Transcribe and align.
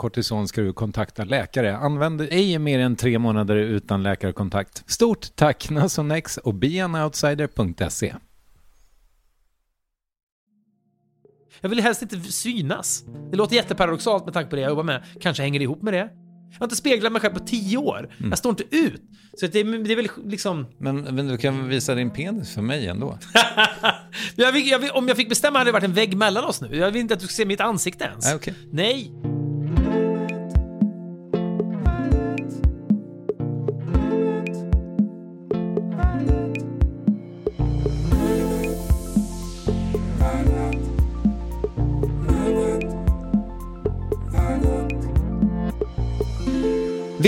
kortison 0.00 0.48
ska 0.48 0.60
du 0.60 0.72
kontakta 0.72 1.24
läkare. 1.24 1.76
Använd 1.76 2.20
ej 2.20 2.58
mer 2.58 2.78
än 2.78 2.96
tre 2.96 3.18
månader 3.18 3.56
utan 3.56 4.02
läkarkontakt. 4.02 4.90
Stort 4.90 5.36
tack 5.36 5.70
Nasonex 5.70 6.36
och 6.36 6.54
beanoutsider.se. 6.54 8.14
Jag 11.60 11.68
vill 11.68 11.80
helst 11.80 12.02
inte 12.02 12.20
synas. 12.20 13.04
Det 13.30 13.36
låter 13.36 13.56
jätteparadoxalt 13.56 14.24
med 14.24 14.34
tanke 14.34 14.50
på 14.50 14.56
det 14.56 14.62
jag 14.62 14.68
jobbar 14.68 14.82
med. 14.82 15.02
Kanske 15.20 15.42
hänger 15.42 15.58
det 15.58 15.62
ihop 15.62 15.82
med 15.82 15.94
det. 15.94 16.10
Jag 16.52 16.58
har 16.58 16.66
inte 16.66 16.76
speglat 16.76 17.12
mig 17.12 17.20
själv 17.20 17.34
på 17.34 17.40
tio 17.40 17.76
år. 17.76 18.08
Jag 18.30 18.38
står 18.38 18.50
inte 18.50 18.76
ut. 18.76 19.02
Så 19.40 19.46
det, 19.46 19.62
det 19.62 19.92
är 19.92 19.96
väl 19.96 20.08
liksom... 20.24 20.66
Men, 20.78 20.96
men 21.00 21.28
du 21.28 21.38
kan 21.38 21.68
visa 21.68 21.94
din 21.94 22.10
penis 22.10 22.54
för 22.54 22.62
mig 22.62 22.86
ändå. 22.86 23.18
jag 24.34 24.52
vill, 24.52 24.68
jag 24.68 24.78
vill, 24.78 24.90
om 24.90 25.08
jag 25.08 25.16
fick 25.16 25.28
bestämma 25.28 25.58
hade 25.58 25.68
det 25.68 25.72
varit 25.72 25.84
en 25.84 25.92
vägg 25.92 26.16
mellan 26.16 26.44
oss 26.44 26.60
nu. 26.60 26.76
Jag 26.76 26.90
vill 26.90 27.00
inte 27.00 27.14
att 27.14 27.20
du 27.20 27.26
ska 27.26 27.34
se 27.34 27.44
mitt 27.44 27.60
ansikte 27.60 28.04
ens. 28.04 28.24
Nej, 28.24 28.34
okej. 28.34 28.54
Nej. 28.72 29.39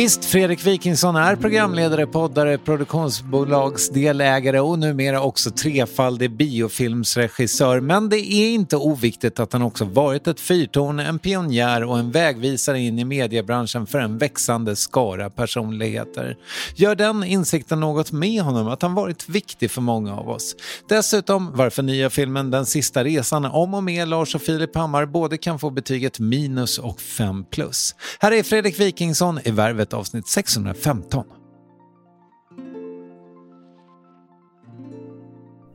Visst, 0.03 0.25
Fredrik 0.25 0.67
Wikingsson 0.67 1.17
är 1.17 1.37
programledare, 1.37 2.07
poddare, 2.07 2.59
produktionsbolagsdelägare 2.59 4.61
och 4.61 4.79
numera 4.79 5.23
också 5.23 5.51
trefaldig 5.51 6.37
biofilmsregissör. 6.37 7.81
Men 7.81 8.09
det 8.09 8.19
är 8.19 8.55
inte 8.55 8.77
oviktigt 8.77 9.41
att 9.41 9.53
han 9.53 9.63
också 9.63 9.85
varit 9.85 10.27
ett 10.27 10.41
fyrtorn, 10.41 10.99
en 10.99 11.19
pionjär 11.19 11.85
och 11.85 11.99
en 11.99 12.11
vägvisare 12.11 12.81
in 12.81 12.99
i 12.99 13.05
mediebranschen 13.05 13.87
för 13.87 13.99
en 13.99 14.19
växande 14.19 14.77
skara 14.77 15.31
personligheter. 15.31 16.37
Gör 16.75 16.95
den 16.95 17.25
insikten 17.25 17.81
något 17.81 18.13
med 18.13 18.43
honom 18.43 18.69
att 18.69 18.83
han 18.83 18.95
varit 18.95 19.29
viktig 19.29 19.71
för 19.71 19.81
många 19.81 20.17
av 20.17 20.29
oss. 20.29 20.57
Dessutom 20.89 21.51
varför 21.55 21.83
nya 21.83 22.11
filmen 22.11 22.51
Den 22.51 22.67
sista 22.67 23.05
resan 23.05 23.45
om 23.45 23.75
och 23.75 23.85
med 23.85 24.09
Lars 24.09 24.35
och 24.35 24.43
Filip 24.43 24.77
Hammar 24.77 25.07
både 25.07 25.39
kan 25.39 25.59
få 25.59 25.71
betyget 25.71 26.19
minus 26.19 26.79
och 26.79 27.01
5 27.01 27.45
plus. 27.51 27.95
Här 28.19 28.33
är 28.33 28.43
Fredrik 28.43 28.81
Wikingsson 28.81 29.41
i 29.45 29.51
Värvet 29.51 29.92
avsnitt 29.95 30.29
615. 30.29 31.25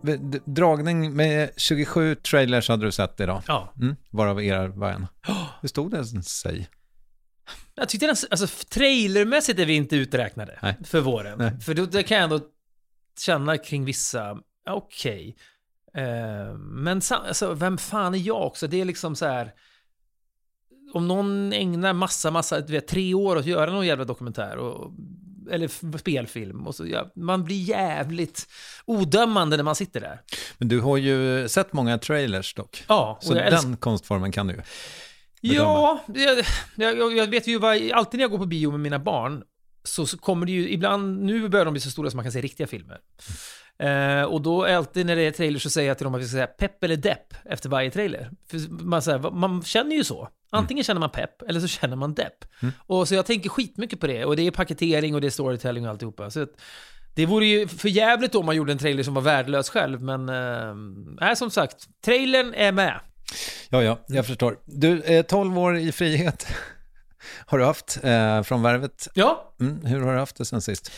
D- 0.02 0.40
Dragning 0.46 1.14
med 1.16 1.50
27 1.58 2.16
trailers 2.16 2.70
hade 2.70 2.86
du 2.86 2.92
sett 2.92 3.20
idag. 3.20 3.42
Ja. 3.48 3.74
Mm, 3.82 3.96
varav 4.12 4.44
er 4.44 4.68
var 4.68 4.90
en. 4.92 5.08
Hur 5.62 5.70
stod 5.70 5.92
det 5.92 6.24
sig? 6.24 6.68
Jag 7.76 7.90
tyckte 7.90 8.06
den, 8.06 8.16
alltså 8.32 8.48
trailermässigt 8.70 9.60
är 9.60 9.66
vi 9.66 9.76
inte 9.76 9.96
uträknade 9.96 10.60
Nej. 10.62 10.78
för 10.84 11.02
våren. 11.02 11.38
Nej. 11.38 11.60
För 11.62 11.74
då, 11.74 11.86
det 11.86 12.04
kan 12.04 12.18
jag 12.18 12.24
ändå 12.24 12.40
känna 13.20 13.58
kring 13.58 13.86
vissa, 13.86 14.38
okej. 14.70 15.36
Eh, 15.94 16.54
men 16.58 17.02
alltså, 17.12 17.54
vem 17.54 17.78
fan 17.78 18.14
är 18.14 18.20
jag 18.20 18.48
också? 18.48 18.68
Det 18.68 18.82
är 18.82 18.86
liksom 18.86 19.16
så 19.16 19.26
här. 19.26 19.54
Om 20.98 21.08
någon 21.08 21.54
ägnar 21.54 21.94
massa, 21.94 22.32
massa, 22.32 22.62
du 22.62 22.74
vet, 22.74 22.88
tre 22.88 23.14
år 23.14 23.36
åt 23.36 23.40
att 23.40 23.46
göra 23.46 23.72
någon 23.72 23.86
jävla 23.86 24.06
dokumentär 24.06 24.58
och, 24.58 24.92
eller 25.52 25.98
spelfilm 25.98 26.68
och 26.68 26.76
så, 26.76 26.88
ja, 26.88 27.12
man 27.16 27.44
blir 27.44 27.62
jävligt 27.62 28.48
odömande 28.86 29.58
när 29.58 29.64
man 29.64 29.76
sitter 29.76 30.00
där. 30.00 30.22
Men 30.58 30.68
du 30.68 30.80
har 30.80 30.98
ju 30.98 31.50
sett 31.50 31.74
många 31.74 31.98
trailers 31.98 32.54
dock. 32.54 32.84
Ja, 32.88 33.18
Så 33.22 33.34
den 33.34 33.44
älskar 33.44 33.76
konstformen 33.76 34.32
kan 34.32 34.48
du 34.48 34.54
ju. 34.54 34.62
Ja, 35.42 36.04
jag, 36.16 36.46
jag, 36.76 37.18
jag 37.18 37.28
vet 37.28 37.48
ju 37.48 37.60
vad, 37.60 37.92
alltid 37.92 38.18
när 38.18 38.24
jag 38.24 38.32
går 38.32 38.38
på 38.38 38.46
bio 38.46 38.72
med 38.72 38.80
mina 38.80 39.00
barn 39.00 39.44
så, 39.84 40.06
så 40.06 40.18
kommer 40.18 40.46
det 40.46 40.52
ju, 40.52 40.70
ibland, 40.70 41.24
nu 41.24 41.50
börjar 41.50 41.66
de 41.66 41.72
bli 41.72 41.82
så 41.82 41.92
stora 41.92 42.10
som 42.10 42.18
man 42.18 42.26
kan 42.26 42.32
se 42.32 42.42
riktiga 42.42 42.68
filmer. 42.68 43.00
Eh, 43.80 44.24
och 44.24 44.42
då 44.42 44.64
är 44.64 44.76
alltid 44.76 45.06
när 45.06 45.16
det 45.16 45.22
är 45.22 45.32
trailer 45.32 45.60
så 45.60 45.70
säger 45.70 45.88
jag 45.88 45.98
till 45.98 46.04
dem 46.04 46.16
att 46.16 46.22
vi 46.22 46.26
ska 46.26 46.36
säga 46.36 46.48
pepp 46.48 46.84
eller 46.84 46.96
depp 46.96 47.34
efter 47.46 47.70
varje 47.70 47.92
trailer. 47.92 48.32
För 48.50 48.84
man, 48.84 49.02
så 49.02 49.12
här, 49.12 49.32
man 49.32 49.64
känner 49.64 49.96
ju 49.96 50.04
så. 50.04 50.30
Antingen 50.50 50.84
känner 50.84 51.00
man 51.00 51.10
pepp 51.10 51.42
eller 51.42 51.60
så 51.60 51.68
känner 51.80 51.96
man 51.96 52.14
depp. 52.14 52.46
Och 52.78 53.08
så 53.08 53.16
jag 53.16 53.26
tänker 53.26 53.50
skitmycket 53.50 54.00
på 54.00 54.08
det. 54.08 54.26
Och 54.26 54.36
det 54.36 54.48
är 54.48 54.52
paketering 54.52 55.16
och 55.16 55.22
det 55.22 55.28
är 55.28 55.32
storytelling 55.32 55.86
och 55.86 55.90
alltihopa. 55.92 56.32
Så 56.32 56.48
det 57.16 57.26
vore 57.26 57.46
ju 57.46 57.68
för 57.68 57.90
jävligt 57.90 58.36
om 58.36 58.46
man 58.46 58.56
gjorde 58.56 58.72
en 58.72 58.78
trailer 58.78 59.04
som 59.04 59.14
var 59.14 59.22
värdelös 59.22 59.70
själv, 59.70 60.02
men... 60.02 60.26
Nej, 61.22 61.36
som 61.36 61.52
sagt. 61.52 61.88
Trailern 62.06 62.54
är 62.54 62.72
med. 62.72 63.00
Ja, 63.70 63.84
ja, 63.84 64.00
jag 64.08 64.26
förstår. 64.26 64.60
Du, 64.66 65.02
eh, 65.02 65.22
12 65.26 65.60
år 65.60 65.78
i 65.78 65.92
frihet 65.92 66.48
har 67.46 67.58
du 67.58 67.66
haft 67.66 68.00
eh, 68.04 68.44
från 68.44 68.62
Värvet. 68.62 69.08
Ja, 69.14 69.54
Mm, 69.60 69.86
hur 69.86 70.02
har 70.02 70.14
du 70.14 70.20
haft 70.20 70.36
det 70.38 70.46
sen 70.46 70.62
sist? 70.62 70.92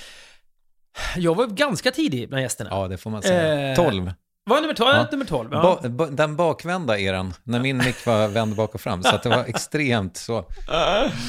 jag 1.17 1.35
var 1.35 1.47
ganska 1.47 1.91
tidig 1.91 2.29
bland 2.29 2.41
gästerna. 2.41 2.69
Ja, 2.73 2.87
det 2.87 2.97
får 2.97 3.09
man 3.09 3.21
säga. 3.21 3.69
Eh, 3.71 3.75
12. 3.75 4.13
Var 4.45 4.61
nummer 4.61 4.73
12? 4.73 4.89
Ja. 4.95 5.07
Nummer 5.11 5.25
12 5.25 5.49
ja. 5.51 5.79
Ba, 5.81 5.89
ba, 5.89 6.05
den 6.05 6.35
bakvända 6.35 6.99
eran, 6.99 7.33
när 7.43 7.59
min 7.59 7.77
mick 7.77 8.05
var 8.05 8.27
vänd 8.27 8.55
bak 8.55 8.75
och 8.75 8.81
fram, 8.81 9.03
så 9.03 9.15
att 9.15 9.23
det 9.23 9.29
var 9.29 9.45
extremt 9.45 10.17
så. 10.17 10.45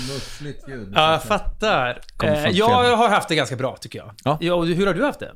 Muffligt 0.09 0.69
ljud. 0.69 0.93
Ja, 0.95 1.13
jag 1.13 1.23
fattar. 1.23 2.01
Eh, 2.23 2.47
jag 2.51 2.97
har 2.97 3.09
haft 3.09 3.29
det 3.29 3.35
ganska 3.35 3.57
bra 3.57 3.77
tycker 3.77 3.99
jag. 3.99 4.41
Ja. 4.41 4.55
och 4.55 4.67
hur 4.67 4.87
har 4.87 4.95
du 4.95 5.05
haft 5.05 5.21
det? 5.21 5.33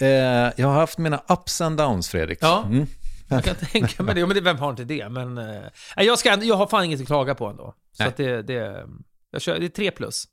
Eh, 0.00 0.52
jag 0.56 0.68
har 0.68 0.74
haft 0.74 0.98
mina 0.98 1.22
ups 1.28 1.60
and 1.60 1.76
downs, 1.76 2.08
Fredrik. 2.08 2.38
Ja. 2.40 2.64
Mm. 2.66 2.86
Jag 3.28 3.44
kan 3.44 3.54
tänka 3.54 4.02
mig 4.02 4.14
det. 4.14 4.20
Ja, 4.20 4.26
men 4.26 4.34
det, 4.34 4.40
vem 4.40 4.58
har 4.58 4.70
inte 4.70 4.84
det? 4.84 5.08
Men 5.08 5.38
eh, 5.38 5.62
jag, 5.96 6.18
ska, 6.18 6.42
jag 6.42 6.56
har 6.56 6.66
fan 6.66 6.84
inget 6.84 7.00
att 7.00 7.06
klaga 7.06 7.34
på 7.34 7.46
ändå. 7.46 7.74
Så 7.92 8.04
det, 8.16 8.42
det, 8.42 8.86
jag 9.30 9.42
kör, 9.42 9.58
det 9.58 9.66
är 9.66 9.68
tre 9.68 9.90
plus. 9.90 10.24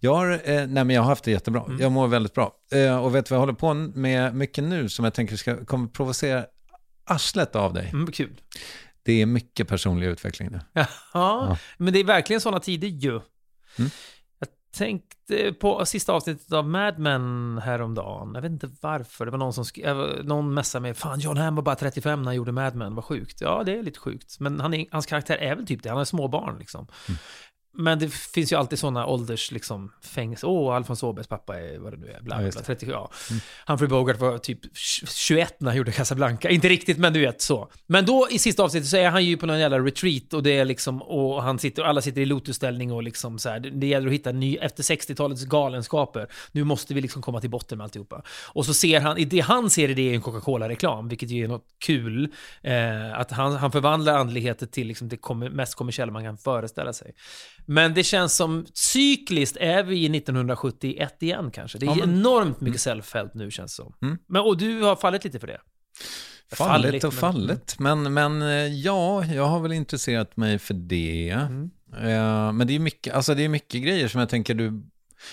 Jag 0.00 0.14
har, 0.14 0.30
eh, 0.30 0.40
nej 0.44 0.66
men 0.84 0.90
jag 0.90 1.02
har 1.02 1.08
haft 1.08 1.24
det 1.24 1.30
jättebra. 1.30 1.62
Mm. 1.66 1.80
Jag 1.80 1.92
mår 1.92 2.08
väldigt 2.08 2.34
bra. 2.34 2.52
Eh, 2.72 3.04
och 3.04 3.14
vet 3.14 3.26
du 3.26 3.30
vad 3.30 3.36
jag 3.36 3.40
håller 3.40 3.52
på 3.52 3.74
med 3.74 4.34
mycket 4.34 4.64
nu 4.64 4.88
som 4.88 5.04
jag 5.04 5.14
tänker 5.14 5.36
ska 5.36 5.64
kommer 5.64 5.88
provocera 5.88 6.46
arslet 7.04 7.56
av 7.56 7.74
dig? 7.74 7.90
Mm, 7.92 8.12
kul. 8.12 8.40
Det 9.02 9.22
är 9.22 9.26
mycket 9.26 9.68
personlig 9.68 10.06
utveckling 10.06 10.48
nu. 10.50 10.60
Ja, 11.12 11.56
men 11.76 11.92
det 11.92 11.98
är 11.98 12.04
verkligen 12.04 12.40
sådana 12.40 12.60
tider 12.60 12.88
ju. 12.88 13.20
Mm. 13.78 13.90
Jag 14.38 14.48
tänkte 14.76 15.52
på 15.52 15.86
sista 15.86 16.12
avsnittet 16.12 16.52
av 16.52 16.68
Mad 16.68 16.98
Men 16.98 17.58
häromdagen. 17.64 18.32
Jag 18.34 18.42
vet 18.42 18.50
inte 18.50 18.70
varför. 18.80 19.24
Det 19.24 19.30
var 19.30 19.38
någon 19.38 19.52
som 19.52 19.64
skrev, 19.64 20.24
någon 20.24 20.54
messade 20.54 20.82
mig. 20.82 20.94
Fan, 20.94 21.20
John 21.20 21.36
Hamm 21.36 21.54
var 21.54 21.62
bara 21.62 21.76
35 21.76 22.22
när 22.22 22.26
han 22.26 22.34
gjorde 22.36 22.52
Mad 22.52 22.74
Men. 22.74 22.94
Vad 22.94 23.04
sjukt. 23.04 23.40
Ja, 23.40 23.62
det 23.64 23.78
är 23.78 23.82
lite 23.82 23.98
sjukt. 23.98 24.40
Men 24.40 24.60
han 24.60 24.74
är, 24.74 24.86
hans 24.90 25.06
karaktär 25.06 25.36
är 25.36 25.56
väl 25.56 25.66
typ 25.66 25.82
det. 25.82 25.90
Han 25.90 26.00
är 26.00 26.04
småbarn 26.04 26.58
liksom. 26.58 26.86
Mm. 27.08 27.18
Men 27.80 27.98
det 27.98 28.12
finns 28.12 28.52
ju 28.52 28.56
alltid 28.56 28.78
sådana 28.78 29.06
ålders, 29.06 29.50
liksom, 29.50 29.92
fängelse. 30.02 30.46
Åh, 30.46 30.76
Alfons 30.76 31.02
Åbergs 31.02 31.26
pappa 31.28 31.60
är 31.60 31.78
vad 31.78 31.92
det 31.92 31.96
nu 31.96 32.06
är. 32.06 32.20
Bla, 32.20 32.38
bla, 32.38 32.50
bla, 32.50 32.60
det. 32.60 32.66
30, 32.66 32.86
ja. 32.90 33.10
Humphrey 33.66 33.88
Bogart 33.88 34.20
var 34.20 34.38
typ 34.38 34.58
21 34.74 35.60
när 35.60 35.70
han 35.70 35.76
gjorde 35.76 35.92
Casablanca. 35.92 36.50
Inte 36.50 36.68
riktigt, 36.68 36.98
men 36.98 37.12
du 37.12 37.20
vet 37.20 37.40
så. 37.40 37.70
Men 37.86 38.06
då 38.06 38.28
i 38.30 38.38
sista 38.38 38.62
avsnittet 38.62 38.88
så 38.88 38.96
är 38.96 39.10
han 39.10 39.24
ju 39.24 39.36
på 39.36 39.46
någon 39.46 39.60
jävla 39.60 39.78
retreat 39.78 40.34
och 40.34 40.42
det 40.42 40.58
är 40.58 40.64
liksom, 40.64 41.02
och 41.02 41.42
han 41.42 41.58
sitter, 41.58 41.82
alla 41.82 42.00
sitter 42.00 42.20
i 42.20 42.26
lotusställning 42.26 42.92
och 42.92 43.02
liksom 43.02 43.38
så 43.38 43.48
här. 43.48 43.60
Det, 43.60 43.70
det 43.70 43.86
gäller 43.86 44.06
att 44.06 44.14
hitta 44.14 44.32
ny, 44.32 44.56
efter 44.56 44.82
60-talets 44.82 45.44
galenskaper. 45.44 46.28
Nu 46.52 46.64
måste 46.64 46.94
vi 46.94 47.00
liksom 47.00 47.22
komma 47.22 47.40
till 47.40 47.50
botten 47.50 47.78
med 47.78 47.84
alltihopa. 47.84 48.22
Och 48.46 48.66
så 48.66 48.74
ser 48.74 49.00
han, 49.00 49.28
det 49.28 49.40
han 49.40 49.70
ser 49.70 49.88
i 49.88 49.94
det 49.94 50.10
är 50.10 50.14
en 50.14 50.22
Coca-Cola-reklam, 50.22 51.08
vilket 51.08 51.30
ju 51.30 51.44
är 51.44 51.48
något 51.48 51.66
kul. 51.78 52.32
Eh, 52.62 53.20
att 53.20 53.30
han, 53.30 53.56
han 53.56 53.72
förvandlar 53.72 54.18
andligheter 54.18 54.66
till 54.66 54.86
liksom 54.86 55.08
det 55.08 55.16
kommer, 55.16 55.50
mest 55.50 55.74
kommersiella 55.74 56.12
man 56.12 56.24
kan 56.24 56.38
föreställa 56.38 56.92
sig. 56.92 57.14
Men 57.70 57.94
det 57.94 58.04
känns 58.04 58.34
som 58.36 58.66
cykliskt 58.74 59.56
är 59.60 59.82
vi 59.84 59.96
i 59.96 60.16
1971 60.18 61.22
igen 61.22 61.50
kanske. 61.50 61.78
Det 61.78 61.86
är 61.86 61.88
Ja, 61.88 61.94
men- 62.06 62.10
enormt 62.18 62.60
mycket 62.60 62.80
self-help 62.80 63.30
nu 63.34 63.50
känns 63.50 63.72
det 63.76 63.82
som. 63.82 63.94
Mm. 64.02 64.18
Men, 64.26 64.42
och 64.42 64.58
du 64.58 64.82
har 64.82 64.96
fallit 64.96 65.24
lite 65.24 65.38
för 65.40 65.46
det? 65.46 65.60
Fallit 66.52 67.04
och 67.04 67.12
men- 67.12 67.20
fallit. 67.20 67.78
Men, 67.78 68.12
men 68.14 68.42
eh, 68.42 68.48
ja, 68.66 69.24
jag 69.24 69.44
har 69.46 69.60
väl 69.60 69.72
intresserat 69.72 70.36
mig 70.36 70.58
för 70.58 70.74
det. 70.74 71.30
Mm. 71.30 71.70
Eh, 71.96 72.52
men 72.52 72.66
det 72.66 72.74
är 72.74 72.78
mycket, 72.78 73.14
alltså 73.14 73.34
det 73.34 73.42
är 73.44 73.48
mycket 73.48 73.82
grejer 73.82 74.08
som 74.08 74.20
jag 74.20 74.28
tänker 74.28 74.54
du... 74.54 74.82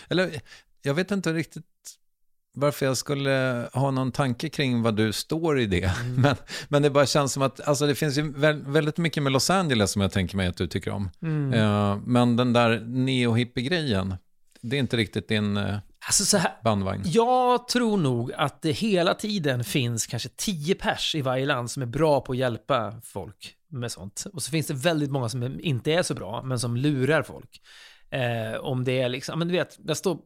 Eller 0.10 0.42
jag 0.82 0.94
vet 0.94 1.12
inte 1.12 1.34
riktigt 1.34 1.66
varför 2.56 2.86
jag 2.86 2.98
skulle 2.98 3.68
ha 3.74 3.92
någon 3.92 4.12
tanke 4.12 4.50
kring 4.50 4.81
vad 4.81 4.96
du 4.96 5.13
står 5.13 5.60
i 5.60 5.66
det. 5.66 5.84
Mm. 5.84 6.16
Men, 6.22 6.36
men 6.69 6.81
det 6.81 6.90
bara 6.90 7.06
känns 7.06 7.34
som 7.34 7.44
att 7.44 7.68
alltså 7.68 7.88
det 7.88 7.96
finns 7.96 8.18
ju 8.18 8.22
vä- 8.34 8.72
väldigt 8.72 8.98
mycket 8.98 9.24
med 9.24 9.31
Los 9.31 9.50
Angeles 9.50 9.92
som 9.92 10.02
jag 10.02 10.12
tänker 10.12 10.38
mig 10.38 10.48
att 10.48 10.57
du 10.57 10.68
tycker 10.68 10.92
om. 10.92 11.10
Mm. 11.22 11.54
Eh, 11.54 11.98
men 12.06 12.36
den 12.36 12.54
där 12.54 12.80
neo-hippie-grejen, 12.80 14.16
det 14.62 14.75
är 14.75 14.80
inte 14.80 14.98
riktigt 14.98 15.28
din 15.28 15.57
eh, 15.57 15.78
Alltså 16.07 16.25
så 16.25 16.38
här, 16.38 16.52
bandvagn. 16.63 17.02
jag 17.06 17.68
tror 17.68 17.98
nog 17.98 18.34
att 18.34 18.62
det 18.62 18.72
hela 18.72 19.13
tiden 19.13 19.63
finns 19.63 20.08
kanske 20.08 20.30
10 20.36 20.75
pers 20.75 21.16
i 21.16 21.22
varje 21.22 21.46
land 21.46 21.72
som 21.72 21.81
är 21.81 21.86
bra 21.88 22.22
på 22.22 22.31
att 22.31 22.38
hjälpa 22.38 22.94
folk 23.04 23.54
med 23.72 23.92
sånt. 23.92 24.25
Och 24.34 24.44
så 24.44 24.51
finns 24.51 24.68
det 24.68 24.74
väldigt 24.74 25.12
många 25.12 25.30
som 25.30 25.60
inte 25.60 25.92
är 25.94 26.04
så 26.04 26.13
bra, 26.13 26.42
men 26.44 26.60
som 26.60 26.78
lurar 26.78 27.24
folk. 27.24 27.62
Eh, 28.10 28.60
om 28.62 28.84
det 28.84 29.01
är 29.01 29.10
liksom, 29.10 29.40
men 29.40 29.48
du 29.48 29.54
vet, 29.54 29.80
jag 29.88 29.98
står 29.98 30.18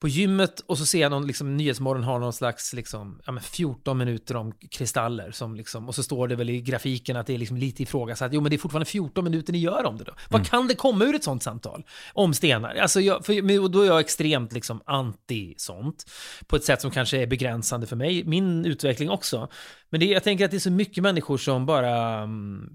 på 0.00 0.08
gymmet 0.08 0.60
och 0.60 0.78
så 0.78 0.86
ser 0.86 1.00
jag 1.00 1.10
någon 1.10 1.26
liksom, 1.26 1.56
Nyhetsmorgon 1.56 2.04
har 2.04 2.18
någon 2.18 2.32
slags 2.32 2.72
liksom, 2.72 3.20
ja, 3.26 3.32
men 3.32 3.42
14 3.42 3.98
minuter 3.98 4.36
om 4.36 4.52
kristaller. 4.70 5.30
Som 5.30 5.54
liksom, 5.54 5.88
och 5.88 5.94
så 5.94 6.02
står 6.02 6.28
det 6.28 6.36
väl 6.36 6.50
i 6.50 6.60
grafiken 6.60 7.16
att 7.16 7.26
det 7.26 7.34
är 7.34 7.38
liksom 7.38 7.56
lite 7.56 7.82
ifrågasatt. 7.82 8.32
Jo, 8.32 8.40
men 8.40 8.50
det 8.50 8.56
är 8.56 8.58
fortfarande 8.58 8.86
14 8.86 9.24
minuter 9.24 9.52
ni 9.52 9.58
gör 9.58 9.84
om 9.84 9.98
det 9.98 10.04
då. 10.04 10.12
Vad 10.28 10.46
kan 10.46 10.68
det 10.68 10.74
komma 10.74 11.04
ur 11.04 11.14
ett 11.14 11.24
sånt 11.24 11.42
samtal? 11.42 11.84
Om 12.12 12.34
stenar? 12.34 12.74
Alltså, 12.74 13.00
jag, 13.00 13.26
för, 13.26 13.68
då 13.68 13.82
är 13.82 13.86
jag 13.86 14.00
extremt 14.00 14.52
liksom, 14.52 14.82
anti 14.86 15.54
sånt. 15.56 16.10
På 16.46 16.56
ett 16.56 16.64
sätt 16.64 16.80
som 16.80 16.90
kanske 16.90 17.22
är 17.22 17.26
begränsande 17.26 17.86
för 17.86 17.96
mig. 17.96 18.24
Min 18.24 18.64
utveckling 18.64 19.10
också. 19.10 19.48
Men 19.90 20.00
det, 20.00 20.06
jag 20.06 20.24
tänker 20.24 20.44
att 20.44 20.50
det 20.50 20.56
är 20.56 20.58
så 20.58 20.70
mycket 20.70 21.02
människor 21.02 21.38
som 21.38 21.66
bara... 21.66 22.22
mm, 22.22 22.68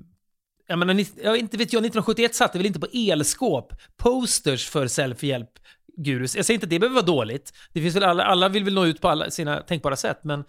jag 0.67 0.79
menar, 0.79 0.93
inte 1.35 1.57
vet 1.57 1.73
jag, 1.73 1.79
1971 1.79 2.35
satte 2.35 2.57
väl 2.57 2.67
inte 2.67 2.79
på 2.79 2.87
elskåp 2.93 3.73
posters 3.97 4.69
för 4.69 4.87
selfie-hjälp 4.87 5.49
gurus. 5.97 6.35
Jag 6.35 6.45
säger 6.45 6.55
inte 6.55 6.65
att 6.65 6.69
det 6.69 6.79
behöver 6.79 6.95
vara 6.95 7.05
dåligt. 7.05 7.53
Det 7.73 7.81
finns 7.81 7.95
väl 7.95 8.03
alla, 8.03 8.23
alla 8.23 8.49
vill 8.49 8.63
väl 8.63 8.73
nå 8.73 8.85
ut 8.85 9.01
på 9.01 9.09
alla 9.09 9.31
sina 9.31 9.61
tänkbara 9.61 9.95
sätt, 9.95 10.19
men 10.23 10.43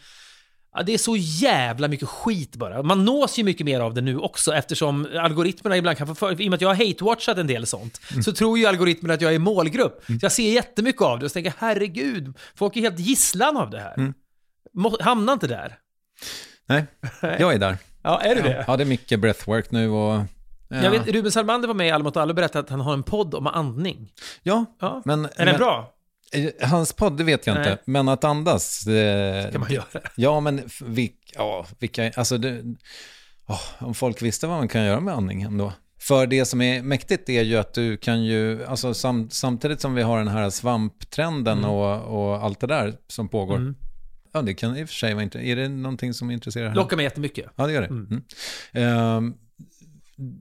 ja, 0.74 0.82
det 0.82 0.94
är 0.94 0.98
så 0.98 1.16
jävla 1.16 1.88
mycket 1.88 2.08
skit 2.08 2.56
bara. 2.56 2.82
Man 2.82 3.04
nås 3.04 3.38
ju 3.38 3.44
mycket 3.44 3.66
mer 3.66 3.80
av 3.80 3.94
det 3.94 4.00
nu 4.00 4.18
också 4.18 4.54
eftersom 4.54 5.08
algoritmerna 5.18 5.76
ibland 5.76 5.98
kan 5.98 6.06
få 6.06 6.14
för... 6.14 6.40
I 6.40 6.46
och 6.46 6.50
med 6.50 6.54
att 6.54 6.60
jag 6.60 6.68
har 6.68 6.74
hate-watchat 6.74 7.40
en 7.40 7.46
del 7.46 7.66
sånt, 7.66 8.00
så 8.24 8.32
tror 8.32 8.58
ju 8.58 8.66
algoritmerna 8.66 9.14
att 9.14 9.20
jag 9.20 9.34
är 9.34 9.38
målgrupp. 9.38 10.04
Så 10.06 10.18
jag 10.22 10.32
ser 10.32 10.52
jättemycket 10.52 11.02
av 11.02 11.18
det 11.18 11.24
och 11.24 11.30
så 11.30 11.34
tänker 11.34 11.54
herregud, 11.58 12.34
folk 12.54 12.76
är 12.76 12.80
helt 12.80 12.98
gisslan 12.98 13.56
av 13.56 13.70
det 13.70 13.80
här. 13.80 14.12
Må, 14.74 14.96
hamna 15.00 15.32
inte 15.32 15.46
där. 15.46 15.78
Nej, 16.66 16.86
jag 17.20 17.54
är 17.54 17.58
där. 17.58 17.78
Ja, 18.02 18.20
är 18.20 18.34
du 18.34 18.42
det? 18.42 18.64
Ja, 18.66 18.76
det 18.76 18.82
är 18.82 18.86
mycket 18.86 19.20
breathwork 19.20 19.70
nu 19.70 19.88
och... 19.88 20.20
Ja, 20.68 20.76
Jag 20.82 20.90
vet, 20.90 21.08
Ruben 21.08 21.32
Salmander 21.32 21.68
var 21.68 21.74
med 21.74 21.86
i 21.86 21.90
Alla 21.90 22.04
mot 22.04 22.16
alla 22.16 22.30
och 22.30 22.36
berättade 22.36 22.64
att 22.64 22.70
han 22.70 22.80
har 22.80 22.92
en 22.92 23.02
podd 23.02 23.34
om 23.34 23.46
andning. 23.46 24.12
ja 24.42 24.64
Ja. 24.80 25.02
men... 25.04 25.24
Är 25.24 25.30
den 25.36 25.46
men, 25.46 25.56
bra? 25.56 25.94
eh, 26.32 26.68
Hans 26.68 26.92
podd, 26.92 27.16
det 27.16 27.24
vet 27.24 27.46
jag 27.46 27.54
Nej. 27.56 27.70
inte. 27.70 27.82
Men 27.84 28.08
att 28.08 28.24
andas... 28.24 28.86
Eh, 28.86 29.50
kan 29.50 29.60
man 29.60 29.72
göra. 29.72 29.84
Ja, 30.16 30.40
men 30.40 30.62
f- 30.66 30.82
vilk, 30.84 31.32
ja, 31.34 31.66
vilka... 31.78 32.10
Alltså, 32.16 32.38
det, 32.38 32.62
åh, 33.46 33.60
om 33.78 33.94
folk 33.94 34.22
visste 34.22 34.46
vad 34.46 34.58
man 34.58 34.68
kan 34.68 34.84
göra 34.84 35.00
med 35.00 35.14
andning 35.14 35.42
ändå. 35.42 35.72
För 36.00 36.26
det 36.26 36.44
som 36.44 36.60
är 36.62 36.82
mäktigt 36.82 37.28
är 37.28 37.42
ju 37.42 37.56
att 37.56 37.74
du 37.74 37.96
kan 37.96 38.24
ju, 38.24 38.64
alltså 38.66 38.94
sam, 38.94 39.30
samtidigt 39.30 39.80
som 39.80 39.94
vi 39.94 40.02
har 40.02 40.18
den 40.18 40.28
här 40.28 40.50
svamptrenden 40.50 41.64
och, 41.64 42.00
och 42.30 42.44
allt 42.44 42.60
det 42.60 42.66
där 42.66 42.94
som 43.08 43.28
pågår. 43.28 43.56
Mm. 43.56 43.74
Ja, 44.32 44.42
det 44.42 44.54
kan 44.54 44.76
i 44.76 44.84
och 44.84 44.88
för 44.88 44.94
sig 44.94 45.14
vara 45.14 45.22
intressant. 45.22 45.48
Är 45.48 45.56
det 45.56 45.68
någonting 45.68 46.14
som 46.14 46.30
intresserar 46.30 46.68
här? 46.68 46.74
Lockar 46.74 46.96
mig 46.96 47.04
jättemycket. 47.04 47.46
Ja, 47.56 47.66
det 47.66 47.72
gör 47.72 47.80
det. 47.80 47.86
Mm. 47.86 48.22
Ehm, 48.72 49.34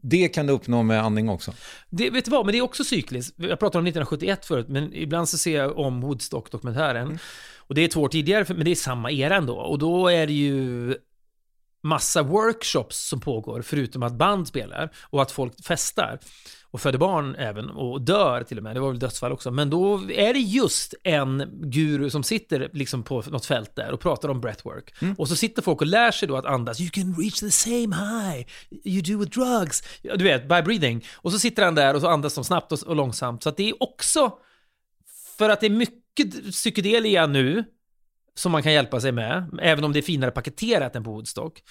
det 0.04 0.28
kan 0.28 0.48
du 0.48 0.54
uppnå 0.54 0.84
med 0.84 1.04
andning 1.04 1.30
också. 1.30 1.54
Det, 1.90 2.10
vet 2.10 2.26
du 2.26 2.32
vad, 2.32 2.46
men 2.46 2.52
det 2.52 2.58
är 2.58 2.62
också 2.62 2.84
cykliskt. 2.84 3.36
Jag 3.38 3.60
pratade 3.60 3.80
om 3.80 3.88
1971 3.88 4.46
förut, 4.46 4.66
men 4.70 4.94
ibland 4.94 5.30
så 5.30 5.38
ser 5.38 5.58
jag 5.58 5.78
om 5.78 6.02
Woodstock-dokumentären. 6.02 7.20
Och 7.58 7.76
det 7.76 7.82
är 7.82 7.88
två 7.88 8.02
år 8.02 8.10
tidigare, 8.10 8.46
men 8.48 8.66
det 8.66 8.72
är 8.72 8.76
samma 8.76 9.12
era 9.12 9.36
ändå. 9.36 9.56
Och 9.56 9.80
då 9.80 10.08
är 10.08 10.28
det 10.28 10.34
ju 10.34 10.96
massa 11.84 12.24
workshops 12.24 13.08
som 13.08 13.20
pågår, 13.20 13.62
förutom 13.62 14.04
att 14.04 14.14
band 14.14 14.48
spelar 14.48 14.90
och 15.10 15.22
att 15.22 15.32
folk 15.32 15.66
festar. 15.66 16.20
Och 16.76 16.82
föder 16.82 17.00
barn 17.00 17.36
även, 17.36 17.70
och 17.70 18.02
dör 18.02 18.44
till 18.44 18.58
och 18.58 18.64
med. 18.64 18.76
Det 18.76 18.80
var 18.80 18.90
väl 18.90 19.00
dödsfall 19.00 19.32
också. 19.32 19.52
Men 19.52 19.70
då 19.70 20.12
är 20.12 20.34
det 20.34 20.40
just 20.40 20.94
en 21.04 21.50
guru 21.54 22.10
som 22.10 22.24
sitter 22.24 22.70
liksom 22.74 23.04
på 23.04 23.24
något 23.28 23.46
fält 23.46 23.76
där 23.76 23.92
och 23.92 24.00
pratar 24.00 24.30
om 24.30 24.42
breathwork. 24.42 24.94
Och 25.18 25.28
så 25.28 25.36
sitter 25.36 25.62
folk 25.62 25.82
och 25.82 25.88
lär 25.88 26.12
sig 26.12 26.28
då 26.28 26.38
att 26.38 26.46
andas. 26.46 26.80
You 26.80 26.90
can 26.90 27.16
reach 27.18 27.40
the 27.40 27.52
same 27.52 27.96
high 27.96 28.48
you 28.84 29.02
do 29.02 29.20
with 29.20 29.40
drugs. 29.40 29.84
Du 30.02 30.24
vet, 30.24 30.42
by 30.42 30.62
breathing. 30.62 31.06
Och 31.16 31.32
så 31.32 31.40
sitter 31.40 31.64
han 31.64 31.76
där 31.76 31.94
och 31.94 32.02
så 32.02 32.08
andas 32.08 32.36
de 32.36 32.44
snabbt 32.44 32.72
och, 32.72 32.84
och 32.84 32.96
långsamt. 32.96 33.44
Så 33.44 33.50
att 33.50 33.58
det 33.58 33.70
är 33.70 33.84
också, 33.84 34.38
för 35.38 35.50
att 35.50 35.60
det 35.60 35.66
är 35.66 35.70
mycket 35.70 36.52
psykedelia 36.52 37.28
nu, 37.28 37.64
som 38.36 38.52
man 38.52 38.64
kan 38.64 38.74
hjälpa 38.74 39.02
sig 39.02 39.12
med, 39.12 39.60
även 39.62 39.84
om 39.84 39.94
det 39.94 40.00
är 40.00 40.02
finare 40.02 40.32
paketerat 40.32 40.96
än 40.96 41.04
på 41.04 41.12
Woodstock, 41.12 41.64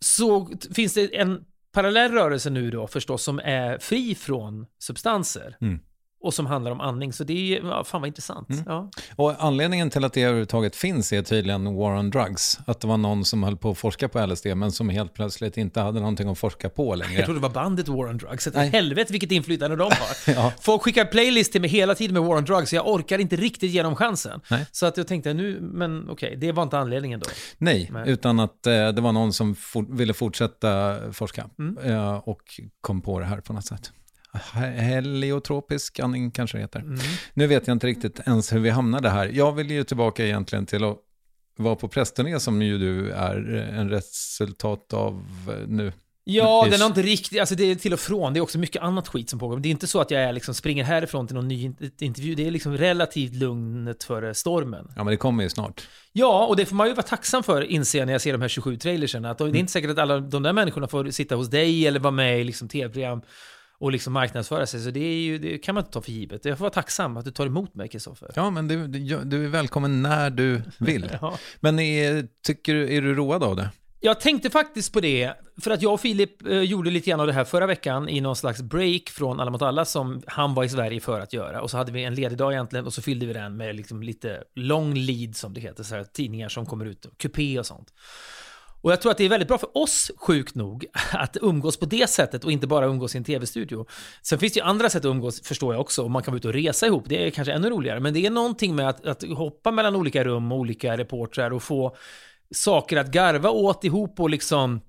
så 0.00 0.50
finns 0.74 0.94
det 0.94 1.16
en 1.16 1.44
parallell 1.78 2.12
rörelse 2.12 2.50
nu 2.50 2.70
då 2.70 2.86
förstås 2.86 3.22
som 3.22 3.38
är 3.44 3.78
fri 3.78 4.14
från 4.14 4.66
substanser. 4.78 5.56
Mm 5.60 5.80
och 6.20 6.34
som 6.34 6.46
handlar 6.46 6.70
om 6.70 6.80
andning. 6.80 7.12
Så 7.12 7.24
det 7.24 7.56
är, 7.56 7.62
ja, 7.64 7.84
fan 7.84 8.00
vad 8.00 8.08
intressant. 8.08 8.50
Mm. 8.50 8.62
Ja. 8.66 8.90
Och 9.16 9.44
anledningen 9.44 9.90
till 9.90 10.04
att 10.04 10.12
det 10.12 10.22
överhuvudtaget 10.22 10.76
finns 10.76 11.12
är 11.12 11.22
tydligen 11.22 11.74
War 11.76 11.96
on 11.98 12.10
Drugs. 12.10 12.58
Att 12.66 12.80
det 12.80 12.86
var 12.88 12.96
någon 12.96 13.24
som 13.24 13.42
höll 13.42 13.56
på 13.56 13.70
att 13.70 13.78
forska 13.78 14.08
på 14.08 14.26
LSD 14.26 14.46
men 14.46 14.72
som 14.72 14.88
helt 14.88 15.14
plötsligt 15.14 15.56
inte 15.56 15.80
hade 15.80 16.00
någonting 16.00 16.28
att 16.28 16.38
forska 16.38 16.68
på 16.68 16.92
Jag 16.92 16.98
längre. 16.98 17.24
trodde 17.24 17.40
det 17.40 17.42
var 17.42 17.54
bandet 17.54 17.88
War 17.88 18.08
on 18.10 18.18
Drugs. 18.18 18.48
Nej. 18.54 18.68
Helvete 18.70 19.12
vilket 19.12 19.32
inflytande 19.32 19.76
de 19.76 19.82
har. 19.82 19.92
Ja. 20.34 20.52
Folk 20.60 20.82
skickar 20.82 21.04
playlist 21.04 21.52
till 21.52 21.60
mig 21.60 21.70
hela 21.70 21.94
tiden 21.94 22.14
med 22.14 22.22
War 22.22 22.36
on 22.36 22.44
Drugs, 22.44 22.70
så 22.70 22.76
jag 22.76 22.88
orkar 22.88 23.18
inte 23.18 23.36
riktigt 23.36 23.70
ge 23.70 23.82
dem 23.82 23.96
chansen. 23.96 24.40
Nej. 24.50 24.66
Så 24.72 24.86
att 24.86 24.96
jag 24.96 25.06
tänkte, 25.06 25.34
nu, 25.34 25.58
men 25.60 26.10
okej, 26.10 26.36
det 26.36 26.52
var 26.52 26.62
inte 26.62 26.78
anledningen 26.78 27.20
då. 27.20 27.26
Nej, 27.58 27.90
Nej. 27.92 28.10
utan 28.10 28.40
att 28.40 28.66
eh, 28.66 28.72
det 28.88 29.00
var 29.00 29.12
någon 29.12 29.32
som 29.32 29.54
for, 29.54 29.96
ville 29.96 30.14
fortsätta 30.14 30.96
forska 31.12 31.44
Mm. 31.58 31.78
eh, 31.92 32.14
och 32.14 32.40
kom 32.80 33.00
på 33.00 33.18
det 33.20 33.26
här 33.26 33.40
på 33.40 33.52
något 33.52 33.64
sätt. 33.66 33.92
He- 34.32 34.80
Heliotropisk 34.80 35.98
andning 36.00 36.30
kanske 36.30 36.56
det 36.58 36.62
heter. 36.62 36.80
Mm. 36.80 36.98
Nu 37.34 37.46
vet 37.46 37.66
jag 37.66 37.74
inte 37.74 37.86
riktigt 37.86 38.20
ens 38.26 38.52
hur 38.52 38.60
vi 38.60 38.70
hamnade 38.70 39.08
här. 39.10 39.30
Jag 39.34 39.52
vill 39.52 39.70
ju 39.70 39.84
tillbaka 39.84 40.24
egentligen 40.26 40.66
till 40.66 40.84
att 40.84 40.96
vara 41.56 41.76
på 41.76 41.88
prästturné 41.88 42.40
som 42.40 42.62
ju 42.62 42.78
du 42.78 43.10
är 43.10 43.56
eh, 43.56 43.78
en 43.78 43.90
resultat 43.90 44.92
av 44.94 45.22
eh, 45.48 45.68
nu. 45.68 45.92
Ja, 46.30 46.64
Just. 46.66 46.72
den 46.72 46.80
har 46.80 46.88
inte 46.88 47.02
riktigt, 47.02 47.40
alltså 47.40 47.54
det 47.54 47.64
är 47.64 47.74
till 47.74 47.92
och 47.92 48.00
från, 48.00 48.32
det 48.32 48.38
är 48.38 48.42
också 48.42 48.58
mycket 48.58 48.82
annat 48.82 49.08
skit 49.08 49.30
som 49.30 49.38
pågår. 49.38 49.58
Det 49.58 49.68
är 49.68 49.70
inte 49.70 49.86
så 49.86 50.00
att 50.00 50.10
jag 50.10 50.22
är 50.22 50.32
liksom 50.32 50.54
springer 50.54 50.84
härifrån 50.84 51.26
till 51.26 51.34
någon 51.36 51.48
ny 51.48 51.62
in- 51.64 51.90
intervju, 52.00 52.34
det 52.34 52.46
är 52.46 52.50
liksom 52.50 52.76
relativt 52.76 53.34
lugnet 53.34 54.04
före 54.04 54.34
stormen. 54.34 54.92
Ja, 54.96 55.04
men 55.04 55.10
det 55.10 55.16
kommer 55.16 55.42
ju 55.42 55.48
snart. 55.48 55.88
Ja, 56.12 56.46
och 56.46 56.56
det 56.56 56.66
får 56.66 56.76
man 56.76 56.86
ju 56.88 56.94
vara 56.94 57.06
tacksam 57.06 57.42
för, 57.42 57.62
inser 57.62 57.98
jag 57.98 58.06
när 58.06 58.12
jag 58.12 58.20
ser 58.22 58.32
de 58.32 58.40
här 58.40 58.48
27 58.48 58.76
trailerserna. 58.76 59.30
Att 59.30 59.38
det 59.38 59.44
är 59.44 59.56
inte 59.56 59.72
säkert 59.72 59.90
att 59.90 59.98
alla 59.98 60.20
de 60.20 60.42
där 60.42 60.52
människorna 60.52 60.88
får 60.88 61.10
sitta 61.10 61.34
hos 61.34 61.48
dig 61.48 61.86
eller 61.86 62.00
vara 62.00 62.10
med 62.10 62.40
i 62.40 62.44
liksom 62.44 62.68
tv-program 62.68 63.20
och 63.80 63.92
liksom 63.92 64.12
marknadsföra 64.12 64.66
sig. 64.66 64.80
Så 64.80 64.90
det, 64.90 65.00
är 65.00 65.20
ju, 65.20 65.38
det 65.38 65.58
kan 65.58 65.74
man 65.74 65.84
inte 65.84 65.92
ta 65.92 66.00
för 66.00 66.12
givet. 66.12 66.44
Jag 66.44 66.58
får 66.58 66.62
vara 66.62 66.72
tacksam 66.72 67.16
att 67.16 67.24
du 67.24 67.30
tar 67.30 67.46
emot 67.46 67.74
mig, 67.74 67.88
Kristoffer. 67.88 68.30
Ja, 68.34 68.50
men 68.50 68.68
du, 68.68 68.86
du, 69.24 69.44
är 69.44 69.48
välkommen 69.48 70.02
när 70.02 70.30
du 70.30 70.62
vill. 70.78 71.10
Ja. 71.20 71.38
Men 71.60 71.78
är, 71.78 72.28
tycker 72.46 72.74
är 72.74 73.02
du 73.02 73.14
road 73.14 73.42
av 73.42 73.56
det? 73.56 73.70
Jag 74.00 74.20
tänkte 74.20 74.50
faktiskt 74.50 74.92
på 74.92 75.00
det, 75.00 75.32
för 75.60 75.70
att 75.70 75.82
jag 75.82 75.92
och 75.92 76.00
Filip 76.00 76.46
eh, 76.46 76.60
gjorde 76.60 76.90
lite 76.90 77.10
grann 77.10 77.20
av 77.20 77.26
det 77.26 77.32
här 77.32 77.44
förra 77.44 77.66
veckan 77.66 78.08
i 78.08 78.20
någon 78.20 78.36
slags 78.36 78.62
break 78.62 79.08
från 79.08 79.40
Alla 79.40 79.50
mot 79.50 79.62
alla 79.62 79.84
som 79.84 80.22
han 80.26 80.54
var 80.54 80.64
i 80.64 80.68
Sverige 80.68 81.00
för 81.00 81.20
att 81.20 81.32
göra. 81.32 81.62
Och 81.62 81.70
så 81.70 81.76
hade 81.76 81.92
vi 81.92 82.04
en 82.04 82.14
ledig 82.14 82.38
dag 82.38 82.52
egentligen 82.52 82.86
och 82.86 82.94
så 82.94 83.02
fyllde 83.02 83.26
vi 83.26 83.32
den 83.32 83.56
med 83.56 83.76
liksom 83.76 84.02
lite 84.02 84.44
long 84.54 84.94
lead 84.94 85.36
som 85.36 85.54
det 85.54 85.60
heter, 85.60 85.84
så 85.84 85.94
här 85.94 86.04
tidningar 86.04 86.48
som 86.48 86.66
kommer 86.66 86.84
ut, 86.84 87.06
kupé 87.16 87.58
och 87.58 87.66
sånt. 87.66 87.92
Och 88.80 88.92
jag 88.92 89.00
tror 89.00 89.12
att 89.12 89.18
det 89.18 89.24
är 89.24 89.28
väldigt 89.28 89.48
bra 89.48 89.58
för 89.58 89.78
oss, 89.78 90.10
sjukt 90.16 90.54
nog, 90.54 90.86
att 91.12 91.36
umgås 91.42 91.76
på 91.76 91.86
det 91.86 92.10
sättet 92.10 92.44
och 92.44 92.52
inte 92.52 92.66
bara 92.66 92.86
umgås 92.86 93.14
i 93.14 93.18
en 93.18 93.24
tv-studio. 93.24 93.86
Sen 94.22 94.38
finns 94.38 94.52
det 94.52 94.58
ju 94.60 94.64
andra 94.64 94.90
sätt 94.90 95.04
att 95.04 95.10
umgås, 95.10 95.42
förstår 95.42 95.74
jag 95.74 95.80
också, 95.80 96.02
och 96.02 96.10
man 96.10 96.22
kan 96.22 96.32
vara 96.32 96.38
ute 96.38 96.48
och 96.48 96.54
resa 96.54 96.86
ihop, 96.86 97.04
det 97.06 97.26
är 97.26 97.30
kanske 97.30 97.52
ännu 97.52 97.70
roligare. 97.70 98.00
Men 98.00 98.14
det 98.14 98.26
är 98.26 98.30
någonting 98.30 98.76
med 98.76 98.88
att, 98.88 99.06
att 99.06 99.22
hoppa 99.22 99.70
mellan 99.70 99.96
olika 99.96 100.24
rum 100.24 100.52
och 100.52 100.58
olika 100.58 100.96
reportrar 100.96 101.52
och 101.52 101.62
få 101.62 101.96
saker 102.54 102.96
att 102.96 103.10
garva 103.10 103.50
åt 103.50 103.84
ihop 103.84 104.20
och 104.20 104.30
liksom 104.30 104.80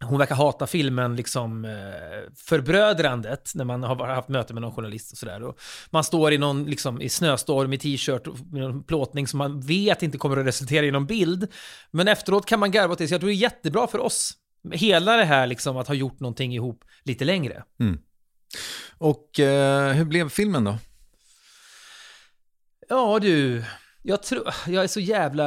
hon 0.00 0.18
verkar 0.18 0.34
hata 0.34 0.66
filmen, 0.66 1.16
liksom 1.16 1.64
eh, 1.64 1.70
förbrödrandet, 2.36 3.52
när 3.54 3.64
man 3.64 3.82
har 3.82 4.06
haft 4.06 4.28
möte 4.28 4.54
med 4.54 4.62
någon 4.62 4.74
journalist 4.74 5.12
och 5.12 5.18
sådär. 5.18 5.54
Man 5.90 6.04
står 6.04 6.32
i 6.32 6.38
någon, 6.38 6.64
liksom, 6.64 7.00
i 7.00 7.08
snöstorm, 7.08 7.72
i 7.72 7.78
t-shirt, 7.78 8.26
och 8.26 8.38
med 8.50 8.62
någon 8.62 8.84
plåtning 8.84 9.26
som 9.26 9.38
man 9.38 9.60
vet 9.60 10.02
inte 10.02 10.18
kommer 10.18 10.36
att 10.36 10.46
resultera 10.46 10.86
i 10.86 10.90
någon 10.90 11.06
bild. 11.06 11.48
Men 11.90 12.08
efteråt 12.08 12.46
kan 12.46 12.60
man 12.60 12.70
garva 12.70 12.92
åt 12.92 12.98
det, 12.98 13.08
så 13.08 13.14
jag 13.14 13.20
tror 13.20 13.30
det 13.30 13.36
är 13.36 13.36
jättebra 13.36 13.86
för 13.86 13.98
oss. 13.98 14.32
Hela 14.72 15.16
det 15.16 15.24
här 15.24 15.46
liksom, 15.46 15.76
att 15.76 15.88
ha 15.88 15.94
gjort 15.94 16.20
någonting 16.20 16.54
ihop 16.54 16.84
lite 17.04 17.24
längre. 17.24 17.64
Och 18.98 19.40
eh, 19.40 19.92
hur 19.92 20.04
blev 20.04 20.28
filmen 20.28 20.64
då? 20.64 20.78
Ja 22.88 23.18
du, 23.18 23.64
jag 24.02 24.22
tror, 24.22 24.44
jag 24.66 24.84
är 24.84 24.88
så 24.88 25.00
jävla, 25.00 25.44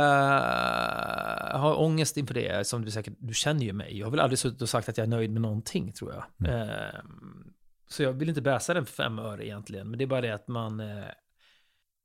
jag 1.51 1.58
har 1.58 1.79
ångest 1.79 2.17
inför 2.17 2.34
det, 2.34 2.67
som 2.67 2.86
du 2.86 2.91
säkert, 2.91 3.13
du 3.20 3.34
känner 3.34 3.65
ju 3.65 3.74
mig. 3.74 3.98
Jag 3.98 4.05
har 4.05 4.12
väl 4.12 4.20
aldrig 4.20 4.39
suttit 4.39 4.62
och 4.62 4.70
sagt 4.70 4.89
att 4.89 4.98
jag 4.98 5.05
är 5.05 5.10
nöjd 5.10 5.31
med 5.31 5.41
någonting, 5.41 5.91
tror 5.91 6.13
jag. 6.13 6.50
Ehm, 6.50 7.53
så 7.89 8.03
jag 8.03 8.13
vill 8.13 8.29
inte 8.29 8.41
bäsa 8.41 8.74
den 8.74 8.86
för 8.86 8.93
fem 8.93 9.20
öre 9.20 9.46
egentligen, 9.46 9.89
men 9.89 9.98
det 9.98 10.05
är 10.05 10.08
bara 10.08 10.22
det 10.22 10.34
att 10.34 10.48
man... 10.48 10.79
Eh, 10.79 11.03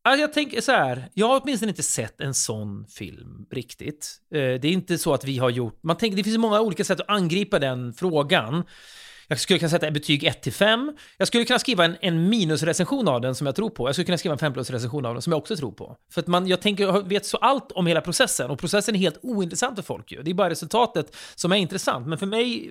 alltså 0.05 0.21
jag 0.21 0.33
tänker 0.33 0.61
så 0.61 0.73
här, 0.73 1.09
jag 1.15 1.29
har 1.29 1.41
åtminstone 1.43 1.71
inte 1.71 1.83
sett 1.83 2.21
en 2.21 2.35
sån 2.35 2.87
film 2.87 3.47
riktigt. 3.51 4.21
Eh, 4.31 4.39
det 4.39 4.65
är 4.65 4.73
inte 4.73 4.99
så 4.99 5.15
att 5.15 5.25
vi 5.25 5.39
har 5.39 5.51
gjort, 5.51 5.83
man 5.83 5.97
tänker, 5.97 6.17
det 6.17 6.25
finns 6.25 6.39
många 6.39 6.61
olika 6.61 6.85
sätt 6.85 7.01
att 7.01 7.09
angripa 7.09 7.59
den 7.59 7.93
frågan. 7.93 8.65
Jag 9.29 9.41
skulle 9.41 9.59
kunna 9.59 9.71
sätta 9.71 9.91
betyg 9.91 10.25
1 10.25 10.43
till 10.43 10.53
5. 10.53 10.93
Jag 11.19 11.29
skulle 11.29 11.45
kunna 11.45 11.59
skriva 11.59 11.85
en, 11.85 11.97
en 12.01 12.29
minusrecension 12.29 13.09
av 13.09 13.21
den 13.21 13.35
som 13.35 13.47
jag 13.47 13.57
tror 13.57 13.71
på. 13.71 13.89
Jag 13.89 13.95
skulle 13.95 14.07
kunna 14.07 14.19
skriva 14.19 14.33
en 14.33 14.39
5 14.39 14.53
plus 14.53 14.71
recension 14.71 15.07
av 15.07 15.15
den 15.15 15.23
som 15.23 15.33
jag 15.33 15.39
också 15.39 15.57
tror 15.57 15.73
på. 15.73 15.97
För 16.13 16.21
att 16.21 16.27
man, 16.27 16.47
jag 16.47 16.61
tänker, 16.61 17.03
vet 17.03 17.27
så 17.27 17.37
allt 17.37 17.73
om 17.73 17.87
hela 17.87 18.01
processen 18.01 18.51
och 18.51 18.59
processen 18.59 18.95
är 18.95 18.99
helt 18.99 19.19
ointressant 19.23 19.77
för 19.77 19.83
folk 19.83 20.13
ju. 20.13 20.23
Det 20.23 20.31
är 20.31 20.35
bara 20.35 20.51
resultatet 20.51 21.17
som 21.35 21.53
är 21.53 21.57
intressant. 21.57 22.07
Men 22.07 22.19
för 22.19 22.27
mig 22.27 22.71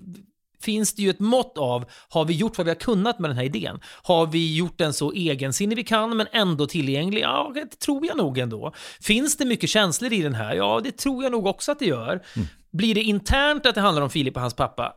finns 0.62 0.94
det 0.94 1.02
ju 1.02 1.10
ett 1.10 1.20
mått 1.20 1.58
av, 1.58 1.86
har 2.10 2.26
vi 2.26 2.34
gjort 2.34 2.58
vad 2.58 2.66
vi 2.66 2.72
har 2.72 2.80
kunnat 2.80 3.20
med 3.20 3.30
den 3.30 3.38
här 3.38 3.46
idén? 3.46 3.80
Har 4.04 4.28
vi 4.28 4.56
gjort 4.56 4.78
den 4.78 4.94
så 4.94 5.12
egensinnig 5.12 5.76
vi 5.76 5.84
kan, 5.84 6.18
men 6.18 6.28
ändå 6.32 6.68
tillgänglig? 6.68 7.22
Ja, 7.22 7.52
det 7.56 7.80
tror 7.80 8.06
jag 8.06 8.18
nog 8.18 8.38
ändå. 8.38 8.74
Finns 9.02 9.38
det 9.38 9.46
mycket 9.46 9.70
känslor 9.70 10.14
i 10.14 10.22
den 10.22 10.36
här? 10.36 10.56
Ja, 10.56 10.82
det 10.84 10.98
tror 10.98 11.24
jag 11.24 11.32
nog 11.32 11.46
också 11.46 11.72
att 11.72 11.80
det 11.80 11.86
gör. 11.86 12.22
Blir 12.72 12.96
det 12.96 13.02
internt 13.02 13.66
att 13.66 13.76
det 13.76 13.82
handlar 13.82 14.04
om 14.04 14.10
Filip 14.10 14.36
och 14.36 14.42
hans 14.42 14.54
pappa? 14.54 14.94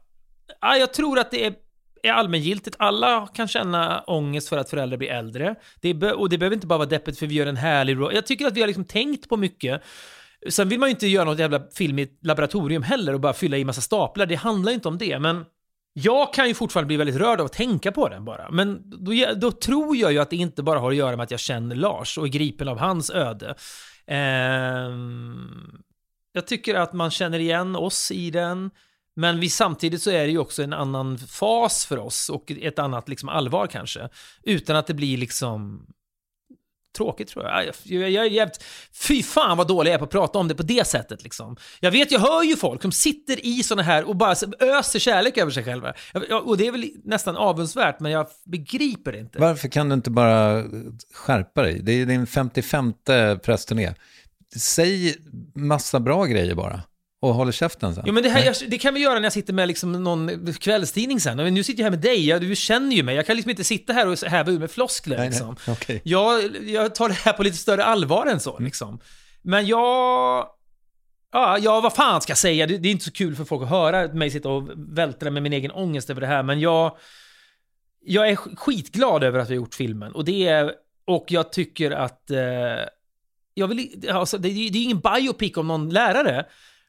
Ja, 0.61 0.77
jag 0.77 0.93
tror 0.93 1.19
att 1.19 1.31
det 1.31 1.45
är, 1.45 1.55
är 2.03 2.13
allmängiltigt. 2.13 2.77
Alla 2.79 3.27
kan 3.27 3.49
känna 3.49 4.01
ångest 4.01 4.49
för 4.49 4.59
att 4.59 4.71
föräldrar 4.71 4.99
blir 4.99 5.09
äldre. 5.09 5.55
Det 5.81 5.95
be- 5.95 6.13
och 6.13 6.29
det 6.29 6.39
behöver 6.39 6.55
inte 6.55 6.67
bara 6.67 6.79
vara 6.79 6.89
deppigt 6.89 7.19
för 7.19 7.27
vi 7.27 7.35
gör 7.35 7.47
en 7.47 7.57
härlig 7.57 7.99
roll. 7.99 8.15
Jag 8.15 8.27
tycker 8.27 8.47
att 8.47 8.55
vi 8.57 8.61
har 8.61 8.67
liksom 8.67 8.85
tänkt 8.85 9.29
på 9.29 9.37
mycket. 9.37 9.83
Sen 10.49 10.69
vill 10.69 10.79
man 10.81 10.89
ju 10.89 10.91
inte 10.91 11.07
göra 11.07 11.25
något 11.25 11.39
jävla 11.39 11.63
film 11.75 11.99
i 11.99 12.03
ett 12.03 12.19
laboratorium 12.23 12.83
heller 12.83 13.13
och 13.13 13.21
bara 13.21 13.33
fylla 13.33 13.57
i 13.57 13.65
massa 13.65 13.81
staplar. 13.81 14.27
Det 14.27 14.35
handlar 14.35 14.73
ju 14.73 14.75
inte 14.75 14.89
om 14.89 14.99
det, 14.99 15.19
men 15.19 15.45
jag 15.93 16.35
kan 16.35 16.49
ju 16.49 16.55
fortfarande 16.55 16.87
bli 16.87 16.97
väldigt 16.97 17.17
rörd 17.17 17.41
av 17.41 17.47
att 17.47 17.53
tänka 17.53 17.93
på 17.93 18.09
den 18.09 18.25
bara. 18.25 18.51
Men 18.51 18.91
då, 19.05 19.13
då 19.37 19.53
tror 19.53 19.97
jag 19.97 20.13
ju 20.13 20.19
att 20.19 20.31
det 20.31 20.37
inte 20.37 20.63
bara 20.63 20.79
har 20.79 20.91
att 20.91 20.97
göra 20.97 21.17
med 21.17 21.25
att 21.25 21.31
jag 21.31 21.41
känner 21.41 21.77
Lars 21.77 22.19
och 22.19 22.25
är 22.25 22.29
gripen 22.29 22.69
av 22.69 22.79
hans 22.79 23.11
öde. 23.11 23.55
Eh, 24.07 24.91
jag 26.33 26.47
tycker 26.47 26.75
att 26.75 26.93
man 26.93 27.11
känner 27.11 27.39
igen 27.39 27.77
oss 27.77 28.11
i 28.11 28.31
den. 28.31 28.71
Men 29.19 29.41
vi, 29.41 29.49
samtidigt 29.51 30.03
så 30.03 30.11
är 30.11 30.25
det 30.27 30.31
ju 30.33 30.39
också 30.39 30.63
en 30.63 30.73
annan 30.73 31.19
fas 31.19 31.87
för 31.87 31.99
oss 31.99 32.29
och 32.29 32.51
ett 32.61 32.79
annat 32.79 33.09
liksom 33.09 33.29
allvar 33.29 33.67
kanske. 33.67 34.09
Utan 34.43 34.77
att 34.77 34.87
det 34.87 34.95
blir 34.95 35.17
liksom 35.17 35.87
tråkigt 36.97 37.29
tror 37.29 37.45
jag. 37.45 37.67
Jag, 37.67 37.75
jag, 37.85 38.11
jag 38.11 38.27
är 38.27 38.31
jävligt... 38.31 38.65
Fy 38.93 39.23
fan 39.23 39.57
vad 39.57 39.69
dålig 39.69 39.91
jag 39.91 39.95
är 39.95 39.99
på 39.99 40.05
att 40.05 40.11
prata 40.11 40.39
om 40.39 40.49
det 40.49 40.55
på 40.55 40.63
det 40.63 40.87
sättet 40.87 41.23
liksom. 41.23 41.57
Jag 41.81 41.91
vet, 41.91 42.13
jag 42.13 42.21
hör 42.21 42.43
ju 42.43 42.57
folk 42.57 42.83
som 42.83 42.93
sitter 42.93 43.47
i 43.47 43.63
såna 43.63 43.83
här 43.83 44.05
och 44.05 44.17
bara 44.17 44.35
öser 44.61 44.99
kärlek 44.99 45.39
över 45.39 45.51
sig 45.53 45.65
själva. 45.65 45.93
Jag- 46.29 46.47
Och 46.49 46.57
det 46.57 46.67
är 46.67 46.73
väl 46.73 46.91
nästan 47.05 47.37
avundsvärt, 47.37 48.01
men 48.01 48.13
jag 48.13 48.27
begriper 48.45 49.13
det 49.13 49.19
inte. 49.19 49.39
Varför 49.39 49.69
kan 49.69 49.89
du 49.89 49.95
inte 49.95 50.11
bara 50.11 50.65
skärpa 51.15 51.63
dig? 51.63 51.81
Det 51.83 51.93
är 51.93 52.07
din 52.07 52.27
55 52.27 52.93
prästturné. 53.43 53.95
Säg 54.57 55.17
massa 55.55 56.01
bra 56.01 56.25
grejer 56.25 56.55
bara 56.55 56.83
och 57.21 57.35
håll 57.35 57.53
käften 57.53 57.95
sen. 57.95 58.05
Jo 58.07 58.13
men 58.13 58.23
det, 58.23 58.29
här, 58.29 58.41
Nej. 58.45 58.53
jag, 58.61 58.71
det 58.71 58.79
kan 58.79 58.95
vi 58.95 59.01
göra 59.01 59.15
när 59.15 59.23
jag 59.23 59.33
sitter 59.33 59.53
med 59.53 59.69
liksom 59.69 60.05
någon 60.05 60.53
kvällstidning 60.55 61.21
sen. 61.21 61.37
Men 61.37 61.55
Nu 61.55 61.63
sitter 61.63 61.81
jag 61.81 61.85
här 61.85 61.91
med 61.91 62.01
dig, 62.01 62.27
jag, 62.29 62.41
du 62.41 62.57
känner 62.57 62.97
ju 62.97 63.03
mig. 63.03 63.17
Jag 63.17 63.27
kan 63.27 63.37
liksom 63.37 63.51
inte 63.51 63.65
sitta 63.65 63.93
här 63.93 64.09
och 64.09 64.19
häva 64.19 64.51
ur 64.51 64.59
med 64.59 64.71
floskler 64.71 65.17
Nej, 65.19 65.29
nej. 65.31 65.39
liksom. 65.39 65.73
Okej. 65.73 66.01
Jag, 66.05 66.57
jag 66.69 66.95
tar 66.95 67.09
det 67.09 67.15
här 67.15 67.33
på 67.33 67.43
lite 67.43 67.57
större 67.57 67.85
allvar 67.85 68.27
än 68.27 68.41
så 68.41 68.59
liksom. 68.59 69.01
Men 69.43 69.67
jag... 69.67 70.49
Ja, 71.33 71.59
ja, 71.59 71.81
vad 71.81 71.95
fan 71.95 72.21
ska 72.21 72.31
jag 72.31 72.39
säga? 72.39 72.67
Det, 72.67 72.79
det 72.79 72.89
är 72.89 72.93
inte 72.93 73.05
så 73.05 73.13
kul 73.13 73.37
för 73.37 73.45
folk 73.45 73.63
att 73.63 73.69
höra 73.69 74.09
mig 74.13 74.31
sitta 74.31 74.49
och 74.49 74.69
vältra 74.77 75.31
med 75.31 75.43
min 75.43 75.53
egen 75.53 75.71
ångest 75.71 76.11
över 76.11 76.21
det 76.21 76.27
här, 76.27 76.43
men 76.43 76.61
jag... 76.61 76.97
Jag 78.01 78.29
är 78.29 78.35
sk- 78.37 78.57
skitglad 78.57 79.25
över 79.25 79.39
att 79.39 79.51
vi 79.51 79.55
har 79.55 79.63
gjort 79.63 79.75
filmen. 79.75 80.13
Och 80.13 80.25
det 80.25 80.49
är... 80.49 80.73
Och 81.07 81.25
jag 81.29 81.53
tycker 81.53 81.91
att... 81.91 82.31
Eh, 82.31 82.39
jag 83.55 83.69
vill, 83.69 84.11
alltså, 84.11 84.39
det, 84.39 84.49
det 84.49 84.79
är 84.79 84.83
ingen 84.83 85.01
biopic 85.01 85.57
om 85.57 85.67
någon 85.69 85.91
lärare. 85.91 86.47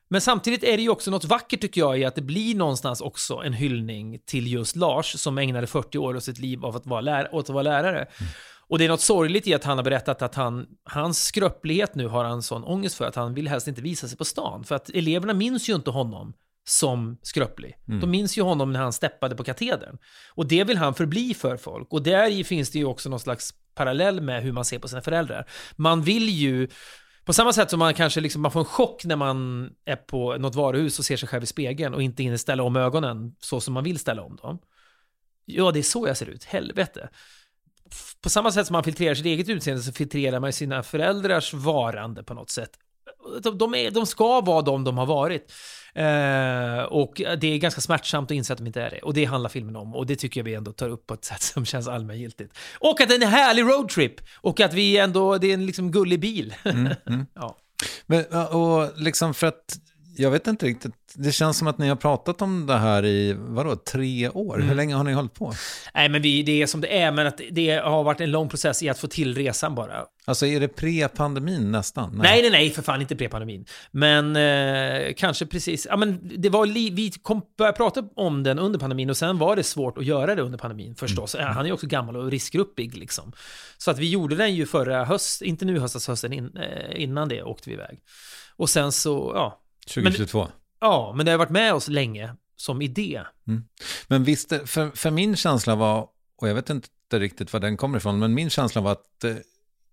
Men 0.10 0.22
samtidigt 0.22 0.64
är 0.64 0.78
det 0.78 0.84
ju 0.84 0.90
också 0.90 1.12
något 1.12 1.26
vackert 1.26 1.62
tycker 1.62 1.82
jag 1.82 2.00
i 2.00 2.06
att 2.06 2.16
det 2.16 2.22
blir 2.22 2.56
någonstans 2.56 3.02
också 3.02 3.36
en 3.36 3.54
hyllning 3.54 4.20
till 4.26 4.48
just 4.48 4.76
Lars 4.76 5.20
som 5.20 5.38
ägnade 5.38 5.68
40 5.68 5.98
år 5.98 6.16
av 6.16 6.20
sitt 6.20 6.40
liv 6.40 6.66
av 6.66 6.76
att 6.76 6.86
vara 6.86 7.02
lär, 7.02 7.36
åt 7.36 7.44
att 7.46 7.54
vara 7.54 7.64
lärare. 7.64 8.08
Och 8.68 8.78
det 8.78 8.86
är 8.86 8.90
något 8.90 9.02
sorgligt 9.02 9.48
i 9.48 9.54
att 9.54 9.64
han 9.64 9.78
har 9.78 9.84
berättat 9.84 10.22
att 10.22 10.36
han, 10.36 10.66
hans 10.84 11.24
skröplighet 11.24 11.96
nu 11.96 12.08
har 12.08 12.24
han 12.24 12.44
sån 12.44 12.64
ångest 12.64 12.96
för 12.96 13.06
att 13.06 13.16
han 13.16 13.34
vill 13.34 13.48
helst 13.48 13.68
inte 13.68 13.82
visa 13.82 14.08
sig 14.08 14.18
på 14.18 14.26
stan. 14.26 14.64
För 14.64 14.76
att 14.76 14.90
eleverna 14.90 15.34
minns 15.34 15.70
ju 15.70 15.76
inte 15.76 15.92
honom 15.92 16.34
som 16.68 17.18
skröplig. 17.22 17.76
De 18.02 18.12
minns 18.12 18.38
ju 18.38 18.42
honom 18.42 18.74
när 18.74 18.80
han 18.80 18.94
steppade 18.94 19.36
på 19.36 19.44
katedern. 19.44 19.98
Och 20.34 20.48
det 20.48 20.64
vill 20.64 20.78
han 20.78 20.94
förbli 20.94 21.34
för 21.34 21.58
folk. 21.58 21.94
Och 21.94 22.04
där 22.04 22.32
i 22.32 22.44
finns 22.44 22.70
det 22.70 22.80
ju 22.80 22.86
också 22.86 23.10
någon 23.10 23.20
slags 23.20 23.54
parallell 23.76 24.22
med 24.22 24.44
hur 24.44 24.52
man 24.52 24.66
ser 24.66 24.80
på 24.80 24.88
sina 24.88 25.02
föräldrar. 25.02 25.50
Man 25.76 26.02
vill 26.02 26.30
ju 26.30 26.68
på 27.26 27.34
samma 27.34 27.54
sätt 27.54 27.70
som 27.70 27.80
man 27.80 27.94
kanske 27.94 28.22
liksom, 28.22 28.42
man 28.42 28.52
får 28.52 28.60
en 28.60 28.66
chock 28.66 29.06
när 29.06 29.16
man 29.16 29.70
är 29.86 29.96
på 29.96 30.38
något 30.38 30.56
varuhus 30.56 31.00
och 31.00 31.06
ser 31.06 31.18
sig 31.18 31.30
själv 31.30 31.44
i 31.44 31.48
spegeln 31.48 31.94
och 31.94 32.02
inte 32.02 32.24
hinner 32.24 32.38
ställa 32.38 32.64
om 32.64 32.76
ögonen 32.76 33.36
så 33.40 33.62
som 33.62 33.74
man 33.74 33.84
vill 33.84 34.00
ställa 34.00 34.22
om 34.22 34.36
dem. 34.36 34.60
Ja, 35.46 35.72
det 35.72 35.80
är 35.80 35.84
så 35.84 36.08
jag 36.08 36.18
ser 36.18 36.30
ut. 36.30 36.44
Helvete. 36.44 37.10
på 38.22 38.30
samma 38.30 38.52
sätt 38.52 38.68
som 38.68 38.74
man 38.74 38.84
filtrerar 38.84 39.16
sitt 39.16 39.26
eget 39.26 39.50
utseende 39.50 39.84
så 39.84 39.92
filtrerar 39.92 40.40
man 40.40 40.54
sina 40.54 40.84
föräldrars 40.84 41.54
varande 41.54 42.24
på 42.24 42.34
något 42.34 42.50
sätt. 42.50 42.72
De, 43.54 43.76
är, 43.76 43.92
de 43.92 44.06
ska 44.06 44.42
vara 44.42 44.62
de 44.62 44.84
de 44.84 44.98
har 44.98 45.06
varit. 45.06 45.54
Eh, 45.96 46.84
och 46.84 47.22
det 47.38 47.54
är 47.54 47.58
ganska 47.58 47.82
smärtsamt 47.82 48.32
att 48.32 48.36
inse 48.36 48.54
att 48.54 48.60
de 48.60 48.68
inte 48.68 48.82
är 48.82 48.90
det. 48.90 49.00
Och 49.00 49.14
det 49.14 49.26
handlar 49.26 49.50
filmen 49.50 49.76
om. 49.76 49.96
Och 49.96 50.06
det 50.06 50.16
tycker 50.16 50.40
jag 50.40 50.46
vi 50.46 50.54
ändå 50.54 50.72
tar 50.72 50.90
upp 50.90 51.08
på 51.08 51.14
ett 51.14 51.26
sätt 51.26 51.42
som 51.42 51.66
känns 51.66 51.88
allmängiltigt. 51.88 52.58
Och 52.80 53.02
att 53.02 53.10
det 53.10 53.16
är 53.16 53.24
en 53.24 53.30
härlig 53.30 53.64
roadtrip! 53.64 54.22
Och 54.36 54.60
att 54.60 54.74
vi 54.74 54.98
ändå, 54.98 55.38
det 55.38 55.48
är 55.48 55.54
en 55.54 55.66
liksom 55.66 55.92
gullig 55.92 56.20
bil. 56.20 56.56
ja. 57.34 57.58
Men, 58.06 58.26
ja, 58.32 58.48
och 58.48 59.00
liksom 59.00 59.34
för 59.34 59.48
att, 59.48 59.78
jag 60.20 60.32
vet 60.32 60.48
inte 60.48 60.66
riktigt, 60.66 60.94
det 61.16 61.32
känns 61.32 61.58
som 61.58 61.68
att 61.68 61.78
ni 61.78 61.88
har 61.88 61.96
pratat 61.96 62.42
om 62.42 62.66
det 62.66 62.78
här 62.78 63.06
i, 63.06 63.36
vadå, 63.38 63.76
tre 63.76 64.30
år? 64.30 64.56
Mm. 64.56 64.68
Hur 64.68 64.76
länge 64.76 64.96
har 64.96 65.04
ni 65.04 65.14
hållit 65.14 65.34
på? 65.34 65.54
Nej, 65.94 66.10
men 66.10 66.22
vi, 66.22 66.44
det 66.44 66.62
är 66.62 66.68
som 66.68 66.82
det 66.82 67.00
är, 67.02 67.12
men 67.12 67.28
att 67.28 67.42
det 67.52 67.78
har 67.78 68.04
varit 68.04 68.22
en 68.22 68.32
lång 68.32 68.50
process 68.50 68.84
i 68.84 68.90
att 68.90 69.00
få 69.00 69.08
till 69.08 69.36
resan 69.36 69.76
bara. 69.76 70.06
Alltså 70.26 70.46
är 70.46 70.60
det 70.60 70.68
pre-pandemin 70.68 71.72
nästan? 71.72 72.22
Nej, 72.24 72.42
nej, 72.42 72.52
nej, 72.52 72.70
för 72.70 72.82
fan 72.82 73.02
inte 73.02 73.16
pre-pandemin. 73.16 73.66
Men 73.92 74.36
eh, 74.36 75.14
kanske 75.14 75.46
precis, 75.46 75.88
ja 75.90 75.98
men 75.98 76.20
det 76.38 76.50
var, 76.50 76.66
li, 76.66 76.90
vi 76.90 77.12
kom, 77.12 77.42
började 77.58 77.78
prata 77.78 78.04
om 78.16 78.44
den 78.44 78.60
under 78.60 78.80
pandemin 78.80 79.10
och 79.10 79.18
sen 79.18 79.38
var 79.38 79.56
det 79.56 79.64
svårt 79.64 79.98
att 79.98 80.06
göra 80.06 80.36
det 80.36 80.42
under 80.42 80.58
pandemin 80.58 80.96
förstås. 80.96 81.36
Mm. 81.36 81.48
Han 81.48 81.66
är 81.66 81.68
ju 81.68 81.74
också 81.74 81.88
gammal 81.88 82.16
och 82.16 82.32
riskgruppig 82.32 82.98
liksom. 82.98 83.32
Så 83.78 83.92
att 83.92 84.00
vi 84.00 84.10
gjorde 84.10 84.36
den 84.36 84.56
ju 84.56 84.66
förra 84.66 85.06
höst, 85.06 85.42
inte 85.42 85.66
nu 85.66 85.80
höstas, 85.80 86.08
hösten 86.08 86.34
in, 86.34 86.58
eh, 86.58 87.04
innan 87.04 87.30
det 87.30 87.44
åkte 87.44 87.70
vi 87.70 87.76
iväg. 87.76 88.00
Och 88.56 88.70
sen 88.70 88.92
så, 88.92 89.32
ja. 89.36 89.62
2022? 89.94 90.48
Ja, 90.80 91.14
men 91.16 91.26
det 91.26 91.32
har 91.32 91.38
varit 91.38 91.50
med 91.50 91.74
oss 91.74 91.88
länge 91.88 92.36
som 92.56 92.82
idé. 92.82 93.22
Men 94.08 94.24
visst, 94.24 94.54
för, 94.66 94.96
för 94.96 95.12
min 95.12 95.36
känsla 95.36 95.76
var, 95.76 96.08
och 96.36 96.50
jag 96.50 96.56
vet 96.56 96.70
inte 96.70 96.90
riktigt 97.14 97.54
var 97.54 97.60
den 97.60 97.78
kommer 97.78 97.98
ifrån, 97.98 98.20
men 98.20 98.34
min 98.34 98.50
känsla 98.50 98.82
var 98.82 98.92
att 98.92 99.20
det 99.22 99.44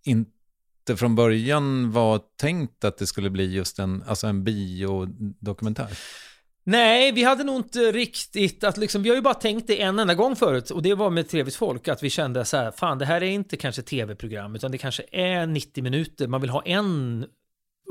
inte 0.04 0.96
från 0.96 1.14
början 1.14 1.92
var 1.92 2.20
tänkt 2.36 2.84
att 2.84 2.98
det 2.98 3.06
skulle 3.06 3.30
bli 3.30 3.54
just 3.54 3.78
en, 3.78 4.04
alltså 4.06 4.26
en 4.26 4.44
biodokumentär. 4.44 5.98
Nej, 6.64 7.12
vi 7.12 7.22
hade 7.22 7.44
nog 7.44 7.56
inte 7.56 7.92
riktigt 7.92 8.64
att 8.64 8.76
liksom, 8.76 9.02
vi 9.02 9.08
har 9.08 9.16
ju 9.16 9.22
bara 9.22 9.34
tänkt 9.34 9.66
det 9.66 9.82
en 9.82 9.98
enda 9.98 10.14
gång 10.14 10.36
förut 10.36 10.70
och 10.70 10.82
det 10.82 10.94
var 10.94 11.10
med 11.10 11.28
Trevligt 11.28 11.56
folk 11.56 11.88
att 11.88 12.02
vi 12.02 12.10
kände 12.10 12.44
så 12.44 12.56
här, 12.56 12.70
fan 12.70 12.98
det 12.98 13.04
här 13.04 13.22
är 13.22 13.30
inte 13.30 13.56
kanske 13.56 13.82
tv-program 13.82 14.54
utan 14.56 14.72
det 14.72 14.78
kanske 14.78 15.04
är 15.12 15.46
90 15.46 15.82
minuter, 15.82 16.26
man 16.26 16.40
vill 16.40 16.50
ha 16.50 16.62
en 16.62 17.26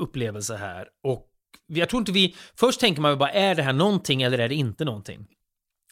upplevelse 0.00 0.56
här 0.56 0.88
och 1.02 1.28
jag 1.66 1.88
tror 1.88 2.00
inte 2.00 2.12
vi, 2.12 2.36
först 2.58 2.80
tänker 2.80 3.02
man 3.02 3.10
ju 3.10 3.16
bara 3.16 3.30
är 3.30 3.54
det 3.54 3.62
här 3.62 3.72
någonting 3.72 4.22
eller 4.22 4.38
är 4.38 4.48
det 4.48 4.54
inte 4.54 4.84
någonting? 4.84 5.26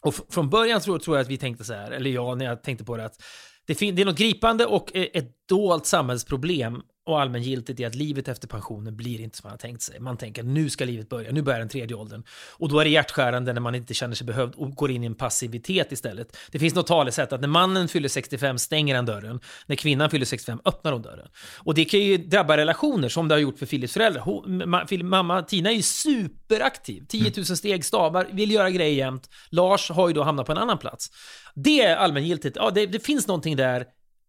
Och 0.03 0.13
f- 0.17 0.21
från 0.29 0.49
början 0.49 0.81
tror, 0.81 0.99
tror 0.99 1.17
jag 1.17 1.23
att 1.23 1.29
vi 1.29 1.37
tänkte 1.37 1.63
så 1.63 1.73
här, 1.73 1.91
eller 1.91 2.09
jag 2.09 2.37
när 2.37 2.45
jag 2.45 2.63
tänkte 2.63 2.85
på 2.85 2.97
det 2.97 3.05
att 3.05 3.21
det, 3.67 3.75
fin- 3.75 3.95
det 3.95 4.01
är 4.01 4.05
något 4.05 4.17
gripande 4.17 4.65
och 4.65 4.95
eh, 4.95 5.07
ett 5.13 5.47
dolt 5.49 5.85
samhällsproblem 5.85 6.81
och 7.05 7.21
allmängiltigt 7.21 7.79
i 7.79 7.85
att 7.85 7.95
livet 7.95 8.27
efter 8.27 8.47
pensionen 8.47 8.95
blir 8.95 9.21
inte 9.21 9.37
som 9.37 9.47
man 9.47 9.51
har 9.51 9.57
tänkt 9.57 9.81
sig. 9.81 9.99
Man 9.99 10.17
tänker 10.17 10.43
nu 10.43 10.69
ska 10.69 10.85
livet 10.85 11.09
börja, 11.09 11.31
nu 11.31 11.41
börjar 11.41 11.59
den 11.59 11.69
tredje 11.69 11.95
åldern. 11.95 12.23
Och 12.51 12.69
då 12.69 12.79
är 12.79 12.85
det 12.85 12.89
hjärtskärande 12.89 13.53
när 13.53 13.61
man 13.61 13.75
inte 13.75 13.93
känner 13.93 14.15
sig 14.15 14.27
behövd 14.27 14.55
och 14.55 14.75
går 14.75 14.91
in 14.91 15.03
i 15.03 15.05
en 15.05 15.15
passivitet 15.15 15.91
istället. 15.91 16.37
Det 16.51 16.59
finns 16.59 16.75
något 16.75 16.87
talesätt 16.87 17.33
att 17.33 17.41
när 17.41 17.47
mannen 17.47 17.87
fyller 17.87 18.09
65 18.09 18.57
stänger 18.57 18.95
han 18.95 19.05
dörren, 19.05 19.39
när 19.65 19.75
kvinnan 19.75 20.09
fyller 20.09 20.25
65 20.25 20.59
öppnar 20.65 20.91
hon 20.91 21.01
dörren. 21.01 21.27
Och 21.57 21.73
det 21.73 21.85
kan 21.85 21.99
ju 21.99 22.17
drabba 22.17 22.57
relationer 22.57 23.09
som 23.09 23.27
det 23.27 23.35
har 23.35 23.39
gjort 23.39 23.59
för 23.59 23.65
Philips 23.65 23.93
föräldrar. 23.93 24.21
Hon, 24.21 24.69
ma, 24.69 24.85
mamma 25.03 25.41
Tina 25.41 25.69
är 25.69 25.75
ju 25.75 25.81
superaktiv, 25.81 27.05
10 27.07 27.33
000 27.35 27.45
steg, 27.45 27.85
stavar, 27.85 28.27
vill 28.31 28.51
göra 28.51 28.69
grejer 28.69 28.95
jämt. 28.95 29.29
Lars 29.49 29.89
har 29.89 30.07
ju 30.07 30.13
då 30.13 30.23
hamnat 30.23 30.45
på 30.45 30.51
en 30.51 30.57
annan 30.57 30.77
plats. 30.77 31.11
Det 31.55 31.81
är 31.81 31.95
allmängiltigt, 31.95 32.55
ja 32.55 32.71
det, 32.71 32.85
det 32.85 32.99
finns 32.99 33.27
någonting 33.27 33.55
där. 33.55 33.85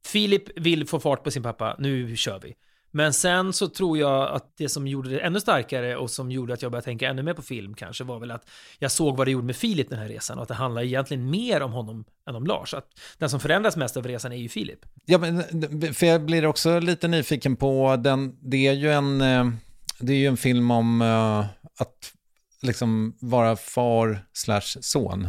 Filip 0.06 0.58
vill 0.58 0.86
få 0.86 1.00
fart 1.00 1.24
på 1.24 1.30
sin 1.30 1.42
pappa, 1.42 1.76
nu 1.78 2.16
kör 2.16 2.40
vi. 2.40 2.54
Men 2.90 3.12
sen 3.12 3.52
så 3.52 3.68
tror 3.68 3.98
jag 3.98 4.34
att 4.34 4.56
det 4.56 4.68
som 4.68 4.86
gjorde 4.86 5.10
det 5.10 5.20
ännu 5.20 5.40
starkare 5.40 5.96
och 5.96 6.10
som 6.10 6.30
gjorde 6.30 6.54
att 6.54 6.62
jag 6.62 6.72
började 6.72 6.84
tänka 6.84 7.08
ännu 7.08 7.22
mer 7.22 7.34
på 7.34 7.42
film 7.42 7.74
kanske 7.74 8.04
var 8.04 8.20
väl 8.20 8.30
att 8.30 8.48
jag 8.78 8.92
såg 8.92 9.16
vad 9.16 9.26
det 9.26 9.30
gjorde 9.30 9.46
med 9.46 9.56
Filip 9.56 9.90
den 9.90 9.98
här 9.98 10.08
resan 10.08 10.36
och 10.36 10.42
att 10.42 10.48
det 10.48 10.54
handlar 10.54 10.82
egentligen 10.82 11.30
mer 11.30 11.62
om 11.62 11.72
honom 11.72 12.04
än 12.28 12.36
om 12.36 12.46
Lars. 12.46 12.74
Att 12.74 12.88
den 13.18 13.30
som 13.30 13.40
förändras 13.40 13.76
mest 13.76 13.96
av 13.96 14.06
resan 14.06 14.32
är 14.32 14.36
ju 14.36 14.48
Filip. 14.48 14.78
Ja, 15.04 15.18
men, 15.18 15.42
för 15.94 16.06
jag 16.06 16.24
blir 16.24 16.46
också 16.46 16.78
lite 16.78 17.08
nyfiken 17.08 17.56
på 17.56 17.96
den, 17.96 18.38
det 18.50 18.66
är 18.66 18.72
ju 18.72 18.92
en, 18.92 19.20
eh, 19.20 19.46
det 19.98 20.12
är 20.12 20.18
ju 20.18 20.26
en 20.26 20.36
film 20.36 20.70
om 20.70 21.02
eh, 21.02 21.38
att 21.78 22.12
liksom 22.62 23.16
vara 23.20 23.56
far 23.56 24.26
slash 24.32 24.80
son. 24.80 25.28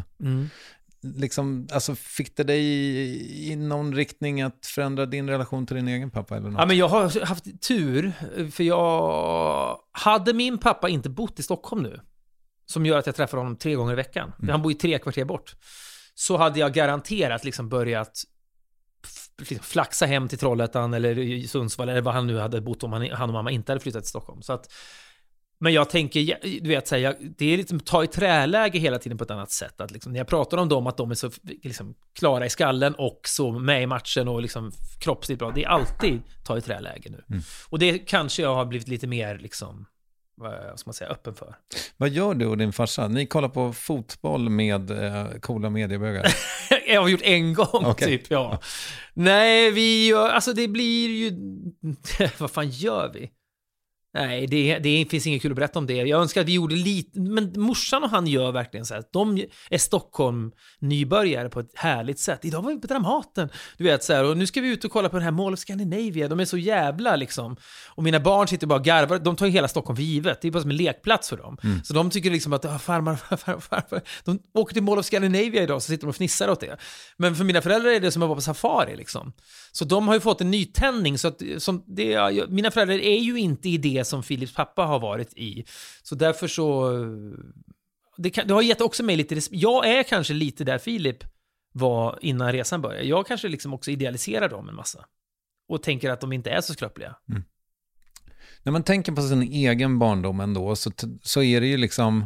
Liksom, 1.02 1.68
alltså 1.72 1.96
fick 1.96 2.38
det 2.38 2.44
dig 2.44 2.62
i, 2.64 3.52
i 3.52 3.56
någon 3.56 3.96
riktning 3.96 4.42
att 4.42 4.66
förändra 4.66 5.06
din 5.06 5.30
relation 5.30 5.66
till 5.66 5.76
din 5.76 5.88
egen 5.88 6.12
pappa 6.12 6.38
eller 6.38 6.50
något? 6.50 6.60
Ja, 6.60 6.66
men 6.66 6.78
jag 6.78 6.88
har 6.88 7.26
haft 7.26 7.62
tur, 7.68 8.12
för 8.52 8.64
jag... 8.64 9.80
Hade 9.92 10.34
min 10.34 10.58
pappa 10.58 10.90
inte 10.90 11.10
bott 11.10 11.40
i 11.40 11.44
Stockholm 11.44 11.84
nu, 11.84 12.02
som 12.66 12.86
gör 12.86 12.98
att 12.98 13.06
jag 13.06 13.16
träffar 13.16 13.38
honom 13.38 13.56
tre 13.56 13.76
gånger 13.76 13.94
i 13.94 13.96
veckan, 13.96 14.34
för 14.40 14.48
han 14.48 14.62
bor 14.62 14.72
ju 14.72 14.78
tre 14.78 15.00
kvarter 15.00 15.26
bort, 15.26 15.56
så 16.16 16.38
hade 16.38 16.60
jag 16.60 16.74
garanterat 16.74 17.44
liksom 17.44 17.70
börjat 17.70 18.24
liksom 19.40 19.60
flaxa 19.62 20.06
hem 20.06 20.28
till 20.28 20.38
Trollhättan 20.38 20.94
eller 20.94 21.48
Sundsvall 21.48 21.90
eller 21.90 22.02
vad 22.02 22.14
han 22.14 22.28
nu 22.28 22.38
hade 22.38 22.62
bott 22.62 22.84
om 22.84 22.94
han, 22.94 23.10
han 23.12 23.30
och 23.30 23.34
mamma 23.34 23.52
inte 23.52 23.72
hade 23.72 23.80
flyttat 23.80 24.04
till 24.04 24.10
Stockholm. 24.10 24.42
Så 24.42 24.54
att, 24.54 24.74
men 25.60 25.74
jag 25.74 25.90
tänker, 25.90 26.40
du 26.62 26.70
vet, 26.70 26.88
säga, 26.88 27.16
det 27.38 27.54
är 27.54 27.58
liksom 27.58 27.80
ta 27.80 28.04
i 28.04 28.08
träläge 28.08 28.80
hela 28.80 29.00
tiden 29.00 29.18
på 29.18 29.24
ett 29.24 29.32
annat 29.32 29.52
sätt. 29.52 29.82
Att 29.82 29.92
liksom, 29.92 30.12
när 30.12 30.20
jag 30.20 30.28
pratar 30.28 30.58
om 30.58 30.70
dem, 30.70 30.88
att 30.88 30.98
de 30.98 31.12
är 31.12 31.16
så 31.16 31.32
liksom, 31.64 31.96
klara 32.14 32.46
i 32.46 32.50
skallen 32.50 32.96
och 32.96 33.22
så 33.24 33.52
med 33.52 33.84
i 33.84 33.86
matchen 33.86 34.28
och 34.28 34.42
liksom, 34.42 34.72
kroppsligt 35.00 35.40
bra. 35.40 35.52
Det 35.52 35.64
är 35.64 35.68
alltid 35.68 36.22
ta 36.44 36.58
i 36.58 36.62
träläge 36.62 37.10
nu. 37.10 37.24
Och 37.70 37.80
det 37.80 38.00
kanske 38.00 38.42
jag 38.42 38.56
har 38.56 38.66
blivit 38.66 38.88
lite 38.88 39.08
mer, 39.08 39.38
liksom, 39.38 39.86
vad 40.36 40.80
ska 40.80 40.88
man 40.88 40.94
säga, 40.94 41.10
öppen 41.10 41.36
för. 41.36 41.56
Vad 41.98 42.10
gör 42.10 42.34
du 42.34 42.46
och 42.46 42.58
din 42.58 42.74
farsa? 42.74 43.08
Ni 43.08 43.26
kollar 43.26 43.50
på 43.50 43.74
fotboll 43.74 44.50
med 44.50 44.92
eh, 44.92 45.28
coola 45.40 45.70
mediebögar. 45.70 46.28
jag 46.88 47.02
har 47.02 47.10
gjort 47.10 47.22
en 47.24 47.54
gång 47.54 47.86
Okej. 47.86 48.08
typ, 48.08 48.32
ja. 48.32 48.60
Nej, 49.14 49.72
vi 49.72 50.08
gör, 50.08 50.30
alltså 50.30 50.54
det 50.54 50.68
blir 50.68 51.10
ju, 51.10 51.32
vad 52.38 52.52
fan 52.52 52.70
gör 52.70 53.12
vi? 53.14 53.32
Nej, 54.18 54.48
det, 54.48 54.80
det 54.80 55.06
finns 55.10 55.28
inget 55.28 55.42
kul 55.42 55.52
att 55.52 55.56
berätta 55.56 55.80
om 55.80 55.88
det. 55.88 55.94
Jag 55.94 56.22
önskar 56.22 56.42
att 56.42 56.48
vi 56.48 56.54
gjorde 56.54 56.76
lite, 56.76 57.20
men 57.20 57.54
morsan 57.56 58.04
och 58.04 58.10
han 58.10 58.28
gör 58.28 58.52
verkligen 58.52 58.86
så 58.86 58.94
här. 58.94 59.00
att 59.00 59.14
De 59.14 59.46
är 59.70 59.78
Stockholm-nybörjare 59.78 61.50
på 61.50 61.60
ett 61.60 61.72
härligt 61.76 62.20
sätt. 62.20 62.46
Idag 62.46 62.62
var 62.62 62.74
vi 62.74 62.82
på 62.82 62.88
Dramaten, 62.88 63.50
du 63.78 63.84
vet 63.84 64.04
så 64.04 64.14
här, 64.14 64.24
och 64.24 64.38
nu 64.38 64.48
ska 64.48 64.62
vi 64.62 64.68
ut 64.68 64.86
och 64.86 64.92
kolla 64.92 65.10
på 65.10 65.16
den 65.16 65.24
här 65.24 65.32
Mall 65.32 65.54
of 65.54 65.60
Scandinavia. 65.60 66.28
De 66.28 66.40
är 66.40 66.46
så 66.46 66.58
jävla 66.58 67.16
liksom. 67.16 67.58
Och 67.88 68.04
mina 68.04 68.20
barn 68.20 68.48
sitter 68.48 68.68
bara 68.68 68.80
och 68.80 68.86
garvar. 68.86 69.20
De 69.20 69.36
tar 69.36 69.46
ju 69.46 69.52
hela 69.52 69.68
Stockholm 69.68 69.96
för 69.96 70.04
givet. 70.04 70.42
Det 70.42 70.48
är 70.48 70.52
bara 70.52 70.62
som 70.62 70.72
en 70.72 70.78
lekplats 70.78 71.30
för 71.30 71.38
dem. 71.38 71.58
Så 71.84 71.94
de 71.94 72.10
tycker 72.10 72.32
liksom 72.32 72.54
att, 72.54 72.66
ah, 72.66 72.80
farmar, 72.80 73.16
farmar, 73.38 73.60
farmar. 73.60 74.02
De 74.24 74.40
åker 74.54 74.74
till 74.74 74.84
Mall 74.84 75.00
of 75.00 75.06
Scandinavia 75.06 75.64
idag, 75.64 75.82
så 75.82 75.88
sitter 75.88 76.02
de 76.02 76.10
och 76.10 76.16
fnissar 76.16 76.50
åt 76.50 76.60
det. 76.60 76.78
Men 77.18 77.36
för 77.36 77.44
mina 77.44 77.62
föräldrar 77.62 77.92
är 77.92 78.00
det 78.00 78.12
som 78.12 78.22
att 78.22 78.30
vara 78.30 78.38
på 78.38 78.42
safari 78.42 78.96
liksom. 78.96 79.34
Så 79.72 79.86
de 79.86 80.08
har 80.08 80.16
ju 80.16 80.20
fått 80.20 80.42
en 80.42 80.52
nytändning. 80.52 81.18
Så 81.18 81.28
att, 81.28 81.42
som 81.58 81.84
det, 81.88 82.50
mina 82.50 82.72
föräldrar 82.72 82.96
är 82.96 83.20
ju 83.20 83.40
inte 83.40 83.70
i 83.70 83.78
det 83.78 84.07
som 84.08 84.24
Philips 84.24 84.54
pappa 84.54 84.84
har 84.84 85.00
varit 85.00 85.34
i. 85.34 85.66
Så 86.04 86.16
därför 86.16 86.48
så... 86.48 86.94
Det, 88.18 88.30
kan, 88.30 88.48
det 88.48 88.54
har 88.54 88.62
gett 88.62 88.82
också 88.82 89.04
mig 89.04 89.16
lite... 89.16 89.36
respekt. 89.36 89.62
Jag 89.62 89.88
är 89.88 90.04
kanske 90.04 90.34
lite 90.34 90.64
där 90.64 90.78
Filip 90.78 91.24
var 91.74 92.20
innan 92.22 92.52
resan 92.52 92.82
började. 92.82 93.08
Jag 93.08 93.28
kanske 93.28 93.48
liksom 93.48 93.74
också 93.74 93.92
idealiserar 93.92 94.50
dem 94.50 94.70
en 94.70 94.76
massa. 94.76 95.06
Och 95.68 95.84
tänker 95.84 96.10
att 96.10 96.22
de 96.22 96.34
inte 96.34 96.50
är 96.50 96.62
så 96.62 96.74
skröpliga. 96.74 97.16
Mm. 97.30 97.44
När 98.64 98.72
man 98.72 98.84
tänker 98.84 99.12
på 99.12 99.22
sin 99.22 99.42
egen 99.42 100.00
barndom 100.00 100.40
ändå 100.40 100.76
så, 100.76 100.92
så 101.22 101.44
är 101.44 101.62
det 101.62 101.68
ju 101.68 101.78
liksom, 101.78 102.26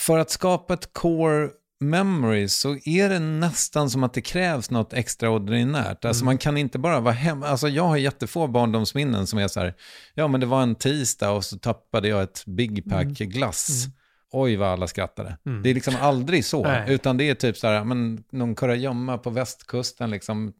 för 0.00 0.18
att 0.18 0.30
skapa 0.30 0.74
ett 0.74 0.92
core 0.92 1.50
memory 1.80 2.48
så 2.48 2.76
är 2.84 3.08
det 3.08 3.18
nästan 3.18 3.90
som 3.90 4.04
att 4.04 4.12
det 4.12 4.20
krävs 4.20 4.70
något 4.70 4.92
extraordinärt. 4.92 6.04
Alltså 6.04 6.24
man 6.24 6.38
kan 6.38 6.56
inte 6.56 6.78
bara 6.78 7.00
vara 7.00 7.14
hemma, 7.14 7.48
alltså 7.48 7.68
jag 7.68 7.84
har 7.84 7.96
jättefå 7.96 8.46
barndomsminnen 8.46 9.26
som 9.26 9.38
är 9.38 9.48
så 9.48 9.60
här, 9.60 9.74
ja 10.14 10.28
men 10.28 10.40
det 10.40 10.46
var 10.46 10.62
en 10.62 10.74
tisdag 10.74 11.30
och 11.30 11.44
så 11.44 11.58
tappade 11.58 12.08
jag 12.08 12.22
ett 12.22 12.44
Big 12.46 12.90
Pack 12.90 13.08
glass. 13.08 13.86
Oj 14.32 14.56
vad 14.56 14.68
alla 14.68 14.86
skrattade. 14.86 15.38
Det 15.62 15.70
är 15.70 15.74
liksom 15.74 15.96
aldrig 16.00 16.44
så, 16.44 16.62
Nej. 16.62 16.92
utan 16.92 17.16
det 17.16 17.30
är 17.30 17.34
typ 17.34 17.56
så 17.56 17.66
här, 17.66 17.84
men 17.84 18.24
någon 18.32 18.54
kurragömma 18.54 19.18
på 19.18 19.30
västkusten, 19.30 20.10
liksom 20.10 20.52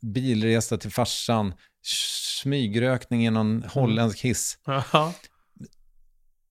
bilresa 0.00 0.78
till 0.78 0.90
farsan, 0.90 1.54
smygrökning 2.40 3.26
i 3.26 3.30
någon 3.30 3.64
holländsk 3.68 4.20
hiss. 4.20 4.58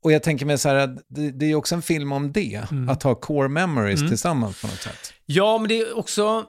Och 0.04 0.12
jag 0.12 0.24
tänker 0.24 0.46
mig 0.46 0.58
så 0.58 0.70
här, 0.70 0.76
att 0.76 0.96
det, 1.08 1.32
det 1.32 1.52
är 1.52 1.56
också 1.56 1.76
en 1.76 1.82
film 1.82 2.12
om 2.12 2.32
det, 2.32 2.62
att 2.90 3.04
ha 3.04 3.16
core 3.16 3.48
memories 3.48 4.00
tillsammans 4.10 4.62
på 4.62 4.68
något 4.68 4.82
sätt. 4.82 5.14
Ja, 5.26 5.58
men 5.58 5.70
det 5.70 5.80
är 5.80 5.98
också... 5.98 6.46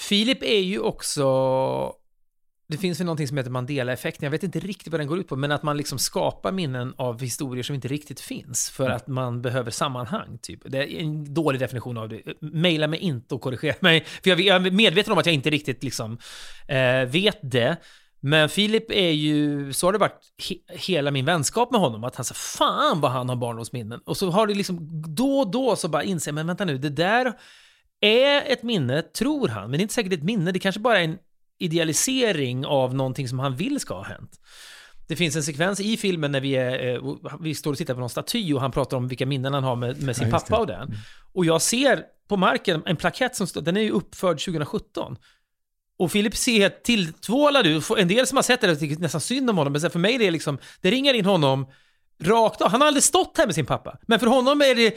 Filip 0.00 0.42
är 0.42 0.60
ju 0.60 0.78
också 0.78 1.24
det 2.66 2.76
finns 2.78 3.00
väl 3.00 3.06
någonting 3.06 3.28
som 3.28 3.36
heter 3.36 3.50
Mandela-effekten, 3.50 4.24
jag 4.24 4.30
vet 4.30 4.42
inte 4.42 4.60
riktigt 4.60 4.92
vad 4.92 5.00
den 5.00 5.08
går 5.08 5.18
ut 5.18 5.28
på, 5.28 5.36
men 5.36 5.52
att 5.52 5.62
man 5.62 5.76
liksom 5.76 5.98
skapar 5.98 6.52
minnen 6.52 6.94
av 6.96 7.20
historier 7.20 7.62
som 7.62 7.74
inte 7.74 7.88
riktigt 7.88 8.20
finns 8.20 8.70
för 8.70 8.84
Mm. 8.84 8.96
att 8.96 9.06
man 9.06 9.42
behöver 9.42 9.70
sammanhang. 9.70 10.38
Typ. 10.42 10.60
Det 10.64 10.78
är 10.78 11.00
en 11.00 11.34
dålig 11.34 11.60
definition 11.60 11.98
av 11.98 12.08
det. 12.08 12.22
Maila 12.40 12.86
mig 12.86 12.98
inte 12.98 13.34
och 13.34 13.40
korrigera 13.40 13.76
mig, 13.80 14.04
för 14.22 14.30
jag 14.30 14.40
jag 14.40 14.66
är 14.66 14.70
medveten 14.70 15.12
om 15.12 15.18
att 15.18 15.26
jag 15.26 15.34
inte 15.34 15.50
riktigt 15.50 15.82
liksom, 15.82 16.18
eh, 16.68 17.08
vet 17.08 17.38
det. 17.42 17.76
Men 18.26 18.48
Filip 18.48 18.90
är 18.90 19.10
ju, 19.10 19.72
så 19.72 19.86
har 19.86 19.92
det 19.92 19.98
varit 19.98 20.20
he, 20.48 20.76
hela 20.78 21.10
min 21.10 21.24
vänskap 21.24 21.70
med 21.70 21.80
honom, 21.80 22.04
att 22.04 22.16
han 22.16 22.24
sa 22.24 22.34
fan 22.34 23.00
vad 23.00 23.10
han 23.10 23.28
har 23.28 23.36
barndomsminnen. 23.36 24.00
Och 24.04 24.16
så 24.16 24.30
har 24.30 24.46
det 24.46 24.54
liksom 24.54 25.02
då 25.14 25.38
och 25.38 25.50
då 25.50 25.76
så 25.76 25.88
bara 25.88 26.02
inser 26.02 26.32
men 26.32 26.46
vänta 26.46 26.64
nu, 26.64 26.78
det 26.78 26.88
där 26.88 27.32
är 28.00 28.52
ett 28.52 28.62
minne, 28.62 29.02
tror 29.02 29.48
han, 29.48 29.62
men 29.62 29.72
det 29.72 29.78
är 29.78 29.82
inte 29.82 29.94
säkert 29.94 30.12
ett 30.12 30.22
minne, 30.22 30.52
det 30.52 30.58
kanske 30.58 30.80
bara 30.80 31.00
är 31.00 31.04
en 31.04 31.18
idealisering 31.58 32.66
av 32.66 32.94
någonting 32.94 33.28
som 33.28 33.38
han 33.38 33.56
vill 33.56 33.80
ska 33.80 33.94
ha 33.94 34.04
hänt. 34.04 34.40
Det 35.08 35.16
finns 35.16 35.36
en 35.36 35.42
sekvens 35.42 35.80
i 35.80 35.96
filmen 35.96 36.32
när 36.32 36.40
vi, 36.40 36.56
är, 36.56 36.94
eh, 36.94 37.14
vi 37.40 37.54
står 37.54 37.72
och 37.72 37.78
tittar 37.78 37.94
på 37.94 38.00
någon 38.00 38.10
staty 38.10 38.54
och 38.54 38.60
han 38.60 38.72
pratar 38.72 38.96
om 38.96 39.08
vilka 39.08 39.26
minnen 39.26 39.54
han 39.54 39.64
har 39.64 39.76
med, 39.76 40.02
med 40.02 40.16
sin 40.16 40.28
Ja, 40.28 40.38
pappa 40.38 40.58
och 40.58 40.66
den. 40.66 40.94
Och 41.32 41.44
jag 41.44 41.62
ser 41.62 42.02
på 42.28 42.36
marken 42.36 42.82
en 42.86 42.96
plakett 42.96 43.36
som 43.36 43.46
står, 43.46 43.60
den 43.60 43.76
är 43.76 43.80
ju 43.80 43.90
uppförd 43.90 44.44
2017. 44.44 45.16
Och 45.98 46.12
Filip 46.12 46.36
ser 46.36 46.58
helt 46.58 46.82
tilltvålad 46.82 47.66
ut. 47.66 47.90
En 47.98 48.08
del 48.08 48.26
som 48.26 48.36
har 48.36 48.42
sett 48.42 48.60
det 48.60 48.76
tycker 48.76 48.96
nästan 48.96 49.20
synd 49.20 49.50
om 49.50 49.58
honom, 49.58 49.72
men 49.72 49.90
för 49.90 49.98
mig 49.98 50.14
är 50.14 50.18
det 50.18 50.30
liksom, 50.30 50.58
det 50.80 50.90
ringer 50.90 51.14
in 51.14 51.24
honom 51.24 51.66
rakt 52.22 52.60
av. 52.60 52.70
Han 52.70 52.80
har 52.80 52.88
aldrig 52.88 53.02
stått 53.04 53.38
här 53.38 53.46
med 53.46 53.54
sin 53.54 53.66
pappa, 53.66 53.98
men 54.06 54.20
för 54.20 54.26
honom 54.26 54.60
är 54.62 54.74
det, 54.74 54.94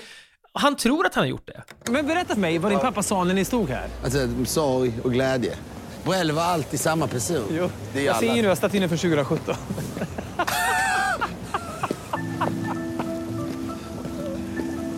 han 0.54 0.76
tror 0.76 1.06
att 1.06 1.16
han 1.16 1.22
har 1.24 1.30
gjort 1.30 1.48
det. 1.48 1.64
Men 1.92 2.08
berätta 2.08 2.34
för 2.34 2.42
mig 2.42 2.58
vad 2.58 2.72
din 2.72 2.80
pappa 2.80 3.04
sa 3.04 3.24
när 3.24 3.34
ni 3.34 3.46
stod 3.46 3.70
här. 3.70 3.88
Alltså, 4.04 4.28
sorg 4.46 4.94
och 5.04 5.12
glädje. 5.14 5.56
Brell 6.04 6.32
var 6.32 6.44
alltid 6.44 6.80
samma 6.80 7.08
person. 7.08 7.48
Jo, 7.52 7.70
Det 7.94 8.00
är 8.00 8.06
jag 8.06 8.16
ser 8.16 8.26
alla. 8.28 8.36
ju 8.36 8.42
nu 8.42 8.52
att 8.52 8.58
statyn 8.58 8.90
från 8.90 8.98
2017. 8.98 9.56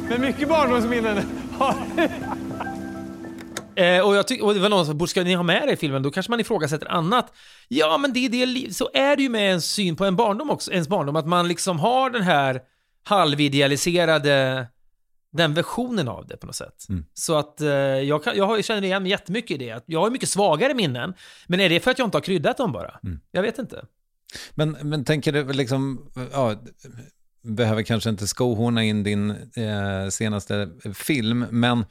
Men 0.10 0.22
mycket 0.22 0.50
barndomsminnen 0.50 1.24
har 1.58 1.76
Eh, 3.80 4.08
och, 4.08 4.16
jag 4.16 4.28
tyck, 4.28 4.44
och 4.44 4.54
det 4.54 4.60
var 4.60 4.70
någon 4.70 4.86
som 4.86 4.98
borde 4.98 5.10
ska 5.10 5.24
ni 5.24 5.34
ha 5.34 5.44
med 5.44 5.68
det 5.68 5.74
i 5.74 5.78
filmen? 5.78 6.04
Då 6.04 6.12
kanske 6.12 6.32
man 6.32 6.40
ifrågasätter 6.40 6.92
annat. 6.92 7.34
Ja, 7.68 7.98
men 7.98 8.14
det 8.14 8.20
är 8.20 8.30
det. 8.30 8.76
Så 8.76 8.90
är 8.94 9.16
det 9.16 9.24
ju 9.24 9.30
med 9.30 9.54
en 9.54 9.62
syn 9.62 9.96
på 9.96 10.06
en 10.06 10.16
barndom 10.16 10.50
också, 10.50 10.72
ens 10.72 10.88
barndom, 10.88 11.16
att 11.16 11.28
man 11.28 11.48
liksom 11.48 11.80
har 11.80 12.10
den 12.10 12.22
här 12.22 12.62
halvidealiserade, 13.04 14.68
den 15.32 15.54
versionen 15.54 16.08
av 16.08 16.28
det 16.28 16.38
på 16.38 16.46
något 16.46 16.56
sätt. 16.56 16.86
Så 17.14 17.36
att 17.38 17.62
eh, 17.62 17.70
jag, 17.70 18.24
kan, 18.24 18.38
jag 18.38 18.66
känner 18.66 18.84
igen 18.84 19.04
mig 19.04 19.12
jättemycket 19.12 19.52
i 19.52 19.66
det. 19.66 19.84
Jag 19.86 20.00
har 20.00 20.10
mycket 20.10 20.30
svagare 20.30 20.74
minnen, 20.74 21.14
men 21.48 21.60
är 21.60 21.70
det 21.70 21.80
för 21.80 21.92
att 21.92 22.00
jag 22.00 22.08
inte 22.08 22.18
har 22.18 22.24
kryddat 22.24 22.58
dem 22.58 22.72
bara? 22.72 23.00
Jag 23.32 23.42
vet 23.42 23.60
inte. 23.60 23.86
Men, 24.54 24.78
men 24.82 25.06
tänker 25.06 25.32
du 25.32 25.54
liksom, 25.54 26.10
ja, 26.32 26.56
behöver 27.44 27.84
kanske 27.84 28.10
inte 28.10 28.28
skohorna 28.28 28.84
in 28.84 29.04
din 29.04 29.30
eh, 29.30 30.10
senaste 30.10 30.70
film, 30.94 31.46
men 31.52 31.86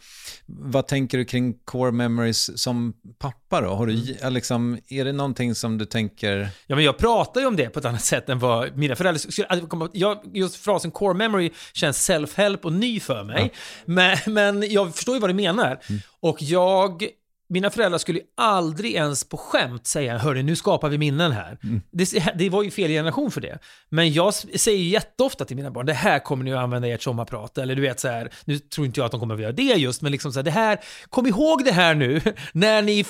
vad 0.46 0.86
tänker 0.86 1.18
du 1.18 1.24
kring 1.24 1.54
core 1.64 1.92
memories 1.92 2.62
som 2.62 2.92
pappa 3.18 3.60
då? 3.60 3.68
Har 3.68 3.86
du, 3.86 3.92
Mm. 4.22 4.32
liksom, 4.32 4.78
är 4.88 5.04
det 5.04 5.12
någonting 5.12 5.54
som 5.54 5.78
du 5.78 5.84
tänker, 5.84 6.48
Ja, 6.66 6.76
men 6.76 6.84
jag 6.84 6.98
pratar 6.98 7.40
ju 7.40 7.46
om 7.46 7.56
det 7.56 7.68
på 7.70 7.78
ett 7.78 7.84
annat 7.84 8.04
sätt 8.04 8.28
än 8.28 8.38
vad 8.38 8.76
mina 8.76 8.96
föräldrar 8.96 9.18
skulle... 9.30 9.46
alltså, 9.46 9.88
Jag, 9.92 10.18
just 10.36 10.56
frasen 10.56 10.90
core 10.90 11.14
memory 11.14 11.50
känns 11.72 12.10
self-help 12.10 12.58
och 12.64 12.72
ny 12.72 13.00
för 13.00 13.24
mig. 13.24 13.52
Men, 13.84 14.16
men 14.26 14.70
jag 14.70 14.94
förstår 14.94 15.14
ju 15.14 15.20
vad 15.20 15.30
du 15.30 15.34
menar. 15.34 15.78
Och 16.20 16.42
jag... 16.42 17.04
Mina 17.50 17.70
föräldrar 17.70 17.98
skulle 17.98 18.18
ju 18.18 18.24
aldrig 18.36 18.94
ens 18.94 19.24
på 19.24 19.36
skämt 19.36 19.86
säga 19.86 20.18
hörru, 20.18 20.42
nu 20.42 20.56
skapar 20.56 20.88
vi 20.88 20.98
minnen 20.98 21.32
här. 21.32 21.58
Det, 21.90 22.34
det 22.38 22.50
var 22.50 22.62
ju 22.62 22.70
fel 22.70 22.90
generation 22.90 23.30
för 23.30 23.40
det. 23.40 23.58
Men 23.88 24.12
jag 24.12 24.34
säger 24.34 24.84
jätteofta 24.84 25.44
till 25.44 25.56
mina 25.56 25.70
barn, 25.70 25.86
det 25.86 25.92
här 25.92 26.18
kommer 26.18 26.44
ni 26.44 26.52
att 26.52 26.58
använda 26.58 26.88
i 26.88 26.92
ert 26.92 27.02
sommarprat. 27.02 27.58
Eller 27.58 27.74
du 27.74 27.82
vet 27.82 28.00
så 28.00 28.08
här, 28.08 28.30
nu 28.44 28.58
tror 28.58 28.86
inte 28.86 29.00
jag 29.00 29.04
att 29.04 29.10
de 29.10 29.20
kommer 29.20 29.34
att 29.34 29.40
göra 29.40 29.52
det 29.52 29.62
just, 29.62 30.02
men 30.02 30.12
liksom 30.12 30.32
så 30.32 30.38
här, 30.38 30.44
det 30.44 30.50
här, 30.50 30.80
kom 31.08 31.26
ihåg 31.26 31.64
det 31.64 31.72
här 31.72 31.94
nu 31.94 32.20
när 32.52 32.82
ni 32.82 33.04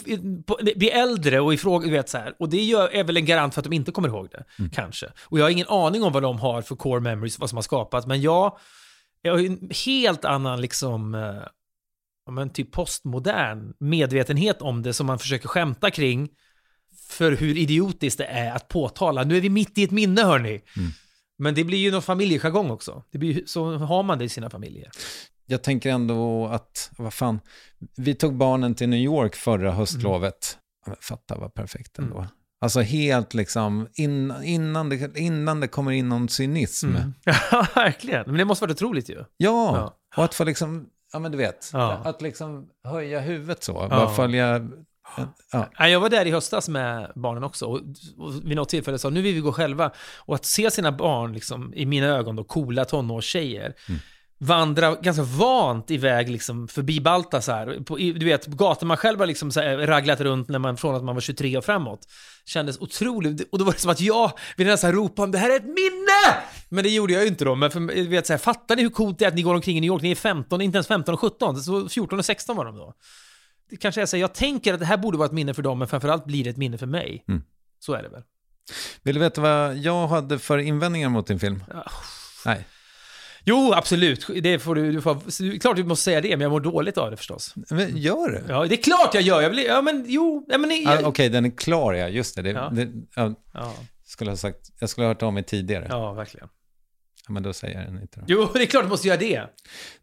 blir 0.76 0.90
äldre 0.90 1.40
och 1.40 1.54
ifråga, 1.54 1.86
du 1.86 1.92
vet 1.92 2.08
så 2.08 2.18
här. 2.18 2.34
Och 2.38 2.48
det 2.48 2.62
gör, 2.62 2.88
är 2.94 3.04
väl 3.04 3.16
en 3.16 3.24
garant 3.24 3.54
för 3.54 3.60
att 3.60 3.64
de 3.64 3.72
inte 3.72 3.92
kommer 3.92 4.08
ihåg 4.08 4.28
det, 4.30 4.44
kanske. 4.72 5.06
Och 5.22 5.38
jag 5.38 5.44
har 5.44 5.50
ingen 5.50 5.68
aning 5.68 6.02
om 6.02 6.12
vad 6.12 6.22
de 6.22 6.38
har 6.38 6.62
för 6.62 6.76
core 6.76 7.00
memories, 7.00 7.38
vad 7.38 7.48
som 7.50 7.56
har 7.56 7.62
skapats, 7.62 8.06
men 8.06 8.20
jag, 8.20 8.58
jag 9.22 9.32
har 9.32 9.38
ju 9.38 9.46
en 9.46 9.70
helt 9.86 10.24
annan 10.24 10.60
liksom, 10.60 11.14
eh, 11.14 11.42
men 12.30 12.50
typ 12.50 12.72
postmodern 12.72 13.74
medvetenhet 13.80 14.62
om 14.62 14.82
det 14.82 14.92
som 14.92 15.06
man 15.06 15.18
försöker 15.18 15.48
skämta 15.48 15.90
kring 15.90 16.28
för 17.08 17.32
hur 17.32 17.58
idiotiskt 17.58 18.18
det 18.18 18.24
är 18.24 18.52
att 18.56 18.68
påtala. 18.68 19.24
Nu 19.24 19.36
är 19.36 19.40
vi 19.40 19.50
mitt 19.50 19.78
i 19.78 19.82
ett 19.84 19.90
minne 19.90 20.22
hörni. 20.22 20.60
Men 21.38 21.54
det 21.54 21.64
blir 21.64 21.78
ju 21.78 21.90
någon 21.90 22.02
familjejargong 22.02 22.70
också. 22.70 23.02
Det 23.10 23.18
blir, 23.18 23.42
så 23.46 23.76
har 23.76 24.02
man 24.02 24.18
det 24.18 24.24
i 24.24 24.28
sina 24.28 24.50
familjer. 24.50 24.90
jag 25.46 25.62
tänker 25.62 25.90
ändå 25.90 26.46
att, 26.46 26.90
vad 26.98 27.14
fan, 27.14 27.40
vi 27.96 28.14
tog 28.14 28.36
barnen 28.36 28.74
till 28.74 28.88
New 28.88 29.00
York 29.00 29.36
förra 29.36 29.72
höstlovet. 29.72 30.58
Men 30.86 30.96
Fatta 31.00 31.36
vad 31.38 31.54
perfekt 31.54 31.98
ändå. 31.98 32.26
Alltså 32.60 32.80
helt 32.80 33.34
liksom, 33.34 33.88
in, 33.94 34.32
innan, 34.44 34.88
det, 34.88 35.18
innan 35.18 35.60
det 35.60 35.68
kommer 35.68 35.92
in 35.92 36.08
någon 36.08 36.28
cynism. 36.28 36.88
Ja, 37.24 37.66
verkligen. 37.74 38.24
Men 38.26 38.34
det 38.36 38.44
måste 38.44 38.64
varit 38.64 38.70
otroligt 38.76 39.08
ju. 39.10 39.14
Ja, 39.16 39.24
Ja. 39.36 39.96
och 40.16 40.24
att 40.24 40.34
få 40.34 40.44
liksom, 40.44 40.86
ja 41.12 41.18
men 41.18 41.32
du 41.32 41.38
vet, 41.38 41.70
Ja. 41.72 41.92
att 42.04 42.22
liksom 42.22 42.68
höja 42.84 43.20
huvudet 43.20 43.62
så, 43.64 43.72
bara 43.72 44.08
följa, 44.08 44.68
ja. 45.52 45.68
Ja, 45.78 45.88
Jag 45.88 46.00
var 46.00 46.08
där 46.08 46.26
i 46.26 46.30
höstas 46.30 46.68
med 46.68 47.12
barnen 47.14 47.44
också 47.44 47.66
och, 47.66 47.80
och 48.18 48.34
vid 48.44 48.56
något 48.56 48.68
tillfälle 48.68 48.98
sa 48.98 49.10
nu 49.10 49.22
vill 49.22 49.34
vi 49.34 49.40
gå 49.40 49.52
själva. 49.52 49.90
Och 50.18 50.34
att 50.34 50.44
se 50.44 50.70
sina 50.70 50.92
barn, 50.92 51.32
liksom, 51.32 51.74
i 51.74 51.86
mina 51.86 52.06
ögon 52.06 52.36
då, 52.36 52.44
coola 52.44 52.84
tonårstjejer, 52.84 53.74
vandra 54.38 54.94
ganska 54.94 55.22
vant 55.22 55.90
iväg 55.90 56.28
liksom, 56.28 56.68
förbi 56.68 57.00
Baltasar. 57.00 57.84
På, 57.84 57.96
du 57.96 58.24
vet, 58.24 58.46
gatan 58.46 58.88
man 58.88 58.96
själv 58.96 59.18
har 59.18 59.26
liksom 59.26 59.50
raglat 59.50 60.20
runt 60.20 60.48
när 60.48 60.58
man, 60.58 60.76
från 60.76 60.94
att 60.94 61.04
man 61.04 61.14
var 61.14 61.20
23 61.20 61.56
och 61.56 61.64
framåt. 61.64 62.00
Kändes 62.44 62.80
otroligt. 62.80 63.48
Och 63.52 63.58
då 63.58 63.64
var 63.64 63.72
det 63.72 63.78
som 63.78 63.90
att 63.90 64.00
jag 64.00 64.32
ville 64.56 64.70
nästan 64.70 64.92
ropa 64.92 65.22
om 65.22 65.30
det 65.30 65.38
här 65.38 65.50
är 65.50 65.56
ett 65.56 65.64
minne! 65.64 66.42
Men 66.68 66.84
det 66.84 66.90
gjorde 66.90 67.12
jag 67.12 67.22
ju 67.22 67.28
inte 67.28 67.44
då. 67.44 67.54
Men 67.54 67.70
för, 67.70 67.80
du 67.80 68.08
vet, 68.08 68.26
så 68.26 68.32
här, 68.32 68.38
fattar 68.38 68.76
ni 68.76 68.82
hur 68.82 68.90
coolt 68.90 69.18
det 69.18 69.24
är 69.24 69.28
att 69.28 69.34
ni 69.34 69.42
går 69.42 69.54
omkring 69.54 69.76
i 69.76 69.80
New 69.80 69.88
York? 69.88 70.02
Ni 70.02 70.10
är 70.10 70.14
15, 70.14 70.60
inte 70.60 70.76
ens 70.76 70.86
15 70.86 71.14
och 71.14 71.20
17. 71.20 71.56
Så 71.62 71.88
14 71.88 72.18
och 72.18 72.24
16 72.24 72.56
var 72.56 72.64
de 72.64 72.76
då. 72.76 72.94
Det 73.70 73.76
kanske 73.76 74.02
är 74.02 74.06
så 74.06 74.16
här, 74.16 74.20
jag 74.20 74.34
tänker 74.34 74.74
att 74.74 74.80
det 74.80 74.86
här 74.86 74.96
borde 74.96 75.18
vara 75.18 75.26
ett 75.26 75.32
minne 75.32 75.54
för 75.54 75.62
dem, 75.62 75.78
men 75.78 75.88
framförallt 75.88 76.24
blir 76.24 76.44
det 76.44 76.50
ett 76.50 76.56
minne 76.56 76.78
för 76.78 76.86
mig. 76.86 77.24
Så 77.78 77.94
är 77.94 78.02
det 78.02 78.08
väl. 78.08 78.22
Vill 79.02 79.14
du 79.14 79.20
veta 79.20 79.40
vad 79.40 79.76
jag 79.76 80.08
hade 80.08 80.38
för 80.38 80.58
invändningar 80.58 81.08
mot 81.08 81.26
din 81.26 81.40
film? 81.40 81.64
Nej. 82.44 82.66
Jo, 83.48 83.72
absolut. 83.74 84.26
Det 84.42 84.58
får 84.58 84.74
du, 84.74 84.92
du 84.92 85.00
får, 85.00 85.58
klart 85.60 85.76
du 85.76 85.84
måste 85.84 86.04
säga 86.04 86.20
det, 86.20 86.28
men 86.28 86.40
jag 86.40 86.50
mår 86.50 86.60
dåligt 86.60 86.98
av 86.98 87.10
det 87.10 87.16
förstås. 87.16 87.54
Men 87.70 87.96
gör 87.96 88.30
det? 88.30 88.42
Ja, 88.48 88.66
det 88.66 88.74
är 88.74 88.82
klart 88.82 89.14
jag 89.14 89.22
gör. 89.22 89.40
Jag 89.42 89.50
vill, 89.50 89.58
ja, 89.64 89.82
men 89.82 90.04
jo, 90.08 90.46
ja, 90.48 90.58
men... 90.58 90.70
Ah, 90.70 90.74
Jag, 90.94 91.06
Okej, 91.06 91.28
den 91.28 91.44
är 91.44 91.50
klar 91.56 91.92
ja, 91.92 92.08
just 92.08 92.36
det. 92.36 92.42
det, 92.42 92.50
Ja. 92.50 92.70
det 92.74 92.88
ja, 93.14 93.34
ja, 93.54 93.74
skulle 94.06 94.30
ha 94.30 94.36
sagt, 94.36 94.70
jag 94.80 94.90
skulle 94.90 95.04
ha 95.06 95.08
hört 95.14 95.22
av 95.22 95.32
mig 95.32 95.42
tidigare. 95.42 95.86
Ja. 95.88 95.96
ja, 95.96 96.12
verkligen. 96.12 96.48
men 97.28 97.42
då 97.42 97.52
säger 97.52 97.78
jag 97.80 97.86
den 97.92 98.00
inte 98.02 98.20
då. 98.20 98.24
Jo, 98.28 98.48
det 98.54 98.62
är 98.62 98.66
klart 98.66 98.84
du 98.84 98.88
måste 98.88 99.08
göra 99.08 99.18
det. 99.18 99.42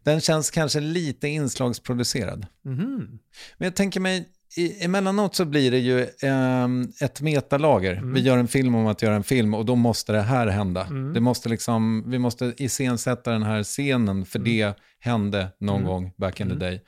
Den 0.02 0.20
känns 0.20 0.50
kanske 0.50 0.80
lite 0.80 1.28
inslagsproducerad. 1.28 2.46
Mhm. 2.64 3.18
Men 3.58 3.66
jag 3.66 3.76
tänker 3.76 4.00
mig, 4.00 4.28
i, 4.56 4.84
emellanåt 4.84 5.34
så 5.34 5.44
blir 5.44 5.70
det 5.70 5.78
ju 5.78 6.06
ehm, 6.22 6.92
ett 7.00 7.20
metalager. 7.20 8.02
Vi 8.04 8.20
gör 8.20 8.38
en 8.38 8.48
film 8.48 8.74
om 8.74 8.86
att 8.86 9.02
göra 9.02 9.14
en 9.14 9.24
film 9.24 9.54
och 9.54 9.64
då 9.64 9.74
måste 9.74 10.12
det 10.12 10.22
här 10.22 10.46
hända. 10.46 10.84
Det 11.14 11.20
måste 11.20 11.48
liksom, 11.48 12.04
vi 12.10 12.18
måste 12.18 12.54
iscensätta 12.56 13.30
den 13.32 13.42
här 13.42 13.62
scenen 13.62 14.26
för 14.26 14.38
det 14.38 14.74
hände 15.00 15.48
någon 15.60 15.84
gång 15.84 16.12
back 16.16 16.40
in 16.40 16.48
the 16.48 16.54
day. 16.54 16.80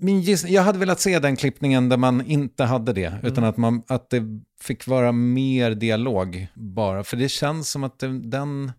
Min 0.00 0.20
giss, 0.20 0.44
jag 0.44 0.62
hade 0.62 0.78
velat 0.78 1.00
se 1.00 1.18
den 1.18 1.36
klippningen 1.36 1.88
där 1.88 1.96
man 1.96 2.26
inte 2.26 2.64
hade 2.64 2.92
det, 2.92 3.14
utan 3.22 3.44
att, 3.44 3.56
man, 3.56 3.82
att 3.86 4.10
det 4.10 4.22
fick 4.60 4.86
vara 4.86 5.12
mer 5.12 5.70
dialog 5.70 6.46
bara. 6.54 7.04
För 7.04 7.16
det 7.16 7.28
känns 7.28 7.70
som 7.70 7.84
att 7.84 7.98
det, 7.98 8.20
den, 8.30 8.72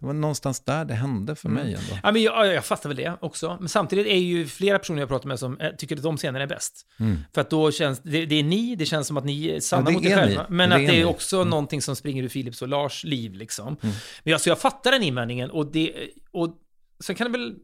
det 0.00 0.06
var 0.06 0.12
någonstans 0.12 0.60
där 0.60 0.84
det 0.84 0.94
hände 0.94 1.34
för 1.34 1.48
mig 1.48 1.74
ändå. 1.74 1.98
Ja, 2.02 2.12
men 2.12 2.22
jag, 2.22 2.46
jag 2.46 2.64
fattar 2.64 2.88
väl 2.88 2.96
det 2.96 3.16
också. 3.20 3.56
Men 3.60 3.68
samtidigt 3.68 4.06
är 4.06 4.16
ju 4.18 4.46
flera 4.46 4.78
personer 4.78 5.00
jag 5.00 5.08
pratar 5.08 5.28
med 5.28 5.38
som 5.38 5.60
eh, 5.60 5.70
tycker 5.70 5.96
att 5.96 6.02
de 6.02 6.16
scenerna 6.16 6.42
är 6.42 6.46
bäst. 6.48 6.86
För 7.34 7.40
att 7.40 7.50
då 7.50 7.70
känns 7.72 7.98
det, 8.02 8.26
det 8.26 8.34
är 8.34 8.42
ni, 8.42 8.76
det 8.76 8.86
känns 8.86 9.06
som 9.06 9.16
att 9.16 9.24
ni 9.24 9.48
är 9.48 9.60
sanna 9.60 9.90
Ja, 9.90 9.94
mot 9.94 10.04
er 10.04 10.16
själva. 10.16 10.42
ni. 10.48 10.54
Men 10.56 10.70
Det 10.70 10.76
att 10.76 10.82
är 10.82 10.86
det 10.86 10.92
är 10.92 10.98
ni. 10.98 11.04
också 11.04 11.44
någonting 11.44 11.82
som 11.82 11.96
springer 11.96 12.22
ur 12.22 12.28
Philips 12.28 12.62
och 12.62 12.68
Lars 12.68 13.04
liv 13.04 13.34
liksom. 13.34 13.76
Men 14.24 14.34
alltså, 14.34 14.48
jag 14.48 14.58
fattar 14.58 14.92
den 14.92 15.02
invändningen 15.02 15.50
och 15.50 15.72
det... 15.72 15.92
Och 16.30 16.56
sen 17.04 17.16
kan 17.16 17.32
det 17.32 17.38
väl 17.38 17.54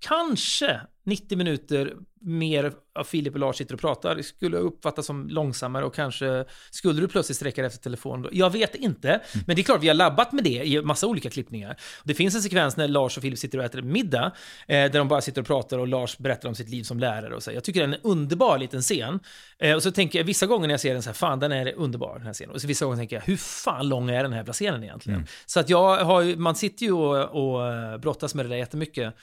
kanske 0.00 0.80
90 1.08 1.38
minuter 1.38 1.94
mer 2.20 2.72
av 2.94 3.04
Filip 3.04 3.34
och 3.34 3.40
Lars 3.40 3.56
sitter 3.56 3.74
och 3.74 3.80
pratar 3.80 4.14
det 4.14 4.22
skulle 4.22 4.56
uppfattas 4.56 5.06
som 5.06 5.28
långsammare 5.28 5.84
och 5.84 5.94
kanske 5.94 6.44
skulle 6.70 7.00
du 7.00 7.08
plötsligt 7.08 7.36
sträcka 7.36 7.62
dig 7.62 7.66
efter 7.66 7.82
telefon. 7.82 8.22
då? 8.22 8.28
Jag 8.32 8.50
vet 8.50 8.74
inte, 8.74 9.20
men 9.46 9.56
det 9.56 9.62
är 9.62 9.64
klart 9.64 9.82
vi 9.82 9.88
har 9.88 9.94
labbat 9.94 10.32
med 10.32 10.44
det 10.44 10.66
i 10.66 10.82
massa 10.82 11.06
olika 11.06 11.30
klippningar. 11.30 11.76
Det 12.04 12.14
finns 12.14 12.34
en 12.34 12.42
sekvens 12.42 12.76
när 12.76 12.88
Lars 12.88 13.16
och 13.16 13.22
Filip 13.22 13.38
sitter 13.38 13.58
och 13.58 13.64
äter 13.64 13.82
middag 13.82 14.32
eh, 14.66 14.90
där 14.90 14.98
de 14.98 15.08
bara 15.08 15.20
sitter 15.20 15.40
och 15.40 15.46
pratar 15.46 15.78
och 15.78 15.88
Lars 15.88 16.18
berättar 16.18 16.48
om 16.48 16.54
sitt 16.54 16.68
liv 16.68 16.82
som 16.82 16.98
lärare 16.98 17.34
och 17.34 17.42
så. 17.42 17.52
Jag 17.52 17.64
tycker 17.64 17.80
det 17.80 17.86
är 17.86 17.98
en 17.98 18.02
underbar 18.02 18.58
liten 18.58 18.82
scen. 18.82 19.20
Eh, 19.58 19.74
och 19.74 19.82
så 19.82 19.90
tänker 19.90 20.18
jag 20.18 20.24
vissa 20.24 20.46
gånger 20.46 20.66
när 20.66 20.72
jag 20.72 20.80
ser 20.80 20.92
den 20.92 21.02
så 21.02 21.08
här, 21.08 21.14
fan 21.14 21.38
den 21.38 21.52
är 21.52 21.74
underbar 21.76 22.14
den 22.18 22.26
här 22.26 22.32
scenen. 22.32 22.54
Och 22.54 22.60
så 22.60 22.66
vissa 22.66 22.84
gånger 22.84 22.98
tänker 22.98 23.16
jag, 23.16 23.22
hur 23.22 23.36
fan 23.36 23.88
lång 23.88 24.10
är 24.10 24.22
den 24.22 24.32
här 24.32 24.38
jävla 24.38 24.52
scenen 24.52 24.84
egentligen? 24.84 25.26
Så 25.46 25.60
att 25.60 25.68
jag 25.68 26.04
har 26.04 26.36
man 26.36 26.54
sitter 26.54 26.86
ju 26.86 26.92
och, 26.92 27.54
och 27.54 28.00
brottas 28.00 28.34
med 28.34 28.44
det 28.44 28.48
där 28.48 28.56
jättemycket. 28.56 29.14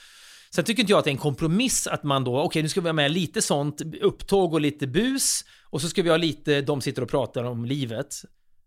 Sen 0.55 0.65
tycker 0.65 0.81
inte 0.83 0.91
jag 0.91 0.97
att 0.99 1.03
det 1.05 1.09
är 1.09 1.11
en 1.11 1.17
kompromiss 1.17 1.87
att 1.87 2.03
man 2.03 2.23
då, 2.23 2.39
okej 2.41 2.61
nu 2.63 2.69
ska 2.69 2.81
vi 2.81 2.87
ha 2.87 2.93
med 2.93 3.11
lite 3.11 3.41
sånt 3.41 3.81
upptåg 4.01 4.53
och 4.53 4.61
lite 4.61 4.87
bus 4.87 5.45
och 5.69 5.81
så 5.81 5.89
ska 5.89 6.01
vi 6.03 6.09
ha 6.09 6.17
lite, 6.17 6.61
de 6.61 6.81
sitter 6.81 7.01
och 7.01 7.09
pratar 7.09 7.43
om 7.43 7.65
livet. 7.65 8.15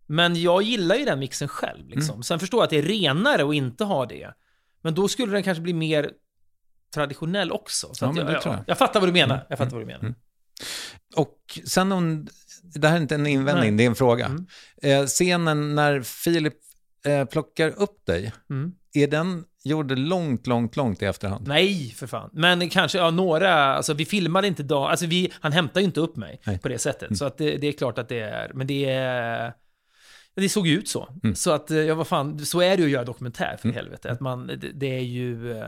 Men 0.06 0.40
jag 0.42 0.62
gillar 0.62 0.96
ju 0.96 1.04
den 1.04 1.18
mixen 1.18 1.48
själv 1.48 1.88
liksom. 1.88 2.22
Sen 2.22 2.38
förstår 2.38 2.58
jag 2.58 2.64
att 2.64 2.70
det 2.70 2.78
är 2.78 2.82
renare 2.82 3.48
att 3.48 3.54
inte 3.54 3.84
ha 3.84 4.06
det. 4.06 4.34
Men 4.82 4.94
då 4.94 5.08
skulle 5.08 5.32
den 5.32 5.42
kanske 5.42 5.62
bli 5.62 5.72
mer 5.72 6.10
traditionell 6.94 7.52
också. 7.52 7.94
Så 7.94 8.04
Ja, 8.04 8.30
jag, 8.32 8.42
tror 8.42 8.54
jag. 8.54 8.64
jag 8.66 8.78
fattar 8.78 9.00
vad 9.00 9.08
du 9.08 9.12
menar. 9.12 9.46
Jag 9.48 9.58
fattar 9.58 9.72
vad 9.72 9.82
du 9.82 9.86
menar. 9.86 10.14
Och 11.16 11.58
sen 11.64 11.92
om, 11.92 12.26
det 12.62 12.88
här 12.88 12.96
är 12.96 13.00
inte 13.00 13.14
en 13.14 13.26
invändning, 13.26 13.70
Nej. 13.70 13.76
det 13.76 13.82
är 13.82 13.86
en 13.86 13.94
fråga. 13.94 14.26
Mm. 14.26 14.46
Eh, 14.82 15.06
scenen 15.06 15.74
när 15.74 16.00
Filip 16.02 16.54
eh, 17.04 17.24
plockar 17.24 17.68
upp 17.82 18.06
dig, 18.06 18.32
Mm. 18.50 18.72
är 18.92 19.06
den 19.06 19.44
gjord 19.64 19.98
långt, 19.98 20.46
långt, 20.46 20.76
långt 20.76 21.02
i 21.02 21.04
efterhand? 21.04 21.48
Nej, 21.48 21.94
för 21.96 22.06
fan. 22.06 22.30
Men 22.32 22.68
kanske, 22.68 22.98
ja, 22.98 23.10
några, 23.10 23.54
alltså 23.54 23.94
vi 23.94 24.04
filmade 24.04 24.48
inte 24.48 24.62
dag, 24.62 24.90
alltså 24.90 25.06
vi, 25.06 25.32
han 25.40 25.52
hämtar 25.52 25.80
ju 25.80 25.86
inte 25.86 26.00
upp 26.00 26.16
mig 26.16 26.40
Nej. 26.44 26.58
på 26.58 26.68
det 26.68 26.78
sättet. 26.78 27.18
Så 27.18 27.24
att 27.24 27.38
det, 27.38 27.56
det 27.56 27.66
är 27.66 27.72
klart 27.72 27.98
att 27.98 28.08
det 28.08 28.20
är, 28.20 28.50
men 28.54 28.66
det 28.66 28.84
är, 28.90 29.52
det 30.34 30.48
såg 30.48 30.66
ju 30.66 30.78
ut 30.78 30.88
så. 30.88 31.08
Så 31.34 31.50
att, 31.50 31.70
eh, 31.70 31.78
ja 31.78 31.94
vad 31.94 32.06
fan, 32.06 32.46
så 32.46 32.60
är 32.60 32.76
det 32.76 32.82
ju 32.82 32.84
att 32.84 32.92
göra 32.92 33.04
dokumentär 33.04 33.56
för 33.60 33.68
helvete. 33.68 34.10
Att 34.10 34.20
man, 34.20 34.46
det, 34.46 34.56
det 34.56 34.96
är 34.96 35.02
ju... 35.02 35.62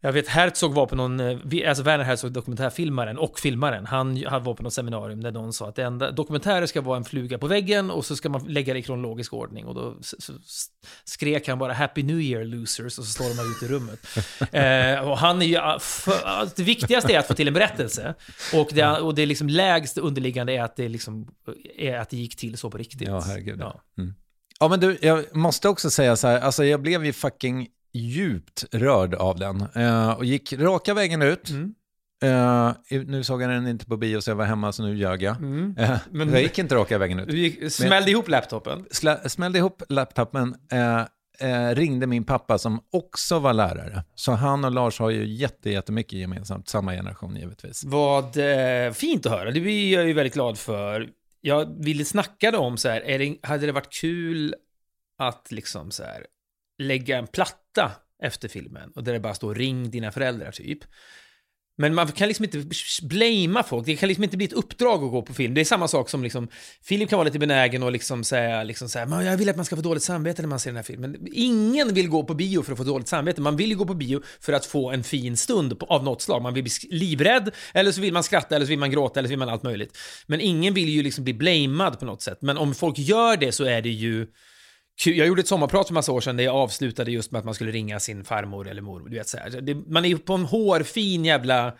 Jag 0.00 0.12
vet 0.12 0.28
Herzog 0.28 0.74
var 0.74 0.86
på 0.86 0.96
någon, 0.96 1.20
eh, 1.20 1.68
alltså 1.68 1.82
Werner 1.82 2.04
Herzog, 2.04 2.32
dokumentärfilmaren 2.32 3.18
och 3.18 3.38
filmaren, 3.38 3.86
han, 3.86 4.24
han 4.26 4.44
var 4.44 4.54
på 4.54 4.62
något 4.62 4.72
seminarium 4.72 5.22
där 5.22 5.32
någon 5.32 5.52
sa 5.52 5.68
att 5.68 5.74
det 5.74 5.82
enda, 5.82 6.10
dokumentärer 6.10 6.66
ska 6.66 6.80
vara 6.80 6.96
en 6.96 7.04
fluga 7.04 7.38
på 7.38 7.46
väggen 7.46 7.90
och 7.90 8.06
så 8.06 8.16
ska 8.16 8.28
man 8.28 8.44
lägga 8.44 8.72
det 8.72 8.78
i 8.78 8.82
kronologisk 8.82 9.32
ordning. 9.32 9.66
Och 9.66 9.74
då 9.74 9.96
skrek 11.04 11.48
han 11.48 11.58
bara 11.58 11.72
“Happy 11.72 12.02
New 12.02 12.20
Year 12.20 12.44
losers” 12.44 12.98
och 12.98 13.04
så 13.04 13.12
står 13.12 13.24
de 13.24 13.50
ut 13.50 13.62
i 13.62 13.74
rummet. 13.74 14.00
eh, 15.00 15.10
och 15.10 15.18
han 15.18 15.42
är 15.42 15.46
ju, 15.46 15.56
ah, 15.56 15.78
för, 15.78 16.24
alltså, 16.24 16.56
det 16.56 16.62
viktigaste 16.62 17.12
är 17.12 17.18
att 17.18 17.26
få 17.26 17.34
till 17.34 17.48
en 17.48 17.54
berättelse. 17.54 18.14
Och 18.54 18.68
det, 18.74 18.86
och 18.86 19.14
det 19.14 19.26
liksom 19.26 19.48
lägst 19.48 19.98
underliggande 19.98 20.52
är 20.52 20.62
att 20.62 20.76
det, 20.76 20.88
liksom, 20.88 21.28
är 21.78 21.96
att 21.96 22.10
det 22.10 22.16
gick 22.16 22.36
till 22.36 22.58
så 22.58 22.70
på 22.70 22.78
riktigt. 22.78 23.08
Ja, 23.08 23.20
herregud. 23.20 23.60
Ja. 23.60 23.80
Ja, 24.60 24.68
men 24.68 24.80
du, 24.80 24.98
jag 25.02 25.36
måste 25.36 25.68
också 25.68 25.90
säga 25.90 26.16
så 26.16 26.28
här, 26.28 26.40
alltså 26.40 26.64
jag 26.64 26.82
blev 26.82 27.04
ju 27.04 27.12
fucking 27.12 27.68
djupt 27.92 28.64
rörd 28.72 29.14
av 29.14 29.38
den. 29.38 29.66
Eh, 29.74 30.10
och 30.10 30.24
gick 30.24 30.52
raka 30.52 30.94
vägen 30.94 31.22
ut. 31.22 31.50
Mm. 31.50 31.74
Eh, 32.22 32.72
nu 33.06 33.24
såg 33.24 33.42
jag 33.42 33.50
den 33.50 33.66
inte 33.68 33.86
på 33.86 33.96
bio 33.96 34.20
så 34.20 34.30
jag 34.30 34.36
var 34.36 34.44
hemma 34.44 34.72
så 34.72 34.82
nu 34.82 34.96
ljög 34.96 35.22
jag. 35.22 35.36
Mm. 35.36 35.74
Eh, 35.78 35.98
Men- 36.10 36.32
jag 36.32 36.42
gick 36.42 36.58
inte 36.58 36.74
raka 36.74 36.98
vägen 36.98 37.18
ut. 37.18 37.28
Du 37.28 37.38
gick, 37.38 37.72
smällde 37.72 38.10
ihop 38.10 38.28
laptopen. 38.28 38.86
Slä, 38.90 39.28
smällde 39.28 39.58
ihop 39.58 39.82
laptopen, 39.88 40.54
eh, 40.72 41.00
eh, 41.40 41.74
ringde 41.74 42.06
min 42.06 42.24
pappa 42.24 42.58
som 42.58 42.80
också 42.92 43.38
var 43.38 43.52
lärare. 43.52 44.04
Så 44.14 44.32
han 44.32 44.64
och 44.64 44.72
Lars 44.72 44.98
har 44.98 45.10
ju 45.10 45.26
jätte, 45.26 45.70
jättemycket 45.70 46.18
gemensamt, 46.18 46.68
samma 46.68 46.92
generation 46.92 47.36
givetvis. 47.36 47.84
Vad 47.84 48.36
eh, 48.36 48.92
fint 48.92 49.26
att 49.26 49.32
höra. 49.32 49.50
Det 49.50 49.60
blir 49.60 49.92
jag 49.94 50.06
ju 50.06 50.12
väldigt 50.12 50.34
glad 50.34 50.58
för. 50.58 51.08
Jag 51.40 51.84
ville 51.84 52.04
snacka 52.04 52.58
om 52.58 52.76
så 52.76 52.88
här, 52.88 53.00
är 53.00 53.18
det, 53.18 53.36
hade 53.42 53.66
det 53.66 53.72
varit 53.72 53.92
kul 53.92 54.54
att 55.18 55.46
liksom 55.52 55.90
så 55.90 56.02
här 56.02 56.26
lägga 56.78 57.18
en 57.18 57.26
lista 57.78 57.92
efter 58.22 58.48
filmen 58.48 58.92
och 58.94 59.04
där 59.04 59.12
det 59.12 59.20
bara 59.20 59.34
står 59.34 59.54
ring 59.54 59.90
dina 59.90 60.12
föräldrar 60.12 60.52
typ. 60.52 60.78
Men 61.80 61.94
man 61.94 62.12
kan 62.12 62.28
liksom 62.28 62.44
inte 62.44 62.64
blamea 63.02 63.62
folk. 63.62 63.86
Det 63.86 63.96
kan 63.96 64.08
liksom 64.08 64.24
inte 64.24 64.36
bli 64.36 64.46
ett 64.46 64.52
uppdrag 64.52 65.04
att 65.04 65.10
gå 65.10 65.22
på 65.22 65.34
film. 65.34 65.54
Det 65.54 65.60
är 65.60 65.64
samma 65.64 65.88
sak 65.88 66.08
som 66.10 66.22
liksom, 66.22 66.48
Filip 66.82 67.08
kan 67.08 67.16
vara 67.16 67.24
lite 67.24 67.38
benägen 67.38 67.82
och 67.82 67.92
liksom 67.92 68.24
säga, 68.24 68.62
liksom 68.62 68.88
säga 68.88 69.22
jag 69.22 69.36
vill 69.36 69.48
att 69.48 69.56
man 69.56 69.64
ska 69.64 69.76
få 69.76 69.82
dåligt 69.82 70.02
samvete 70.02 70.42
när 70.42 70.48
man 70.48 70.60
ser 70.60 70.70
den 70.70 70.76
här 70.76 70.82
filmen. 70.82 71.28
Ingen 71.32 71.94
vill 71.94 72.08
gå 72.08 72.24
på 72.24 72.34
bio 72.34 72.62
för 72.62 72.72
att 72.72 72.78
få 72.78 72.84
dåligt 72.84 73.08
samvete. 73.08 73.40
Man 73.40 73.56
vill 73.56 73.70
ju 73.70 73.76
gå 73.76 73.86
på 73.86 73.94
bio 73.94 74.22
för 74.40 74.52
att 74.52 74.66
få 74.66 74.90
en 74.90 75.04
fin 75.04 75.36
stund 75.36 75.82
av 75.88 76.04
något 76.04 76.22
slag. 76.22 76.42
Man 76.42 76.54
vill 76.54 76.62
bli 76.62 76.72
livrädd, 76.90 77.50
eller 77.74 77.92
så 77.92 78.00
vill 78.00 78.12
man 78.12 78.22
skratta, 78.22 78.56
eller 78.56 78.66
så 78.66 78.70
vill 78.70 78.78
man 78.78 78.90
gråta, 78.90 79.20
eller 79.20 79.28
så 79.28 79.30
vill 79.30 79.38
man 79.38 79.48
allt 79.48 79.62
möjligt. 79.62 79.98
Men 80.26 80.40
ingen 80.40 80.74
vill 80.74 80.88
ju 80.88 81.02
liksom 81.02 81.24
bli 81.24 81.34
blamead 81.34 81.98
på 81.98 82.04
något 82.04 82.22
sätt. 82.22 82.38
Men 82.42 82.58
om 82.58 82.74
folk 82.74 82.98
gör 82.98 83.36
det 83.36 83.52
så 83.52 83.64
är 83.64 83.82
det 83.82 83.90
ju. 83.90 84.26
Jag 85.04 85.26
gjorde 85.26 85.40
ett 85.40 85.48
sommarprat 85.48 85.86
för 85.86 85.94
massa 85.94 86.12
år 86.12 86.20
sedan 86.20 86.36
där 86.36 86.44
jag 86.44 86.54
avslutade 86.54 87.10
just 87.10 87.30
med 87.30 87.38
att 87.38 87.44
man 87.44 87.54
skulle 87.54 87.72
ringa 87.72 88.00
sin 88.00 88.24
farmor 88.24 88.68
eller 88.68 88.82
mormor. 88.82 89.08
Du 89.08 89.16
vet, 89.16 89.28
så. 89.28 89.38
Det, 89.60 89.74
man 89.74 90.04
är 90.04 90.08
ju 90.08 90.18
på 90.18 90.34
en 90.34 90.44
hårfin 90.44 91.24
jävla 91.24 91.74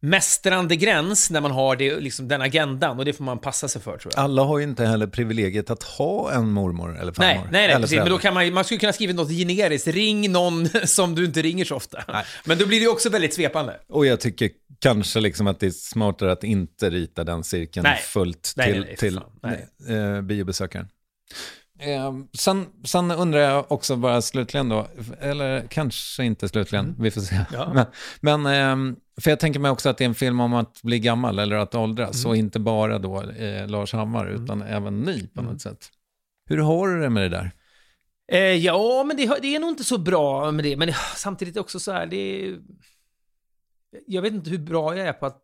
mästrande 0.00 0.76
gräns 0.76 1.30
när 1.30 1.40
man 1.40 1.50
har 1.50 1.76
det, 1.76 2.00
liksom, 2.00 2.28
den 2.28 2.42
agendan 2.42 2.98
och 2.98 3.04
det 3.04 3.12
får 3.12 3.24
man 3.24 3.38
passa 3.38 3.68
sig 3.68 3.82
för 3.82 3.98
tror 3.98 4.12
jag. 4.16 4.24
Alla 4.24 4.42
har 4.42 4.58
ju 4.58 4.64
inte 4.64 4.86
heller 4.86 5.06
privilegiet 5.06 5.70
att 5.70 5.82
ha 5.82 6.32
en 6.32 6.50
mormor 6.50 7.00
eller 7.00 7.12
farmor. 7.12 7.42
Nej, 7.42 7.48
nej, 7.50 7.68
nej 7.68 7.76
precis. 7.76 7.98
Men 7.98 8.08
då 8.08 8.18
kan 8.18 8.34
man, 8.34 8.52
man 8.52 8.64
skulle 8.64 8.80
kunna 8.80 8.92
skriva 8.92 9.12
något 9.12 9.30
generiskt. 9.30 9.86
Ring 9.86 10.32
någon 10.32 10.68
som 10.84 11.14
du 11.14 11.24
inte 11.24 11.42
ringer 11.42 11.64
så 11.64 11.76
ofta. 11.76 12.04
Nej. 12.08 12.24
Men 12.44 12.58
då 12.58 12.66
blir 12.66 12.80
det 12.80 12.88
också 12.88 13.10
väldigt 13.10 13.34
svepande. 13.34 13.80
Och 13.88 14.06
jag 14.06 14.20
tycker 14.20 14.50
kanske 14.78 15.20
liksom 15.20 15.46
att 15.46 15.60
det 15.60 15.66
är 15.66 15.70
smartare 15.70 16.32
att 16.32 16.44
inte 16.44 16.90
rita 16.90 17.24
den 17.24 17.44
cirkeln 17.44 17.84
Nej. 17.84 17.98
fullt 17.98 18.54
till, 18.64 18.86
till 18.98 19.20
eh, 19.88 20.20
biobesökaren. 20.22 20.88
Eh, 21.78 22.14
sen, 22.38 22.66
sen 22.84 23.10
undrar 23.10 23.40
jag 23.40 23.72
också 23.72 23.96
bara 23.96 24.22
slutligen 24.22 24.68
då, 24.68 24.86
eller 25.20 25.66
kanske 25.70 26.24
inte 26.24 26.48
slutligen, 26.48 26.96
vi 26.98 27.10
får 27.10 27.20
se. 27.20 27.34
Mm. 27.34 27.46
Ja. 27.52 27.72
Men, 27.74 27.86
men 28.42 28.54
ehm, 28.54 28.96
för 29.20 29.30
jag 29.30 29.40
tänker 29.40 29.60
mig 29.60 29.70
också 29.70 29.88
att 29.88 29.98
det 29.98 30.04
är 30.04 30.08
en 30.08 30.14
film 30.14 30.40
om 30.40 30.54
att 30.54 30.82
bli 30.82 30.98
gammal 31.00 31.38
eller 31.38 31.56
att 31.56 31.74
åldras, 31.74 32.24
Mm. 32.24 32.30
och 32.30 32.36
inte 32.36 32.60
bara 32.60 32.98
då 32.98 33.22
eh, 33.22 33.66
Lars 33.68 33.92
Hammar, 33.92 34.26
utan 34.26 34.62
även 34.62 35.00
ni 35.00 35.26
på 35.34 35.42
något 35.42 35.60
sätt. 35.60 35.88
Hur 36.50 36.58
har 36.58 36.88
du 36.88 37.00
det 37.00 37.10
med 37.10 37.22
det 37.22 37.28
där? 37.28 37.50
Eh, 38.32 38.40
ja, 38.40 39.04
men 39.06 39.16
det, 39.16 39.38
det 39.42 39.54
är 39.56 39.60
nog 39.60 39.70
inte 39.70 39.84
så 39.84 39.98
bra 39.98 40.50
med 40.52 40.64
det. 40.64 40.76
Men 40.76 40.92
samtidigt 41.16 41.56
också 41.56 41.80
så 41.80 41.92
här, 41.92 42.06
det 42.06 42.16
är... 42.16 42.58
Jag 44.06 44.22
vet 44.22 44.32
inte 44.32 44.50
hur 44.50 44.58
bra 44.58 44.96
jag 44.96 45.08
är 45.08 45.12
på 45.12 45.26
att... 45.26 45.42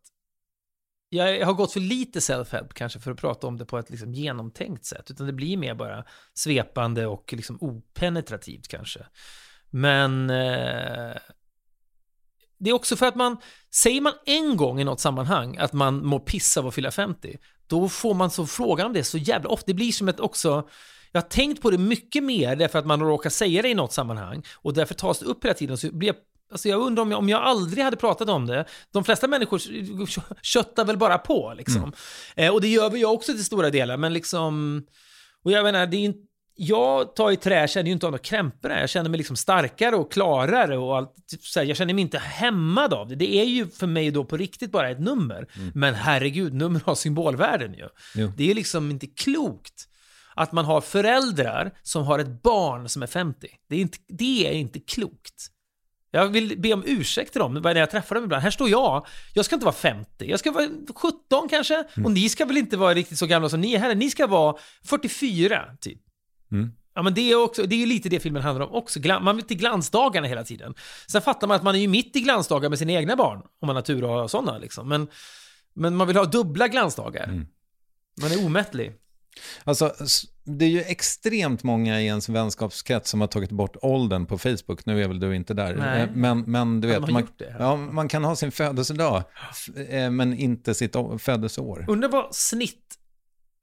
Jag 1.14 1.46
har 1.46 1.52
gått 1.52 1.72
för 1.72 1.80
lite 1.80 2.18
self-help 2.18 2.72
kanske 2.74 3.00
för 3.00 3.10
att 3.10 3.20
prata 3.20 3.46
om 3.46 3.58
det 3.58 3.64
på 3.64 3.78
ett 3.78 3.90
liksom 3.90 4.14
genomtänkt 4.14 4.84
sätt. 4.84 5.10
Utan 5.10 5.26
det 5.26 5.32
blir 5.32 5.56
mer 5.56 5.74
bara 5.74 6.04
svepande 6.34 7.06
och 7.06 7.32
liksom 7.32 7.58
openetrativt 7.60 8.68
kanske. 8.68 9.06
Men... 9.70 10.30
Eh, 10.30 11.16
det 12.58 12.70
är 12.70 12.74
också 12.74 12.96
för 12.96 13.06
att 13.06 13.14
man... 13.14 13.36
Säger 13.74 14.00
man 14.00 14.12
en 14.26 14.56
gång 14.56 14.80
i 14.80 14.84
något 14.84 15.00
sammanhang 15.00 15.56
att 15.56 15.72
man 15.72 16.06
mår 16.06 16.18
pissa 16.18 16.60
av 16.60 16.66
att 16.66 16.74
fylla 16.74 16.90
50, 16.90 17.36
då 17.66 17.88
får 17.88 18.14
man 18.14 18.30
så 18.30 18.46
frågan 18.46 18.86
om 18.86 18.92
det 18.92 19.04
så 19.04 19.18
jävla 19.18 19.48
ofta. 19.48 19.64
Det 19.66 19.74
blir 19.74 19.92
som 19.92 20.08
ett 20.08 20.20
också... 20.20 20.68
Jag 21.12 21.20
har 21.20 21.28
tänkt 21.28 21.62
på 21.62 21.70
det 21.70 21.78
mycket 21.78 22.24
mer 22.24 22.56
därför 22.56 22.78
att 22.78 22.86
man 22.86 23.00
råkar 23.00 23.30
säga 23.30 23.62
det 23.62 23.68
i 23.68 23.74
något 23.74 23.92
sammanhang 23.92 24.42
och 24.54 24.74
därför 24.74 24.94
tas 24.94 25.18
det 25.18 25.26
upp 25.26 25.44
hela 25.44 25.54
tiden. 25.54 25.78
Så 25.78 25.92
blir 25.92 26.08
jag, 26.08 26.16
alltså 26.54 26.68
jag 26.68 26.80
undrar 26.80 27.02
om 27.02 27.10
jag, 27.10 27.18
om 27.18 27.28
jag 27.28 27.42
aldrig 27.42 27.84
hade 27.84 27.96
pratat 27.96 28.28
om 28.28 28.46
det. 28.46 28.64
De 28.92 29.04
flesta 29.04 29.28
människor 29.28 29.60
köttar 30.42 30.84
väl 30.84 30.96
bara 30.96 31.18
på 31.18 31.54
liksom. 31.56 31.92
Eh, 32.36 32.52
och 32.52 32.60
det 32.60 32.68
gör 32.68 32.90
väl 32.90 33.00
jag 33.00 33.12
också 33.12 33.32
till 33.32 33.44
stora 33.44 33.70
delar, 33.70 33.96
men 33.96 34.12
liksom... 34.12 34.82
Och 35.44 35.52
jag 35.52 35.64
menar, 35.64 35.86
det 35.86 35.96
är 35.96 36.00
inte... 36.00 36.18
Jag 36.56 37.16
tar 37.16 37.30
i 37.30 37.36
trä, 37.36 37.68
känner 37.68 37.86
ju 37.86 37.92
inte 37.92 38.06
av 38.06 38.12
några 38.12 38.22
krämpor. 38.22 38.70
Jag 38.70 38.90
känner 38.90 39.10
mig 39.10 39.18
liksom 39.18 39.36
starkare 39.36 39.96
och 39.96 40.12
klarare 40.12 40.78
och 40.78 40.96
allt. 40.96 41.14
typ 41.30 41.44
Så 41.44 41.60
här, 41.60 41.66
jag 41.66 41.76
känner 41.76 41.94
mig 41.94 42.02
inte 42.02 42.18
hämmad 42.18 42.94
av 42.94 43.08
det. 43.08 43.14
Det 43.14 43.34
är 43.34 43.44
ju 43.44 43.68
för 43.68 43.86
mig 43.86 44.10
då 44.10 44.24
på 44.24 44.36
riktigt 44.36 44.70
bara 44.72 44.90
ett 44.90 45.00
nummer. 45.00 45.46
Men 45.74 45.94
herregud, 45.94 46.54
nummer 46.54 46.80
har 46.84 46.94
symbolvärden 46.94 47.74
ju. 47.74 47.88
Jo. 48.14 48.32
Det 48.36 48.50
är 48.50 48.54
liksom 48.54 48.90
inte 48.90 49.06
klokt 49.06 49.88
att 50.34 50.52
man 50.52 50.64
har 50.64 50.80
föräldrar 50.80 51.72
som 51.82 52.04
har 52.04 52.18
ett 52.18 52.42
barn 52.42 52.88
som 52.88 53.02
är 53.02 53.06
50. 53.06 53.48
Det 53.68 53.76
är 53.76 53.80
inte, 53.80 53.98
det 54.08 54.46
är 54.48 54.52
inte 54.52 54.80
klokt. 54.80 55.50
Jag 56.14 56.28
vill 56.28 56.60
be 56.60 56.72
om 56.72 56.82
ursäkt 56.86 57.32
till 57.32 57.38
dem 57.38 57.54
när 57.54 57.74
jag 57.74 57.90
träffar 57.90 58.14
dem 58.14 58.24
ibland. 58.24 58.42
Här 58.42 58.50
står 58.50 58.68
jag, 58.68 59.06
jag 59.34 59.44
ska 59.44 59.56
inte 59.56 59.66
vara 59.66 59.74
50, 59.74 60.30
jag 60.30 60.38
ska 60.38 60.52
vara 60.52 60.68
17 60.94 61.48
kanske. 61.48 61.84
Och 62.04 62.10
ni 62.10 62.28
ska 62.28 62.44
väl 62.44 62.56
inte 62.56 62.76
vara 62.76 62.94
riktigt 62.94 63.18
så 63.18 63.26
gamla 63.26 63.48
som 63.48 63.60
ni 63.60 63.74
är 63.74 63.78
heller. 63.78 63.94
Ni 63.94 64.10
ska 64.10 64.26
vara 64.26 64.56
44, 64.84 65.64
typ. 65.80 66.00
Mm. 66.52 66.72
Ja, 66.94 67.02
men 67.02 67.14
det 67.14 67.32
är, 67.32 67.42
också, 67.42 67.62
det 67.62 67.74
är 67.74 67.78
ju 67.78 67.86
lite 67.86 68.08
det 68.08 68.20
filmen 68.20 68.42
handlar 68.42 68.66
om 68.66 68.74
också. 68.74 69.00
Man 69.20 69.36
vill 69.36 69.44
till 69.44 69.56
glansdagarna 69.56 70.26
hela 70.26 70.44
tiden. 70.44 70.74
Sen 71.06 71.22
fattar 71.22 71.46
man 71.46 71.56
att 71.56 71.62
man 71.62 71.74
är 71.74 71.78
ju 71.78 71.88
mitt 71.88 72.16
i 72.16 72.20
glansdagar 72.20 72.68
med 72.68 72.78
sina 72.78 72.92
egna 72.92 73.16
barn, 73.16 73.42
om 73.60 73.66
man 73.66 73.76
har 73.76 73.82
tur 73.82 74.04
och 74.04 74.10
har 74.10 74.28
sådana 74.28 74.58
liksom. 74.58 74.88
Men, 74.88 75.08
men 75.74 75.96
man 75.96 76.06
vill 76.06 76.16
ha 76.16 76.24
dubbla 76.24 76.68
glansdagar. 76.68 77.24
Mm. 77.24 77.46
Man 78.20 78.32
är 78.32 78.46
omättlig. 78.46 78.92
Alltså, 79.64 79.94
det 80.44 80.64
är 80.64 80.68
ju 80.68 80.80
extremt 80.80 81.62
många 81.62 82.00
i 82.00 82.06
ens 82.06 82.28
vänskapskrets 82.28 83.10
som 83.10 83.20
har 83.20 83.28
tagit 83.28 83.50
bort 83.50 83.76
åldern 83.82 84.26
på 84.26 84.38
Facebook. 84.38 84.86
Nu 84.86 85.02
är 85.02 85.08
väl 85.08 85.20
du 85.20 85.36
inte 85.36 85.54
där. 85.54 85.74
Nej. 85.76 86.02
Eh, 86.02 86.08
Men, 86.14 86.40
men 86.40 86.80
du 86.80 86.88
vet, 86.88 87.10
man, 87.10 87.28
det. 87.36 87.56
ja, 87.58 87.76
man 87.76 88.08
kan 88.08 88.24
ha 88.24 88.36
sin 88.36 88.52
födelsedag, 88.52 89.22
eh, 89.88 90.10
men 90.10 90.34
inte 90.34 90.74
sitt 90.74 90.96
födelseår. 91.18 91.84
Undrar 91.88 92.08
vad 92.08 92.34
snitt... 92.34 92.80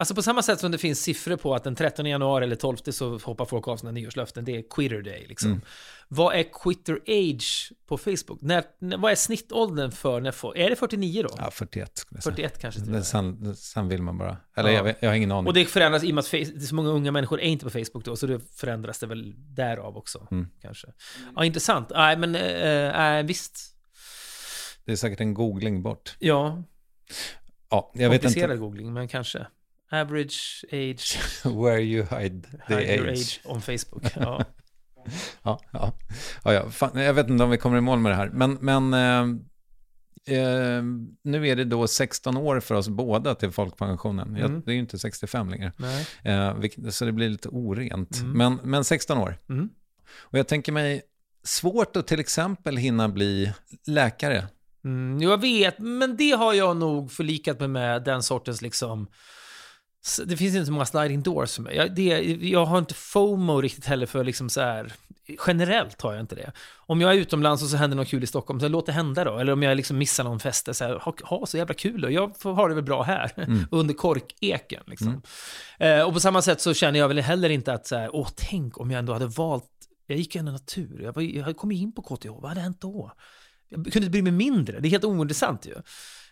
Alltså 0.02 0.16
på 0.16 0.22
samma 0.22 0.42
sätt 0.44 0.60
som 0.60 0.72
det 0.72 0.78
finns 0.78 1.02
siffror 1.02 1.36
på 1.38 1.56
att 1.56 1.64
den 1.64 1.76
13 1.76 2.06
januari 2.06 2.44
eller 2.44 2.56
12 2.56 2.78
så 2.78 3.18
hoppar 3.18 3.46
folk 3.46 3.68
av 3.68 3.78
sina 3.78 3.92
nyårslöften. 3.92 4.46
Det 4.46 4.58
är 4.58 4.64
quitter 4.70 5.02
day 5.02 5.26
liksom. 5.30 5.50
Mm. 5.52 5.62
Vad 6.08 6.36
är 6.36 6.44
quitter 6.64 7.00
age 7.08 7.72
på 7.88 7.98
Facebook? 7.98 8.42
När, 8.42 8.64
när, 8.80 8.98
vad 8.98 9.12
är 9.12 9.16
snittåldern 9.16 9.92
för 9.92 10.22
när 10.22 10.32
folk... 10.32 10.58
Är 10.58 10.70
det 10.70 10.76
49 10.76 11.24
då? 11.24 11.36
Ja, 11.38 11.52
41 11.52 11.98
skulle 11.98 12.18
jag 12.18 12.24
säga. 12.24 12.34
41 12.36 12.60
kanske 12.62 12.82
till 12.82 12.92
Det, 12.92 13.04
sen, 13.04 13.56
sen 13.56 13.88
vill 13.88 14.02
man 14.02 14.18
bara. 14.18 14.38
Eller 14.56 14.70
Ja. 14.70 14.76
jag, 14.76 14.84
vet- 14.84 14.98
jag 15.00 15.10
har 15.10 15.16
ingen 15.16 15.32
aning. 15.32 15.48
Och 15.48 15.54
det 15.54 15.66
förändras 15.66 16.04
i 16.04 16.12
och 16.12 16.16
med 16.16 16.20
att 16.22 16.28
face, 16.28 16.38
det 16.38 16.56
är 16.56 16.60
så 16.68 16.76
många 16.76 16.90
unga 16.90 17.12
människor 17.12 17.40
är 17.42 17.46
inte 17.46 17.66
på 17.66 17.72
Facebook 17.72 18.06
då, 18.06 18.16
så 18.16 18.28
det 18.28 18.40
förändras 18.56 19.00
det 19.00 19.08
väl 19.08 19.34
därav 19.56 19.98
också. 19.98 20.28
Mm. 20.32 20.48
Kanske. 20.62 20.88
Ja, 21.36 21.46
intressant. 21.46 21.90
Nej, 21.90 22.18
men 22.18 22.36
äh, 22.36 23.24
visst. 23.26 23.76
Det 24.86 24.92
är 24.92 24.96
säkert 24.96 25.20
en 25.20 25.34
googling 25.34 25.84
bort. 25.84 26.16
Ja, 26.20 26.64
Ja, 27.70 27.92
jag 27.96 28.10
vet 28.10 28.22
komplicerad 28.22 28.52
inte. 28.52 28.60
googling, 28.62 28.94
men 28.94 29.08
kanske. 29.08 29.48
Average 29.92 30.66
age, 30.72 31.20
Where 31.46 31.80
you 31.82 32.04
hide 32.04 32.42
the 32.68 32.76
hide 32.76 33.02
age. 33.02 33.10
age 33.10 33.40
on 33.46 33.62
Facebook. 33.62 34.04
Ja. 34.16 34.46
Ja, 35.44 35.60
ja. 35.74 35.94
ja, 36.44 36.54
ja. 36.54 36.70
Fan, 36.70 37.00
jag 37.02 37.14
vet 37.14 37.30
inte 37.30 37.44
om 37.44 37.50
vi 37.50 37.58
kommer 37.58 37.78
i 37.78 37.82
mål 37.82 38.00
med 38.00 38.12
det 38.12 38.16
här. 38.16 38.30
Men, 38.30 38.58
men 38.62 38.94
eh, 38.94 39.22
eh, 40.38 40.84
nu 41.24 41.48
är 41.48 41.56
det 41.56 41.64
då 41.66 41.88
16 41.88 42.38
år 42.38 42.60
för 42.60 42.76
oss 42.76 42.90
båda 42.90 43.36
till 43.36 43.52
folkpensionen. 43.52 44.36
Jag, 44.36 44.50
Mm. 44.50 44.62
det 44.66 44.72
är 44.72 44.74
ju 44.74 44.80
inte 44.80 45.00
65 45.00 45.50
längre. 45.50 45.72
Eh, 46.24 46.54
vilket, 46.58 46.94
så 46.94 47.06
det 47.06 47.12
blir 47.12 47.30
lite 47.30 47.50
orent. 47.50 48.18
Mm. 48.18 48.32
Men, 48.38 48.60
men 48.64 48.84
16 48.84 49.18
år. 49.18 49.38
Mm. 49.50 49.70
Och 50.20 50.38
jag 50.40 50.48
tänker 50.48 50.72
mig, 50.72 51.02
svårt 51.44 51.96
att 51.96 52.08
till 52.08 52.20
exempel 52.20 52.78
hinna 52.78 53.10
bli 53.10 53.54
läkare. 53.88 54.48
Mm, 54.86 55.22
jag 55.22 55.42
vet, 55.42 55.80
men 55.80 56.18
det 56.18 56.32
har 56.32 56.54
jag 56.54 56.78
nog 56.78 57.12
förlikat 57.12 57.60
mig 57.60 57.68
med 57.68 58.04
den 58.04 58.24
sortens 58.24 58.62
liksom... 58.62 59.08
Det 60.26 60.38
finns 60.38 60.56
inte 60.56 60.66
så 60.66 60.72
många 60.72 60.86
sliding 60.86 61.22
doors 61.22 61.56
för 61.56 61.62
mig. 61.62 61.76
Jag, 61.76 61.96
det, 61.96 62.04
jag 62.42 62.66
har 62.66 62.78
inte 62.78 62.94
FOMO 62.94 63.62
riktigt 63.62 63.86
heller 63.86 64.06
för 64.06 64.24
liksom 64.24 64.50
så 64.50 64.62
här... 64.62 64.94
Generellt 65.48 66.02
har 66.02 66.14
jag 66.14 66.22
inte 66.22 66.36
det. 66.36 66.52
Om 66.78 67.02
jag 67.02 67.12
är 67.14 67.18
utomlands 67.18 67.64
och 67.64 67.70
så 67.70 67.78
händer 67.78 67.98
något 67.98 68.08
kul 68.08 68.24
i 68.24 68.28
Stockholm, 68.28 68.60
så 68.60 68.68
låt 68.68 68.86
det 68.86 68.92
hända 68.92 69.24
då. 69.24 69.38
Eller 69.38 69.54
om 69.54 69.64
jag 69.64 69.78
liksom 69.78 69.98
missar 69.98 70.24
någon 70.24 70.40
fest, 70.40 70.76
så 70.76 70.84
här, 70.84 70.94
ha, 70.94 71.16
ha 71.24 71.46
så 71.46 71.58
jävla 71.58 71.74
kul 71.74 72.02
då. 72.02 72.12
Jag 72.12 72.38
får 72.38 72.54
ha 72.54 72.68
det 72.68 72.76
väl 72.76 72.84
bra 72.84 73.04
här, 73.04 73.32
under 73.72 73.94
korkeken. 73.94 74.84
Liksom. 74.88 75.22
Eh, 75.80 76.02
och 76.02 76.14
på 76.14 76.20
samma 76.20 76.42
sätt 76.42 76.62
så 76.62 76.74
känner 76.74 77.00
jag 77.00 77.08
väl 77.08 77.20
heller 77.20 77.50
inte 77.50 77.74
att 77.74 77.88
så 77.88 77.96
här, 77.96 78.16
åh, 78.16 78.28
tänk 78.36 78.80
om 78.80 78.92
jag 78.92 79.00
ändå 79.00 79.14
hade 79.14 79.28
valt... 79.28 79.66
Jag 80.08 80.18
gick 80.18 80.36
ju 80.36 80.40
ändå 80.40 80.52
natur, 80.52 81.02
jag, 81.04 81.16
var, 81.16 81.22
jag 81.22 81.58
kommit 81.58 81.82
in 81.82 81.92
på 81.92 82.02
KTH, 82.02 82.28
vad 82.28 82.50
hade 82.50 82.62
hänt 82.62 82.82
då? 82.82 83.12
Jag 83.70 83.84
kunde 83.84 84.00
inte 84.00 84.10
bry 84.10 84.22
mig 84.22 84.32
mindre, 84.32 84.80
det 84.80 84.88
är 84.88 84.90
helt 84.90 85.04
ointressant 85.04 85.66
ju. 85.66 85.76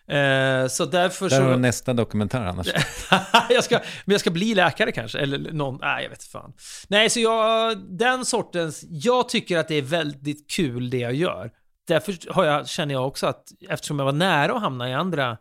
Eh, 0.09 0.67
så 0.67 0.85
därför 0.85 1.29
Där 1.29 1.41
har 1.41 1.49
du 1.49 1.53
så... 1.53 1.59
nästa 1.59 1.93
dokumentär 1.93 2.45
annars. 2.45 2.67
jag 3.49 3.63
ska, 3.63 3.75
men 4.05 4.13
jag 4.13 4.21
ska 4.21 4.31
bli 4.31 4.55
läkare 4.55 4.91
kanske, 4.91 5.19
eller 5.19 5.51
någon, 5.51 5.77
nej 5.81 6.03
jag 6.03 6.09
vet 6.09 6.23
fan. 6.23 6.53
Nej, 6.87 7.09
så 7.09 7.19
jag, 7.19 7.77
den 7.97 8.25
sortens, 8.25 8.85
jag 8.89 9.29
tycker 9.29 9.57
att 9.57 9.67
det 9.67 9.75
är 9.75 9.81
väldigt 9.81 10.51
kul 10.51 10.89
det 10.89 10.97
jag 10.97 11.13
gör. 11.13 11.51
Därför 11.87 12.33
har 12.33 12.45
jag, 12.45 12.67
känner 12.67 12.93
jag 12.93 13.07
också 13.07 13.27
att, 13.27 13.43
eftersom 13.69 13.99
jag 13.99 14.05
var 14.05 14.11
nära 14.11 14.53
att 14.53 14.61
hamna 14.61 14.89
i 14.89 14.93
andra 14.93 15.37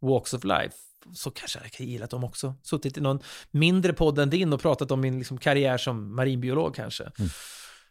walks 0.00 0.34
of 0.34 0.44
life, 0.44 0.76
så 1.14 1.30
kanske 1.30 1.58
jag 1.62 1.72
kan 1.72 1.86
gilla 1.86 2.06
dem 2.06 2.24
också. 2.24 2.54
Suttit 2.62 2.98
i 2.98 3.00
någon 3.00 3.20
mindre 3.50 3.92
podd 3.92 4.18
än 4.18 4.30
din 4.30 4.52
och 4.52 4.60
pratat 4.60 4.90
om 4.90 5.00
min 5.00 5.18
liksom, 5.18 5.38
karriär 5.38 5.78
som 5.78 6.16
marinbiolog 6.16 6.74
kanske. 6.74 7.10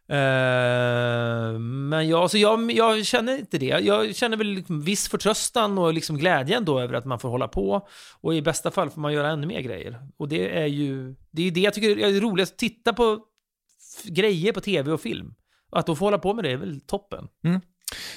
Eh, 0.10 1.60
men 1.60 2.08
jag, 2.08 2.32
så 2.32 2.38
jag, 2.38 2.72
jag 2.72 3.06
känner 3.06 3.38
inte 3.40 3.58
det. 3.58 3.66
Jag 3.66 4.16
känner 4.16 4.38
väl 4.38 4.48
liksom 4.48 4.82
viss 4.82 5.10
förtröstan 5.10 5.78
och 5.78 5.94
liksom 5.94 6.18
glädjen 6.18 6.66
då 6.66 6.80
över 6.80 6.94
att 6.94 7.06
man 7.06 7.20
får 7.20 7.30
hålla 7.30 7.48
på. 7.48 7.88
Och 8.22 8.36
i 8.36 8.42
bästa 8.42 8.72
fall 8.72 8.90
får 8.90 9.02
man 9.02 9.14
göra 9.14 9.30
ännu 9.32 9.48
mer 9.48 9.62
grejer. 9.62 10.00
Och 10.18 10.30
det 10.30 10.58
är 10.58 10.66
ju 10.66 11.16
det, 11.32 11.44
är 11.48 11.52
det 11.52 11.60
jag 11.60 11.74
tycker 11.74 12.00
är 12.00 12.22
roligast. 12.22 12.52
Att 12.54 12.60
titta 12.60 12.94
på 12.94 13.20
grejer 14.04 14.52
på 14.54 14.62
tv 14.62 14.92
och 14.92 15.02
film. 15.02 15.34
Att 15.72 15.86
då 15.86 15.96
få 15.96 16.06
hålla 16.06 16.18
på 16.18 16.34
med 16.34 16.44
det 16.44 16.52
är 16.52 16.58
väl 16.58 16.82
toppen. 16.82 17.28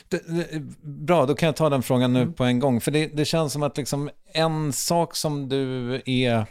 Det, 0.09 0.23
det, 0.29 0.61
bra, 0.83 1.27
då 1.27 1.35
kan 1.35 1.47
jag 1.47 1.57
ta 1.57 1.71
den 1.71 1.83
frågan 1.83 2.13
nu 2.13 2.23
Mm. 2.23 2.35
på 2.35 2.45
en 2.45 2.59
gång. 2.59 2.81
För 2.81 2.91
det, 2.91 3.07
det 3.07 3.25
känns 3.25 3.53
som 3.53 3.63
att 3.63 3.77
liksom 3.77 4.11
en 4.35 4.73
sak 4.73 5.17
som 5.17 5.49
du 5.49 5.95
är 6.07 6.47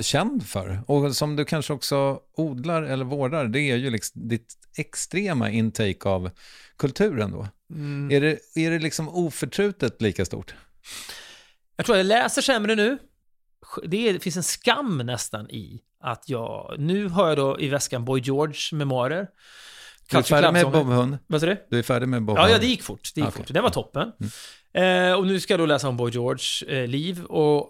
känd 0.00 0.46
för 0.46 0.82
och 0.86 1.16
som 1.16 1.36
du 1.36 1.44
kanske 1.44 1.72
också 1.72 2.20
odlar 2.36 2.82
eller 2.82 3.04
vårdar, 3.04 3.44
det 3.44 3.60
är 3.60 3.76
ju 3.76 3.90
liksom 3.90 4.28
ditt 4.28 4.54
extrema 4.76 5.50
intake 5.50 6.08
av 6.08 6.30
kulturen 6.76 7.30
då. 7.30 7.48
Mm. 7.70 8.10
Är, 8.10 8.20
det, 8.20 8.38
är 8.54 8.70
det 8.70 8.78
liksom 8.78 9.08
oförtrutet 9.08 10.02
lika 10.02 10.24
stort? 10.24 10.54
Jag 11.76 11.86
tror 11.86 11.98
jag 11.98 12.06
läser 12.06 12.42
sämre 12.42 12.74
nu. 12.74 12.98
Det, 13.84 14.08
är, 14.08 14.12
det 14.12 14.20
finns 14.20 14.36
en 14.36 14.42
skam 14.42 14.98
nästan 14.98 15.50
i 15.50 15.80
att 16.00 16.28
jag... 16.28 16.74
Nu 16.78 17.08
har 17.08 17.28
jag 17.28 17.36
då 17.36 17.60
i 17.60 17.68
väskan 17.68 18.04
Boy 18.04 18.20
George 18.20 18.60
memoarer. 18.72 19.28
Du 20.10 20.18
är 20.18 20.22
färdig 20.22 20.52
med 20.52 20.62
Club-sånger. 20.62 20.84
Bob 20.84 20.94
Hund? 20.94 21.18
Vad 21.26 21.40
sa 21.40 21.46
du? 21.46 21.66
Du 21.70 21.78
är 21.78 21.82
färdig 21.82 22.08
med 22.08 22.22
Bob 22.22 22.38
Ja, 22.38 22.50
ja, 22.50 22.58
det 22.58 22.66
gick 22.66 22.82
fort. 22.82 23.10
Det 23.14 23.20
gick. 23.20 23.28
Mm. 23.28 23.32
fort. 23.32 23.54
Det 23.54 23.60
var 23.60 23.70
toppen. 23.70 24.12
Eh, 24.72 25.12
och 25.12 25.26
nu 25.26 25.40
ska 25.40 25.52
jag 25.52 25.60
då 25.60 25.66
läsa 25.66 25.88
om 25.88 25.96
Boy 25.96 26.10
George 26.10 26.80
eh, 26.82 26.88
liv. 26.88 27.24
Och 27.24 27.68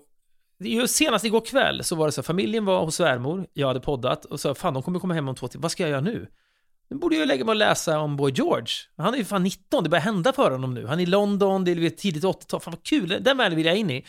just 0.68 0.96
senast 0.96 1.24
igår 1.24 1.40
kväll 1.40 1.84
så 1.84 1.96
var 1.96 2.06
det 2.06 2.12
så, 2.12 2.22
familjen 2.22 2.64
var 2.64 2.84
hos 2.84 2.94
svärmor, 2.94 3.46
jag 3.52 3.68
hade 3.68 3.80
poddat 3.80 4.24
och 4.24 4.40
sa, 4.40 4.54
fan 4.54 4.74
de 4.74 4.82
kommer 4.82 4.98
komma 4.98 5.14
hem 5.14 5.28
om 5.28 5.34
två 5.34 5.48
timmar, 5.48 5.62
vad 5.62 5.72
ska 5.72 5.82
jag 5.82 5.90
göra 5.90 6.00
nu? 6.00 6.28
Nu 6.90 6.96
borde 6.96 7.16
jag 7.16 7.28
lägga 7.28 7.44
mig 7.44 7.52
och 7.52 7.56
läsa 7.56 7.98
om 7.98 8.16
Boy 8.16 8.32
George. 8.32 8.72
Han 8.96 9.14
är 9.14 9.18
ju 9.18 9.24
fan 9.24 9.42
19, 9.42 9.84
det 9.84 9.90
börjar 9.90 10.02
hända 10.02 10.32
för 10.32 10.50
honom 10.50 10.74
nu. 10.74 10.86
Han 10.86 10.98
är 10.98 11.02
i 11.02 11.06
London, 11.06 11.64
det 11.64 11.70
är 11.70 11.90
tidigt 11.90 12.24
80-tal, 12.24 12.60
fan 12.60 12.72
vad 12.72 12.82
kul, 12.82 13.08
den 13.20 13.36
världen 13.36 13.56
vill 13.56 13.66
jag 13.66 13.76
in 13.76 13.90
i. 13.90 14.04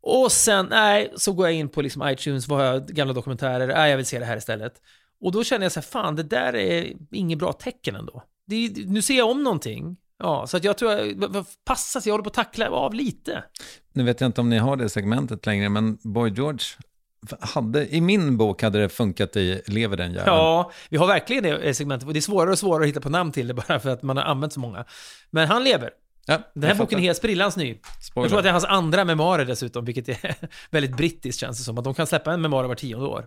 Och 0.00 0.32
sen, 0.32 0.66
nej, 0.70 1.12
så 1.16 1.32
går 1.32 1.46
jag 1.46 1.54
in 1.54 1.68
på 1.68 1.82
liksom 1.82 2.08
iTunes, 2.08 2.48
vad 2.48 2.58
har 2.58 2.66
jag, 2.66 2.88
gamla 2.88 3.14
dokumentärer, 3.14 3.66
nej 3.66 3.90
jag 3.90 3.96
vill 3.96 4.06
se 4.06 4.18
det 4.18 4.24
här 4.24 4.36
istället. 4.36 4.82
Och 5.20 5.32
då 5.32 5.44
känner 5.44 5.64
jag 5.64 5.72
så 5.72 5.80
här, 5.80 5.86
fan 5.86 6.16
det 6.16 6.22
där 6.22 6.56
är 6.56 6.92
inget 7.12 7.38
bra 7.38 7.52
tecken 7.52 7.96
ändå. 7.96 8.22
Det 8.46 8.72
nu 8.86 9.02
ser 9.02 9.18
jag 9.18 9.30
om 9.30 9.42
någonting. 9.42 9.96
Ja, 10.18 10.46
så 10.46 10.56
att 10.56 10.64
jag 10.64 10.78
tror 10.78 10.92
jag, 10.92 11.46
passa 11.64 12.00
sig, 12.00 12.10
jag 12.10 12.14
håller 12.14 12.24
på 12.24 12.28
att 12.28 12.34
tackla 12.34 12.70
av 12.70 12.94
lite. 12.94 13.44
Nu 13.92 14.04
vet 14.04 14.20
jag 14.20 14.28
inte 14.28 14.40
om 14.40 14.50
ni 14.50 14.58
har 14.58 14.76
det 14.76 14.88
segmentet 14.88 15.46
längre, 15.46 15.68
men 15.68 15.98
Boy 16.02 16.30
George 16.30 16.64
hade, 17.40 17.94
i 17.94 18.00
min 18.00 18.36
bok 18.36 18.62
hade 18.62 18.78
det 18.78 18.88
funkat 18.88 19.36
i 19.36 19.62
Lever 19.66 19.96
den 19.96 20.12
jäveln. 20.12 20.26
Ja, 20.26 20.72
vi 20.90 20.96
har 20.96 21.06
verkligen 21.06 21.44
det 21.44 21.74
segmentet. 21.74 22.06
Och 22.06 22.12
det 22.12 22.18
är 22.18 22.20
svårare 22.20 22.50
och 22.50 22.58
svårare 22.58 22.82
att 22.82 22.88
hitta 22.88 23.00
på 23.00 23.10
namn 23.10 23.32
till 23.32 23.48
det 23.48 23.54
bara 23.68 23.80
för 23.80 23.90
att 23.90 24.02
man 24.02 24.16
har 24.16 24.24
använt 24.24 24.52
så 24.52 24.60
många. 24.60 24.84
Men 25.30 25.48
han 25.48 25.64
lever. 25.64 25.90
Ja, 26.26 26.38
Den 26.54 26.62
här 26.62 26.74
boken 26.74 26.98
är 26.98 27.02
helt 27.02 27.18
sprillans 27.18 27.56
ny. 27.56 27.78
Spoiler. 28.00 28.24
Jag 28.24 28.30
tror 28.30 28.38
att 28.38 28.44
det 28.44 28.48
är 28.48 28.52
hans 28.52 28.64
andra 28.64 29.04
memoarer 29.04 29.44
dessutom, 29.44 29.84
vilket 29.84 30.08
är 30.08 30.34
väldigt 30.70 30.96
brittiskt 30.96 31.40
känns 31.40 31.58
det 31.58 31.64
som. 31.64 31.78
Att 31.78 31.84
de 31.84 31.94
kan 31.94 32.06
släppa 32.06 32.32
en 32.32 32.40
memoar 32.40 32.64
var 32.64 32.74
tionde 32.74 33.06
år. 33.06 33.26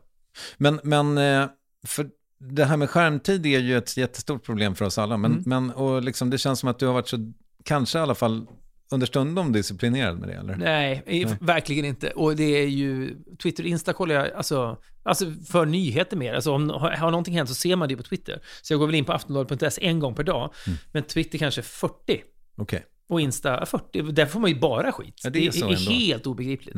Men, 0.58 0.80
men 0.84 1.17
eh, 1.17 1.47
för 1.88 2.10
det 2.49 2.65
här 2.65 2.77
med 2.77 2.89
skärmtid 2.89 3.45
är 3.45 3.60
ju 3.60 3.77
ett 3.77 3.97
jättestort 3.97 4.43
problem 4.45 4.75
för 4.75 4.86
oss 4.86 4.97
alla. 4.97 5.17
Men, 5.17 5.32
Mm. 5.32 5.43
men 5.45 5.71
och 5.71 6.04
liksom, 6.04 6.30
det 6.30 6.38
känns 6.38 6.60
som 6.60 6.69
att 6.69 6.80
du 6.80 6.86
har 6.86 6.93
varit 6.93 7.08
så, 7.08 7.32
kanske 7.63 7.97
i 7.97 8.01
alla 8.01 8.15
fall 8.15 8.47
understundom 8.91 9.51
disciplinerad 9.51 10.19
med 10.19 10.30
det, 10.30 10.34
eller? 10.36 10.56
Nej, 10.56 11.04
Nej. 11.08 11.38
verkligen 11.41 11.86
inte. 11.86 12.10
Och 12.10 12.36
det 12.36 12.43
är 12.43 12.67
ju, 12.67 13.15
Twitter 13.43 13.63
och 13.63 13.69
Insta 13.69 13.93
kollar 13.93 14.15
jag, 14.15 14.32
alltså, 14.34 14.77
alltså 15.04 15.25
för 15.51 15.65
nyheter 15.65 16.17
mer. 16.17 16.34
Alltså 16.34 16.51
om 16.51 16.69
har, 16.69 16.91
har 16.91 17.12
någonting 17.12 17.34
hänt 17.38 17.49
så 17.49 17.56
ser 17.56 17.75
man 17.75 17.89
det 17.89 17.95
på 17.97 18.04
Twitter. 18.04 18.41
Så 18.62 18.73
jag 18.73 18.80
går 18.80 18.88
väl 18.88 18.95
in 18.95 19.06
på 19.06 19.13
aftonbladet.se 19.13 19.86
en 19.88 19.99
gång 19.99 20.15
per 20.15 20.23
dag. 20.23 20.54
Mm. 20.67 20.77
Men 20.91 21.04
Twitter 21.04 21.38
kanske 21.38 21.62
40. 21.62 22.21
Okej. 22.58 22.86
Och 23.10 23.21
Insta 23.21 23.65
40. 23.65 24.01
Där 24.01 24.25
får 24.25 24.39
man 24.39 24.49
ju 24.49 24.60
bara 24.60 24.91
skit. 24.91 25.21
Ja, 25.23 25.30
det 25.30 25.47
är 25.47 25.51
så 25.51 25.65
ändå. 25.65 25.80
Mm. 25.82 25.93
helt 25.93 26.27
obegripligt. 26.27 26.75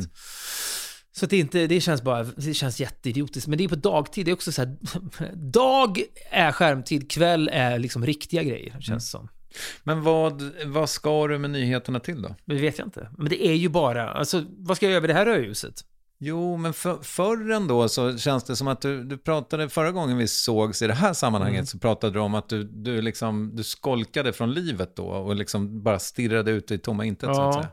Så 1.15 1.25
det, 1.25 1.37
inte, 1.37 1.67
det 1.67 1.81
känns 1.81 2.01
bara, 2.01 2.23
det 2.23 2.53
känns 2.53 2.79
jätteidiotiskt. 2.79 3.47
Men 3.47 3.57
det 3.57 3.63
är 3.63 3.67
på 3.67 3.75
dagtid, 3.75 4.25
det 4.25 4.31
är 4.31 4.33
också 4.33 4.51
så 4.51 4.61
här, 4.61 4.75
dag 5.51 6.01
är 6.31 6.51
skärmtid, 6.51 7.11
kväll 7.11 7.49
är 7.53 7.79
liksom 7.79 8.05
riktiga 8.05 8.43
grejer, 8.43 8.71
känns 8.71 8.87
Mm. 8.89 8.99
som. 8.99 9.29
Men 9.83 10.01
vad, 10.03 10.41
vad 10.65 10.89
ska 10.89 11.27
du 11.27 11.37
med 11.37 11.49
nyheterna 11.49 11.99
till 11.99 12.21
då? 12.21 12.35
Det 12.45 12.55
vet 12.55 12.77
jag 12.77 12.87
inte. 12.87 13.09
Men 13.17 13.29
det 13.29 13.45
är 13.47 13.53
ju 13.53 13.69
bara, 13.69 14.09
alltså 14.13 14.43
vad 14.57 14.77
ska 14.77 14.85
jag 14.85 14.91
göra 14.91 15.01
med 15.01 15.09
det 15.09 15.13
här 15.13 15.25
rödljuset? 15.25 15.73
Jo, 16.19 16.57
men 16.57 16.73
för, 16.73 16.97
förr 17.03 17.51
ändå 17.51 17.89
så 17.89 18.17
känns 18.17 18.43
det 18.43 18.55
som 18.55 18.67
att 18.67 18.81
du, 18.81 19.03
du 19.03 19.17
pratade, 19.17 19.69
förra 19.69 19.91
gången 19.91 20.17
vi 20.17 20.27
sågs 20.27 20.81
i 20.81 20.87
det 20.87 20.93
här 20.93 21.13
sammanhanget 21.13 21.57
Mm. 21.59 21.65
så 21.65 21.79
pratade 21.79 22.13
du 22.13 22.19
om 22.19 22.35
att 22.35 22.49
du, 22.49 22.63
du, 22.63 23.01
liksom, 23.01 23.51
du 23.55 23.63
skolkade 23.63 24.33
från 24.33 24.53
livet 24.53 24.95
då 24.95 25.03
och 25.05 25.35
liksom 25.35 25.83
bara 25.83 25.99
stirrade 25.99 26.51
ut 26.51 26.71
i 26.71 26.77
tomma 26.77 27.05
intet 27.05 27.35
så 27.35 27.41
att 27.41 27.53
säga. 27.53 27.67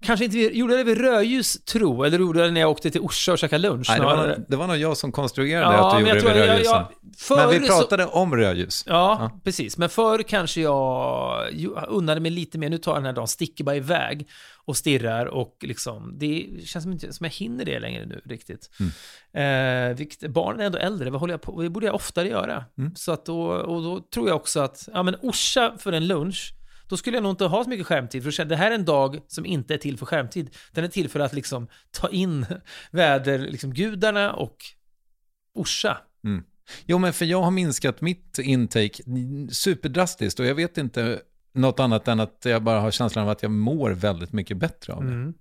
Kanske 0.00 0.24
inte 0.24 0.36
vi, 0.36 0.58
gjorde 0.58 0.76
jag 0.76 0.86
det 0.86 0.94
vid 0.94 1.04
rödljus, 1.04 1.64
tro, 1.64 2.04
eller 2.04 2.18
gjorde 2.18 2.38
jag 2.40 2.48
det 2.48 2.52
när 2.52 2.60
jag 2.60 2.70
åkte 2.70 2.90
till 2.90 3.00
Orsa 3.00 3.32
och 3.32 3.38
käkade 3.38 3.62
lunch? 3.68 3.86
Nej, 3.90 3.98
det, 3.98 4.04
var, 4.04 4.16
nog- 4.26 4.44
det 4.48 4.56
var 4.56 4.66
nog 4.66 4.76
jag 4.76 4.96
som 4.96 5.12
konstruerade 5.12 5.74
Ja, 5.76 5.88
att 5.88 5.98
du 5.98 5.98
gjorde 6.08 6.14
jag 6.20 6.24
det 6.24 6.32
vid 6.32 6.40
jag, 6.42 6.46
jag, 6.46 6.52
rödljusen. 6.52 6.84
förr 7.18 7.36
Men 7.36 7.48
vi 7.50 7.66
så- 7.66 7.78
pratade 7.78 8.06
om 8.06 8.36
rödljus. 8.36 8.84
Ja, 8.86 9.16
Ja. 9.20 9.40
precis. 9.44 9.76
Men 9.78 9.88
förr 9.88 10.22
kanske 10.22 10.60
jag 10.60 11.46
unnade 11.88 12.20
mig 12.20 12.30
lite 12.30 12.58
mer, 12.58 12.68
nu 12.70 12.78
tar 12.78 12.92
jag 12.92 12.98
den 12.98 13.06
här 13.06 13.12
dagen, 13.12 13.28
sticker 13.28 13.64
bara 13.64 13.76
iväg. 13.76 14.28
och 14.68 14.76
stirrar 14.76 15.26
och 15.26 15.56
liksom, 15.60 16.14
det 16.18 16.46
känns 16.64 16.82
som, 16.82 16.92
inte, 16.92 17.12
som 17.12 17.24
jag 17.24 17.30
hinner 17.32 17.64
det 17.64 17.78
längre 17.80 18.06
nu 18.06 18.20
riktigt. 18.24 18.70
Mm. 19.32 19.90
Eh, 19.90 19.96
vilket, 19.96 20.30
barnen 20.30 20.60
är 20.60 20.64
ändå 20.66 20.78
äldre, 20.78 21.10
vad 21.10 21.20
håller 21.20 21.34
jag 21.34 21.42
på 21.42 21.62
Det 21.62 21.68
borde 21.70 21.86
jag 21.86 21.94
oftare 21.94 22.28
göra. 22.28 22.64
Mm. 22.78 22.94
Så 22.96 23.12
att 23.12 23.26
då, 23.26 23.40
och 23.46 23.82
då 23.82 24.00
tror 24.14 24.28
jag 24.28 24.36
också 24.36 24.60
att, 24.60 24.88
ja 24.94 25.02
men 25.02 25.16
Orsa 25.22 25.72
för 25.78 25.92
en 25.92 26.06
lunch, 26.06 26.52
då 26.88 26.96
skulle 26.96 27.16
jag 27.16 27.22
nog 27.22 27.32
inte 27.32 27.44
ha 27.44 27.64
så 27.64 27.70
mycket 27.70 27.86
skärmtid, 27.86 28.22
för 28.22 28.44
det 28.44 28.56
här 28.56 28.70
är 28.70 28.74
en 28.74 28.84
dag 28.84 29.20
som 29.28 29.46
inte 29.46 29.74
är 29.74 29.78
till 29.78 29.98
för 29.98 30.06
skärmtid. 30.06 30.56
Den 30.72 30.84
är 30.84 30.88
till 30.88 31.08
för 31.08 31.20
att 31.20 31.32
liksom 31.32 31.68
ta 31.90 32.08
in 32.08 32.46
väder, 32.90 33.38
liksom 33.38 33.74
gudarna 33.74 34.32
och 34.32 34.56
Orsa. 35.54 35.98
Mm. 36.24 36.44
Jo, 36.86 36.98
men 36.98 37.12
för 37.12 37.24
jag 37.24 37.42
har 37.42 37.50
minskat 37.50 38.00
mitt 38.00 38.38
intake 38.38 39.02
superdrastiskt 39.50 40.40
och 40.40 40.46
jag 40.46 40.54
vet 40.54 40.78
inte 40.78 41.20
något 41.54 41.80
annat 41.80 42.08
än 42.08 42.20
att 42.20 42.42
jag 42.44 42.62
bara 42.62 42.80
har 42.80 42.90
känslan 42.90 43.24
av 43.24 43.30
att 43.30 43.42
jag 43.42 43.50
mår 43.50 43.90
väldigt 43.90 44.32
mycket 44.32 44.56
bättre 44.56 44.92
av 44.92 45.04
det. 45.04 45.12
Mm. 45.12 45.34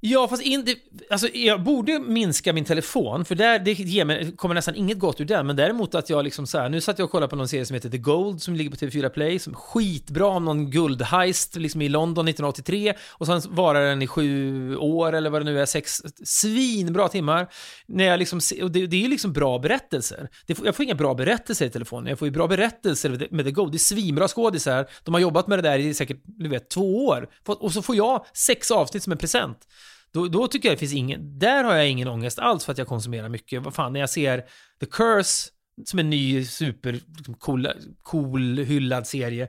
Ja, 0.00 0.28
fast 0.28 0.42
in, 0.42 0.64
det, 0.64 0.76
alltså, 1.10 1.28
jag 1.28 1.62
borde 1.62 1.98
minska 1.98 2.52
min 2.52 2.64
telefon, 2.64 3.24
för 3.24 3.34
där, 3.34 3.58
det 3.58 3.72
ger 3.72 4.04
mig, 4.04 4.36
kommer 4.36 4.54
nästan 4.54 4.74
inget 4.74 4.98
gott 4.98 5.20
ur 5.20 5.24
den. 5.24 5.46
Men 5.46 5.56
däremot 5.56 5.94
att 5.94 6.10
jag 6.10 6.24
liksom 6.24 6.46
så 6.46 6.58
här, 6.58 6.68
nu 6.68 6.80
satt 6.80 6.98
jag 6.98 7.04
och 7.04 7.10
kollade 7.10 7.30
på 7.30 7.36
någon 7.36 7.48
serie 7.48 7.66
som 7.66 7.74
heter 7.74 7.88
The 7.90 7.98
Gold, 7.98 8.42
som 8.42 8.54
ligger 8.54 8.70
på 8.70 8.76
TV4 8.76 9.08
Play, 9.08 9.38
som 9.38 9.52
är 9.52 9.56
skitbra 9.56 10.26
om 10.26 10.44
någon 10.44 10.70
guldheist 10.70 11.56
liksom 11.56 11.82
i 11.82 11.88
London 11.88 12.28
1983. 12.28 12.94
Och 13.08 13.26
sen 13.26 13.42
varar 13.48 13.88
den 13.88 14.02
i 14.02 14.06
sju 14.06 14.76
år, 14.76 15.12
eller 15.12 15.30
vad 15.30 15.40
det 15.40 15.44
nu 15.44 15.60
är, 15.60 15.66
sex 15.66 16.02
svinbra 16.24 17.08
timmar. 17.08 17.48
När 17.86 18.04
jag 18.04 18.18
liksom, 18.18 18.40
och 18.62 18.70
det, 18.70 18.86
det 18.86 18.96
är 18.96 19.00
ju 19.02 19.08
liksom 19.08 19.32
bra 19.32 19.58
berättelser. 19.58 20.28
Det, 20.46 20.58
jag 20.64 20.76
får 20.76 20.84
inga 20.84 20.94
bra 20.94 21.14
berättelser 21.14 21.66
i 21.66 21.70
telefonen, 21.70 22.06
jag 22.06 22.18
får 22.18 22.28
ju 22.28 22.32
bra 22.32 22.46
berättelser 22.46 23.10
med 23.10 23.18
The- 23.20 23.28
med 23.30 23.44
The 23.44 23.50
Gold. 23.50 23.72
Det 23.72 23.76
är 23.76 23.78
svinbra 23.78 24.28
skådisar, 24.28 24.86
de 25.04 25.14
har 25.14 25.20
jobbat 25.20 25.46
med 25.46 25.58
det 25.58 25.62
där 25.62 25.78
i 25.78 25.94
säkert, 25.94 26.22
du 26.24 26.48
vet, 26.48 26.70
två 26.70 27.06
år. 27.06 27.28
Och 27.46 27.72
så 27.72 27.82
får 27.82 27.96
jag 27.96 28.26
sex 28.34 28.70
avsnitt 28.70 29.02
som 29.02 29.12
en 29.12 29.18
present. 29.18 29.58
Då, 30.12 30.28
då 30.28 30.48
tycker 30.48 30.68
jag 30.68 30.76
det 30.76 30.80
finns 30.80 30.94
ingen, 30.94 31.38
där 31.38 31.64
har 31.64 31.74
jag 31.74 31.88
ingen 31.88 32.08
ångest 32.08 32.38
alls 32.38 32.64
för 32.64 32.72
att 32.72 32.78
jag 32.78 32.86
konsumerar 32.86 33.28
mycket. 33.28 33.62
Vad 33.62 33.74
fan, 33.74 33.92
när 33.92 34.00
jag 34.00 34.10
ser 34.10 34.44
The 34.80 34.86
Curse, 34.86 35.50
som 35.84 35.98
en 35.98 36.10
ny 36.10 36.44
super 36.44 36.92
liksom, 36.92 37.34
cool, 37.34 37.68
cool 38.02 38.58
hyllad 38.58 39.06
serie, 39.06 39.48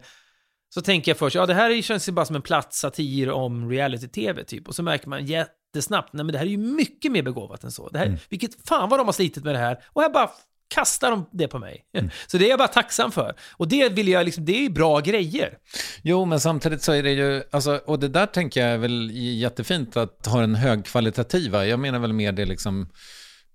så 0.74 0.82
tänker 0.82 1.12
jag 1.12 1.18
först, 1.18 1.36
ja 1.36 1.45
det 1.45 1.53
här 1.53 1.82
känns 1.82 2.07
ju 2.07 2.12
bara 2.12 2.26
som 2.26 2.36
en 2.36 2.41
platt 2.41 2.74
satir 2.74 3.32
om 3.32 3.70
reality-tv 3.70 4.43
typ. 4.43 4.68
Och 4.68 4.76
så 4.76 4.84
märker 4.84 5.10
man 5.10 5.26
jättesnabbt, 5.26 6.14
nej 6.14 6.26
men 6.26 6.34
det 6.34 6.38
här 6.38 6.45
är 6.45 6.49
ju 6.49 6.57
mycket 6.57 7.12
mer 7.12 7.24
begåvat 7.24 7.64
än 7.64 7.72
så. 7.72 7.89
Det 7.89 7.99
här, 7.99 8.20
Vilket 8.30 8.68
fan 8.68 8.89
vad 8.89 8.99
de 8.99 9.07
har 9.07 9.14
slitit 9.14 9.43
med 9.43 9.55
det 9.55 9.60
här. 9.60 9.84
Och 9.88 10.01
här 10.01 10.10
bara 10.10 10.30
kastar 10.70 11.11
de 11.11 11.26
det 11.32 11.47
på 11.47 11.59
mig. 11.59 11.84
Så 12.28 12.38
det 12.38 12.45
är 12.45 12.49
jag 12.49 12.59
bara 12.59 12.67
tacksam 12.67 13.11
för. 13.11 13.36
Och 13.57 13.67
det 13.67 13.89
vill 13.89 14.07
jag 14.07 14.26
liksom, 14.26 14.45
det 14.45 14.65
är 14.65 14.70
bra 14.70 14.99
grejer. 14.99 15.57
Jo, 16.01 16.26
men 16.26 16.39
samtidigt 16.39 16.82
så 16.82 16.91
är 16.91 17.03
det 17.03 17.11
ju, 17.11 17.43
alltså, 17.51 17.82
och 17.86 17.99
det 17.99 18.07
där 18.07 18.26
tänker 18.26 18.61
jag 18.61 18.70
är 18.74 18.78
väl 18.78 19.11
jättefint 19.13 19.97
att 19.97 20.26
ha 20.26 20.41
den 20.41 20.55
högkvalitativa. 20.55 21.65
Jag 21.65 21.80
menar 21.80 21.99
väl 21.99 22.13
mer 22.13 22.32
det 22.32 22.45
liksom, 22.45 22.89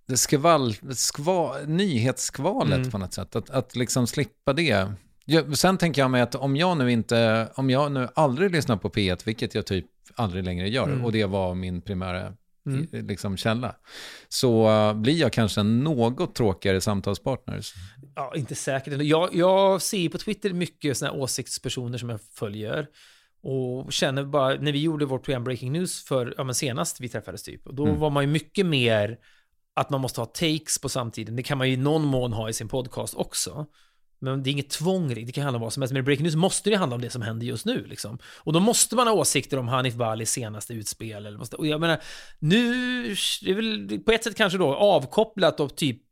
det 0.08 0.16
skval, 0.16 0.74
skva, 0.94 1.54
nyhetsskvalet 1.66 2.78
Mm. 2.78 2.90
på 2.90 2.98
något 2.98 3.14
sätt. 3.14 3.36
Att, 3.36 3.50
att 3.50 3.76
liksom 3.76 4.06
slippa 4.06 4.52
det. 4.52 4.88
Jag, 5.24 5.58
sen 5.58 5.78
tänker 5.78 6.02
jag 6.02 6.10
mig 6.10 6.22
att 6.22 6.34
om 6.34 6.56
jag 6.56 6.76
nu 6.76 6.92
inte, 6.92 7.48
om 7.54 7.70
jag 7.70 7.92
nu 7.92 8.08
aldrig 8.14 8.50
lyssnar 8.50 8.76
på 8.76 8.88
P1, 8.90 9.20
vilket 9.24 9.54
jag 9.54 9.66
typ 9.66 9.86
aldrig 10.14 10.44
längre 10.44 10.68
gör, 10.68 10.84
Mm. 10.88 11.04
och 11.04 11.12
det 11.12 11.24
var 11.24 11.54
min 11.54 11.80
primära 11.82 12.32
Mm. 12.66 13.06
liksom, 13.06 13.36
källa, 13.36 13.76
så 14.28 14.70
uh, 14.70 14.94
blir 14.94 15.20
jag 15.20 15.32
kanske 15.32 15.60
en 15.60 15.80
något 15.84 16.34
tråkigare 16.34 16.80
samtalspartner. 16.80 17.60
Ja, 18.14 18.32
inte 18.36 18.54
säkert. 18.54 19.02
Jag, 19.02 19.34
jag 19.34 19.82
ser 19.82 20.08
på 20.08 20.18
Twitter 20.18 20.52
mycket 20.52 20.96
såna 20.96 21.12
åsiktspersoner 21.12 21.98
som 21.98 22.08
jag 22.10 22.20
följer. 22.22 22.86
Och 23.42 23.92
känner 23.92 24.24
bara, 24.24 24.54
när 24.54 24.72
vi 24.72 24.82
gjorde 24.82 25.04
vårt 25.06 25.24
program 25.24 25.44
Breaking 25.44 25.72
News 25.72 26.04
för, 26.04 26.34
ja 26.36 26.44
men 26.44 26.54
senast 26.54 27.00
vi 27.00 27.08
träffades 27.08 27.42
typ, 27.42 27.66
och 27.66 27.74
då 27.74 27.86
Mm. 27.86 28.00
var 28.00 28.10
man 28.10 28.22
ju 28.24 28.30
mycket 28.30 28.66
mer 28.66 29.18
att 29.74 29.90
man 29.90 30.00
måste 30.00 30.20
ha 30.20 30.26
takes 30.26 30.78
på 30.78 30.88
samtiden. 30.88 31.36
Det 31.36 31.42
kan 31.42 31.58
man 31.58 31.68
ju 31.68 31.74
i 31.74 31.76
någon 31.76 32.04
mån 32.04 32.32
ha 32.32 32.48
i 32.48 32.52
sin 32.52 32.68
podcast 32.68 33.14
också. 33.14 33.66
Men 34.24 34.42
det 34.42 34.50
är 34.50 34.52
inget 34.52 34.70
tvång, 34.70 35.14
det 35.14 35.32
kan 35.32 35.44
handla 35.44 35.56
om 35.56 35.62
vad 35.62 35.72
som 35.72 35.82
helst. 35.82 35.92
Men 35.92 36.00
i 36.00 36.02
Breaking 36.02 36.24
News 36.24 36.36
måste 36.36 36.70
det 36.70 36.76
handla 36.76 36.94
om 36.94 37.02
det 37.02 37.10
som 37.10 37.22
händer 37.22 37.46
just 37.46 37.66
nu. 37.66 37.86
Liksom. 37.86 38.18
Och 38.24 38.52
då 38.52 38.60
måste 38.60 38.96
man 38.96 39.06
ha 39.06 39.14
åsikter 39.14 39.58
om 39.58 39.68
Hanif 39.68 39.94
Balis 39.94 40.30
senaste 40.30 40.74
utspel. 40.74 41.26
Eller 41.26 41.38
måste, 41.38 41.56
och 41.56 41.66
jag 41.66 41.80
menar, 41.80 42.02
nu, 42.38 42.62
det 43.42 43.50
är 43.50 43.54
väl 43.54 44.00
på 44.00 44.12
ett 44.12 44.24
sätt 44.24 44.36
kanske 44.36 44.58
då 44.58 44.74
avkopplat 44.74 45.60
och 45.60 45.76
typ 45.76 46.02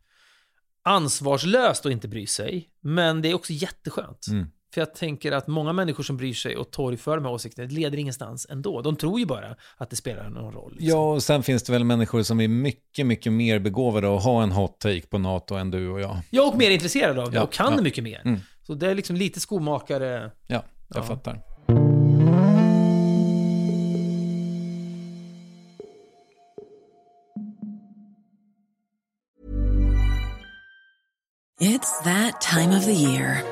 ansvarslöst 0.82 1.86
att 1.86 1.92
inte 1.92 2.08
bry 2.08 2.26
sig. 2.26 2.68
Men 2.80 3.22
det 3.22 3.30
är 3.30 3.34
också 3.34 3.52
jätteskönt. 3.52 4.26
Mm. 4.30 4.46
För 4.74 4.80
jag 4.80 4.94
tänker 4.94 5.32
att 5.32 5.46
många 5.46 5.72
människor 5.72 6.02
som 6.04 6.16
bryr 6.16 6.34
sig 6.34 6.56
och 6.56 6.70
torgför 6.70 7.16
de 7.16 7.24
här 7.24 7.32
åsikterna 7.32 7.68
det 7.68 7.74
leder 7.74 7.98
ingenstans 7.98 8.46
ändå. 8.50 8.82
De 8.82 8.96
tror 8.96 9.20
ju 9.20 9.26
bara 9.26 9.56
att 9.76 9.90
det 9.90 9.96
spelar 9.96 10.28
någon 10.28 10.52
roll. 10.54 10.72
liksom. 10.72 10.88
Ja, 10.88 11.12
och 11.12 11.22
sen 11.22 11.42
finns 11.42 11.62
det 11.62 11.72
väl 11.72 11.84
människor 11.84 12.22
som 12.22 12.40
är 12.40 12.48
mycket, 12.48 13.06
mycket 13.06 13.32
mer 13.32 13.58
begåvade 13.58 14.16
att 14.16 14.24
ha 14.24 14.42
en 14.42 14.52
hot 14.52 14.78
take 14.80 15.06
på 15.06 15.18
NATO 15.18 15.54
än 15.54 15.70
du 15.70 15.88
och 15.88 16.00
jag. 16.00 16.16
Jag 16.30 16.44
är 16.46 16.52
och 16.52 16.58
mer 16.58 16.70
intresserad 16.70 17.18
av 17.18 17.30
det 17.30 17.36
Ja, 17.36 17.42
och 17.42 17.52
kan 17.52 17.74
ja. 17.76 17.82
mycket 17.82 18.04
mer. 18.04 18.22
Mm. 18.24 18.40
Så 18.66 18.74
det 18.74 18.90
är 18.90 18.94
liksom 18.94 19.16
lite 19.16 19.40
skomakare. 19.40 20.30
Ja, 20.46 20.64
jag 20.88 20.98
Ja. 20.98 21.02
fattar. 21.02 21.40
It's 31.60 32.00
that 32.04 32.40
time 32.40 32.76
of 32.76 32.84
the 32.84 32.92
year. 32.92 33.51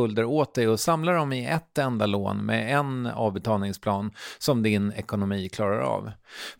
åt 0.25 0.55
dig 0.55 0.67
och 0.67 0.79
samlar 0.79 1.13
dem 1.13 1.33
i 1.33 1.45
ett 1.45 1.77
enda 1.77 2.05
lån 2.05 2.45
med 2.45 2.75
en 2.79 3.07
avbetalningsplan 3.07 4.11
som 4.37 4.63
din 4.63 4.91
ekonomi 4.91 5.49
klarar 5.49 5.79
av. 5.79 6.11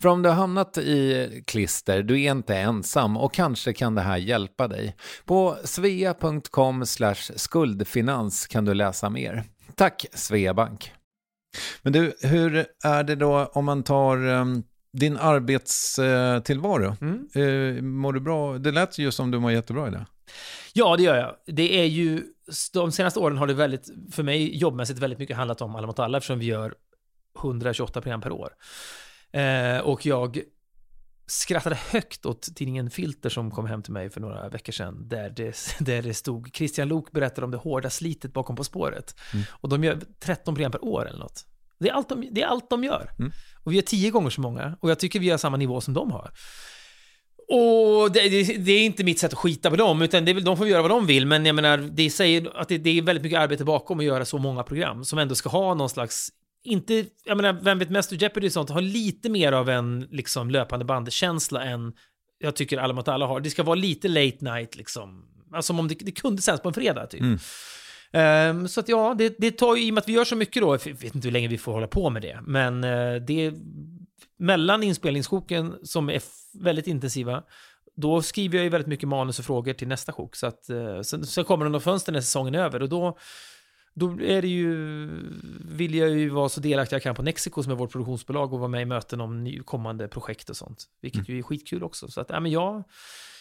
För 0.01 0.09
om 0.09 0.21
du 0.21 0.29
har 0.29 0.35
hamnat 0.35 0.77
i 0.77 1.43
klister, 1.47 2.03
du 2.03 2.21
är 2.21 2.31
inte 2.31 2.57
ensam 2.57 3.17
och 3.17 3.33
kanske 3.33 3.73
kan 3.73 3.95
det 3.95 4.01
här 4.01 4.17
hjälpa 4.17 4.67
dig. 4.67 4.95
På 5.25 5.57
svea.com 5.63 6.85
skuldfinans 7.35 8.47
kan 8.47 8.65
du 8.65 8.73
läsa 8.73 9.09
mer. 9.09 9.43
Tack 9.75 10.05
Sveabank! 10.13 10.91
Men 11.81 11.93
du, 11.93 12.13
hur 12.21 12.65
är 12.83 13.03
det 13.03 13.15
då 13.15 13.51
om 13.53 13.65
man 13.65 13.83
tar 13.83 14.27
um, 14.27 14.63
din 14.93 15.17
arbetstillvaro? 15.17 16.95
Mm. 17.01 17.27
Uh, 17.35 17.81
mår 17.81 18.13
du 18.13 18.19
bra? 18.19 18.57
Det 18.57 18.71
lät 18.71 18.97
ju 18.97 19.11
som 19.11 19.31
du 19.31 19.39
mår 19.39 19.51
jättebra 19.51 19.87
i 19.87 19.91
det. 19.91 20.05
Ja, 20.73 20.97
det 20.97 21.03
gör 21.03 21.15
jag. 21.15 21.35
Det 21.45 21.79
är 21.79 21.85
ju, 21.85 22.23
de 22.73 22.91
senaste 22.91 23.19
åren 23.19 23.37
har 23.37 23.47
det 23.47 23.53
väldigt, 23.53 23.89
för 24.11 24.23
mig 24.23 24.57
jobbmässigt 24.57 24.99
väldigt 24.99 25.19
mycket 25.19 25.37
handlat 25.37 25.61
om 25.61 25.75
Alla 25.75 25.87
mot 25.87 25.99
alla 25.99 26.17
eftersom 26.17 26.39
vi 26.39 26.45
gör 26.45 26.75
128 27.39 28.01
program 28.01 28.21
per 28.21 28.31
år. 28.31 28.53
Eh, 29.31 29.79
och 29.79 30.05
jag 30.05 30.41
skrattade 31.27 31.75
högt 31.75 32.25
åt 32.25 32.55
tidningen 32.55 32.89
Filter 32.89 33.29
som 33.29 33.51
kom 33.51 33.65
hem 33.65 33.81
till 33.81 33.93
mig 33.93 34.09
för 34.09 34.21
några 34.21 34.49
veckor 34.49 34.73
sedan. 34.73 35.07
Där 35.07 35.29
det, 35.29 35.57
där 35.79 36.01
det 36.01 36.13
stod 36.13 36.55
Christian 36.55 36.87
Lok 36.87 37.11
berättade 37.11 37.45
om 37.45 37.51
det 37.51 37.57
hårda 37.57 37.89
slitet 37.89 38.33
bakom 38.33 38.55
På 38.55 38.63
spåret. 38.63 39.15
Mm. 39.33 39.45
Och 39.51 39.69
de 39.69 39.83
gör 39.83 39.99
13 40.19 40.55
program 40.55 40.71
per 40.71 40.83
år 40.83 41.07
eller 41.07 41.19
något. 41.19 41.45
Det 41.79 41.89
är 41.89 41.93
allt 41.93 42.09
de, 42.09 42.29
det 42.31 42.41
är 42.41 42.47
allt 42.47 42.69
de 42.69 42.83
gör. 42.83 43.11
Mm. 43.19 43.31
Och 43.63 43.73
vi 43.73 43.77
är 43.77 43.81
tio 43.81 44.11
gånger 44.11 44.29
så 44.29 44.41
många. 44.41 44.77
Och 44.79 44.89
jag 44.89 44.99
tycker 44.99 45.19
vi 45.19 45.29
har 45.29 45.37
samma 45.37 45.57
nivå 45.57 45.81
som 45.81 45.93
de 45.93 46.11
har. 46.11 46.31
Och 47.53 48.11
det, 48.11 48.29
det, 48.29 48.57
det, 48.57 48.71
är 48.71 48.85
inte 48.85 49.03
mitt 49.03 49.19
sätt 49.19 49.33
att 49.33 49.39
skita 49.39 49.69
på 49.69 49.75
dem, 49.75 50.01
utan 50.01 50.25
det 50.25 50.33
de 50.33 50.57
får 50.57 50.67
göra 50.67 50.81
vad 50.81 50.91
de 50.91 51.05
vill. 51.05 51.25
Men 51.25 51.45
jag 51.45 51.55
menar, 51.55 51.77
det 51.77 52.09
säger 52.09 52.57
att 52.57 52.67
det, 52.67 52.77
det 52.77 52.97
är 52.97 53.01
väldigt 53.01 53.23
mycket 53.23 53.39
arbete 53.39 53.63
bakom 53.63 53.99
att 53.99 54.05
göra 54.05 54.25
så 54.25 54.37
många 54.37 54.63
program 54.63 55.05
som 55.05 55.19
ändå 55.19 55.35
ska 55.35 55.49
ha 55.49 55.73
någon 55.73 55.89
slags 55.89 56.31
inte, 56.63 57.05
jag 57.23 57.37
menar, 57.37 57.53
Vem 57.53 57.79
vet 57.79 57.89
mest 57.89 58.11
och 58.11 58.17
Jeopardy 58.17 58.47
och 58.47 58.51
sånt 58.51 58.69
har 58.69 58.81
lite 58.81 59.29
mer 59.29 59.51
av 59.51 59.69
en 59.69 60.07
liksom 60.11 60.49
löpande 60.49 60.85
bandkänsla 60.85 61.63
än 61.63 61.93
jag 62.39 62.55
tycker 62.55 62.77
Alla 62.77 62.93
mot 62.93 63.07
alla 63.07 63.25
har. 63.25 63.39
Det 63.39 63.49
ska 63.49 63.63
vara 63.63 63.75
lite 63.75 64.07
late 64.07 64.37
night 64.39 64.75
liksom. 64.75 65.25
Alltså 65.53 65.67
som 65.67 65.79
om 65.79 65.87
det, 65.87 65.95
det 65.99 66.11
kunde 66.11 66.41
sändas 66.41 66.61
på 66.61 66.67
en 66.67 66.73
fredag 66.73 67.05
typ. 67.05 67.21
Mm. 67.21 67.39
Um, 68.57 68.67
så 68.67 68.79
att 68.79 68.89
ja, 68.89 69.15
det, 69.17 69.35
det 69.37 69.51
tar 69.51 69.75
ju, 69.75 69.83
i 69.83 69.89
och 69.89 69.93
med 69.93 70.01
att 70.01 70.09
vi 70.09 70.13
gör 70.13 70.25
så 70.25 70.35
mycket 70.35 70.61
då, 70.61 70.73
jag 70.73 70.93
vet 70.93 71.15
inte 71.15 71.27
hur 71.27 71.31
länge 71.31 71.47
vi 71.47 71.57
får 71.57 71.71
hålla 71.71 71.87
på 71.87 72.09
med 72.09 72.21
det, 72.21 72.39
men 72.45 72.83
uh, 72.83 73.21
det 73.21 73.53
mellan 74.37 74.83
inspelningssjoken 74.83 75.75
som 75.83 76.09
är 76.09 76.21
väldigt 76.59 76.87
intensiva, 76.87 77.43
då 77.95 78.21
skriver 78.21 78.57
jag 78.57 78.63
ju 78.63 78.69
väldigt 78.69 78.87
mycket 78.87 79.09
manus 79.09 79.39
och 79.39 79.45
frågor 79.45 79.73
till 79.73 79.87
nästa 79.87 80.11
sjok. 80.11 80.35
Så 80.35 80.47
att, 80.47 80.69
uh, 80.69 81.01
sen, 81.01 81.25
sen 81.25 81.43
kommer 81.43 81.69
de 81.69 81.81
fönster 81.81 82.11
när 82.11 82.21
säsongen 82.21 82.55
är 82.55 82.59
över 82.59 82.81
och 82.81 82.89
då 82.89 83.17
då 83.93 84.21
är 84.21 84.41
det 84.41 84.47
ju, 84.47 85.09
vill 85.65 85.95
jag 85.95 86.09
ju 86.09 86.29
vara 86.29 86.49
så 86.49 86.59
delaktig 86.59 86.95
jag 86.95 87.03
kan 87.03 87.15
på 87.15 87.23
Nexico 87.23 87.63
som 87.63 87.71
är 87.71 87.75
vårt 87.75 87.91
produktionsbolag 87.91 88.53
och 88.53 88.59
vara 88.59 88.69
med 88.69 88.81
i 88.81 88.85
möten 88.85 89.21
om 89.21 89.43
ny, 89.43 89.59
kommande 89.59 90.07
projekt 90.07 90.49
och 90.49 90.57
sånt. 90.57 90.85
Vilket 91.01 91.27
mm. 91.27 91.33
ju 91.33 91.39
är 91.39 91.43
skitkul 91.43 91.83
också. 91.83 92.07
Så 92.07 92.21
att, 92.21 92.29
ja 92.29 92.39
men 92.39 92.51
jag, 92.51 92.83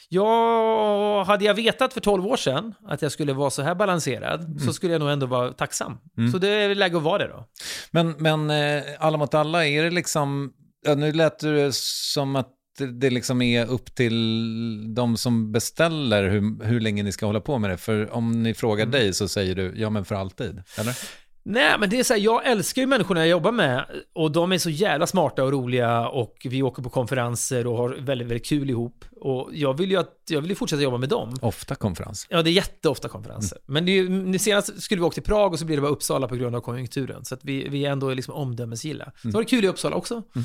jag, 0.08 1.24
hade 1.24 1.44
jag 1.44 1.54
vetat 1.54 1.92
för 1.92 2.00
12 2.00 2.26
år 2.26 2.36
sedan 2.36 2.74
att 2.86 3.02
jag 3.02 3.12
skulle 3.12 3.32
vara 3.32 3.50
så 3.50 3.62
här 3.62 3.74
balanserad 3.74 4.44
mm. 4.44 4.58
så 4.58 4.72
skulle 4.72 4.92
jag 4.92 5.00
nog 5.00 5.10
ändå 5.10 5.26
vara 5.26 5.52
tacksam. 5.52 5.98
Mm. 6.16 6.32
Så 6.32 6.38
det 6.38 6.48
är 6.48 6.74
läge 6.74 6.96
att 6.96 7.02
vara 7.02 7.18
det 7.18 7.28
då. 7.28 7.46
Men, 7.90 8.10
men 8.18 8.50
eh, 8.50 8.82
alla 8.98 9.18
mot 9.18 9.34
alla, 9.34 9.66
är 9.66 9.82
det 9.82 9.90
liksom, 9.90 10.52
ja, 10.86 10.94
nu 10.94 11.12
lät 11.12 11.38
det 11.38 11.74
som 11.74 12.36
att 12.36 12.56
det 12.78 13.10
liksom 13.10 13.42
är 13.42 13.66
upp 13.66 13.94
till 13.94 14.94
de 14.94 15.16
som 15.16 15.52
beställer 15.52 16.30
hur, 16.30 16.64
hur 16.64 16.80
länge 16.80 17.02
ni 17.02 17.12
ska 17.12 17.26
hålla 17.26 17.40
på 17.40 17.58
med 17.58 17.70
det. 17.70 17.76
För 17.76 18.10
om 18.10 18.42
ni 18.42 18.54
frågar 18.54 18.82
mm. 18.82 18.92
dig 18.92 19.14
så 19.14 19.28
säger 19.28 19.54
du, 19.54 19.72
ja 19.76 19.90
men 19.90 20.04
för 20.04 20.14
alltid, 20.14 20.62
eller? 20.78 20.96
Nej, 21.42 21.76
men 21.78 21.90
det 21.90 21.98
är 21.98 22.04
så 22.04 22.14
här, 22.14 22.20
jag 22.20 22.46
älskar 22.46 22.82
ju 22.82 22.86
människorna 22.86 23.20
jag 23.20 23.28
jobbar 23.28 23.52
med 23.52 23.84
och 24.12 24.32
de 24.32 24.52
är 24.52 24.58
så 24.58 24.70
jävla 24.70 25.06
smarta 25.06 25.44
och 25.44 25.52
roliga 25.52 26.08
och 26.08 26.46
vi 26.50 26.62
åker 26.62 26.82
på 26.82 26.90
konferenser 26.90 27.66
och 27.66 27.76
har 27.76 27.88
väldigt, 27.88 28.28
väldigt 28.28 28.46
kul 28.46 28.70
ihop. 28.70 29.04
Och 29.20 29.50
jag 29.52 29.78
vill 29.78 29.90
ju, 29.90 29.96
att, 29.96 30.14
jag 30.28 30.40
vill 30.40 30.50
ju 30.50 30.56
fortsätta 30.56 30.82
jobba 30.82 30.98
med 30.98 31.08
dem. 31.08 31.36
Ofta 31.42 31.74
konferens. 31.74 32.26
Ja, 32.30 32.42
det 32.42 32.50
är 32.50 32.52
jätteofta 32.52 33.08
konferenser. 33.08 33.56
Mm. 33.56 33.74
Men 33.74 33.86
det 33.86 33.98
är, 33.98 34.08
nu 34.08 34.38
senast 34.38 34.82
skulle 34.82 35.00
vi 35.00 35.06
åka 35.06 35.14
till 35.14 35.22
Prag 35.22 35.52
och 35.52 35.58
så 35.58 35.64
blir 35.64 35.76
det 35.76 35.82
bara 35.82 35.92
Uppsala 35.92 36.28
på 36.28 36.36
grund 36.36 36.56
av 36.56 36.60
konjunkturen. 36.60 37.24
Så 37.24 37.34
att 37.34 37.44
vi, 37.44 37.68
vi 37.68 37.86
är 37.86 37.90
ändå 37.90 38.14
liksom 38.14 38.34
omdömesgilla. 38.34 39.04
Mm. 39.04 39.32
Så 39.32 39.38
var 39.38 39.42
det 39.42 39.48
kul 39.48 39.64
i 39.64 39.68
Uppsala 39.68 39.96
också. 39.96 40.14
Mm. 40.14 40.44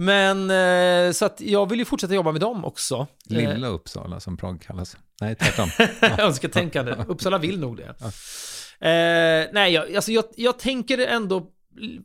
Men 0.00 1.14
så 1.14 1.24
att 1.24 1.40
jag 1.40 1.68
vill 1.68 1.78
ju 1.78 1.84
fortsätta 1.84 2.14
jobba 2.14 2.32
med 2.32 2.40
dem 2.40 2.64
också. 2.64 3.06
Lilla 3.24 3.68
Uppsala 3.68 4.20
som 4.20 4.36
Prag 4.36 4.62
kallas. 4.62 4.96
Nej, 5.20 5.34
tvärtom. 5.34 5.68
Ja. 6.00 6.18
Önsketänkande. 6.18 6.94
Uppsala 7.08 7.38
vill 7.38 7.60
nog 7.60 7.76
det. 7.76 7.94
Ja. 7.98 8.10
Eh, 8.80 9.48
nej, 9.52 9.72
jag, 9.72 9.96
alltså 9.96 10.12
jag, 10.12 10.24
jag 10.36 10.58
tänker 10.58 10.98
ändå 10.98 11.50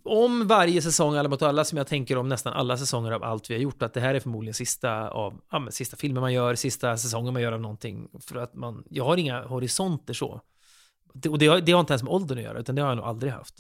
om 0.04 0.48
varje 0.48 0.82
säsong, 0.82 1.16
alla 1.16 1.30
mot 1.30 1.42
alla, 1.42 1.66
som 1.66 1.78
jag 1.78 1.88
tänker 1.88 2.18
om 2.18 2.30
nästan 2.30 2.54
alla 2.54 2.78
säsonger 2.78 3.12
av 3.12 3.24
allt 3.24 3.50
vi 3.50 3.54
har 3.54 3.62
gjort, 3.62 3.84
att 3.84 3.94
det 3.94 4.00
här 4.00 4.16
är 4.16 4.20
förmodligen 4.20 4.54
sista, 4.54 5.10
av, 5.10 5.42
ja, 5.52 5.68
sista 5.72 5.98
filmen 5.98 6.22
man 6.22 6.34
gör, 6.34 6.56
sista 6.56 6.98
säsongen 6.98 7.34
man 7.34 7.42
gör 7.42 7.52
av 7.52 7.62
någonting. 7.62 8.08
För 8.28 8.36
att 8.36 8.56
man, 8.56 8.84
jag 8.90 9.06
har 9.06 9.18
inga 9.18 9.42
horisonter 9.42 10.14
så. 10.14 10.42
Det, 11.14 11.30
och 11.30 11.40
det, 11.40 11.48
har, 11.48 11.62
det 11.62 11.72
har 11.72 11.80
inte 11.80 11.94
ens 11.94 12.04
med 12.04 12.14
åldern 12.14 12.38
att 12.38 12.44
göra, 12.44 12.60
utan 12.60 12.76
det 12.76 12.82
har 12.82 12.90
jag 12.90 12.98
nog 12.98 13.06
aldrig 13.06 13.32
haft. 13.34 13.56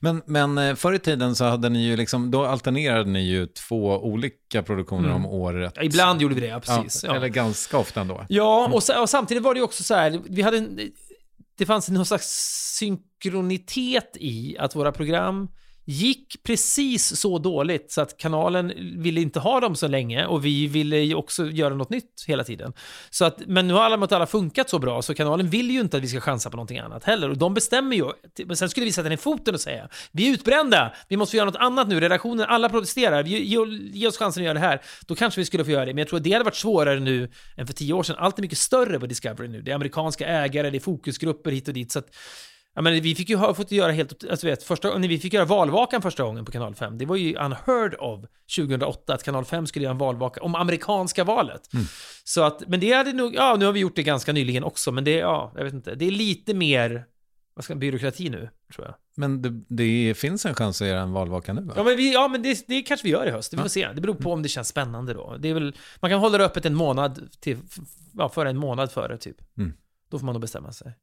Men, 0.00 0.22
men 0.26 0.58
eh, 0.58 0.74
förr 0.74 0.92
i 0.92 0.98
tiden 0.98 1.34
så 1.34 1.44
hade 1.44 1.68
ni 1.68 1.86
ju 1.86 1.96
liksom, 1.96 2.30
då 2.30 2.44
alternerade 2.44 3.10
ni 3.10 3.20
ju 3.20 3.46
två 3.46 4.04
olika 4.04 4.62
produktioner 4.62 5.08
mm. 5.08 5.16
om 5.16 5.26
året. 5.26 5.72
Ja, 5.76 5.82
ibland 5.82 6.22
gjorde 6.22 6.34
vi 6.34 6.40
det, 6.40 6.46
ja, 6.46 6.60
precis. 6.60 7.04
Ja, 7.04 7.16
eller 7.16 7.28
ganska 7.28 7.78
ofta 7.78 8.00
ändå. 8.00 8.24
Ja, 8.28 8.66
och, 8.72 9.00
och, 9.02 9.10
samtidigt 9.10 9.42
var 9.42 9.54
det 9.54 9.58
ju 9.58 9.64
också 9.64 9.82
så 9.82 9.94
här, 9.94 10.20
vi 10.24 10.42
hade 10.42 10.58
en, 10.58 10.80
det 11.58 11.66
fanns 11.66 11.88
någon 11.88 12.06
slags 12.06 12.28
synkronitet 12.78 14.16
i 14.20 14.56
att 14.58 14.76
våra 14.76 14.92
program 14.92 15.48
gick 15.90 16.42
precis 16.42 17.20
så 17.20 17.38
dåligt 17.38 17.92
så 17.92 18.00
att 18.00 18.16
kanalen 18.16 18.72
ville 19.02 19.20
inte 19.20 19.40
ha 19.40 19.60
dem 19.60 19.76
så 19.76 19.88
länge 19.88 20.26
och 20.26 20.44
vi 20.44 20.66
ville 20.66 20.98
ju 20.98 21.14
också 21.14 21.46
göra 21.46 21.74
något 21.74 21.90
nytt 21.90 22.24
hela 22.26 22.44
tiden. 22.44 22.72
Så 23.10 23.24
att, 23.24 23.46
men 23.46 23.68
nu 23.68 23.74
har 23.74 23.80
alla 23.80 23.96
mot 23.96 24.12
alla 24.12 24.26
funkat 24.26 24.70
så 24.70 24.78
bra 24.78 25.02
så 25.02 25.14
kanalen 25.14 25.50
vill 25.50 25.70
ju 25.70 25.80
inte 25.80 25.96
att 25.96 26.02
vi 26.02 26.08
ska 26.08 26.20
chansa 26.20 26.50
på 26.50 26.56
någonting 26.56 26.78
annat 26.78 27.04
heller 27.04 27.30
och 27.30 27.38
de 27.38 27.54
bestämmer 27.54 27.96
ju. 27.96 28.04
Men 28.46 28.56
sen 28.56 28.68
skulle 28.68 28.86
vi 28.86 28.92
sätta 28.92 29.08
ner 29.08 29.16
foten 29.16 29.54
och 29.54 29.60
säga 29.60 29.88
vi 30.12 30.28
är 30.28 30.32
utbrända, 30.32 30.92
vi 31.08 31.16
måste 31.16 31.36
göra 31.36 31.46
något 31.46 31.56
annat 31.56 31.88
nu, 31.88 32.00
redaktionen, 32.00 32.46
alla 32.48 32.68
protesterar, 32.68 33.24
ge, 33.24 33.38
ge, 33.38 33.58
ge 33.92 34.06
oss 34.06 34.18
chansen 34.18 34.42
att 34.42 34.44
göra 34.44 34.54
det 34.54 34.60
här. 34.60 34.80
Då 35.06 35.14
kanske 35.14 35.40
vi 35.40 35.44
skulle 35.44 35.64
få 35.64 35.70
göra 35.70 35.84
det, 35.84 35.92
men 35.94 35.98
jag 35.98 36.08
tror 36.08 36.16
att 36.16 36.24
det 36.24 36.32
hade 36.32 36.44
varit 36.44 36.56
svårare 36.56 37.00
nu 37.00 37.30
än 37.56 37.66
för 37.66 37.74
tio 37.74 37.92
år 37.92 38.02
sedan. 38.02 38.16
Allt 38.18 38.38
är 38.38 38.42
mycket 38.42 38.58
större 38.58 39.00
på 39.00 39.06
Discovery 39.06 39.48
nu. 39.48 39.62
Det 39.62 39.70
är 39.70 39.74
amerikanska 39.74 40.26
ägare, 40.26 40.70
det 40.70 40.78
är 40.78 40.80
fokusgrupper 40.80 41.50
hit 41.50 41.68
och 41.68 41.74
dit. 41.74 41.92
Så 41.92 41.98
att 41.98 42.08
Ja, 42.78 42.82
men 42.82 43.02
vi 43.02 43.14
fick 43.14 43.28
ju 43.30 43.36
ha, 43.36 43.54
fått 43.54 43.72
göra 43.72 43.92
helt, 43.92 44.24
alltså 44.30 44.46
vet, 44.46 44.62
första, 44.62 44.98
när 44.98 45.08
vi 45.08 45.18
fick 45.18 45.32
göra 45.32 45.44
valvakan 45.44 46.02
första 46.02 46.22
gången 46.22 46.44
på 46.44 46.52
kanal 46.52 46.74
5, 46.74 46.98
det 46.98 47.06
var 47.06 47.16
ju 47.16 47.36
unheard 47.36 47.94
of 47.98 48.24
2008 48.56 49.14
att 49.14 49.22
kanal 49.22 49.44
5 49.44 49.66
skulle 49.66 49.82
göra 49.82 49.92
en 49.92 49.98
valvaka 49.98 50.40
om 50.40 50.54
amerikanska 50.54 51.24
valet. 51.24 51.74
Mm. 51.74 51.86
Så 52.24 52.42
att, 52.42 52.68
men 52.68 52.80
det 52.80 52.92
hade 52.92 53.12
nog, 53.12 53.34
ja 53.34 53.56
nu 53.58 53.64
har 53.64 53.72
vi 53.72 53.80
gjort 53.80 53.96
det 53.96 54.02
ganska 54.02 54.32
nyligen 54.32 54.64
också, 54.64 54.92
men 54.92 55.04
det, 55.04 55.10
ja, 55.10 55.52
jag 55.56 55.64
vet 55.64 55.74
inte, 55.74 55.94
det 55.94 56.06
är 56.06 56.10
lite 56.10 56.54
mer, 56.54 57.04
vad 57.54 57.64
ska 57.64 57.74
byråkrati 57.74 58.30
nu, 58.30 58.50
tror 58.74 58.86
jag. 58.86 58.94
Men 59.16 59.42
det, 59.42 59.62
det 59.68 60.14
finns 60.14 60.46
en 60.46 60.54
chans 60.54 60.82
att 60.82 60.88
göra 60.88 61.00
en 61.00 61.12
valvaka 61.12 61.52
nu 61.52 61.62
va? 61.62 61.72
Ja 61.76 61.84
men, 61.84 61.96
vi, 61.96 62.12
ja, 62.12 62.28
men 62.28 62.42
det, 62.42 62.64
det 62.68 62.82
kanske 62.82 63.04
vi 63.04 63.10
gör 63.10 63.26
i 63.26 63.30
höst, 63.30 63.52
vi 63.52 63.56
får 63.56 63.64
ja. 63.64 63.68
se. 63.68 63.88
Det 63.94 64.00
beror 64.00 64.14
på 64.14 64.32
om 64.32 64.42
det 64.42 64.48
känns 64.48 64.68
spännande 64.68 65.14
då. 65.14 65.36
Det 65.38 65.48
är 65.48 65.54
väl, 65.54 65.76
man 66.00 66.10
kan 66.10 66.20
hålla 66.20 66.38
det 66.38 66.44
öppet 66.44 66.66
en 66.66 66.74
månad 66.74 67.28
till, 67.40 67.58
ja, 68.14 68.28
före 68.28 68.50
en 68.50 68.58
månad 68.58 68.92
före 68.92 69.18
typ. 69.18 69.36
Mm. 69.56 69.72
Då 70.10 70.18
får 70.18 70.26
man 70.26 70.32
nog 70.32 70.42
bestämma 70.42 70.72
sig. 70.72 70.94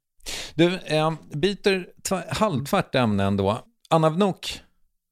Du, 0.56 0.80
eh, 0.86 1.14
byter 1.34 1.86
halvtvärt 2.34 2.96
ämne 2.96 3.24
ändå. 3.24 3.60
Anna 3.90 4.10
Wnok, 4.10 4.62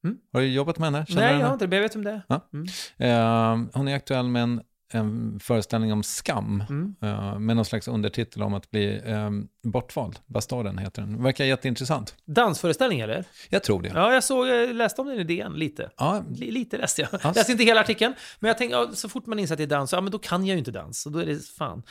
mm. 0.04 0.16
har 0.32 0.40
du 0.40 0.46
jobbat 0.46 0.78
med 0.78 0.92
henne? 0.92 1.06
Känner 1.06 1.22
Nej, 1.22 1.40
jag 1.40 1.46
har 1.46 1.52
inte 1.52 1.66
det, 1.66 1.76
jag 1.76 1.82
vet 1.82 1.96
om 1.96 2.04
det 2.04 2.22
ja. 2.28 2.48
mm. 2.52 2.66
eh, 2.98 3.68
Hon 3.72 3.88
är 3.88 3.96
aktuell 3.96 4.28
med 4.28 4.42
en, 4.42 4.60
en 4.92 5.40
föreställning 5.40 5.92
om 5.92 6.02
skam, 6.02 6.64
mm. 6.68 6.94
eh, 7.02 7.38
med 7.38 7.56
någon 7.56 7.64
slags 7.64 7.88
undertitel 7.88 8.42
om 8.42 8.54
att 8.54 8.70
bli 8.70 9.02
eh, 9.04 9.30
bortvald. 9.62 10.18
Bastarden 10.26 10.78
heter 10.78 11.02
den. 11.02 11.22
Verkar 11.22 11.44
jätteintressant. 11.44 12.14
Dansföreställning 12.24 13.00
eller? 13.00 13.24
Jag 13.48 13.62
tror 13.62 13.82
det. 13.82 13.88
Ja, 13.88 14.14
jag, 14.14 14.24
såg, 14.24 14.46
jag 14.46 14.74
läste 14.76 15.00
om 15.00 15.06
den 15.08 15.18
idén 15.18 15.52
lite. 15.52 15.90
Ja. 15.96 16.16
L 16.16 16.24
lite 16.38 16.76
läste 16.76 17.02
jag. 17.02 17.08
Alltså. 17.12 17.28
Läste 17.28 17.52
inte 17.52 17.64
hela 17.64 17.80
artikeln, 17.80 18.14
men 18.40 18.48
jag 18.48 18.58
tänkte, 18.58 18.76
ja, 18.76 18.90
så 18.92 19.08
fort 19.08 19.26
man 19.26 19.38
inser 19.38 19.54
att 19.54 19.58
det 19.58 19.64
är 19.64 19.66
dans, 19.66 19.92
ja 19.92 20.00
men 20.00 20.12
då 20.12 20.18
kan 20.18 20.46
jag 20.46 20.54
ju 20.54 20.58
inte 20.58 20.70
dans. 20.70 21.06
Och 21.06 21.12
då 21.12 21.18
är 21.18 21.26
det 21.26 21.46
fan 21.46 21.82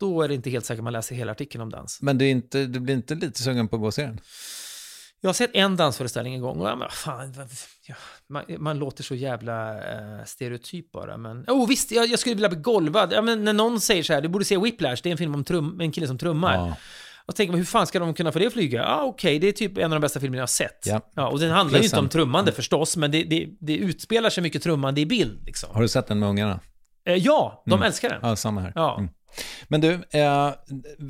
då 0.00 0.22
är 0.22 0.28
det 0.28 0.34
inte 0.34 0.50
helt 0.50 0.64
säkert 0.64 0.84
man 0.84 0.92
läser 0.92 1.14
hela 1.14 1.32
artikeln 1.32 1.62
om 1.62 1.70
dans. 1.70 2.02
Men 2.02 2.18
du, 2.18 2.28
inte, 2.28 2.66
du 2.66 2.80
blir 2.80 2.94
inte 2.94 3.14
lite 3.14 3.42
sugen 3.42 3.68
på 3.68 3.76
att 3.76 3.80
gå 3.80 3.86
och 3.86 3.94
se 3.94 4.02
den? 4.02 4.20
Jag 5.20 5.28
har 5.28 5.34
sett 5.34 5.50
en 5.54 5.76
dansföreställning 5.76 6.34
en 6.34 6.40
gång 6.40 6.60
och 6.60 6.68
jag 6.68 6.78
bara, 6.78 6.90
fan, 6.90 7.34
ja, 7.86 7.94
man, 8.28 8.44
man 8.58 8.78
låter 8.78 9.02
så 9.02 9.14
jävla 9.14 9.76
eh, 9.76 10.24
stereotyp 10.24 10.92
bara. 10.92 11.16
Men, 11.16 11.44
oh, 11.48 11.68
visst, 11.68 11.90
jag, 11.90 12.06
jag 12.06 12.18
skulle 12.18 12.34
vilja 12.34 12.48
bli 12.48 12.58
golvad. 12.58 13.12
Ja, 13.12 13.22
men 13.22 13.44
när 13.44 13.52
någon 13.52 13.80
säger 13.80 14.02
så 14.02 14.12
här, 14.12 14.20
du 14.20 14.28
borde 14.28 14.44
se 14.44 14.58
Whiplash, 14.58 15.00
det 15.02 15.08
är 15.08 15.10
en 15.10 15.18
film 15.18 15.34
om 15.34 15.44
trum, 15.44 15.80
en 15.80 15.92
kille 15.92 16.06
som 16.06 16.18
trummar. 16.18 16.54
Ja. 16.54 16.76
Och 17.26 17.36
tänker 17.36 17.52
man, 17.52 17.58
hur 17.58 17.66
fan 17.66 17.86
ska 17.86 17.98
de 17.98 18.14
kunna 18.14 18.32
få 18.32 18.38
det 18.38 18.46
att 18.46 18.52
flyga? 18.52 18.78
Ja, 18.78 18.86
ah, 18.86 19.02
okej, 19.04 19.38
det 19.38 19.48
är 19.48 19.52
typ 19.52 19.78
en 19.78 19.84
av 19.84 19.90
de 19.90 20.00
bästa 20.00 20.20
filmerna 20.20 20.38
jag 20.38 20.42
har 20.42 20.46
sett. 20.46 20.86
Ja. 21.14 21.28
och 21.28 21.38
den 21.38 21.50
handlar 21.50 21.78
ju 21.78 21.84
inte 21.84 21.98
om 21.98 22.08
trummande 22.08 22.52
förstås, 22.52 22.96
men 22.96 23.10
det, 23.10 23.22
det, 23.24 23.48
det 23.60 23.76
utspelar 23.76 24.30
sig 24.30 24.42
mycket 24.42 24.62
trummande 24.62 25.00
i 25.00 25.06
bild. 25.06 25.44
Liksom. 25.46 25.74
Har 25.74 25.82
du 25.82 25.88
sett 25.88 26.06
den 26.06 26.18
med 26.18 26.28
ungarna? 26.28 26.60
Eh, 27.06 27.14
ja, 27.14 27.62
de 27.66 27.72
Mm. 27.72 27.86
älskar 27.86 28.08
den. 28.08 28.18
Ja, 28.22 28.36
samma 28.36 28.60
här. 28.60 28.72
Ja. 28.74 28.98
Mm. 28.98 29.10
Men 29.68 29.80
du, 29.80 29.92
eh, 30.10 30.52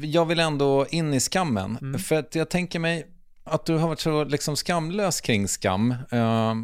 jag 0.02 0.26
vill 0.26 0.40
ändå 0.40 0.86
in 0.90 1.14
i 1.14 1.20
skammen. 1.20 1.78
Mm. 1.80 2.00
För 2.00 2.14
att 2.16 2.34
jag 2.34 2.48
tänker 2.50 2.78
mig 2.78 3.06
att 3.44 3.66
du 3.66 3.76
har 3.76 3.88
varit 3.88 4.00
så 4.00 4.24
liksom 4.24 4.56
skamlös 4.56 5.20
kring 5.20 5.48
skam. 5.48 5.94
Eh, 6.10 6.54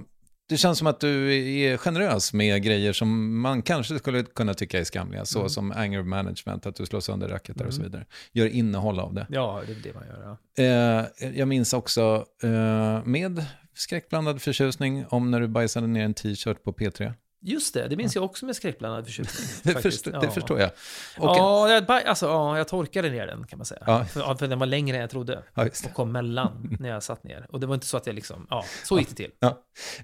det 0.48 0.57
känns 0.57 0.78
som 0.78 0.86
att 0.86 1.00
du 1.00 1.34
är 1.62 1.76
generös 1.76 2.32
med 2.32 2.62
grejer 2.62 2.92
som 2.92 3.40
man 3.40 3.62
kanske 3.62 3.98
skulle 3.98 4.22
kunna 4.22 4.54
tycka 4.54 4.80
är 4.80 4.84
skamliga. 4.84 5.24
Så 5.24 5.38
Mm. 5.38 5.48
som 5.48 5.72
anger 5.72 6.02
management, 6.02 6.66
att 6.66 6.74
du 6.76 6.86
slår 6.86 7.00
sönder 7.00 7.28
racketar 7.28 7.64
och 7.64 7.74
så 7.74 7.82
vidare. 7.82 8.04
Gör 8.32 8.46
innehåll 8.46 9.00
av 9.00 9.14
det. 9.14 9.26
Ja, 9.30 9.62
det 9.66 9.72
är 9.72 9.76
det 9.82 9.94
man 9.94 10.04
gör. 10.07 10.36
Ja. 10.57 10.62
Eh, 10.64 11.30
jag 11.38 11.48
minns 11.48 11.72
också 11.72 12.26
eh, 12.42 13.04
med 13.04 13.44
skräckblandad 13.74 14.42
förtjusning 14.42 15.04
om 15.09 15.30
när 15.30 15.40
du 15.40 15.48
bajsade 15.48 15.86
ner 15.86 16.04
en 16.04 16.14
t-shirt 16.14 16.62
på 16.64 16.72
P3. 16.72 17.12
Just 17.41 17.74
det, 17.74 17.89
det 17.89 17.97
minns 17.97 18.14
jag 18.14 18.24
också 18.24 18.47
med 18.47 18.57
skräckblandad 18.57 19.05
förtjusning. 19.05 19.74
Det, 19.74 19.82
förstår, 19.82 20.11
det 20.11 20.18
Ja. 20.22 20.30
förstår 20.30 20.61
jag. 20.61 20.70
Och, 21.18 21.26
Ja, 21.37 21.70
jag, 21.70 21.91
alltså, 21.91 22.26
ja, 22.26 22.59
jag 22.59 22.68
torkade 22.68 23.11
ner 23.11 23.26
den 23.26 23.47
kan 23.47 23.59
man 23.59 23.66
säga. 23.66 23.82
Ja. 23.87 24.05
För, 24.05 24.34
för 24.34 24.47
den 24.47 24.59
var 24.59 24.66
längre 24.66 24.97
än 24.97 25.01
jag 25.01 25.11
trodde. 25.11 25.43
Ja, 25.55 25.64
det. 25.64 25.84
och 25.84 25.95
kom 25.95 26.12
mellan 26.12 26.76
när 26.80 26.89
jag 26.89 27.03
satt 27.03 27.24
ner. 27.24 27.47
Och 27.49 27.61
det 27.61 27.66
var 27.66 27.74
inte 27.74 27.87
så 27.87 27.97
att 27.97 28.07
jag 28.07 28.14
liksom, 28.14 28.47
ja, 28.51 28.64
så 28.84 28.99
gick 28.99 29.09
det 29.09 29.14
till. 29.14 29.30
Ja. 29.39 29.49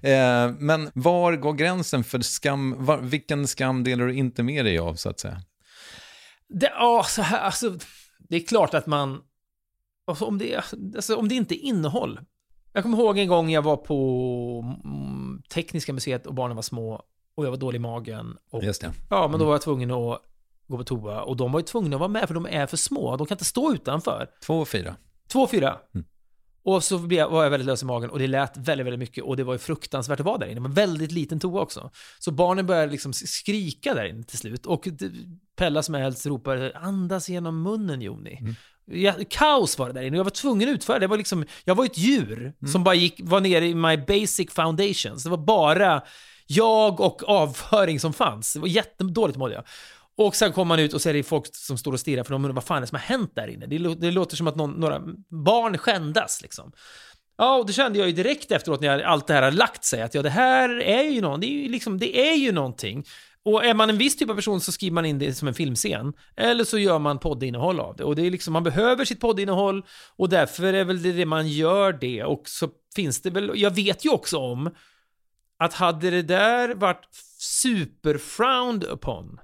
Eh, 0.09 0.51
men 0.59 0.91
var 0.93 1.35
går 1.35 1.53
gränsen 1.53 2.03
för 2.03 2.19
skam? 2.19 2.75
Var, 2.85 2.97
vilken 2.97 3.47
skam 3.47 3.83
delar 3.83 4.05
du 4.05 4.13
inte 4.13 4.43
med 4.43 4.65
dig 4.65 4.79
av, 4.79 4.95
så 4.95 5.09
att 5.09 5.19
säga? 5.19 5.41
Det, 6.49 6.71
ja, 6.75 7.05
så 7.07 7.21
här, 7.21 7.39
alltså, 7.39 7.77
det 8.19 8.35
är 8.35 8.47
klart 8.47 8.73
att 8.73 8.85
man, 8.85 9.21
alltså, 10.07 10.25
om, 10.25 10.37
det, 10.37 10.55
alltså, 10.95 11.15
om 11.15 11.27
det 11.27 11.35
inte 11.35 11.55
är 11.55 11.65
innehåll. 11.65 12.19
Jag 12.73 12.83
kommer 12.83 12.97
ihåg 12.97 13.17
en 13.17 13.27
gång 13.27 13.49
jag 13.49 13.61
var 13.61 13.77
på 13.77 14.75
mm, 14.83 15.41
Tekniska 15.49 15.93
museet 15.93 16.25
och 16.27 16.33
barnen 16.33 16.55
var 16.55 16.61
små 16.63 17.03
och 17.35 17.45
jag 17.45 17.49
var 17.49 17.57
dålig 17.57 17.75
i 17.75 17.79
magen. 17.79 18.37
Och, 18.51 18.63
Just 18.63 18.81
det. 18.81 18.91
Ja, 19.09 19.27
men 19.27 19.39
då 19.39 19.45
var 19.45 19.53
jag 19.53 19.61
tvungen 19.61 19.91
att 19.91 20.21
gå 20.67 20.77
på 20.77 20.83
toa 20.83 21.21
och 21.21 21.37
de 21.37 21.51
var 21.51 21.59
ju 21.59 21.65
tvungna 21.65 21.95
att 21.95 21.99
vara 21.99 22.07
med 22.07 22.27
för 22.27 22.33
de 22.33 22.45
är 22.45 22.65
för 22.67 22.77
små. 22.77 23.17
De 23.17 23.27
kan 23.27 23.35
inte 23.35 23.45
stå 23.45 23.73
utanför. 23.73 24.27
Två 24.45 24.59
och 24.59 24.67
fyra. 24.67 24.95
Två 25.27 25.39
och 25.41 25.49
fyra. 25.51 25.77
Mm. 25.95 26.05
Och 26.65 26.83
så 26.83 26.97
blev 26.97 27.19
jag, 27.19 27.29
var 27.29 27.43
jag 27.43 27.49
väldigt 27.49 27.67
lös 27.67 27.81
i 27.83 27.85
magen 27.85 28.09
och 28.09 28.19
det 28.19 28.27
lät 28.27 28.57
väldigt, 28.57 28.85
väldigt 28.85 28.99
mycket 28.99 29.23
och 29.23 29.37
det 29.37 29.43
var 29.43 29.53
ju 29.53 29.59
fruktansvärt 29.59 30.19
att 30.19 30.25
vara 30.25 30.37
där 30.37 30.45
inne. 30.45 30.55
Det 30.55 30.59
var 30.59 30.67
en 30.67 30.73
väldigt 30.73 31.11
liten 31.11 31.39
toa 31.39 31.61
också. 31.61 31.91
Så 32.19 32.31
barnen 32.31 32.65
började 32.65 32.91
liksom 32.91 33.13
skrika 33.13 33.93
där 33.93 34.05
inne 34.05 34.23
till 34.23 34.37
slut 34.37 34.65
och 34.65 34.87
Pella 35.55 35.83
som 35.83 35.95
är 35.95 36.01
äldst 36.01 36.25
ropade 36.25 36.77
andas 36.77 37.29
genom 37.29 37.61
munnen 37.63 38.01
Joni. 38.01 38.37
Mm. 38.41 38.55
Ja, 38.85 39.13
kaos 39.29 39.77
var 39.79 39.87
det 39.87 39.93
där 39.93 40.01
inne 40.01 40.17
jag 40.17 40.23
var 40.23 40.31
tvungen 40.31 40.69
att 40.69 40.75
utföra 40.75 40.99
det. 40.99 41.07
var 41.07 41.17
liksom, 41.17 41.45
jag 41.65 41.75
var 41.75 41.85
ett 41.85 41.97
djur 41.97 42.39
Mm. 42.61 42.71
som 42.71 42.83
bara 42.83 42.95
gick, 42.95 43.19
var 43.23 43.41
nere 43.41 43.67
i 43.67 43.75
my 43.75 43.97
basic 43.97 44.51
foundations. 44.51 45.23
Det 45.23 45.29
var 45.29 45.37
bara 45.37 46.01
jag 46.47 46.99
och 46.99 47.29
avföring 47.29 47.99
som 47.99 48.13
fanns. 48.13 48.53
Det 48.53 48.59
var 48.59 48.67
jättedåligt 48.67 49.37
mådde 49.37 49.53
jag. 49.53 49.63
Och 50.15 50.35
sen 50.35 50.53
kommer 50.53 50.65
man 50.65 50.79
ut 50.79 50.93
och 50.93 51.01
så 51.01 51.09
är 51.09 51.13
det 51.13 51.23
folk 51.23 51.55
som 51.55 51.77
står 51.77 51.93
och 51.93 51.99
stirrar 51.99 52.23
för 52.23 52.31
de 52.31 52.45
undrar 52.45 52.55
vad 52.55 52.63
fan 52.63 52.77
är 52.77 52.81
det 52.81 52.87
som 52.87 52.95
har 52.95 53.01
hänt 53.01 53.31
där 53.35 53.47
inne. 53.47 53.65
Det, 53.65 53.77
lå- 53.77 53.95
det 53.99 54.11
låter 54.11 54.35
som 54.35 54.47
att 54.47 54.55
någon, 54.55 54.71
några 54.71 55.01
barn 55.45 55.77
skändas 55.77 56.41
liksom. 56.41 56.71
Ja, 57.37 57.55
och 57.55 57.65
det 57.67 57.73
kände 57.73 57.99
jag 57.99 58.07
ju 58.07 58.13
direkt 58.13 58.51
efteråt 58.51 58.81
när 58.81 58.99
allt 58.99 59.27
det 59.27 59.33
här 59.33 59.41
har 59.41 59.51
lagt 59.51 59.83
sig, 59.85 60.01
att 60.01 60.13
ja, 60.13 60.21
det 60.21 60.29
här 60.29 60.81
är 60.81 61.03
ju 61.03 61.21
någon, 61.21 61.39
det 61.39 61.47
är 61.47 61.63
ju 61.63 61.69
liksom, 61.69 61.99
det 61.99 62.29
är 62.29 62.35
ju 62.35 62.51
någonting. 62.51 63.05
Och 63.45 63.65
är 63.65 63.73
man 63.73 63.89
en 63.89 63.97
viss 63.97 64.17
typ 64.17 64.29
av 64.29 64.35
person 64.35 64.61
så 64.61 64.71
skriver 64.71 64.93
man 64.93 65.05
in 65.05 65.19
det 65.19 65.33
som 65.33 65.47
en 65.47 65.53
filmscen. 65.53 66.13
Eller 66.35 66.63
så 66.63 66.77
gör 66.77 66.99
man 66.99 67.19
poddinnehåll 67.19 67.79
av 67.79 67.95
det. 67.95 68.03
Och 68.03 68.15
det 68.15 68.27
är 68.27 68.31
liksom, 68.31 68.53
man 68.53 68.63
behöver 68.63 69.05
sitt 69.05 69.19
poddinnehåll 69.19 69.83
och 70.15 70.29
därför 70.29 70.73
är 70.73 70.83
väl 70.83 71.01
det 71.01 71.11
det 71.11 71.25
man 71.25 71.47
gör 71.47 71.93
det. 71.93 72.23
Och 72.23 72.43
så 72.45 72.69
finns 72.95 73.21
det 73.21 73.29
väl, 73.29 73.51
jag 73.55 73.75
vet 73.75 74.05
ju 74.05 74.09
också 74.09 74.37
om 74.37 74.69
att 75.63 75.73
hade 75.73 76.09
det 76.09 76.21
där 76.21 76.75
varit 76.75 77.07
super 77.37 78.17
frowned 78.17 78.83
upon 78.83 79.39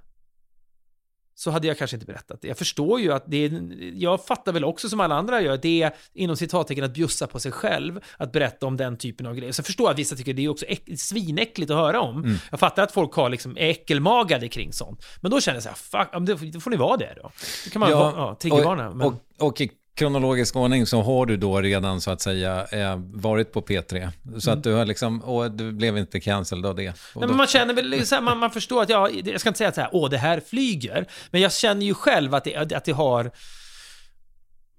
så 1.40 1.52
hade 1.52 1.68
jag 1.68 1.78
kanske 1.78 1.96
inte 1.96 2.06
berättat 2.06 2.42
det. 2.42 2.48
Jag 2.48 2.58
förstår 2.58 3.00
ju 3.00 3.14
att 3.14 3.24
det 3.28 3.46
är, 3.46 3.62
jag 3.94 4.26
fattar 4.26 4.52
väl 4.52 4.64
också 4.64 4.90
som 4.90 5.00
alla 5.00 5.16
andra 5.16 5.42
gör, 5.42 5.58
det 5.58 5.82
är 5.82 5.96
inom 6.14 6.38
citattecken 6.38 6.84
att 6.84 6.94
bjussa 6.94 7.28
på 7.28 7.40
sig 7.40 7.52
själv, 7.52 8.00
att 8.18 8.32
berätta 8.32 8.66
om 8.66 8.78
den 8.78 8.98
typen 8.98 9.26
av 9.26 9.36
grejer. 9.36 9.52
Så 9.52 9.60
jag 9.60 9.66
förstår 9.66 9.92
att 9.92 10.00
vissa 10.00 10.16
tycker 10.16 10.34
det 10.34 10.46
är 10.46 10.50
också 10.50 10.66
äck, 10.66 10.84
svinäckligt 10.98 11.72
att 11.72 11.78
höra 11.78 12.02
om. 12.02 12.24
Mm. 12.24 12.38
Jag 12.52 12.60
fattar 12.60 12.84
att 12.84 12.92
folk 12.92 13.14
har 13.14 13.30
liksom 13.30 13.58
är 13.58 13.70
äckelmagade 13.70 14.48
kring 14.48 14.74
sånt. 14.74 15.06
Men 15.22 15.32
då 15.32 15.42
känner 15.42 15.56
jag 15.56 15.64
så 15.64 15.98
här, 15.98 16.06
fuck, 16.06 16.54
då 16.54 16.60
får 16.60 16.70
ni 16.70 16.78
vara 16.78 16.98
det 16.98 17.14
då. 17.16 17.32
Då 17.66 17.72
kan 17.72 17.80
man 17.80 17.92
ja, 17.92 18.14
ja, 18.16 18.36
triggervarna. 18.42 18.90
och, 18.90 19.14
och, 19.38 19.48
och 19.48 19.62
kronologisk 20.00 20.56
ordning 20.56 20.86
så 20.86 21.02
har 21.02 21.26
du 21.26 21.38
då 21.38 21.62
redan 21.62 22.02
så 22.02 22.12
att 22.12 22.22
säga 22.22 22.68
eh, 22.72 22.96
varit 22.98 23.52
på 23.52 23.62
P3. 23.62 24.10
Så 24.40 24.52
att 24.52 24.64
du 24.64 24.74
har 24.74 24.86
liksom, 24.86 25.22
och 25.22 25.52
du 25.52 25.72
blev 25.72 25.98
inte 25.98 26.20
cancelled 26.20 26.66
av 26.66 26.76
det. 26.76 26.82
Mm. 26.82 26.94
Nej, 27.16 27.22
då, 27.22 27.28
men 27.28 27.38
man 27.38 27.48
känner 27.48 27.74
väl, 27.74 28.06
så 28.08 28.16
här, 28.16 28.22
man, 28.22 28.38
man 28.38 28.52
förstår 28.52 28.82
att, 28.82 28.90
ja, 28.90 29.10
jag 29.10 29.40
ska 29.40 29.50
inte 29.50 29.58
säga 29.58 29.68
att 29.68 29.76
så 29.76 29.82
här, 29.82 29.90
åh, 29.94 30.10
det 30.10 30.18
här 30.18 30.42
flyger. 30.50 31.06
Men 31.32 31.42
jag 31.42 31.54
känner 31.54 31.86
ju 31.86 31.94
själv 31.94 32.36
att 32.36 32.44
det, 32.44 32.56
att 32.56 32.86
det 32.86 32.92
har, 32.92 33.32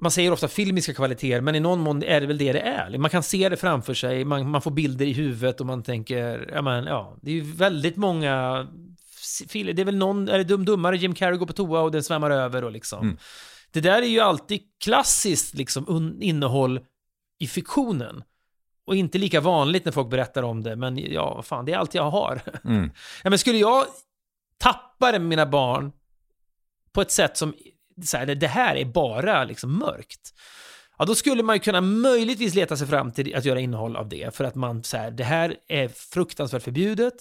man 0.00 0.10
säger 0.10 0.32
ofta 0.32 0.48
filmiska 0.48 0.94
kvaliteter, 0.94 1.40
men 1.40 1.54
i 1.54 1.60
någon 1.60 1.80
mån 1.80 2.02
är 2.02 2.20
det 2.20 2.26
väl 2.26 2.38
det 2.38 2.52
det 2.52 2.60
är. 2.60 2.98
Man 2.98 3.10
kan 3.10 3.22
se 3.22 3.48
det 3.48 3.56
framför 3.56 3.94
sig, 3.94 4.24
man, 4.24 4.50
man 4.50 4.62
får 4.62 4.70
bilder 4.70 5.06
i 5.06 5.12
huvudet 5.12 5.60
och 5.60 5.66
man 5.66 5.82
tänker, 5.82 6.50
ja 6.54 6.62
men 6.62 6.84
ja, 6.84 7.16
det 7.22 7.30
är 7.30 7.34
ju 7.34 7.52
väldigt 7.52 7.96
många 7.96 8.66
det 9.52 9.82
är 9.82 9.84
väl 9.84 9.96
någon, 9.96 10.28
är 10.28 10.38
det 10.38 10.44
dum 10.44 10.64
dummare, 10.64 10.96
Jim 10.96 11.14
Carrey 11.14 11.38
går 11.38 11.46
på 11.46 11.52
toa 11.52 11.80
och 11.80 11.90
den 11.90 12.02
svämmar 12.02 12.30
över 12.30 12.64
och 12.64 12.72
liksom. 12.72 13.02
Mm. 13.02 13.16
Det 13.70 13.80
där 13.80 14.02
är 14.02 14.06
ju 14.06 14.20
alltid 14.20 14.60
klassiskt 14.80 15.54
liksom 15.54 16.18
innehåll 16.20 16.80
i 17.38 17.46
fiktionen. 17.46 18.24
Och 18.84 18.96
inte 18.96 19.18
lika 19.18 19.40
vanligt 19.40 19.84
när 19.84 19.92
folk 19.92 20.10
berättar 20.10 20.42
om 20.42 20.62
det, 20.62 20.76
men 20.76 20.98
ja, 20.98 21.42
fan, 21.42 21.64
det 21.64 21.72
är 21.72 21.78
allt 21.78 21.94
jag 21.94 22.10
har. 22.10 22.40
mm. 22.64 22.90
Ja, 23.22 23.30
men 23.30 23.38
skulle 23.38 23.58
jag 23.58 23.84
tappa 24.58 25.12
det 25.12 25.18
med 25.18 25.28
mina 25.28 25.46
barn 25.46 25.92
på 26.92 27.00
ett 27.00 27.10
sätt 27.10 27.36
som, 27.36 27.54
så 28.04 28.16
här, 28.16 28.26
det 28.26 28.46
här 28.46 28.76
är 28.76 28.84
bara 28.84 29.44
liksom 29.44 29.78
mörkt. 29.78 30.34
Ja, 30.98 31.04
då 31.04 31.14
skulle 31.14 31.42
man 31.42 31.56
ju 31.56 31.60
kunna 31.60 31.80
möjligtvis 31.80 32.54
leta 32.54 32.76
sig 32.76 32.86
fram 32.86 33.12
till 33.12 33.36
att 33.36 33.44
göra 33.44 33.60
innehåll 33.60 33.96
av 33.96 34.08
det. 34.08 34.34
För 34.36 34.44
att 34.44 34.54
man, 34.54 34.84
så 34.84 34.96
här, 34.96 35.10
det 35.10 35.24
här 35.24 35.56
är 35.68 35.88
fruktansvärt 35.88 36.62
förbjudet. 36.62 37.14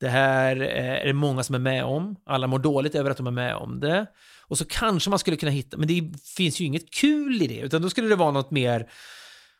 Det 0.00 0.08
här 0.08 0.56
eh, 0.60 1.00
är 1.02 1.06
det 1.06 1.12
många 1.12 1.42
som 1.42 1.54
är 1.54 1.58
med 1.58 1.84
om. 1.84 2.16
Alla 2.26 2.46
mår 2.46 2.58
dåligt 2.58 2.94
över 2.94 3.10
att 3.10 3.16
de 3.16 3.26
är 3.26 3.30
med 3.30 3.54
om 3.54 3.80
det. 3.80 4.06
Och 4.52 4.58
så 4.58 4.64
kanske 4.64 5.10
man 5.10 5.18
skulle 5.18 5.36
kunna 5.36 5.52
hitta, 5.52 5.76
men 5.76 5.88
det 5.88 6.12
finns 6.36 6.60
ju 6.60 6.64
inget 6.64 6.90
kul 6.90 7.42
i 7.42 7.46
det, 7.46 7.58
utan 7.58 7.82
då 7.82 7.90
skulle 7.90 8.08
det 8.08 8.16
vara 8.16 8.30
något 8.30 8.50
mer 8.50 8.88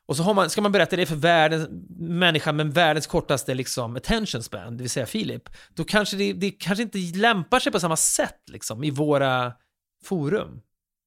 och 0.07 0.16
så 0.16 0.34
man, 0.34 0.51
ska 0.51 0.61
man 0.61 0.72
berätta 0.72 0.97
det 0.97 1.07
för 1.07 1.14
världens, 1.14 1.68
människan 1.99 2.57
med 2.57 2.74
världens 2.74 3.07
kortaste 3.07 3.55
liksom, 3.55 3.97
attention 3.97 4.43
span, 4.43 4.76
det 4.76 4.82
vill 4.82 4.90
säga 4.90 5.07
Filip, 5.07 5.49
då 5.74 5.84
kanske 5.84 6.16
det, 6.16 6.32
det 6.32 6.51
kanske 6.51 6.82
inte 6.82 6.99
lämpar 6.99 7.61
sig 7.61 7.72
på 7.72 7.80
samma 7.80 7.97
sätt 7.97 8.43
liksom, 8.47 8.84
i 8.84 8.90
våra 8.90 9.53
forum. 10.05 10.61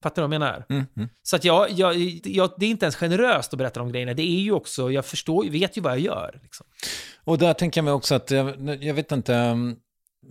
Fattar 0.04 0.22
du 0.22 0.28
vad 0.28 0.34
jag 0.34 0.40
menar? 0.40 0.66
Mm, 0.70 0.86
mm. 0.98 1.10
Så 1.24 1.36
att 1.36 1.44
jag, 1.44 1.72
jag, 1.72 1.96
jag, 2.24 2.54
det 2.58 2.66
är 2.66 2.70
inte 2.70 2.86
ens 2.86 2.96
generöst 2.96 3.54
att 3.54 3.58
berätta 3.58 3.80
de 3.80 3.92
grejerna. 3.92 4.14
Det 4.14 4.24
är 4.24 4.42
ju 4.42 4.52
också, 4.52 4.92
jag 4.92 5.06
förstår, 5.06 5.50
vet 5.50 5.78
ju 5.78 5.82
vad 5.82 5.92
jag 5.92 6.00
gör. 6.00 6.40
Liksom. 6.44 6.66
Och 7.24 7.38
där 7.38 7.54
tänker 7.54 7.78
jag 7.78 7.86
mig 7.86 7.94
också 7.94 8.16
att, 8.16 8.32
jag, 8.32 8.84
jag 8.84 8.94
vet 8.94 9.12
inte, 9.12 9.34
um, 9.36 9.76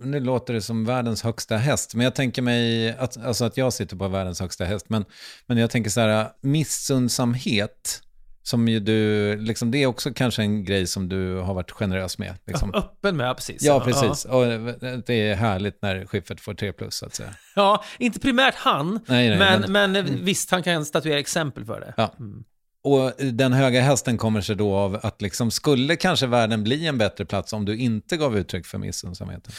nu 0.03 0.19
låter 0.19 0.53
det 0.53 0.61
som 0.61 0.85
världens 0.85 1.23
högsta 1.23 1.57
häst, 1.57 1.95
men 1.95 2.03
jag 2.03 2.15
tänker 2.15 2.41
mig 2.41 2.89
att, 2.97 3.25
alltså 3.25 3.45
att 3.45 3.57
jag 3.57 3.73
sitter 3.73 3.95
på 3.95 4.07
världens 4.07 4.39
högsta 4.39 4.65
häst, 4.65 4.85
men, 4.89 5.05
men 5.47 5.57
jag 5.57 5.69
tänker 5.69 5.89
så 5.89 6.01
här, 6.01 6.27
missundsamhet, 6.41 8.01
som 8.43 8.67
ju 8.67 8.79
du, 8.79 9.35
liksom, 9.37 9.71
det 9.71 9.77
är 9.83 9.87
också 9.87 10.13
kanske 10.13 10.41
en 10.41 10.63
grej 10.65 10.87
som 10.87 11.09
du 11.09 11.35
har 11.35 11.53
varit 11.53 11.71
generös 11.71 12.17
med. 12.17 12.33
Liksom. 12.47 12.73
Öppen 12.75 13.17
med, 13.17 13.35
precis. 13.35 13.63
Ja, 13.63 13.79
precis. 13.79 14.25
Och 14.25 14.43
det 15.05 15.13
är 15.29 15.35
härligt 15.35 15.81
när 15.81 16.05
Schyffert 16.05 16.39
får 16.39 16.53
3 16.53 16.73
plus, 16.73 16.95
så 16.95 17.05
att 17.05 17.15
säga. 17.15 17.29
Ja, 17.55 17.83
inte 17.99 18.19
primärt 18.19 18.55
han, 18.55 18.99
Nej, 19.07 19.29
nej, 19.29 19.37
men, 19.39 19.71
men- 19.71 19.91
men, 19.91 20.25
visst, 20.25 20.51
han 20.51 20.63
kan 20.63 20.85
statuera 20.85 21.19
exempel 21.19 21.65
för 21.65 21.79
det. 21.79 21.93
Ja. 21.97 22.15
Och 22.85 23.11
den 23.17 23.53
höga 23.53 23.81
hästen 23.81 24.17
kommer 24.17 24.41
sig 24.41 24.55
då 24.55 24.75
av 24.75 24.99
att 25.03 25.21
liksom, 25.21 25.51
skulle 25.51 25.95
kanske 25.95 26.27
världen 26.27 26.63
bli 26.63 26.87
en 26.87 26.97
bättre 26.97 27.25
plats 27.25 27.53
om 27.53 27.65
du 27.65 27.77
inte 27.77 28.17
gav 28.17 28.37
uttryck 28.37 28.65
för 28.65 28.77
missunnsamheten? 28.77 29.53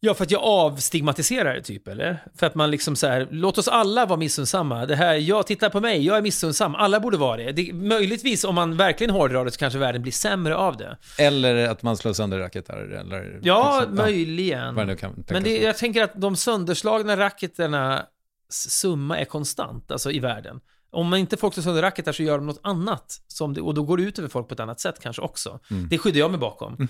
Ja, 0.00 0.14
för 0.14 0.24
att 0.24 0.30
jag 0.30 0.42
avstigmatiserar 0.42 1.54
det 1.54 1.62
typ, 1.62 1.88
eller? 1.88 2.24
För 2.36 2.46
att 2.46 2.54
man 2.54 2.70
liksom 2.70 2.96
så 2.96 3.06
här, 3.06 3.28
låt 3.30 3.58
oss 3.58 3.68
alla 3.68 4.06
vara 4.06 4.18
missunnsamma. 4.18 4.86
Det 4.86 4.96
här, 4.96 5.14
jag 5.14 5.46
tittar 5.46 5.70
på 5.70 5.80
mig, 5.80 6.06
jag 6.06 6.16
är 6.16 6.22
missunnsam, 6.22 6.74
alla 6.74 7.00
borde 7.00 7.16
vara 7.16 7.36
det. 7.36 7.52
det 7.52 7.72
möjligtvis, 7.72 8.44
om 8.44 8.54
man 8.54 8.76
verkligen 8.76 9.14
hårdrar 9.14 9.44
det, 9.44 9.50
så 9.50 9.58
kanske 9.58 9.78
världen 9.78 10.02
blir 10.02 10.12
sämre 10.12 10.56
av 10.56 10.76
det. 10.76 10.96
Eller 11.18 11.68
att 11.68 11.82
man 11.82 11.96
slår 11.96 12.12
sönder 12.12 12.38
racketar? 12.38 12.76
Eller, 12.76 13.40
Ja, 13.42 13.78
liksom, 13.80 13.96
möjligen. 13.96 14.74
nu 14.74 14.96
kan 14.96 15.24
Men 15.28 15.42
det, 15.42 15.58
jag 15.58 15.76
tänker 15.76 16.02
att 16.02 16.20
de 16.20 16.36
sönderslagna 16.36 17.16
racketerna 17.16 18.06
summa 18.50 19.18
är 19.18 19.24
konstant, 19.24 19.90
alltså 19.90 20.10
i 20.10 20.18
världen. 20.18 20.60
Om 20.94 21.08
man 21.08 21.18
inte 21.18 21.36
folk 21.36 21.54
slår 21.54 21.62
sönder 21.62 21.82
racketar 21.82 22.12
så 22.12 22.22
gör 22.22 22.38
de 22.38 22.46
något 22.46 22.60
annat. 22.62 23.20
Som 23.26 23.54
det, 23.54 23.60
och 23.60 23.74
då 23.74 23.82
går 23.82 23.96
det 23.96 24.02
ut 24.02 24.18
över 24.18 24.28
folk 24.28 24.48
på 24.48 24.54
ett 24.54 24.60
annat 24.60 24.80
sätt 24.80 25.00
kanske 25.00 25.22
också. 25.22 25.60
Mm. 25.70 25.88
Det 25.88 25.98
skyddar 25.98 26.18
jag 26.18 26.30
mig 26.30 26.40
bakom. 26.40 26.88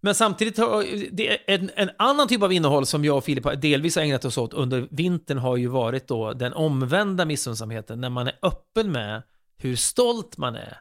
Men 0.00 0.14
samtidigt, 0.14 0.58
har, 0.58 0.84
en, 1.46 1.70
en 1.76 1.90
annan 1.98 2.28
typ 2.28 2.42
av 2.42 2.52
innehåll 2.52 2.86
som 2.86 3.04
jag 3.04 3.16
och 3.16 3.24
Filip 3.24 3.62
delvis 3.62 3.96
har 3.96 4.02
ägnat 4.02 4.24
oss 4.24 4.38
åt 4.38 4.54
under 4.54 4.88
vintern 4.90 5.38
har 5.38 5.56
ju 5.56 5.66
varit 5.66 6.08
då 6.08 6.32
den 6.32 6.52
omvända 6.52 7.24
missunnsamheten. 7.24 8.00
När 8.00 8.10
man 8.10 8.26
är 8.26 8.38
öppen 8.42 8.92
med 8.92 9.22
hur 9.56 9.76
stolt 9.76 10.36
man 10.36 10.54
är 10.54 10.78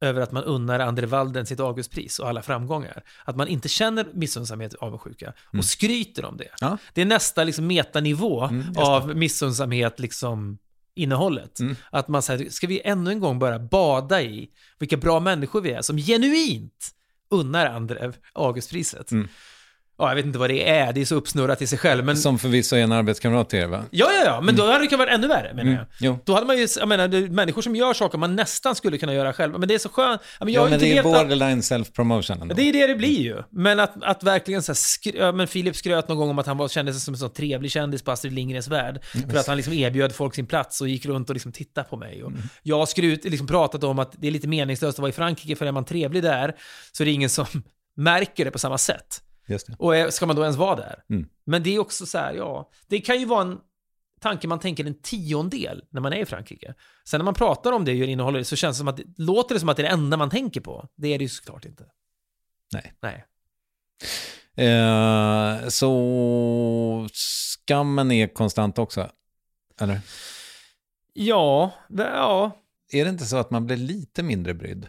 över 0.00 0.20
att 0.20 0.32
man 0.32 0.44
unnar 0.44 0.80
Andre 0.80 1.06
Walden 1.06 1.46
sitt 1.46 1.60
Augustpris 1.60 2.18
och 2.18 2.28
alla 2.28 2.42
framgångar. 2.42 3.02
Att 3.24 3.36
man 3.36 3.48
inte 3.48 3.68
känner 3.68 4.06
missunnsamhet 4.14 4.74
och 4.74 4.82
avundsjuka 4.82 5.32
och 5.58 5.64
skryter 5.64 6.24
om 6.24 6.36
det. 6.36 6.48
Ja. 6.60 6.78
Det 6.94 7.00
är 7.00 7.06
nästa 7.06 7.44
liksom 7.44 7.66
metanivå 7.66 8.50
av 8.76 9.16
missunnsamhet, 9.16 10.00
liksom 10.00 10.58
innehållet. 10.96 11.58
Att 11.90 12.08
man 12.08 12.22
säger, 12.22 12.50
ska 12.50 12.66
vi 12.66 12.80
ännu 12.84 13.10
en 13.10 13.20
gång 13.20 13.38
bara 13.38 13.58
bada 13.58 14.22
i 14.22 14.50
vilka 14.78 14.96
bra 14.96 15.20
människor 15.20 15.60
vi 15.60 15.72
är 15.72 15.82
som 15.82 15.96
genuint 15.98 16.90
unnar 17.30 17.66
andra 17.66 18.12
Augustpriset. 18.32 19.10
Ja, 19.98 20.08
jag 20.08 20.16
vet 20.16 20.24
inte 20.26 20.38
vad 20.38 20.50
det 20.50 20.68
är, 20.68 20.92
det 20.92 21.00
är 21.00 21.04
så 21.04 21.14
uppsnurrat 21.14 21.62
i 21.62 21.66
sig 21.66 21.78
själv, 21.78 22.04
men... 22.04 22.16
Som 22.16 22.38
förvisso 22.38 22.76
är 22.76 22.80
en 22.80 22.92
arbetskamrat 22.92 23.50
till 23.50 23.58
er, 23.58 23.66
va? 23.66 23.84
Ja, 23.90 24.12
ja, 24.12 24.24
ja, 24.24 24.40
men 24.40 24.56
då 24.56 24.66
hade 24.66 24.78
det 24.78 24.86
kunnat 24.86 25.06
vara 25.06 25.14
ännu 25.14 25.26
värre 25.26 25.54
menar 25.54 25.72
jag. 25.72 25.86
Jo. 26.00 26.18
Då 26.24 26.34
hade 26.34 26.46
man 26.46 26.58
ju, 26.58 26.68
jag 26.78 26.88
menar, 26.88 27.28
människor 27.30 27.62
som 27.62 27.76
gör 27.76 27.94
saker 27.94 28.18
man 28.18 28.36
nästan 28.36 28.74
skulle 28.74 28.98
kunna 28.98 29.14
göra 29.14 29.32
själva, 29.32 29.58
men 29.58 29.68
det 29.68 29.74
är 29.74 29.78
så 29.78 29.88
skönt. 29.88 30.20
Jag 30.40 30.50
Ja, 30.50 30.68
men 30.68 30.78
det 30.78 30.98
är 30.98 31.02
borderline 31.02 31.60
self-promotion 31.60 32.42
ändå. 32.42 32.54
det 32.54 32.62
är 32.62 32.72
det 32.72 32.86
det 32.86 32.94
blir 32.94 33.20
ju. 33.20 33.42
Men 33.50 33.80
att, 33.80 34.02
att 34.02 34.22
verkligen 34.22 34.62
så 34.62 34.72
här 34.72 35.16
ja, 35.16 35.32
men 35.32 35.46
Filip 35.48 35.76
skröt 35.76 36.08
någon 36.08 36.18
gång 36.18 36.30
om 36.30 36.38
att 36.38 36.46
han 36.46 36.56
var, 36.56 36.68
kände 36.68 36.92
sig 36.92 37.00
som 37.00 37.14
en 37.14 37.18
sån 37.18 37.30
trevlig 37.30 37.70
kändis 37.70 38.02
på 38.02 38.10
Astrid 38.10 38.32
Lindgrens 38.32 38.68
värld. 38.68 39.04
För 39.30 39.38
att 39.38 39.46
han 39.46 39.56
liksom 39.56 39.72
erbjöd 39.72 40.14
folk 40.14 40.34
sin 40.34 40.46
plats 40.46 40.80
och 40.80 40.88
gick 40.88 41.06
runt 41.06 41.28
och 41.28 41.34
liksom 41.34 41.52
tittade 41.52 41.88
på 41.88 41.96
mig. 41.96 42.24
Och 42.24 42.32
Jag 42.62 42.78
har 42.78 42.86
skrut, 42.86 43.24
liksom 43.24 43.46
pratat 43.46 43.84
om 43.84 43.98
att 43.98 44.12
det 44.18 44.26
är 44.26 44.30
lite 44.30 44.48
meningslöst 44.48 44.98
att 44.98 45.02
vara 45.02 45.08
i 45.08 45.12
Frankrike 45.12 45.56
för 45.56 45.66
är 45.66 45.72
man 45.72 45.84
trevlig 45.84 46.22
där 46.22 46.54
så 46.92 47.02
är 47.02 47.04
det 47.04 47.10
ingen 47.12 47.30
som 47.30 47.46
märker 47.96 48.44
det 48.44 48.50
på 48.50 48.58
samma 48.58 48.78
sätt. 48.78 49.22
Och 49.78 50.14
ska 50.14 50.26
man 50.26 50.36
då 50.36 50.42
ens 50.42 50.56
vara 50.56 50.76
där? 50.76 51.02
Mm. 51.10 51.28
Men 51.44 51.62
det 51.62 51.74
är 51.74 51.78
också 51.78 52.06
så 52.06 52.18
här, 52.18 52.34
ja, 52.34 52.70
det 52.86 53.00
kan 53.00 53.18
ju 53.20 53.24
vara 53.26 53.42
en 53.42 53.58
tanke 54.20 54.48
man 54.48 54.60
tänker 54.60 54.84
en 54.84 55.00
tiondel 55.02 55.84
när 55.90 56.00
man 56.00 56.12
är 56.12 56.16
i 56.16 56.24
Frankrike. 56.26 56.74
Sen 57.04 57.18
när 57.20 57.24
man 57.24 57.34
pratar 57.34 57.72
om 57.72 57.84
det 57.84 57.90
och 57.92 57.96
gör 57.96 58.06
innehåll 58.06 58.36
i 58.36 58.38
det 58.38 58.44
så 58.44 58.56
känns 58.56 58.76
det 58.76 58.78
som 58.78 58.88
att, 58.88 59.00
låter 59.16 59.54
det 59.54 59.60
som 59.60 59.68
att 59.68 59.76
det 59.76 59.80
är 59.82 59.88
det 59.88 59.92
enda 59.92 60.16
man 60.16 60.30
tänker 60.30 60.60
på. 60.60 60.88
Det 60.96 61.08
är 61.14 61.18
det 61.18 61.24
ju 61.24 61.28
såklart 61.28 61.64
inte. 61.64 61.84
Nej. 62.72 62.92
Nej. 63.00 63.24
Eh, 64.68 65.68
så 65.68 67.08
skammen 67.12 68.10
är 68.12 68.26
konstant 68.34 68.78
också? 68.78 69.10
Eller? 69.80 70.00
Ja, 71.12 71.72
det- 71.88 72.02
ja, 72.02 72.58
Är 72.92 73.04
det 73.04 73.10
inte 73.10 73.26
så 73.26 73.36
att 73.36 73.50
man 73.50 73.66
blir 73.66 73.76
lite 73.76 74.22
mindre 74.22 74.54
brydd? 74.54 74.86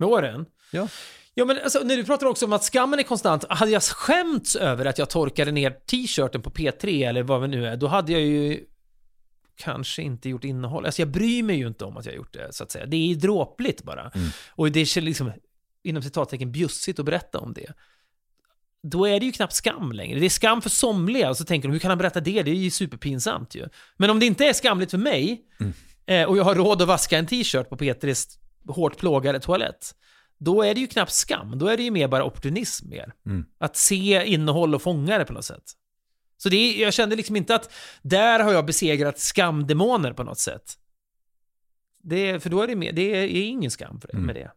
med 0.00 0.08
åren. 0.08 0.46
Ja. 0.70 0.88
Ja, 1.34 1.44
men 1.44 1.58
alltså, 1.58 1.78
när 1.84 1.96
du 1.96 2.04
pratar 2.04 2.26
också 2.26 2.46
om 2.46 2.52
att 2.52 2.64
skammen 2.64 2.98
är 2.98 3.02
konstant. 3.02 3.44
Hade 3.48 3.70
jag 3.70 3.82
skämts 3.82 4.56
över 4.56 4.84
att 4.84 4.98
jag 4.98 5.10
torkade 5.10 5.52
ner 5.52 5.70
t-shirten 5.70 6.42
på 6.42 6.50
P3 6.50 7.08
eller 7.08 7.22
vad 7.22 7.40
det 7.40 7.46
nu 7.46 7.66
är, 7.66 7.76
då 7.76 7.86
hade 7.86 8.12
jag 8.12 8.20
ju 8.20 8.64
kanske 9.56 10.02
inte 10.02 10.28
gjort 10.28 10.44
innehåll. 10.44 10.86
Alltså 10.86 11.02
jag 11.02 11.08
bryr 11.08 11.42
mig 11.42 11.56
ju 11.56 11.66
inte 11.66 11.84
om 11.84 11.96
att 11.96 12.06
jag 12.06 12.14
gjort 12.14 12.32
det, 12.32 12.52
så 12.54 12.64
att 12.64 12.70
säga. 12.70 12.86
Det 12.86 12.96
är 12.96 13.06
ju 13.06 13.14
dråpligt 13.14 13.82
bara. 13.82 14.10
Och 14.50 14.72
det 14.72 14.80
är 14.80 15.00
liksom, 15.00 15.32
inom 15.82 16.02
citattecken, 16.02 16.52
bjussigt 16.52 16.98
att 16.98 17.04
berätta 17.04 17.38
om 17.38 17.52
det. 17.52 17.72
Då 18.82 19.06
är 19.08 19.20
det 19.20 19.26
ju 19.26 19.32
knappt 19.32 19.54
skam 19.54 19.92
längre. 19.92 20.18
Det 20.18 20.26
är 20.26 20.30
skam 20.30 20.62
för 20.62 20.70
somliga, 20.70 21.30
och 21.30 21.36
så 21.36 21.44
tänker 21.44 21.68
de, 21.68 21.72
hur 21.72 21.78
kan 21.78 21.90
han 21.90 21.98
berätta 21.98 22.20
det? 22.20 22.42
Det 22.42 22.50
är 22.50 22.54
ju 22.54 22.70
superpinsamt 22.70 23.54
ju. 23.54 23.68
Men 23.96 24.10
om 24.10 24.20
det 24.20 24.26
inte 24.26 24.44
är 24.44 24.52
skamligt 24.52 24.90
för 24.90 24.98
mig, 24.98 25.42
eh, 26.06 26.24
och 26.24 26.38
jag 26.38 26.44
har 26.44 26.54
råd 26.54 26.82
att 26.82 26.88
vaska 26.88 27.18
en 27.18 27.26
t-shirt 27.26 27.68
på 27.68 27.76
P3s 27.76 28.38
hårt 28.68 28.96
plågade 28.96 29.40
toalett, 29.40 29.94
då 30.38 30.62
är 30.62 30.74
det 30.74 30.80
ju 30.80 30.86
knappt 30.86 31.12
skam. 31.12 31.58
Då 31.58 31.66
är 31.66 31.76
det 31.76 31.82
ju 31.82 31.90
mer 31.90 32.08
bara 32.08 32.24
opportunism 32.24 32.88
mer. 32.88 33.12
Att 33.58 33.76
se 33.76 34.24
innehåll 34.26 34.74
och 34.74 34.82
fånga 34.82 35.18
det 35.18 35.24
på 35.24 35.32
något 35.32 35.44
sätt. 35.44 35.64
Så 36.36 36.48
det 36.48 36.56
är, 36.56 36.82
jag 36.82 36.94
kände 36.94 37.16
liksom 37.16 37.36
inte 37.36 37.54
att 37.54 37.72
där 38.02 38.40
har 38.40 38.52
jag 38.52 38.66
besegrat 38.66 39.18
skamdemoner 39.18 40.12
på 40.12 40.22
något 40.22 40.38
sätt. 40.38 40.74
Det, 42.02 42.40
för 42.42 42.50
då 42.50 42.62
är 42.62 42.66
det, 42.66 42.76
mer, 42.76 42.92
det 42.92 43.02
är 43.02 43.42
ingen 43.42 43.70
skam 43.70 44.00
för 44.00 44.08
det, 44.12 44.18
med 44.18 44.34
det. 44.34 44.50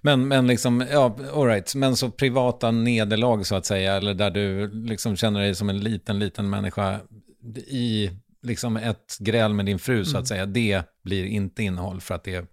Men, 0.00 0.28
men 0.28 0.46
liksom, 0.46 0.86
ja, 0.90 1.18
all 1.34 1.46
right. 1.46 1.74
Men 1.74 1.96
så 1.96 2.10
privata 2.10 2.70
nederlag 2.70 3.44
så 3.44 3.54
att 3.54 3.66
säga, 3.66 3.94
eller 3.94 4.14
där 4.14 4.30
du 4.30 4.70
liksom 4.72 5.16
känner 5.16 5.40
dig 5.40 5.54
som 5.54 5.68
en 5.68 5.80
liten, 5.80 6.18
liten 6.18 6.50
människa 6.50 7.00
i 7.66 8.10
liksom 8.42 8.76
ett 8.76 9.16
gräl 9.18 9.54
med 9.54 9.66
din 9.66 9.78
fru 9.78 10.04
så 10.04 10.18
att 10.18 10.28
säga, 10.28 10.46
det 10.46 10.82
blir 11.02 11.24
inte 11.24 11.62
innehåll 11.62 12.00
för 12.00 12.14
att 12.14 12.24
det 12.24 12.34
är... 12.34 12.46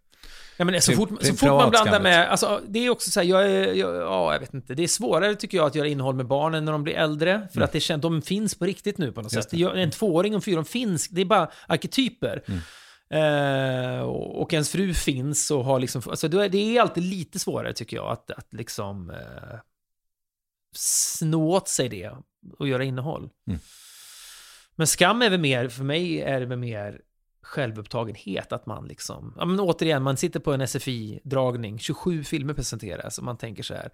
Ja, 0.58 0.66
men 0.66 0.82
så 0.82 0.92
Det- 0.92 0.98
fort, 0.98 1.10
det 1.20 1.26
så 1.26 1.36
fort 1.36 1.50
man 1.50 1.70
blandar 1.70 2.02
med, 2.02 2.30
alltså 2.30 2.62
det 2.68 2.80
är 2.86 2.90
också 2.90 3.12
så 3.12 3.20
här, 3.20 3.28
jag 3.28 3.52
är, 3.52 3.74
jag, 3.74 3.96
ja 3.96 4.34
jag 4.34 4.40
vet 4.40 4.54
inte, 4.54 4.74
det 4.76 4.84
är 4.84 4.88
svårare 4.88 5.36
tycker 5.36 5.58
jag 5.58 5.68
att 5.68 5.76
göra 5.76 5.88
innehåll 5.88 6.16
med 6.16 6.26
barnen 6.28 6.66
när 6.66 6.72
de 6.72 6.84
blir 6.84 6.94
äldre, 6.94 7.48
för 7.54 7.62
att 7.62 7.72
det 7.72 7.80
känns, 7.80 8.02
de 8.02 8.22
finns 8.22 8.56
på 8.56 8.66
riktigt 8.66 8.98
nu 8.98 9.12
på 9.12 9.22
något 9.22 9.32
Mm. 9.32 9.38
Just 9.40 9.50
sätt. 9.50 9.60
Jag- 9.60 9.82
En 9.82 9.92
tvååring 9.92 10.34
och 10.34 10.38
en 10.38 10.42
fyraåring 10.42 10.66
finns, 10.66 11.08
det 11.08 11.22
är 11.22 11.26
bara 11.26 11.52
arketyper. 11.68 12.44
Mm. 12.48 12.60
Eh, 13.10 14.00
och 14.10 14.54
ens 14.54 14.70
fru 14.72 14.94
finns 14.94 15.52
och 15.52 15.66
har 15.66 15.80
liksom, 15.80 16.02
alltså 16.10 16.28
det 16.28 16.46
är, 16.46 16.50
det 16.50 16.78
är 16.78 16.82
alltid 16.82 17.04
lite 17.04 17.40
svårare 17.40 17.74
tycker 17.74 17.98
jag 17.98 18.12
att, 18.12 18.32
att 18.32 18.54
liksom 18.54 19.10
eh, 19.10 19.60
snå 20.76 21.50
åt 21.52 21.68
sig 21.68 21.90
det 21.90 22.12
och 22.60 22.68
göra 22.68 22.84
innehåll. 22.84 23.30
Mm. 23.48 23.60
Men 24.76 24.88
skam 24.88 25.22
är 25.22 25.30
väl 25.30 25.40
mer, 25.40 25.70
för 25.70 25.84
mig 25.84 26.22
är 26.22 26.40
det 26.40 26.46
väl 26.46 26.58
mer 26.58 27.02
självupptagenhet, 27.48 28.52
att 28.52 28.66
man 28.66 28.88
liksom, 28.88 29.34
ja 29.38 29.46
men 29.46 29.60
återigen, 29.60 30.04
man 30.04 30.18
sitter 30.18 30.40
på 30.40 30.54
en 30.54 30.62
SFI-dragning, 30.62 31.80
27 31.80 32.24
filmer 32.24 32.54
presenteras 32.54 33.18
och 33.18 33.24
man 33.24 33.38
tänker 33.38 33.64
så 33.64 33.74
här, 33.74 33.90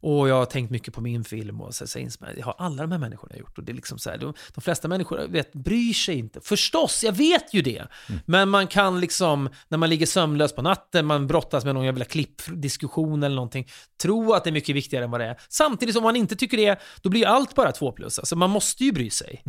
och 0.00 0.28
jag 0.28 0.34
har 0.34 0.44
tänkt 0.44 0.70
mycket 0.70 0.94
på 0.94 1.00
min 1.00 1.24
film 1.24 1.60
och 1.60 1.74
så 1.74 1.86
så 1.86 1.98
det 2.34 2.42
har 2.42 2.54
alla 2.58 2.82
de 2.82 2.92
här 2.92 2.98
människorna 2.98 3.36
gjort 3.36 3.58
och 3.58 3.64
det 3.64 3.72
är 3.72 3.74
liksom 3.74 3.98
så 3.98 4.10
här, 4.10 4.18
de, 4.18 4.34
de 4.54 4.60
flesta 4.60 4.88
människor 4.88 5.26
vet, 5.28 5.52
bryr 5.52 5.92
sig 5.92 6.18
inte. 6.18 6.40
Förstås, 6.40 7.04
jag 7.04 7.12
vet 7.12 7.54
ju 7.54 7.62
det. 7.62 7.86
Men 8.26 8.48
man 8.48 8.66
kan 8.66 9.00
liksom, 9.00 9.48
när 9.68 9.78
man 9.78 9.90
ligger 9.90 10.06
sömnlös 10.06 10.52
på 10.52 10.62
natten, 10.62 11.06
man 11.06 11.26
brottas 11.26 11.64
med 11.64 11.74
någon 11.74 11.84
jävla 11.84 12.04
klippdiskussion 12.04 13.22
eller 13.22 13.36
någonting, 13.36 13.68
tro 14.02 14.32
att 14.32 14.44
det 14.44 14.50
är 14.50 14.52
mycket 14.52 14.76
viktigare 14.76 15.04
än 15.04 15.10
vad 15.10 15.20
det 15.20 15.26
är. 15.26 15.40
Samtidigt 15.48 15.94
som 15.94 16.02
man 16.04 16.16
inte 16.16 16.36
tycker 16.36 16.56
det, 16.56 16.80
då 17.02 17.08
blir 17.10 17.26
allt 17.26 17.54
bara 17.54 17.72
två 17.72 17.92
plus. 17.92 18.18
Alltså 18.18 18.36
man 18.36 18.50
måste 18.50 18.84
ju 18.84 18.92
bry 18.92 19.10
sig. 19.10 19.42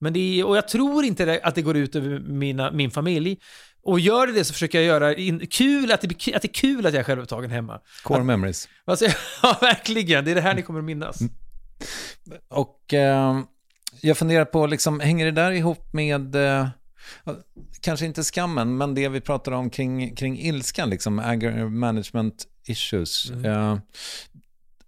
Men 0.00 0.12
det 0.12 0.40
är, 0.40 0.44
och 0.46 0.56
jag 0.56 0.68
tror 0.68 1.04
inte 1.04 1.40
att 1.42 1.54
det 1.54 1.62
går 1.62 1.76
ut 1.76 1.96
över 1.96 2.18
mina, 2.18 2.72
min 2.72 2.90
familj. 2.90 3.38
Och 3.82 4.00
gör 4.00 4.26
det 4.26 4.32
det 4.32 4.44
så 4.44 4.52
försöker 4.52 4.78
jag 4.78 4.86
göra 4.86 5.14
in, 5.14 5.46
kul, 5.46 5.92
att 5.92 6.00
det, 6.00 6.08
blir, 6.08 6.36
att 6.36 6.42
det 6.42 6.48
är 6.48 6.52
kul 6.54 6.86
att 6.86 6.92
jag 6.94 7.00
är 7.00 7.04
självupptagen 7.04 7.50
hemma. 7.50 7.80
Core 8.02 8.24
memories. 8.24 8.68
Alltså, 8.84 9.04
ja, 9.42 9.58
verkligen. 9.60 10.24
Det 10.24 10.30
är 10.30 10.34
det 10.34 10.40
här 10.40 10.54
ni 10.54 10.62
kommer 10.62 10.78
att 10.78 10.84
minnas. 10.84 11.18
Och 12.48 12.94
eh, 12.94 13.40
jag 14.00 14.18
funderar 14.18 14.44
på, 14.44 14.66
liksom, 14.66 15.00
hänger 15.00 15.24
det 15.24 15.32
där 15.32 15.50
ihop 15.52 15.92
med, 15.92 16.36
eh, 16.36 16.68
kanske 17.80 18.06
inte 18.06 18.22
skammen, 18.24 18.76
men 18.76 18.94
det 18.94 19.08
vi 19.08 19.20
pratar 19.20 19.52
om 19.52 19.70
kring, 19.70 20.16
kring 20.16 20.38
ilskan, 20.38 20.90
liksom, 20.90 21.18
anger 21.18 21.68
management 21.68 22.46
issues. 22.66 23.30
Eh, 23.30 23.78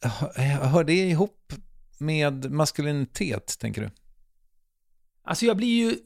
hör- 0.03 0.65
hör 0.67 0.85
det 0.85 0.93
ihop 1.09 1.53
med 1.99 2.51
maskulinitet, 2.53 3.57
tänker 3.61 3.83
du? 3.83 3.91
Alltså 5.23 5.45
jag 5.47 5.57
blir 5.57 5.69
ju... 5.89 5.97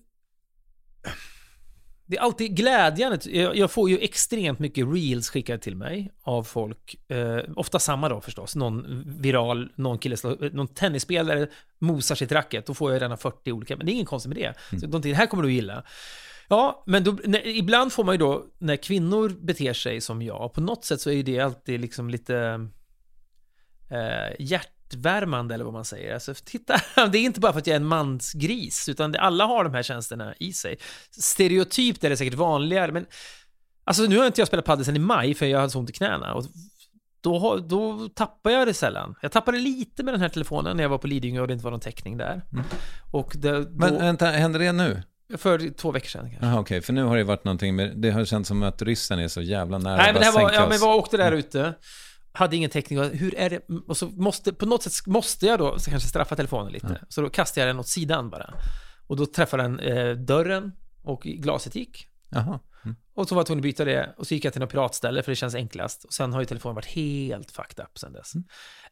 Det 2.06 2.16
är 2.16 2.20
alltid 2.20 2.56
glädjande. 2.56 3.18
Jag, 3.30 3.70
får 3.70 3.90
ju 3.90 3.98
extremt 3.98 4.58
mycket 4.58 4.86
reels 4.94 5.30
skickade 5.30 5.58
till 5.58 5.76
mig 5.76 6.12
av 6.22 6.42
folk. 6.42 7.10
Eh, 7.10 7.38
ofta 7.56 7.78
samma 7.78 8.08
då 8.08 8.20
förstås. 8.20 8.56
Någon 8.56 9.04
viral, 9.20 9.72
någon 9.76 9.98
kille, 9.98 10.16
slår- 10.16 10.50
någon 10.54 10.68
tennisspelare 10.68 11.48
mosar 11.78 12.14
sitt 12.14 12.32
racket. 12.32 12.66
Då 12.66 12.74
får 12.74 12.92
jag 12.92 13.02
redan 13.02 13.18
40 13.18 13.52
olika. 13.52 13.76
Men 13.76 13.86
det 13.86 13.92
är 13.92 13.94
ingen 13.94 14.06
konstigt 14.06 14.28
med 14.28 14.36
det. 14.36 14.78
Så 14.80 14.86
de 14.86 14.92
tänker, 14.92 15.08
det 15.08 15.14
här 15.14 15.26
kommer 15.26 15.42
du 15.42 15.52
gilla. 15.52 15.84
Ja, 16.48 16.82
men 16.86 17.04
då, 17.04 17.18
när, 17.24 17.46
ibland 17.46 17.92
får 17.92 18.04
man 18.04 18.14
ju 18.14 18.18
då, 18.18 18.44
när 18.58 18.76
kvinnor 18.76 19.28
beter 19.28 19.72
sig 19.72 20.00
som 20.00 20.22
jag, 20.22 20.52
på 20.52 20.60
något 20.60 20.84
sätt 20.84 21.00
så 21.00 21.10
är 21.10 21.14
ju 21.14 21.22
det 21.22 21.40
alltid 21.40 21.80
liksom 21.80 22.10
lite 22.10 22.68
eh, 23.90 24.34
hjärtvärmande 24.92 25.54
eller 25.54 25.64
vad 25.64 25.72
man 25.72 25.84
säger. 25.84 26.14
Alltså, 26.14 26.34
titta, 26.44 26.74
det 27.12 27.18
är 27.18 27.22
inte 27.22 27.40
bara 27.40 27.52
för 27.52 27.60
att 27.60 27.66
jag 27.66 27.74
är 27.74 27.80
en 27.80 27.86
mansgris, 27.86 28.88
utan 28.88 29.14
alla 29.16 29.44
har 29.44 29.64
de 29.64 29.74
här 29.74 29.82
tjänsterna 29.82 30.34
i 30.38 30.52
sig. 30.52 30.76
Stereotypt 31.10 32.04
är 32.04 32.10
det 32.10 32.16
säkert 32.16 32.34
vanligare, 32.34 32.92
men 32.92 33.06
alltså 33.84 34.02
nu 34.02 34.18
har 34.18 34.26
inte 34.26 34.40
jag 34.40 34.48
spelat 34.48 34.64
padel 34.64 34.84
sedan 34.84 34.96
i 34.96 34.98
maj 34.98 35.34
för 35.34 35.46
jag 35.46 35.58
hade 35.58 35.70
så 35.70 35.78
ont 35.78 35.90
i 35.90 35.92
knäna. 35.92 36.34
Och 36.34 36.44
då, 37.20 37.56
då 37.68 38.08
tappar 38.08 38.50
jag 38.50 38.66
det 38.66 38.74
sällan. 38.74 39.14
Jag 39.22 39.32
tappade 39.32 39.58
lite 39.58 40.02
med 40.02 40.14
den 40.14 40.20
här 40.20 40.28
telefonen 40.28 40.76
när 40.76 40.84
jag 40.84 40.90
var 40.90 40.98
på 40.98 41.06
Lidingö 41.06 41.40
och 41.40 41.46
det 41.46 41.52
inte 41.52 41.64
var 41.64 41.70
någon 41.70 41.80
täckning 41.80 42.16
där. 42.16 42.42
Och 43.12 43.32
det, 43.34 43.64
då, 43.64 43.70
Men 43.70 43.98
vänta, 43.98 44.26
händer 44.26 44.58
det 44.58 44.72
nu? 44.72 45.02
för 45.36 45.74
två 45.74 45.90
veckor 45.90 46.08
sedan 46.08 46.30
kanske. 46.30 46.46
Jaha, 46.46 46.60
okej, 46.60 46.80
för 46.80 46.92
nu 46.92 47.02
har 47.02 47.16
det 47.16 47.24
varit 47.24 47.44
någonting 47.44 47.76
med, 47.76 47.92
det 47.96 48.10
har 48.10 48.24
känts 48.24 48.48
som 48.48 48.62
att 48.62 48.82
ryssen 48.82 49.18
är 49.18 49.28
så 49.28 49.42
jävla 49.42 49.78
nära 49.78 49.96
Nej, 49.96 50.12
men 50.12 50.20
det 50.20 50.26
här 50.26 50.32
var, 50.32 50.52
ja, 50.52 50.68
men 50.68 50.78
jag 50.78 50.96
åkte 50.96 51.16
där 51.16 51.32
ute, 51.32 51.74
hade 52.34 52.56
ingen 52.56 52.70
täckning, 52.70 52.98
och 53.00 53.06
hur 53.06 53.34
är 53.34 53.50
det, 53.50 53.60
och 53.88 53.96
så 53.96 54.06
måste, 54.06 54.52
på 54.52 54.66
något 54.66 54.82
sätt 54.82 55.06
måste 55.06 55.46
jag 55.46 55.58
då 55.58 55.78
så 55.78 55.90
kanske 55.90 56.08
straffa 56.08 56.36
telefonen 56.36 56.72
lite, 56.72 56.86
så 57.08 57.20
då 57.20 57.28
kastade 57.30 57.66
jag 57.66 57.74
den 57.74 57.80
åt 57.80 57.88
sidan 57.88 58.30
bara. 58.30 58.54
Och 59.06 59.16
då 59.16 59.26
träffade 59.26 59.62
han 59.62 59.78
eh, 59.80 60.10
dörren 60.14 60.72
och 61.02 61.22
glaset 61.22 61.74
gick. 61.74 62.06
Mm. 62.84 62.96
Och 63.14 63.28
så 63.28 63.34
var 63.34 63.40
jag 63.40 63.46
tvungen 63.46 63.60
att 63.60 63.62
byta 63.62 63.84
det 63.84 64.14
och 64.18 64.26
så 64.26 64.34
gick 64.34 64.44
jag 64.44 64.52
till 64.52 64.60
något 64.62 64.70
piratställe 64.70 65.22
för 65.22 65.32
det 65.32 65.36
känns 65.36 65.54
enklast. 65.54 66.04
Och 66.04 66.12
sen 66.12 66.32
har 66.32 66.40
ju 66.40 66.46
telefonen 66.46 66.74
varit 66.74 66.86
helt 66.86 67.50
fucked 67.50 67.84
up 67.84 67.98
sen 67.98 68.12
dess. 68.12 68.32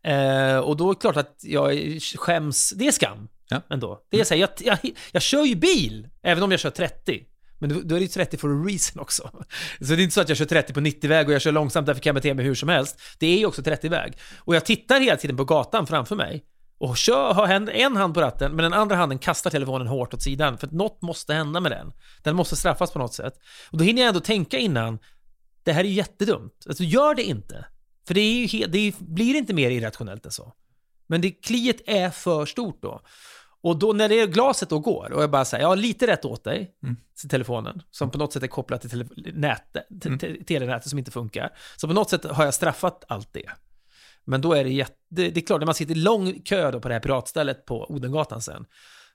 Eh, 0.02 0.58
och 0.58 0.76
då 0.76 0.90
är 0.90 0.94
det 0.94 1.00
klart 1.00 1.16
att 1.16 1.36
jag 1.42 1.98
skäms, 2.18 2.70
det 2.70 2.86
är 2.86 2.92
skam 2.92 3.28
Ja. 3.48 3.62
ändå. 3.70 4.00
Det 4.10 4.20
är 4.20 4.24
så 4.24 4.34
här, 4.34 4.40
jag, 4.40 4.50
jag, 4.60 4.78
jag 5.12 5.22
kör 5.22 5.44
ju 5.44 5.54
bil, 5.54 6.08
även 6.22 6.42
om 6.42 6.50
jag 6.50 6.60
kör 6.60 6.70
30. 6.70 7.24
Men 7.62 7.88
då, 7.88 7.94
är 7.94 7.98
det 7.98 8.04
ju 8.04 8.08
30 8.08 8.36
for 8.36 8.50
a 8.50 8.64
reason 8.68 9.02
också. 9.02 9.22
Så 9.80 9.94
det 9.94 9.94
är 9.94 10.00
inte 10.02 10.14
så 10.14 10.20
att 10.20 10.28
jag 10.28 10.38
kör 10.38 10.44
30 10.44 10.72
på 10.72 10.80
90-väg 10.80 11.26
och 11.26 11.34
jag 11.34 11.42
kör 11.42 11.52
långsamt 11.52 11.86
därför 11.86 12.00
kan 12.00 12.10
jag 12.10 12.14
bete 12.14 12.34
mig 12.34 12.44
hur 12.44 12.54
som 12.54 12.68
helst. 12.68 13.00
Det 13.18 13.26
är 13.26 13.38
ju 13.38 13.46
också 13.46 13.62
30-väg. 13.62 14.18
Och 14.38 14.56
jag 14.56 14.64
tittar 14.64 15.00
hela 15.00 15.16
tiden 15.16 15.36
på 15.36 15.44
gatan 15.44 15.86
framför 15.86 16.16
mig 16.16 16.44
och 16.78 16.96
kör, 16.96 17.34
har 17.34 17.48
en, 17.48 17.68
en 17.68 17.96
hand 17.96 18.14
på 18.14 18.20
ratten, 18.20 18.52
men 18.52 18.62
den 18.62 18.72
andra 18.72 18.96
handen 18.96 19.18
kastar 19.18 19.50
telefonen 19.50 19.86
hårt 19.86 20.14
åt 20.14 20.22
sidan. 20.22 20.58
För 20.58 20.66
att 20.66 20.72
något 20.72 21.02
måste 21.02 21.34
hända 21.34 21.60
med 21.60 21.72
den. 21.72 21.92
Den 22.22 22.36
måste 22.36 22.56
straffas 22.56 22.90
på 22.90 22.98
något 22.98 23.14
sätt. 23.14 23.34
Och 23.70 23.78
då 23.78 23.84
hinner 23.84 24.02
jag 24.02 24.08
ändå 24.08 24.20
tänka 24.20 24.58
innan, 24.58 24.98
det 25.64 25.72
här 25.72 25.84
är 25.84 25.88
ju 25.88 25.94
jättedumt. 25.94 26.64
Alltså 26.68 26.82
gör 26.84 27.14
det 27.14 27.22
inte. 27.22 27.66
För 28.06 28.14
det, 28.14 28.20
är 28.20 28.46
ju 28.46 28.66
det 28.66 28.98
blir 28.98 29.34
inte 29.34 29.54
mer 29.54 29.70
irrationellt 29.70 30.26
än 30.26 30.32
så. 30.32 30.52
Men 31.06 31.20
det 31.20 31.30
kliet 31.30 31.80
är 31.86 32.10
för 32.10 32.46
stort 32.46 32.82
då. 32.82 33.02
Och 33.62 33.78
då 33.78 33.92
när 33.92 34.08
det 34.08 34.26
glaset 34.26 34.68
då 34.68 34.78
går 34.78 35.12
och 35.12 35.22
jag 35.22 35.30
bara 35.30 35.44
säger, 35.44 35.64
ja 35.64 35.74
lite 35.74 36.06
rätt 36.06 36.24
åt 36.24 36.44
dig, 36.44 36.70
till 37.20 37.28
telefonen, 37.28 37.82
som 37.90 38.10
på 38.10 38.18
något 38.18 38.32
sätt 38.32 38.42
är 38.42 38.46
kopplat 38.46 38.80
till 38.80 38.90
tele- 38.90 39.32
nätet, 39.34 39.86
te- 40.02 40.18
te- 40.18 40.44
telenätet 40.44 40.88
som 40.90 40.98
inte 40.98 41.10
funkar. 41.10 41.50
Så 41.76 41.88
på 41.88 41.94
något 41.94 42.10
sätt 42.10 42.24
har 42.24 42.44
jag 42.44 42.54
straffat 42.54 43.04
allt 43.08 43.32
det. 43.32 43.50
Men 44.24 44.40
då 44.40 44.52
är 44.52 44.64
det 44.64 44.70
jätte, 44.70 44.94
det, 45.10 45.30
det 45.30 45.40
är 45.40 45.46
klart, 45.46 45.60
när 45.60 45.66
man 45.66 45.74
sitter 45.74 45.92
i 45.94 45.98
lång 45.98 46.40
kö 46.44 46.70
då 46.70 46.80
på 46.80 46.88
det 46.88 46.94
här 46.94 47.00
piratstället 47.00 47.66
på 47.66 47.90
Odengatan 47.90 48.42
sen, 48.42 48.64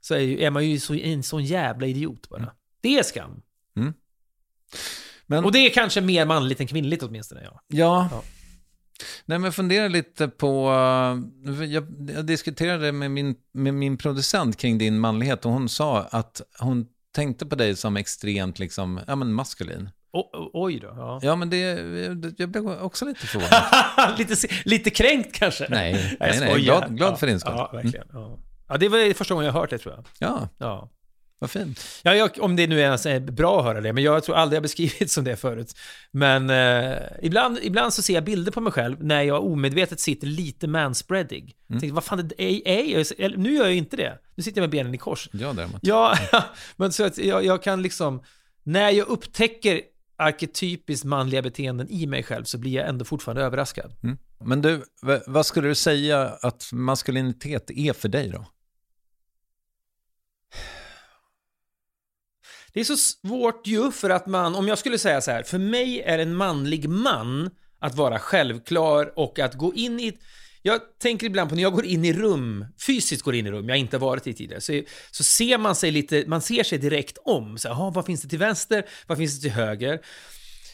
så 0.02 0.14
är, 0.14 0.20
ju, 0.20 0.44
är 0.44 0.50
man 0.52 0.66
ju 0.70 0.80
så, 0.80 0.94
en 0.94 1.24
sån 1.24 1.46
jävla 1.46 1.88
idiot 1.88 2.30
bara. 2.30 2.52
Det 2.82 2.98
är 3.00 3.04
skam. 3.04 3.42
Men, 5.26 5.46
Och 5.46 5.52
det 5.52 5.60
är 5.60 5.70
kanske 5.70 6.02
mer 6.02 6.26
manligt 6.26 6.60
än 6.60 6.68
kvinnligt 6.68 7.04
åtminstone, 7.04 7.42
ja. 7.44 7.62
ja. 7.68 8.08
Ja. 8.12 8.24
Nej, 9.26 9.40
men 9.40 9.52
fundera 9.52 9.88
lite 9.88 10.28
på... 10.28 10.70
eh, 11.46 11.64
Jag, 11.64 11.88
jag 12.16 12.26
diskuterade 12.26 12.92
med 12.92 13.12
min, 13.12 13.36
med 13.54 13.74
min 13.74 13.98
producent 13.98 14.58
kring 14.58 14.78
din 14.78 15.00
manlighet 15.00 15.46
och 15.46 15.52
hon 15.52 15.70
sa 15.70 16.02
att 16.12 16.42
hon 16.60 16.86
tänkte 17.16 17.46
på 17.46 17.56
dig 17.56 17.76
som 17.76 17.98
extremt 17.98 18.60
liksom, 18.60 19.00
ja, 19.08 19.16
men 19.16 19.34
maskulin. 19.34 19.90
O, 20.14 20.50
oj 20.54 20.80
då. 20.80 20.88
Ja. 20.88 21.20
Ja, 21.22 21.36
men 21.36 21.50
det, 21.50 21.58
jag 22.38 22.50
blev 22.50 22.68
också 22.70 23.06
lite 23.06 23.28
förvånad. 23.28 24.18
lite, 24.20 24.48
lite 24.66 24.90
kränkt 24.90 25.36
kanske? 25.36 25.68
Nej, 25.70 26.18
nej, 26.20 26.40
nej. 26.40 26.62
Glad- 26.62 26.96
glad 26.98 27.12
ja, 27.12 27.16
för 27.16 27.28
din 27.28 27.40
skull. 27.40 27.54
Ja, 27.58 27.70
verkligen. 27.74 28.08
Ja. 28.14 28.38
ja, 28.68 28.78
det 28.78 28.90
var 28.90 29.14
första 29.14 29.34
gången 29.34 29.46
jag 29.46 29.54
hört 29.54 29.70
det 29.70 29.78
tror 29.78 29.94
jag. 29.96 30.06
Ja, 30.20 30.50
Ja. 30.58 30.90
Vad 31.40 31.52
fint. 31.52 31.80
Ja, 32.04 32.16
jag, 32.16 32.32
om 32.40 32.56
det 32.56 32.68
nu 32.68 32.80
ens 32.80 33.06
är 33.06 33.20
bra 33.20 33.60
att 33.60 33.66
höra 33.66 33.82
det, 33.82 33.94
men 33.94 34.04
jag 34.04 34.24
tror 34.24 34.36
aldrig 34.36 34.56
jag 34.56 34.64
beskrivit 34.64 35.12
som 35.12 35.24
det 35.24 35.36
förut. 35.36 35.74
Men 36.12 36.50
eh, 36.50 37.02
ibland, 37.22 37.60
ibland 37.62 37.94
så 37.94 38.02
ser 38.02 38.14
jag 38.14 38.24
bilder 38.24 38.52
på 38.52 38.62
mig 38.62 38.72
själv 38.72 39.04
när 39.04 39.22
jag 39.22 39.46
omedvetet 39.46 40.00
sitter 40.00 40.28
lite 40.28 40.68
manspreadig. 40.68 41.56
Mm. 41.70 41.80
Tänkte, 41.80 41.96
vad 41.96 42.04
fan, 42.04 42.32
är, 42.38 42.68
är 42.68 43.06
jag, 43.18 43.38
nu 43.38 43.54
gör 43.54 43.66
jag 43.66 43.76
inte 43.76 43.98
det. 43.98 44.18
Nu 44.36 44.44
sitter 44.44 44.62
jag 44.62 44.64
med 44.64 44.70
benen 44.70 44.94
i 44.94 44.98
kors. 44.98 45.30
Jag 45.32 45.56
däremot. 45.56 45.80
Ja, 45.82 46.18
men 46.76 46.92
så 46.92 47.04
att 47.04 47.18
jag, 47.18 47.46
jag 47.46 47.64
kan 47.64 47.82
liksom, 47.82 48.24
när 48.64 48.90
jag 48.90 49.08
upptäcker 49.08 49.82
arketypiskt 50.18 51.06
manliga 51.06 51.42
beteenden 51.42 51.90
i 51.90 52.08
mig 52.08 52.24
själv 52.24 52.44
så 52.44 52.58
blir 52.58 52.72
jag 52.72 52.88
ändå 52.88 53.06
fortfarande 53.06 53.44
överraskad. 53.44 53.94
Mm. 54.04 54.18
Men 54.40 54.62
du, 54.62 54.84
vad 55.28 55.46
skulle 55.46 55.68
du 55.68 55.76
säga 55.76 56.38
att 56.42 56.70
maskulinitet 56.72 57.72
är 57.72 57.94
för 57.94 58.10
dig 58.10 58.30
då? 58.30 58.46
Det 62.74 62.80
är 62.80 62.84
så 62.84 62.98
svårt 62.98 63.68
ju 63.68 63.92
för 63.92 64.10
att 64.10 64.28
man, 64.28 64.56
om 64.56 64.68
jag 64.68 64.78
skulle 64.78 64.98
säga 64.98 65.22
så 65.22 65.32
här, 65.32 65.44
för 65.44 65.58
mig 65.58 66.02
är 66.02 66.20
en 66.20 66.36
manlig 66.36 66.90
man 66.90 67.50
att 67.80 67.96
vara 67.96 68.20
självklar 68.20 69.14
och 69.16 69.40
att 69.40 69.54
gå 69.54 69.74
in 69.74 70.00
i 70.00 70.18
jag 70.62 70.80
tänker 71.02 71.26
ibland 71.26 71.50
på 71.50 71.56
när 71.56 71.62
jag 71.62 71.74
går 71.74 71.86
in 71.86 72.06
i 72.06 72.14
rum, 72.14 72.66
fysiskt 72.88 73.22
går 73.24 73.36
in 73.36 73.48
i 73.48 73.52
rum 73.52 73.70
jag 73.70 73.78
inte 73.78 73.98
varit 73.98 74.28
i 74.28 74.34
tidigare, 74.34 74.62
så, 74.62 74.82
så 75.12 75.24
ser 75.24 75.58
man 75.58 75.76
sig 75.76 75.92
lite, 75.92 76.24
man 76.28 76.42
ser 76.42 76.64
sig 76.64 76.78
direkt 76.78 77.18
om. 77.26 77.58
Så, 77.58 77.70
aha, 77.70 77.90
vad 77.90 78.06
finns 78.06 78.22
det 78.22 78.30
till 78.30 78.40
vänster? 78.40 78.86
Vad 79.08 79.18
finns 79.18 79.36
det 79.36 79.42
till 79.42 79.52
höger? 79.52 80.00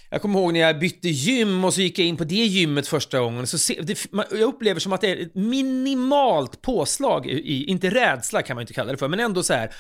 Jag 0.10 0.22
kommer 0.22 0.40
ihåg 0.40 0.54
när 0.54 0.60
jag 0.60 0.80
bytte 0.80 1.10
gym 1.10 1.64
och 1.64 1.74
så 1.74 1.82
gick 1.82 2.00
jag 2.00 2.08
in 2.08 2.18
på 2.18 2.24
det 2.24 2.36
gymmet 2.36 2.88
första 2.88 3.20
gången. 3.20 3.48
Så 3.48 3.58
se, 3.58 3.80
det, 3.82 4.12
man- 4.12 4.26
jag 4.32 4.42
upplever 4.42 4.80
som 4.80 4.94
att 4.94 5.02
det 5.02 5.08
är 5.10 5.18
ett 5.22 5.36
minimalt 5.36 6.62
påslag 6.62 7.28
i, 7.28 7.32
i, 7.32 7.66
inte 7.66 7.90
rädsla 7.90 8.42
kan 8.42 8.56
man 8.56 8.62
inte 8.62 8.74
kalla 8.74 8.92
det 8.92 8.98
för, 8.98 9.08
men 9.08 9.20
ändå 9.20 9.44
så 9.44 9.54
här 9.54 9.74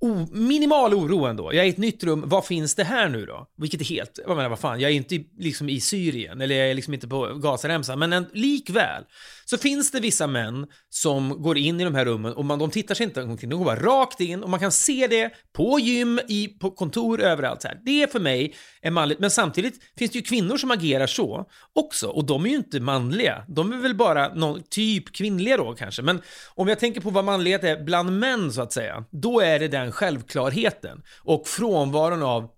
o, 0.00 0.26
minimal 0.32 0.94
oro 0.94 1.24
ändå. 1.24 1.54
Jag 1.54 1.62
är 1.62 1.66
i 1.66 1.70
ett 1.70 1.78
nytt 1.78 2.04
rum, 2.04 2.22
vad 2.26 2.46
finns 2.46 2.74
det 2.74 2.84
här 2.84 3.08
nu 3.08 3.26
då? 3.26 3.46
Vilket 3.56 3.80
är 3.80 3.84
helt, 3.84 4.18
jag 4.26 4.36
menar 4.36 4.48
vad 4.48 4.58
fan, 4.58 4.80
jag 4.80 4.90
är 4.90 4.94
inte 4.94 5.24
liksom 5.38 5.68
i 5.68 5.80
Syrien, 5.80 6.40
eller 6.40 6.54
jag 6.54 6.70
är 6.70 6.74
liksom 6.74 6.94
inte 6.94 7.08
på 7.08 7.34
Gazaremsan, 7.34 7.98
men 7.98 8.12
en, 8.12 8.26
likväl 8.32 9.04
så 9.44 9.58
finns 9.58 9.90
det 9.90 10.00
vissa 10.00 10.26
män 10.26 10.66
som 10.90 11.42
går 11.42 11.58
in 11.58 11.80
i 11.80 11.84
de 11.84 11.94
här 11.94 12.04
rummen 12.04 12.32
och 12.32 12.44
man, 12.44 12.58
de 12.58 12.70
tittar 12.70 12.94
sig 12.94 13.04
inte 13.04 13.22
omkring, 13.22 13.50
de 13.50 13.58
går 13.58 13.64
bara 13.64 13.80
rakt 13.80 14.20
in 14.20 14.42
och 14.42 14.50
man 14.50 14.60
kan 14.60 14.72
se 14.72 15.06
det 15.06 15.30
på 15.52 15.78
gym, 15.78 16.20
i, 16.28 16.48
på 16.48 16.70
kontor, 16.70 17.20
överallt. 17.20 17.62
Så 17.62 17.68
här. 17.68 17.80
Det 17.84 18.02
är 18.02 18.06
för 18.06 18.20
mig 18.20 18.54
är 18.82 18.90
manligt, 18.90 19.18
men 19.18 19.30
samtidigt 19.30 19.74
finns 19.98 20.10
det 20.10 20.18
ju 20.18 20.22
kvinnor 20.22 20.56
som 20.56 20.70
agerar 20.70 21.06
så 21.06 21.46
också 21.72 22.06
och 22.06 22.26
de 22.26 22.46
är 22.46 22.50
ju 22.50 22.56
inte 22.56 22.80
manliga. 22.80 23.44
De 23.48 23.72
är 23.72 23.76
väl 23.76 23.94
bara 23.94 24.34
någon 24.34 24.62
typ 24.62 25.12
kvinnliga 25.12 25.56
då 25.56 25.74
kanske, 25.74 26.02
men 26.02 26.22
om 26.54 26.68
jag 26.68 26.78
tänker 26.78 27.00
på 27.00 27.10
vad 27.10 27.24
manlighet 27.24 27.64
är 27.64 27.84
bland 27.84 28.18
män 28.18 28.52
så 28.52 28.62
att 28.62 28.72
säga, 28.72 29.04
då 29.10 29.40
är 29.40 29.58
det 29.58 29.68
den 29.68 29.85
självklarheten 29.92 31.02
och 31.22 31.48
frånvaron 31.48 32.22
av 32.22 32.50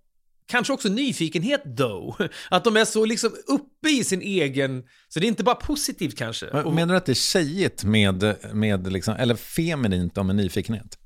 Kanske 0.50 0.72
också 0.72 0.88
nyfikenhet 0.88 1.62
though. 1.76 2.20
Att 2.50 2.64
de 2.64 2.76
är 2.76 2.84
så 2.84 3.04
liksom 3.04 3.30
uppe 3.46 3.88
i 3.90 4.04
sin 4.04 4.22
egen... 4.22 4.84
Så 5.08 5.20
det 5.20 5.26
är 5.26 5.28
inte 5.28 5.44
bara 5.44 5.54
positivt 5.54 6.18
kanske. 6.18 6.46
Och- 6.46 6.72
Menar 6.74 6.94
du 6.94 6.98
att 6.98 7.06
det 7.06 7.12
är 7.12 7.14
tjejigt 7.14 7.84
med, 7.84 8.34
med 8.52 8.92
liksom, 8.92 9.14
eller 9.14 9.34
feminint 9.34 10.18
om 10.18 10.30
en 10.30 10.36
nyfikenhet? 10.36 10.98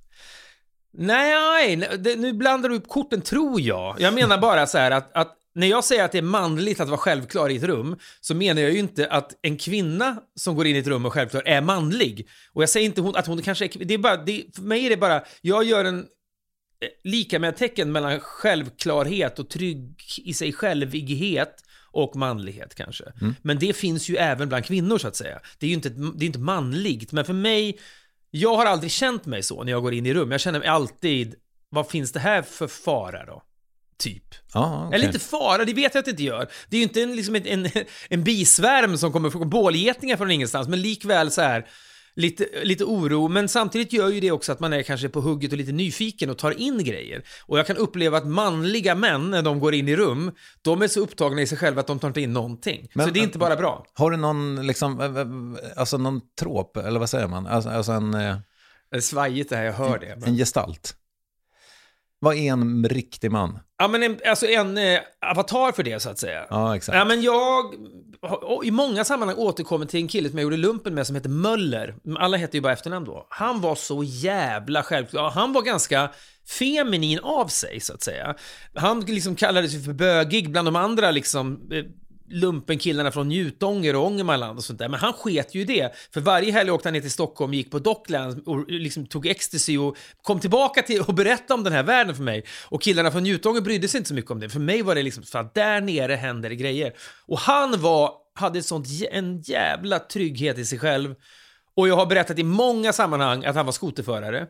Nej, 0.99 1.77
nej, 1.77 2.17
nu 2.17 2.33
blandar 2.33 2.69
du 2.69 2.75
upp 2.77 2.89
korten 2.89 3.21
tror 3.21 3.61
jag. 3.61 4.01
Jag 4.01 4.15
menar 4.15 4.39
bara 4.39 4.67
så 4.67 4.79
här 4.79 4.91
att, 4.91 5.17
att 5.17 5.37
när 5.55 5.67
jag 5.67 5.85
säger 5.85 6.05
att 6.05 6.13
det 6.13 6.19
är 6.19 6.23
manligt 6.23 6.81
att 6.81 6.89
vara 6.89 6.99
självklar 6.99 7.49
i 7.49 7.57
ett 7.57 7.63
rum 7.63 7.97
så 8.21 8.35
menar 8.35 8.63
jag 8.63 8.73
ju 8.73 8.79
inte 8.79 9.09
att 9.09 9.39
en 9.43 9.57
kvinna 9.57 10.17
som 10.35 10.57
går 10.57 10.67
in 10.67 10.77
i 10.77 10.79
ett 10.79 10.87
rum 10.87 11.07
och 11.07 11.13
självklar 11.13 11.43
är 11.47 11.61
manlig. 11.61 12.29
Och 12.53 12.63
jag 12.63 12.69
säger 12.71 12.87
inte 12.87 13.01
hon, 13.01 13.17
att 13.17 13.27
hon 13.27 13.43
kanske 13.43 13.65
är 13.65 13.85
det 13.85 13.95
är 13.95 13.99
bara, 13.99 14.17
det, 14.17 14.45
För 14.55 14.63
mig 14.63 14.87
är 14.87 14.91
det 14.91 14.97
bara, 14.97 15.23
jag 15.41 15.65
gör 15.65 15.85
en 15.85 15.99
eh, 15.99 16.89
lika 17.05 17.39
med 17.39 17.57
tecken 17.57 17.93
mellan 17.93 18.21
självklarhet 18.21 19.39
och 19.39 19.49
trygg 19.49 20.03
i 20.25 20.35
sig 20.35 20.53
självighet 20.53 21.65
och 21.93 22.17
manlighet 22.17 22.75
kanske. 22.75 23.05
Men 23.43 23.59
det 23.59 23.77
finns 23.77 24.09
ju 24.09 24.17
även 24.17 24.49
bland 24.49 24.65
kvinnor 24.65 24.99
så 24.99 25.09
att 25.09 25.17
säga. 25.17 25.41
Det 25.59 25.67
är 25.67 25.69
ju 25.69 25.75
inte, 25.75 25.89
det 25.89 26.25
är 26.25 26.27
inte 26.27 26.39
manligt, 26.39 27.13
men 27.13 27.25
för 27.25 27.33
mig, 27.33 27.79
jag 28.31 28.57
har 28.57 28.67
aldrig 28.67 28.91
känt 28.91 29.27
mig 29.27 29.43
så 29.43 29.65
när 29.65 29.73
jag 29.73 29.83
går 29.83 29.95
in 29.95 30.07
i 30.07 30.15
rum. 30.15 30.31
Jag 30.31 30.41
känner 30.41 30.59
mig 30.59 30.69
alltid, 30.69 31.35
vad 31.69 31.91
finns 31.91 32.13
det 32.13 32.21
här 32.21 32.43
för 32.43 32.67
fara 32.67 33.27
då? 33.27 33.43
Typ. 34.03 34.25
Ja, 34.55 34.85
okej. 34.87 34.97
Eller 34.97 35.07
inte 35.07 35.19
fara, 35.19 35.65
det 35.65 35.73
vet 35.73 35.95
jag 35.95 35.99
att 35.99 36.05
det 36.05 36.11
inte 36.11 36.23
gör. 36.23 36.49
Det 36.69 36.77
är 36.77 36.79
ju 36.79 36.83
inte 36.85 37.03
en, 37.03 37.17
liksom 37.17 37.35
en, 37.37 37.47
en, 37.47 37.69
en 38.09 38.25
bisvärm 38.25 38.99
som 38.99 39.13
kommer 39.13 39.31
från 39.31 39.51
bålgetingar 39.51 40.17
från 40.17 40.31
ingenstans, 40.31 40.69
men 40.69 40.83
likväl 40.83 41.31
så 41.31 41.41
här 41.43 41.67
lite, 42.15 42.47
lite 42.63 42.85
oro. 42.85 43.29
Men 43.29 43.49
samtidigt 43.49 43.93
gör 43.93 44.09
ju 44.09 44.21
det 44.21 44.31
också 44.31 44.53
att 44.53 44.61
man 44.61 44.73
är 44.73 44.83
kanske 44.83 45.09
på 45.09 45.21
hugget 45.21 45.53
och 45.53 45.59
lite 45.59 45.73
nyfiken 45.73 46.31
och 46.31 46.39
tar 46.39 46.61
in 46.61 46.85
grejer. 46.85 47.23
Och 47.47 47.59
jag 47.59 47.67
kan 47.67 47.77
uppleva 47.77 48.19
att 48.19 48.27
manliga 48.27 48.95
män, 48.95 49.31
när 49.31 49.43
de 49.43 49.61
går 49.61 49.75
in 49.75 49.89
i 49.89 49.97
rum, 49.97 50.33
de 50.63 50.83
är 50.83 50.89
så 50.89 51.01
upptagna 51.01 51.43
i 51.43 51.47
sig 51.47 51.59
själva 51.59 51.81
att 51.81 51.87
de 51.87 51.99
tar 51.99 52.09
inte 52.09 52.21
in 52.21 52.33
någonting. 52.33 52.89
Men- 52.95 53.07
så 53.07 53.13
det 53.13 53.21
är 53.21 53.25
inte 53.25 53.39
bara 53.39 53.57
bra. 53.57 53.87
Har 53.95 54.11
du 54.11 54.17
någon, 54.17 54.67
liksom, 54.67 55.57
alltså 55.77 55.99
någon 55.99 56.21
trop, 56.41 56.77
eller 56.77 57.01
vad 57.01 57.11
säger 57.11 57.29
man? 57.29 57.47
Alltså, 57.47 57.71
alltså 57.71 57.93
en, 57.93 58.15
eh, 58.15 58.37
Det 58.91 58.97
är 58.97 59.01
svajigt 59.01 59.51
det 59.51 59.57
här, 59.57 59.65
jag 59.65 59.73
hör 59.73 59.99
det. 59.99 60.27
en 60.27 60.37
gestalt. 60.37 60.97
Vad 62.23 62.37
är 62.37 62.53
en 62.53 62.89
riktig 62.89 63.31
man? 63.31 63.59
Ja, 63.79 63.89
men 63.89 64.03
en, 64.03 64.19
alltså 64.27 64.47
en 64.47 64.79
eh, 64.79 65.01
avatar 65.31 65.73
för 65.73 65.83
det 65.83 66.01
så 66.01 66.11
att 66.11 66.19
säga. 66.19 66.47
Ja, 66.51 66.77
exakt. 66.77 66.97
Ja, 66.97 67.05
men 67.05 67.23
jag 67.23 67.75
har 68.23 68.65
i 68.65 68.71
många 68.71 69.05
sammanhang 69.05 69.37
återkommit 69.39 69.89
till 69.89 70.01
en 70.01 70.09
kille 70.09 70.29
som 70.29 70.39
jag 70.39 70.43
gjorde 70.43 70.57
lumpen 70.57 70.95
med 70.95 71.07
som 71.07 71.17
heter 71.17 71.29
Möller. 71.29 71.95
Alla 72.19 72.37
heter 72.37 72.55
ju 72.55 72.61
bara 72.61 72.73
efternamn 72.73 73.07
då. 73.07 73.27
Han 73.31 73.61
var 73.61 73.75
så 73.75 74.03
jävla 74.05 74.83
självklar. 74.83 75.31
Han 75.31 75.53
var 75.53 75.63
ganska 75.63 76.11
feminin 76.59 77.19
av 77.19 77.47
sig, 77.47 77.81
så 77.81 77.95
att 77.95 78.03
säga. 78.03 78.35
Han 78.75 79.01
liksom 79.01 79.37
kallades 79.37 79.75
ju 79.75 79.83
för 79.83 79.93
bögig 79.93 80.51
bland 80.51 80.69
de 80.69 80.77
andra 80.77 81.11
liksom 81.11 81.69
eh, 81.73 81.85
lumpenkillarna 82.33 83.13
från 83.13 83.29
Njutånger 83.29 83.97
och 83.97 84.07
Ångermanland 84.07 84.59
och 84.59 84.65
sånt 84.65 84.79
där. 84.79 84.89
Men 84.89 85.01
han 85.01 85.13
sket 85.13 85.55
ju 85.55 85.61
i 85.61 85.65
det. 85.65 85.95
För 86.15 86.21
varje 86.21 86.53
helg 86.53 86.71
åkte 86.71 86.89
han 86.89 86.93
ner 86.93 87.01
till 87.01 87.11
Stockholm, 87.11 87.55
gick 87.55 87.71
på 87.71 87.79
Docklands 87.79 88.47
och 88.47 88.71
liksom 88.71 89.07
tog 89.07 89.27
ecstasy 89.27 89.79
och 89.79 89.97
kom 90.23 90.41
tillbaka 90.41 90.83
till 90.83 91.01
och 91.01 91.15
berättade 91.15 91.55
om 91.55 91.65
den 91.65 91.73
här 91.73 91.83
världen 91.83 92.17
för 92.17 92.23
mig. 92.23 92.45
Och 92.69 92.83
killarna 92.83 93.11
från 93.11 93.23
Njutånger 93.23 93.61
brydde 93.61 93.89
sig 93.89 93.99
inte 93.99 94.09
så 94.09 94.15
mycket 94.15 94.31
om 94.31 94.41
det. 94.41 94.49
För 94.49 94.61
mig 94.61 94.83
var 94.83 94.95
det 94.95 95.03
liksom, 95.03 95.23
för 95.23 95.39
att 95.39 95.55
där 95.55 95.81
nere 95.81 96.15
händer 96.15 96.49
det 96.49 96.57
grejer. 96.57 96.93
Och 97.27 97.39
han 97.39 97.81
var, 97.81 98.13
hade 98.35 98.63
sånt, 98.63 98.87
en 99.11 99.41
jävla 99.41 99.99
trygghet 99.99 100.59
i 100.59 100.65
sig 100.65 100.79
själv. 100.79 101.15
Och 101.77 101.89
jag 101.89 101.97
har 101.97 102.07
berättat 102.07 102.39
i 102.39 102.43
många 102.43 102.93
sammanhang 102.93 103.45
att 103.45 103.57
han 103.57 103.67
var 103.67 103.73
skoterförare. 103.73 104.47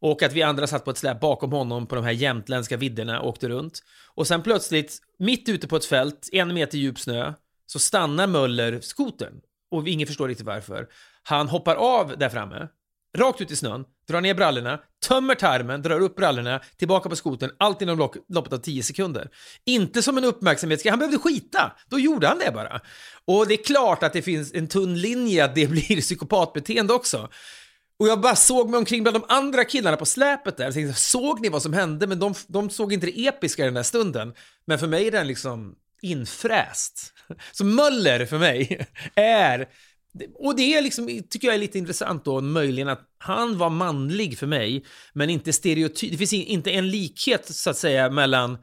Och 0.00 0.22
att 0.22 0.32
vi 0.32 0.42
andra 0.42 0.66
satt 0.66 0.84
på 0.84 0.90
ett 0.90 0.98
släp 0.98 1.20
bakom 1.20 1.52
honom 1.52 1.86
på 1.86 1.94
de 1.94 2.04
här 2.04 2.12
jämtländska 2.12 2.76
vidderna 2.76 3.20
och 3.20 3.28
åkte 3.28 3.48
runt. 3.48 3.82
Och 4.14 4.26
sen 4.26 4.42
plötsligt, 4.42 4.98
mitt 5.18 5.48
ute 5.48 5.68
på 5.68 5.76
ett 5.76 5.84
fält, 5.84 6.28
en 6.32 6.54
meter 6.54 6.78
djup 6.78 6.98
snö, 6.98 7.32
så 7.66 7.78
stannar 7.78 8.26
Möller 8.26 8.80
skotern. 8.80 9.40
Och 9.70 9.88
ingen 9.88 10.06
förstår 10.06 10.28
riktigt 10.28 10.46
varför. 10.46 10.86
Han 11.22 11.48
hoppar 11.48 11.74
av 11.76 12.18
där 12.18 12.28
framme, 12.28 12.68
rakt 13.16 13.40
ut 13.40 13.50
i 13.50 13.56
snön, 13.56 13.84
drar 14.08 14.20
ner 14.20 14.34
brallorna, 14.34 14.80
tömmer 15.08 15.34
tarmen, 15.34 15.82
drar 15.82 16.00
upp 16.00 16.16
brallorna, 16.16 16.60
tillbaka 16.76 17.08
på 17.08 17.16
skoten, 17.16 17.50
allt 17.58 17.82
inom 17.82 18.10
loppet 18.28 18.52
av 18.52 18.58
10 18.58 18.82
sekunder. 18.82 19.28
Inte 19.64 20.02
som 20.02 20.18
en 20.18 20.24
uppmärksamhetsgrej, 20.24 20.90
han 20.90 20.98
behövde 20.98 21.18
skita. 21.18 21.72
Då 21.88 21.98
gjorde 21.98 22.26
han 22.26 22.38
det 22.38 22.50
bara. 22.54 22.80
Och 23.24 23.46
det 23.46 23.54
är 23.54 23.64
klart 23.64 24.02
att 24.02 24.12
det 24.12 24.22
finns 24.22 24.54
en 24.54 24.68
tunn 24.68 25.00
linje 25.00 25.44
att 25.44 25.54
det 25.54 25.66
blir 25.70 26.00
psykopatbeteende 26.00 26.92
också. 26.92 27.28
Och 27.98 28.08
jag 28.08 28.20
bara 28.20 28.36
såg 28.36 28.70
mig 28.70 28.78
omkring 28.78 29.02
bland 29.02 29.16
de 29.16 29.24
andra 29.28 29.64
killarna 29.64 29.96
på 29.96 30.06
släpet 30.06 30.56
där. 30.56 30.64
Jag 30.64 30.74
tänkte, 30.74 31.00
såg 31.00 31.40
ni 31.40 31.48
vad 31.48 31.62
som 31.62 31.72
hände? 31.72 32.06
Men 32.06 32.18
de, 32.18 32.34
de 32.46 32.70
såg 32.70 32.92
inte 32.92 33.06
det 33.06 33.26
episka 33.26 33.62
i 33.62 33.64
den 33.64 33.74
där 33.74 33.82
stunden. 33.82 34.34
Men 34.66 34.78
för 34.78 34.86
mig 34.86 35.06
är 35.06 35.10
den 35.10 35.26
liksom 35.26 35.74
infräst. 36.02 37.12
Så 37.52 37.64
Möller 37.64 38.26
för 38.26 38.38
mig 38.38 38.86
är... 39.14 39.68
Och 40.34 40.56
det 40.56 40.74
är 40.74 40.82
liksom, 40.82 41.06
tycker 41.30 41.48
jag 41.48 41.54
är 41.54 41.58
lite 41.58 41.78
intressant 41.78 42.24
då, 42.24 42.40
möjligen 42.40 42.88
att 42.88 43.00
han 43.18 43.58
var 43.58 43.70
manlig 43.70 44.38
för 44.38 44.46
mig, 44.46 44.84
men 45.12 45.30
inte 45.30 45.52
stereotyp. 45.52 46.10
Det 46.10 46.16
finns 46.16 46.32
inte 46.32 46.70
en 46.70 46.90
likhet 46.90 47.54
så 47.54 47.70
att 47.70 47.76
säga 47.76 48.10
mellan 48.10 48.58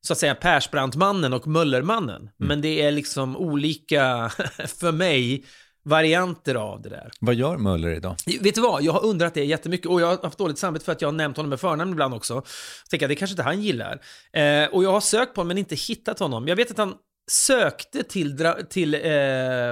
så 0.00 0.12
att 0.12 0.18
säga 0.18 0.34
Persbrandtmannen 0.34 1.32
och 1.32 1.46
Möllermannen. 1.46 2.30
Men 2.36 2.60
det 2.60 2.82
är 2.82 2.92
liksom 2.92 3.36
olika, 3.36 4.28
för 4.78 4.92
mig, 4.92 5.44
varianter 5.88 6.54
av 6.54 6.82
det 6.82 6.88
där. 6.88 7.10
Vad 7.20 7.34
gör 7.34 7.56
Möller 7.56 7.88
idag? 7.88 8.16
Vet 8.40 8.54
du 8.54 8.60
vad? 8.60 8.82
Jag 8.82 8.92
har 8.92 9.04
undrat 9.04 9.34
det 9.34 9.44
jättemycket 9.44 9.86
och 9.86 10.00
jag 10.00 10.06
har 10.06 10.18
haft 10.22 10.38
dåligt 10.38 10.58
samvete 10.58 10.84
för 10.84 10.92
att 10.92 11.00
jag 11.00 11.08
har 11.08 11.12
nämnt 11.12 11.36
honom 11.36 11.50
med 11.50 11.60
förnamn 11.60 11.92
ibland 11.92 12.14
också. 12.14 12.34
Jag 12.34 12.44
tänker 12.90 13.06
att 13.06 13.10
det 13.10 13.14
kanske 13.14 13.32
inte 13.32 13.42
han 13.42 13.62
gillar. 13.62 14.00
Eh, 14.32 14.64
och 14.64 14.84
jag 14.84 14.92
har 14.92 15.00
sökt 15.00 15.34
på 15.34 15.40
honom 15.40 15.48
men 15.48 15.58
inte 15.58 15.74
hittat 15.74 16.18
honom. 16.18 16.48
Jag 16.48 16.56
vet 16.56 16.70
att 16.70 16.78
han 16.78 16.94
sökte 17.30 18.02
till, 18.02 18.52
till 18.70 18.94
eh, 18.94 19.00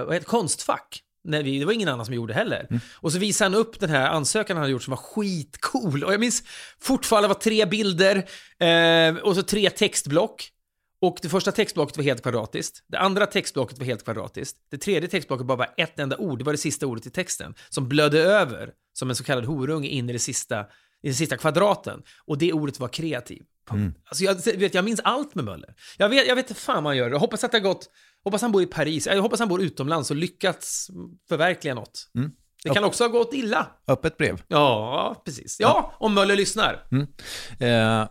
vad 0.04 0.14
heter, 0.14 0.26
Konstfack. 0.26 1.02
Nej, 1.28 1.58
det 1.58 1.64
var 1.64 1.72
ingen 1.72 1.88
annan 1.88 2.06
som 2.06 2.14
gjorde 2.14 2.34
heller. 2.34 2.80
Och 2.94 3.12
så 3.12 3.18
visade 3.18 3.50
han 3.50 3.60
upp 3.60 3.80
den 3.80 3.90
här 3.90 4.08
ansökan 4.10 4.56
han 4.56 4.62
hade 4.62 4.72
gjort 4.72 4.82
som 4.82 4.90
var 4.90 4.98
skitcool. 4.98 6.04
Och 6.04 6.12
jag 6.12 6.20
minns 6.20 6.42
fortfarande 6.80 7.28
var 7.28 7.34
tre 7.34 7.66
bilder 7.66 8.16
eh, 8.58 9.16
och 9.16 9.34
så 9.34 9.42
tre 9.42 9.70
textblock. 9.70 10.50
Och 11.06 11.18
det 11.22 11.28
första 11.28 11.52
textblocket 11.52 11.96
var 11.96 12.04
helt 12.04 12.22
kvadratiskt. 12.22 12.84
Det 12.88 12.98
andra 12.98 13.26
textblocket 13.26 13.78
var 13.78 13.86
helt 13.86 14.04
kvadratiskt. 14.04 14.56
Det 14.70 14.78
tredje 14.78 15.08
textblocket 15.08 15.46
bara 15.46 15.58
var 15.58 15.74
ett 15.76 15.98
enda 15.98 16.16
ord. 16.16 16.38
Det 16.38 16.44
var 16.44 16.52
det 16.52 16.58
sista 16.58 16.86
ordet 16.86 17.06
i 17.06 17.10
texten. 17.10 17.54
Som 17.68 17.88
blödde 17.88 18.22
över 18.22 18.70
som 18.92 19.10
en 19.10 19.16
så 19.16 19.24
kallad 19.24 19.44
horunge 19.44 19.88
in 19.88 20.10
i, 20.10 20.12
det 20.12 20.18
sista, 20.18 20.60
i 21.02 21.06
den 21.08 21.14
sista 21.14 21.36
kvadraten. 21.36 22.02
Och 22.26 22.38
det 22.38 22.52
ordet 22.52 22.80
var 22.80 22.88
kreativ. 22.88 23.42
Alltså 24.08 24.24
jag, 24.24 24.58
vet, 24.58 24.74
jag 24.74 24.84
minns 24.84 25.00
allt 25.04 25.34
med 25.34 25.44
Möller. 25.44 25.74
Jag 25.98 26.08
vet, 26.08 26.26
jag 26.26 26.36
vet 26.36 26.50
inte 26.50 26.60
fan 26.60 26.84
vad 26.84 26.90
han 26.90 26.96
gör. 26.96 27.10
Jag 27.10 27.18
hoppas 27.18 27.44
att 27.44 27.52
det 27.52 27.58
har 27.58 27.62
gått... 27.62 27.90
Hoppas 28.24 28.42
han 28.42 28.52
bor 28.52 28.62
i 28.62 28.66
Paris. 28.66 29.06
Jag 29.06 29.22
hoppas 29.22 29.38
han 29.38 29.48
bor 29.48 29.62
utomlands 29.62 30.10
och 30.10 30.16
lyckats 30.16 30.90
förverkliga 31.28 31.74
något. 31.74 32.10
Det 32.62 32.70
kan 32.70 32.84
också 32.84 33.04
ha 33.04 33.08
gått 33.08 33.34
illa. 33.34 33.66
Öppet 33.88 34.16
brev? 34.16 34.42
Ja, 34.48 35.22
precis. 35.24 35.60
Ja, 35.60 35.94
om 35.98 36.14
Möller 36.14 36.36
lyssnar. 36.36 36.86
Mm. 36.90 37.06
Eh, 37.58 38.08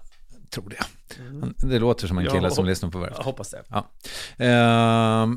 tror 0.50 0.70
det. 0.70 0.86
Han- 1.18 1.54
Det 1.70 1.80
låter 1.80 2.08
som 2.08 2.18
en 2.18 2.28
kille 2.28 2.52
som 2.52 2.66
lyssnar 2.66 2.90
på 2.90 3.00
Värvet. 3.00 3.18
Jag 3.18 3.26
hoppas 3.26 3.50
det. 3.52 3.64
Ja. 3.70 3.78
Eh, 4.38 5.28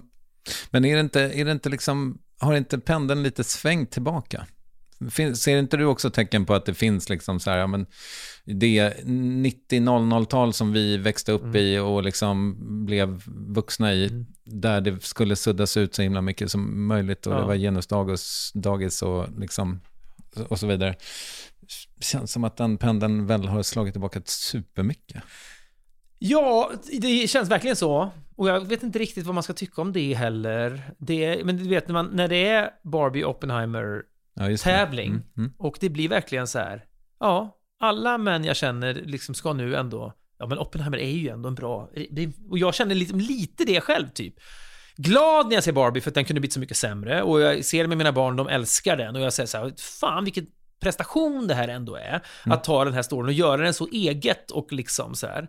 men 0.70 0.84
är 0.84 0.94
det 0.94 1.00
inte, 1.00 1.20
är 1.20 1.44
det 1.44 1.52
inte 1.52 1.68
liksom, 1.68 2.18
har 2.40 2.54
inte 2.54 2.78
pendeln 2.78 3.22
lite 3.22 3.44
svängt 3.44 3.90
tillbaka? 3.90 4.46
Fin- 5.10 5.36
Ser 5.36 5.56
inte 5.58 5.76
du 5.76 5.84
också 5.84 6.10
tecken 6.10 6.46
på 6.46 6.54
att 6.54 6.66
det 6.66 6.74
finns 6.74 7.08
liksom 7.08 7.40
så 7.40 7.50
här, 7.50 7.58
ja, 7.58 7.66
men 7.66 7.86
det 8.44 8.94
90-00-tal 9.04 10.52
som 10.52 10.72
vi 10.72 10.96
växte 10.96 11.32
upp 11.32 11.54
i 11.56 11.78
och 11.78 12.02
liksom 12.02 12.56
blev 12.86 13.22
vuxna 13.26 13.94
i, 13.94 14.24
där 14.44 14.80
det 14.80 15.04
skulle 15.04 15.36
suddas 15.36 15.76
ut 15.76 15.94
så 15.94 16.02
himla 16.02 16.20
mycket 16.22 16.50
som 16.50 16.86
möjligt 16.86 17.26
och 17.26 17.32
Ja. 17.32 17.38
det 17.40 17.46
var 17.46 17.54
genusdagis 17.56 18.50
dagis 18.54 19.02
och 19.02 19.26
liksom 19.38 19.80
och 20.40 20.58
så 20.58 20.66
vidare. 20.66 20.94
Känns 22.00 22.32
som 22.32 22.44
att 22.44 22.56
den 22.56 22.78
pendeln 22.78 23.26
väl 23.26 23.44
har 23.44 23.62
slagit 23.62 23.94
tillbaka 23.94 24.20
supermycket. 24.24 25.22
Ja, 26.18 26.72
det 27.00 27.30
känns 27.30 27.50
verkligen 27.50 27.76
så. 27.76 28.10
Och 28.36 28.48
jag 28.48 28.68
vet 28.68 28.82
inte 28.82 28.98
riktigt 28.98 29.26
vad 29.26 29.34
man 29.34 29.42
ska 29.42 29.52
tycka 29.52 29.82
om 29.82 29.92
det 29.92 30.14
heller. 30.14 30.82
Det, 30.98 31.44
men 31.44 31.56
du 31.56 31.68
vet, 31.68 31.88
när, 31.88 31.92
man, 31.92 32.06
när 32.06 32.28
det 32.28 32.48
är 32.48 32.70
Barbie 32.84 33.24
Oppenheimer 33.24 34.02
Ja, 34.34 34.50
Mm, 35.08 35.22
mm. 35.36 35.52
och 35.58 35.76
det 35.80 35.88
blir 35.88 36.08
verkligen 36.08 36.46
så 36.46 36.58
här. 36.58 36.84
Ja, 37.20 37.58
alla 37.80 38.18
män 38.18 38.44
jag 38.44 38.56
känner 38.56 38.94
liksom 38.94 39.34
ska 39.34 39.52
nu 39.52 39.76
ändå. 39.76 40.12
Ja, 40.38 40.46
men 40.46 40.58
Oppenheimer 40.58 40.98
är 40.98 41.10
ju 41.10 41.28
ändå 41.28 41.48
en 41.48 41.54
bra. 41.54 41.90
Och 42.50 42.58
jag 42.58 42.74
känner 42.74 42.94
lite, 42.94 43.16
lite 43.16 43.64
det 43.64 43.80
själv 43.80 44.08
typ. 44.08 44.34
Glad 45.00 45.48
när 45.48 45.54
jag 45.54 45.64
ser 45.64 45.72
Barbie 45.72 46.00
för 46.00 46.10
att 46.10 46.14
den 46.14 46.24
kunde 46.24 46.40
blivit 46.40 46.52
så 46.52 46.60
mycket 46.60 46.76
sämre 46.76 47.22
och 47.22 47.40
jag 47.40 47.64
ser 47.64 47.82
det 47.82 47.88
med 47.88 47.98
mina 47.98 48.12
barn, 48.12 48.36
de 48.36 48.48
älskar 48.48 48.96
den 48.96 49.16
och 49.16 49.22
jag 49.22 49.32
säger 49.32 49.46
så 49.46 49.58
här, 49.58 49.72
fan 50.00 50.24
vilken 50.24 50.46
prestation 50.80 51.46
det 51.46 51.54
här 51.54 51.68
ändå 51.68 51.96
är. 51.96 52.22
Att 52.44 52.64
ta 52.64 52.84
den 52.84 52.94
här 52.94 53.02
storyn 53.02 53.26
och 53.26 53.32
göra 53.32 53.62
den 53.62 53.74
så 53.74 53.88
eget 53.88 54.50
och 54.50 54.72
liksom 54.72 55.14
så 55.14 55.26
här. 55.26 55.48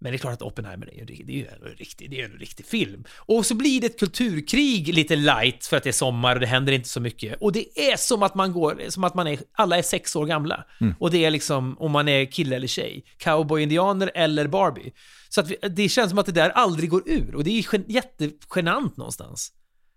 Men 0.00 0.12
det 0.12 0.16
är 0.16 0.18
klart 0.18 0.32
att 0.32 0.42
Oppenheimer 0.42 0.94
är 0.94 0.98
ju, 0.98 1.04
det 1.04 1.32
är 1.32 1.36
ju 1.36 1.46
en 1.46 1.76
riktig, 1.76 2.10
det 2.10 2.20
är 2.20 2.24
en 2.24 2.38
riktig 2.38 2.66
film. 2.66 3.04
Och 3.16 3.46
så 3.46 3.54
blir 3.54 3.80
det 3.80 3.86
ett 3.86 3.98
kulturkrig 3.98 4.94
lite 4.94 5.16
light 5.16 5.66
för 5.66 5.76
att 5.76 5.82
det 5.82 5.90
är 5.90 5.92
sommar 5.92 6.34
och 6.34 6.40
det 6.40 6.46
händer 6.46 6.72
inte 6.72 6.88
så 6.88 7.00
mycket. 7.00 7.42
Och 7.42 7.52
det 7.52 7.90
är 7.90 7.96
som 7.96 8.22
att 8.22 8.34
man 8.34 8.52
går, 8.52 8.82
som 8.88 9.04
att 9.04 9.14
man 9.14 9.26
är, 9.26 9.38
alla 9.52 9.78
är 9.78 9.82
sex 9.82 10.16
år 10.16 10.26
gamla. 10.26 10.64
Och 10.98 11.10
det 11.10 11.24
är 11.24 11.30
liksom, 11.30 11.78
om 11.78 11.90
man 11.90 12.08
är 12.08 12.24
kille 12.24 12.56
eller 12.56 12.66
tjej. 12.66 13.04
Cowboy-indianer 13.18 14.10
eller 14.14 14.46
Barbie. 14.46 14.92
Så 15.28 15.40
att 15.40 15.50
vi, 15.50 15.56
det 15.68 15.88
känns 15.88 16.10
som 16.10 16.18
att 16.18 16.26
det 16.26 16.32
där 16.32 16.50
aldrig 16.50 16.90
går 16.90 17.02
ur. 17.06 17.34
Och 17.34 17.44
det 17.44 17.50
är 17.50 17.72
gen, 17.72 17.84
jättegenant 17.88 18.96
någonstans. 18.96 19.52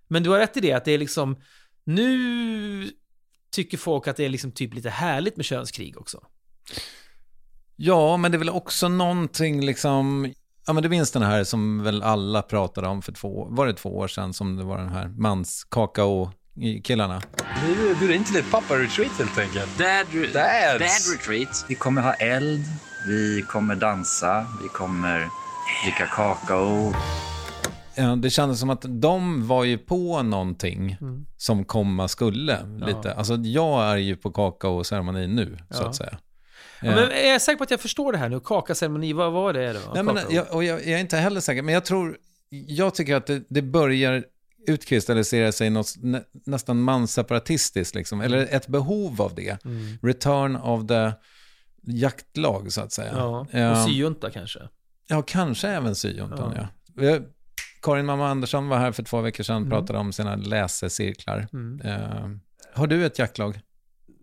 Men 0.08 0.24
du 0.24 0.30
har 0.30 0.40
rätt 0.40 0.58
i 0.58 0.60
det, 0.60 0.74
att 0.74 0.86
det 0.86 0.92
är 0.92 0.98
liksom, 0.98 1.36
nu 1.84 2.92
tycker 3.52 3.78
folk 3.78 4.08
att 4.08 4.18
det 4.18 4.26
är 4.26 4.30
liksom 4.30 4.52
typ 4.52 4.74
lite 4.74 4.90
härligt 4.90 5.38
med 5.38 5.46
könskrig 5.46 5.98
också. 5.98 6.24
Ja, 7.84 8.18
men 8.18 8.32
det 8.32 8.36
är 8.36 8.40
väl 8.40 8.50
också 8.50 8.88
någonting 8.88 9.62
liksom... 9.66 10.34
Ja, 10.68 10.74
men 10.74 10.84
det 10.84 10.90
minns 10.90 11.12
den 11.12 11.22
här 11.22 11.44
som 11.44 11.84
väl 11.84 12.04
alla 12.04 12.42
pratade 12.42 12.88
om 12.88 13.02
för 13.02 13.12
två, 13.12 13.48
var 13.50 13.68
det 13.68 13.74
två 13.74 13.98
år 13.98 14.08
sedan 14.08 14.34
som 14.34 14.56
det 14.56 14.64
var 14.64 14.78
den 14.78 14.90
här 14.90 15.08
manskakao-killarna. 15.18 17.22
Vi 17.68 17.76
bjuder 17.76 18.16
in 18.16 18.24
till 18.24 18.38
ett 18.38 18.52
pappa-retreat 18.52 19.12
helt 19.18 19.38
enkelt. 19.38 19.78
Dad, 19.78 20.06
Dads. 20.34 20.34
dad 20.34 20.82
retreat. 21.20 21.66
Vi 21.70 21.76
kommer 21.76 22.02
ha 22.02 22.14
eld, 22.14 22.62
vi 23.08 23.42
kommer 23.48 23.76
dansa, 23.76 24.46
vi 24.64 24.68
kommer 24.70 25.28
dricka 25.86 26.06
kakao. 26.06 26.94
Ja, 27.96 28.16
det 28.16 28.30
kändes 28.30 28.60
som 28.60 28.70
att 28.70 28.86
de 28.88 29.48
var 29.48 29.64
ju 29.64 29.78
på 29.78 30.24
någonting 30.24 30.98
Mm. 31.02 31.26
som 31.38 31.66
komma 31.66 32.08
skulle. 32.08 32.58
Lite. 32.86 33.14
Alltså 33.14 33.36
jag 33.36 33.84
är 33.84 33.98
ju 33.98 34.16
på 34.16 34.32
kakao-ceremoni 34.32 35.28
nu, 35.28 35.58
så 35.70 35.84
Ja. 35.84 35.90
att 35.90 35.96
säga. 35.96 36.18
Ja, 36.82 36.96
men 36.96 37.12
är 37.12 37.32
jag 37.32 37.42
säker 37.42 37.58
på 37.58 37.64
att 37.64 37.72
jag 37.72 37.80
förstår 37.82 38.12
det 38.12 38.18
här 38.18 38.30
nu? 38.30 38.40
Kakaceremoni, 38.40 39.14
vad 39.14 39.32
var 39.32 39.54
det 39.54 39.74
då? 39.74 39.80
Nej, 39.94 40.04
men 40.04 40.18
jag, 40.30 40.56
och 40.56 40.64
jag, 40.64 40.80
jag 40.80 40.88
är 40.94 40.98
inte 40.98 41.18
heller 41.18 41.42
säker, 41.42 41.62
men 41.62 41.74
jag 41.74 41.86
tror, 41.86 42.18
jag 42.50 42.96
tycker 42.96 43.16
att 43.16 43.28
det, 43.28 43.44
det 43.50 43.62
börjar 43.62 44.24
utkristallisera 44.68 45.52
sig 45.52 45.70
något 45.70 45.94
nä, 45.98 46.24
nästan 46.46 46.82
manseparatistiskt, 46.82 47.96
liksom, 47.96 48.22
eller 48.22 48.48
ett 48.56 48.68
behov 48.68 49.22
av 49.22 49.36
det. 49.36 49.66
Mm. 49.66 49.98
Return 50.02 50.56
of 50.56 50.88
the 50.88 51.12
jaktlag, 51.82 52.74
så 52.74 52.82
att 52.82 52.92
säga. 52.92 53.12
Ja, 53.16 53.48
Ehm, 53.52 53.72
och 53.72 53.78
syjunta 53.90 54.30
kanske. 54.32 54.60
Ja, 55.08 55.22
kanske 55.22 55.68
även 55.68 55.96
syjuntan, 55.96 56.54
Ja. 56.58 56.68
ja. 57.06 57.20
Karin 57.82 58.06
Mamma 58.06 58.30
Andersson 58.30 58.68
var 58.68 58.78
här 58.78 58.92
för 58.92 59.04
två 59.04 59.22
veckor 59.22 59.44
sedan 59.44 59.56
och 59.56 59.62
Mm. 59.62 59.70
pratade 59.70 60.00
om 60.00 60.14
sina 60.14 60.36
läsecirklar. 60.36 61.48
Mm. 61.54 61.82
Eh, 61.82 62.30
har 62.74 62.88
du 62.88 63.06
ett 63.06 63.20
jaktlag? 63.20 63.60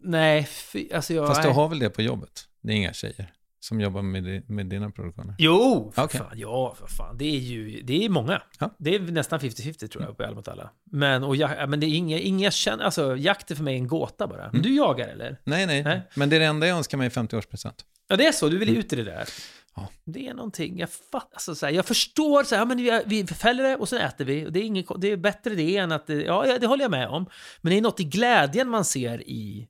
Nej, 0.02 0.48
alltså 0.94 1.14
jag... 1.14 1.26
Fast 1.28 1.42
du 1.42 1.48
har 1.48 1.68
väl 1.68 1.78
det 1.78 1.90
på 1.90 2.02
jobbet? 2.02 2.47
Det 2.60 2.72
är 2.72 2.76
inga 2.76 2.92
tjejer 2.92 3.32
som 3.60 3.80
jobbar 3.80 4.02
med, 4.02 4.50
med 4.50 4.66
dina 4.66 4.90
produktioner? 4.90 5.34
Jo, 5.38 5.92
för 5.94 6.02
Okej. 6.02 6.20
fan, 6.20 6.38
ja, 6.38 6.74
för 6.78 6.86
fan. 6.86 7.18
Det 7.18 7.24
är 7.24 7.38
ju, 7.38 7.82
det 7.82 8.04
är 8.04 8.08
många. 8.08 8.42
Ja. 8.58 8.74
Det 8.78 8.94
är 8.94 9.00
nästan 9.00 9.40
50-50 9.40 9.86
tror 9.86 10.04
jag, 10.04 10.16
på 10.16 10.34
mot 10.34 10.48
alla. 10.48 10.70
Men, 10.90 11.24
och 11.24 11.36
jag, 11.36 11.50
ja, 11.50 11.66
men 11.66 11.80
det 11.80 11.86
är 11.86 11.94
inga, 11.94 12.18
inga 12.18 12.50
känner, 12.50 12.84
alltså 12.84 13.16
jakt 13.16 13.50
är 13.50 13.54
för 13.54 13.64
mig 13.64 13.74
en 13.74 13.86
gåta 13.86 14.26
bara. 14.26 14.50
Men 14.52 14.62
du 14.62 14.76
jagar 14.76 15.08
eller? 15.08 15.40
Nej, 15.44 15.66
nej, 15.66 15.82
Nej. 15.82 16.02
Men 16.14 16.30
det 16.30 16.36
är 16.36 16.40
det 16.40 16.46
enda 16.46 16.66
jag 16.66 16.76
önskar 16.76 16.98
mig 16.98 17.06
i 17.06 17.10
50-årspresent. 17.10 17.84
Ja, 18.08 18.16
det 18.16 18.26
är 18.26 18.32
så, 18.32 18.48
du 18.48 18.58
vill 18.58 18.76
ut 18.76 18.92
i 18.92 18.96
det 18.96 19.04
där. 19.04 19.28
Ja. 19.74 19.88
Det 20.04 20.28
är 20.28 20.34
någonting, 20.34 20.78
jag 20.78 20.90
fattar, 20.90 21.28
alltså, 21.32 21.54
så 21.54 21.66
här, 21.66 21.72
jag 21.72 21.86
förstår 21.86 22.44
så 22.44 22.56
här, 22.56 22.66
men 22.66 22.76
vi, 22.76 23.02
vi 23.06 23.26
fäller 23.26 23.62
det 23.62 23.76
och 23.76 23.88
sen 23.88 24.00
äter 24.00 24.24
vi. 24.24 24.46
Och 24.46 24.52
det, 24.52 24.60
är 24.60 24.64
ingen, 24.64 24.84
det 24.98 25.12
är 25.12 25.16
bättre 25.16 25.54
det 25.54 25.76
än 25.76 25.92
att, 25.92 26.08
ja, 26.08 26.58
det 26.60 26.66
håller 26.66 26.84
jag 26.84 26.90
med 26.90 27.08
om. 27.08 27.26
Men 27.60 27.70
det 27.70 27.78
är 27.78 27.82
något 27.82 28.00
i 28.00 28.04
glädjen 28.04 28.68
man 28.68 28.84
ser 28.84 29.28
i 29.28 29.68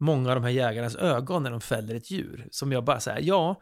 många 0.00 0.28
av 0.28 0.34
de 0.34 0.44
här 0.44 0.50
jägarnas 0.50 0.96
ögon 0.96 1.42
när 1.42 1.50
de 1.50 1.60
fäller 1.60 1.94
ett 1.94 2.10
djur. 2.10 2.48
Som 2.50 2.72
jag 2.72 2.84
bara 2.84 3.00
säger, 3.00 3.20
ja, 3.22 3.60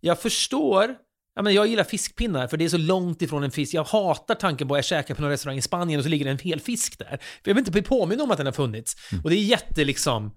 jag 0.00 0.20
förstår. 0.20 0.94
Ja, 1.36 1.42
men 1.42 1.54
jag 1.54 1.66
gillar 1.66 1.84
fiskpinnar 1.84 2.46
för 2.46 2.56
det 2.56 2.64
är 2.64 2.68
så 2.68 2.78
långt 2.78 3.22
ifrån 3.22 3.42
en 3.42 3.50
fisk. 3.50 3.74
Jag 3.74 3.84
hatar 3.84 4.34
tanken 4.34 4.68
på 4.68 4.74
att 4.74 4.78
jag 4.78 4.84
käkar 4.84 5.14
på 5.14 5.22
någon 5.22 5.30
restaurang 5.30 5.58
i 5.58 5.62
Spanien 5.62 5.98
och 5.98 6.04
så 6.04 6.10
ligger 6.10 6.24
det 6.24 6.30
en 6.30 6.38
hel 6.38 6.60
fisk 6.60 6.98
där. 6.98 7.16
För 7.16 7.50
jag 7.50 7.54
vill 7.54 7.58
inte 7.58 7.70
bli 7.70 7.82
påminn 7.82 8.20
om 8.20 8.30
att 8.30 8.36
den 8.36 8.46
har 8.46 8.52
funnits. 8.52 8.96
Och 9.24 9.30
det 9.30 9.36
är 9.36 9.44
jätte 9.44 9.84
liksom... 9.84 10.30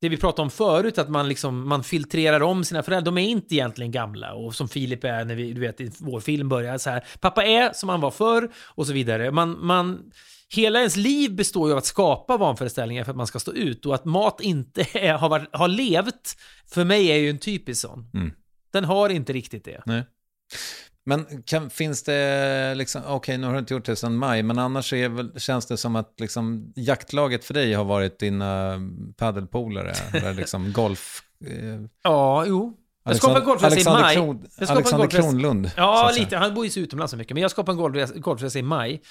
det 0.00 0.08
vi 0.08 0.16
pratade 0.16 0.42
om 0.42 0.50
förut, 0.50 0.98
att 0.98 1.08
man, 1.08 1.28
liksom, 1.28 1.68
man 1.68 1.84
filtrerar 1.84 2.42
om 2.42 2.64
sina 2.64 2.82
föräldrar. 2.82 3.12
De 3.12 3.18
är 3.18 3.28
inte 3.28 3.54
egentligen 3.54 3.90
gamla. 3.92 4.34
Och 4.34 4.54
som 4.54 4.68
Filip 4.68 5.04
är 5.04 5.24
när 5.24 5.34
vi, 5.34 5.52
du 5.52 5.60
vet, 5.60 5.80
i 5.80 5.90
vår 5.98 6.20
film 6.20 6.48
börjar 6.48 6.78
så 6.78 6.90
här. 6.90 7.04
Pappa 7.20 7.44
är 7.44 7.72
som 7.72 7.88
han 7.88 8.00
var 8.00 8.10
förr 8.10 8.50
och 8.74 8.86
så 8.86 8.92
vidare. 8.92 9.30
Man, 9.30 9.66
man, 9.66 10.10
hela 10.54 10.78
ens 10.78 10.96
liv 10.96 11.34
består 11.36 11.68
ju 11.68 11.72
av 11.72 11.78
att 11.78 11.86
skapa 11.86 12.36
vanföreställningar 12.36 13.04
för 13.04 13.10
att 13.10 13.16
man 13.16 13.26
ska 13.26 13.38
stå 13.38 13.52
ut. 13.52 13.86
Och 13.86 13.94
att 13.94 14.04
mat 14.04 14.40
inte 14.40 14.80
är, 14.98 15.12
har, 15.12 15.28
varit, 15.28 15.48
har 15.52 15.68
levt, 15.68 16.36
för 16.66 16.84
mig 16.84 17.08
är 17.08 17.16
ju 17.16 17.30
en 17.30 17.38
typisk 17.38 17.80
sån. 17.80 18.10
Mm. 18.14 18.32
Den 18.72 18.84
har 18.84 19.08
inte 19.08 19.32
riktigt 19.32 19.64
det. 19.64 19.82
Nej. 19.86 20.02
Men 21.06 21.42
kan, 21.42 21.70
finns 21.70 22.02
det, 22.02 22.74
liksom, 22.74 23.02
okej 23.06 23.38
nu 23.38 23.46
har 23.46 23.52
du 23.54 23.58
inte 23.58 23.74
gjort 23.74 23.84
det 23.84 23.96
sedan 23.96 24.16
maj, 24.16 24.42
men 24.42 24.58
annars 24.58 24.92
är 24.92 25.38
känns 25.38 25.66
det 25.66 25.76
som 25.76 25.96
att 25.96 26.14
liksom, 26.20 26.72
jaktlaget 26.76 27.44
för 27.44 27.54
dig 27.54 27.72
har 27.74 27.84
varit 27.84 28.18
dina 28.18 28.80
paddelpolare, 29.16 29.94
eller 30.12 30.34
liksom 30.34 30.72
golf... 30.72 31.22
Eh, 31.46 31.80
Ja, 32.02 32.44
jo. 32.46 32.76
Jag 33.04 33.16
skapade 33.16 33.40
en 33.40 33.46
golfresa 33.46 33.80
i 33.80 33.84
maj. 33.84 34.16
Kron- 34.16 34.46
Alexander 34.68 35.06
Kronlund, 35.06 35.70
Ja, 35.76 36.10
lite. 36.16 36.36
Han 36.36 36.54
bor 36.54 36.64
ju 36.64 36.70
så 36.70 36.80
utomlands 36.80 37.10
så 37.10 37.16
mycket. 37.16 37.34
Men 37.34 37.42
jag 37.42 37.50
skapade 37.50 37.82
en 38.14 38.20
golfresa 38.20 38.58
i 38.58 38.62
maj. 38.62 39.02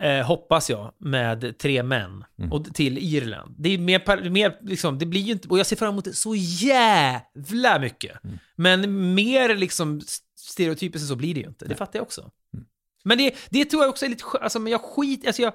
Eh, 0.00 0.26
hoppas 0.26 0.70
jag, 0.70 0.92
med 0.98 1.58
tre 1.58 1.82
män. 1.82 2.24
Mm. 2.38 2.52
Och 2.52 2.74
till 2.74 2.98
Irland. 2.98 3.54
Det 3.58 3.68
är 3.74 3.78
mer, 3.78 4.30
mer 4.30 4.58
liksom, 4.62 4.98
det 4.98 5.06
blir 5.06 5.20
ju 5.20 5.32
inte, 5.32 5.48
och 5.48 5.58
jag 5.58 5.66
ser 5.66 5.76
fram 5.76 5.88
emot 5.88 6.04
det 6.04 6.12
så 6.12 6.34
jävla 6.34 7.78
mycket. 7.78 8.24
Mm. 8.24 8.38
Men 8.56 9.14
mer 9.14 9.54
liksom 9.56 10.00
stereotypiskt 10.38 11.08
så 11.08 11.16
blir 11.16 11.34
det 11.34 11.40
ju 11.40 11.46
inte. 11.46 11.64
Det 11.64 11.74
fattar 11.74 11.98
jag 11.98 12.02
också. 12.02 12.20
Mm. 12.54 12.66
Men 13.04 13.18
det, 13.18 13.34
det 13.50 13.64
tror 13.64 13.82
jag 13.82 13.90
också 13.90 14.04
är 14.04 14.08
lite 14.08 14.24
alltså 14.40 14.58
men 14.58 14.72
jag 14.72 14.80
skit, 14.80 15.26
alltså 15.26 15.42
jag, 15.42 15.52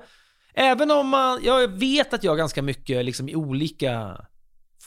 även 0.53 0.91
om 0.91 1.07
man, 1.07 1.39
jag 1.43 1.67
vet 1.67 2.13
att 2.13 2.23
jag 2.23 2.37
ganska 2.37 2.61
mycket 2.61 3.05
liksom 3.05 3.29
i 3.29 3.35
olika, 3.35 4.25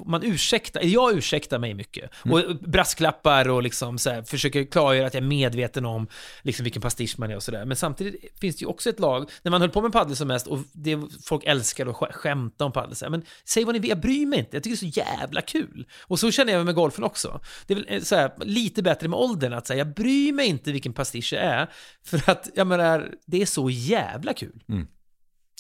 man 0.07 0.23
ursäktar, 0.23 0.83
jag 0.83 1.17
ursäktar 1.19 1.59
mig 1.59 1.75
mycket. 1.75 2.11
Och 2.33 2.57
brasklappar 2.57 3.49
och 3.49 3.63
liksom 3.63 3.99
så 3.99 4.11
här, 4.11 4.23
försöker 4.23 4.65
klargöra 4.65 5.07
att 5.07 5.15
jag 5.15 5.23
är 5.23 5.27
medveten 5.29 5.85
om 5.85 6.07
liksom 6.43 6.65
vilken 6.65 6.83
pastisch 6.83 7.15
man 7.19 7.31
är 7.31 7.37
och 7.37 7.43
sådär. 7.43 7.65
Men 7.65 7.77
samtidigt 7.77 8.39
finns 8.41 8.57
det 8.57 8.61
ju 8.63 8.67
också 8.67 8.91
ett 8.91 9.01
lag, 9.01 9.31
när 9.43 9.51
man 9.51 9.61
höll 9.61 9.71
på 9.71 9.83
med 9.83 9.93
padel 9.93 10.17
som 10.17 10.29
mest 10.29 10.47
och 10.47 10.59
det, 10.73 10.99
folk 11.25 11.45
älskar 11.45 11.87
att 11.87 11.95
sk- 11.97 12.13
skämta 12.13 12.65
om 12.65 12.73
här, 12.75 13.11
men 13.11 13.23
säg 13.45 13.65
vad 13.65 13.75
ni 13.75 13.79
vill, 13.79 13.91
jag 13.91 14.01
bryr 14.01 14.27
mig 14.27 14.39
inte, 14.39 14.57
jag 14.57 14.63
tycker 14.63 14.77
det 14.77 14.87
är 14.87 14.93
så 14.93 15.01
jävla 15.19 15.41
kul. 15.43 15.87
Och 16.03 16.19
så 16.19 16.31
känner 16.31 16.53
jag 16.53 16.65
med 16.67 16.75
golfen 16.75 17.05
också. 17.05 17.41
Det 17.67 17.75
är 17.75 17.77
väl 17.77 17.87
eh, 17.89 18.01
så 18.03 18.17
här, 18.17 18.33
lite 18.41 18.83
bättre 18.83 19.09
med 19.09 19.19
åldern, 19.19 19.53
att 19.53 19.67
säga 19.67 19.79
jag 19.79 19.95
bryr 19.95 20.33
mig 20.33 20.47
inte 20.47 20.73
vilken 20.73 20.93
pastisch 20.93 21.33
jag 21.33 21.43
är, 21.43 21.71
för 22.05 22.31
att 22.31 22.49
jag 22.55 22.67
menar, 22.67 23.11
det 23.27 23.43
är 23.43 23.47
så 23.47 23.71
jävla 23.71 24.33
kul. 24.33 24.63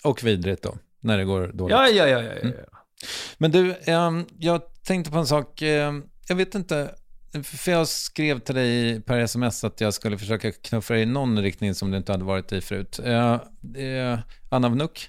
och 0.04 0.24
vidrigt 0.24 0.62
då, 0.62 0.76
när 1.00 1.18
det 1.18 1.24
går 1.24 1.46
dåligt. 1.54 1.76
Ja, 1.76 1.88
ja, 1.88 2.08
ja, 2.08 2.22
ja, 2.22 2.32
ja. 2.42 2.48
ja. 2.70 2.77
Men 3.38 3.50
du, 3.50 3.74
ehm, 3.84 4.26
jag 4.38 4.62
tänkte 4.82 5.10
på 5.10 5.18
en 5.18 5.26
sak. 5.26 5.62
ehm, 5.62 6.04
jag 6.28 6.36
vet 6.36 6.54
inte, 6.54 6.94
för 7.44 7.72
jag 7.72 7.88
skrev 7.88 8.38
till 8.38 8.54
dig 8.54 9.00
per 9.00 9.18
sms 9.18 9.64
att 9.64 9.80
jag 9.80 9.94
skulle 9.94 10.18
försöka 10.18 10.52
knuffa 10.52 10.94
dig 10.94 11.02
i 11.02 11.06
någon 11.06 11.42
riktning 11.42 11.74
som 11.74 11.90
du 11.90 11.96
inte 11.96 12.12
hade 12.12 12.24
varit 12.24 12.52
i 12.52 12.60
förut. 12.60 13.00
Uh, 13.06 13.40
uh, 13.76 14.18
Anna 14.50 14.66
av 14.66 14.76
Nuck, 14.76 15.08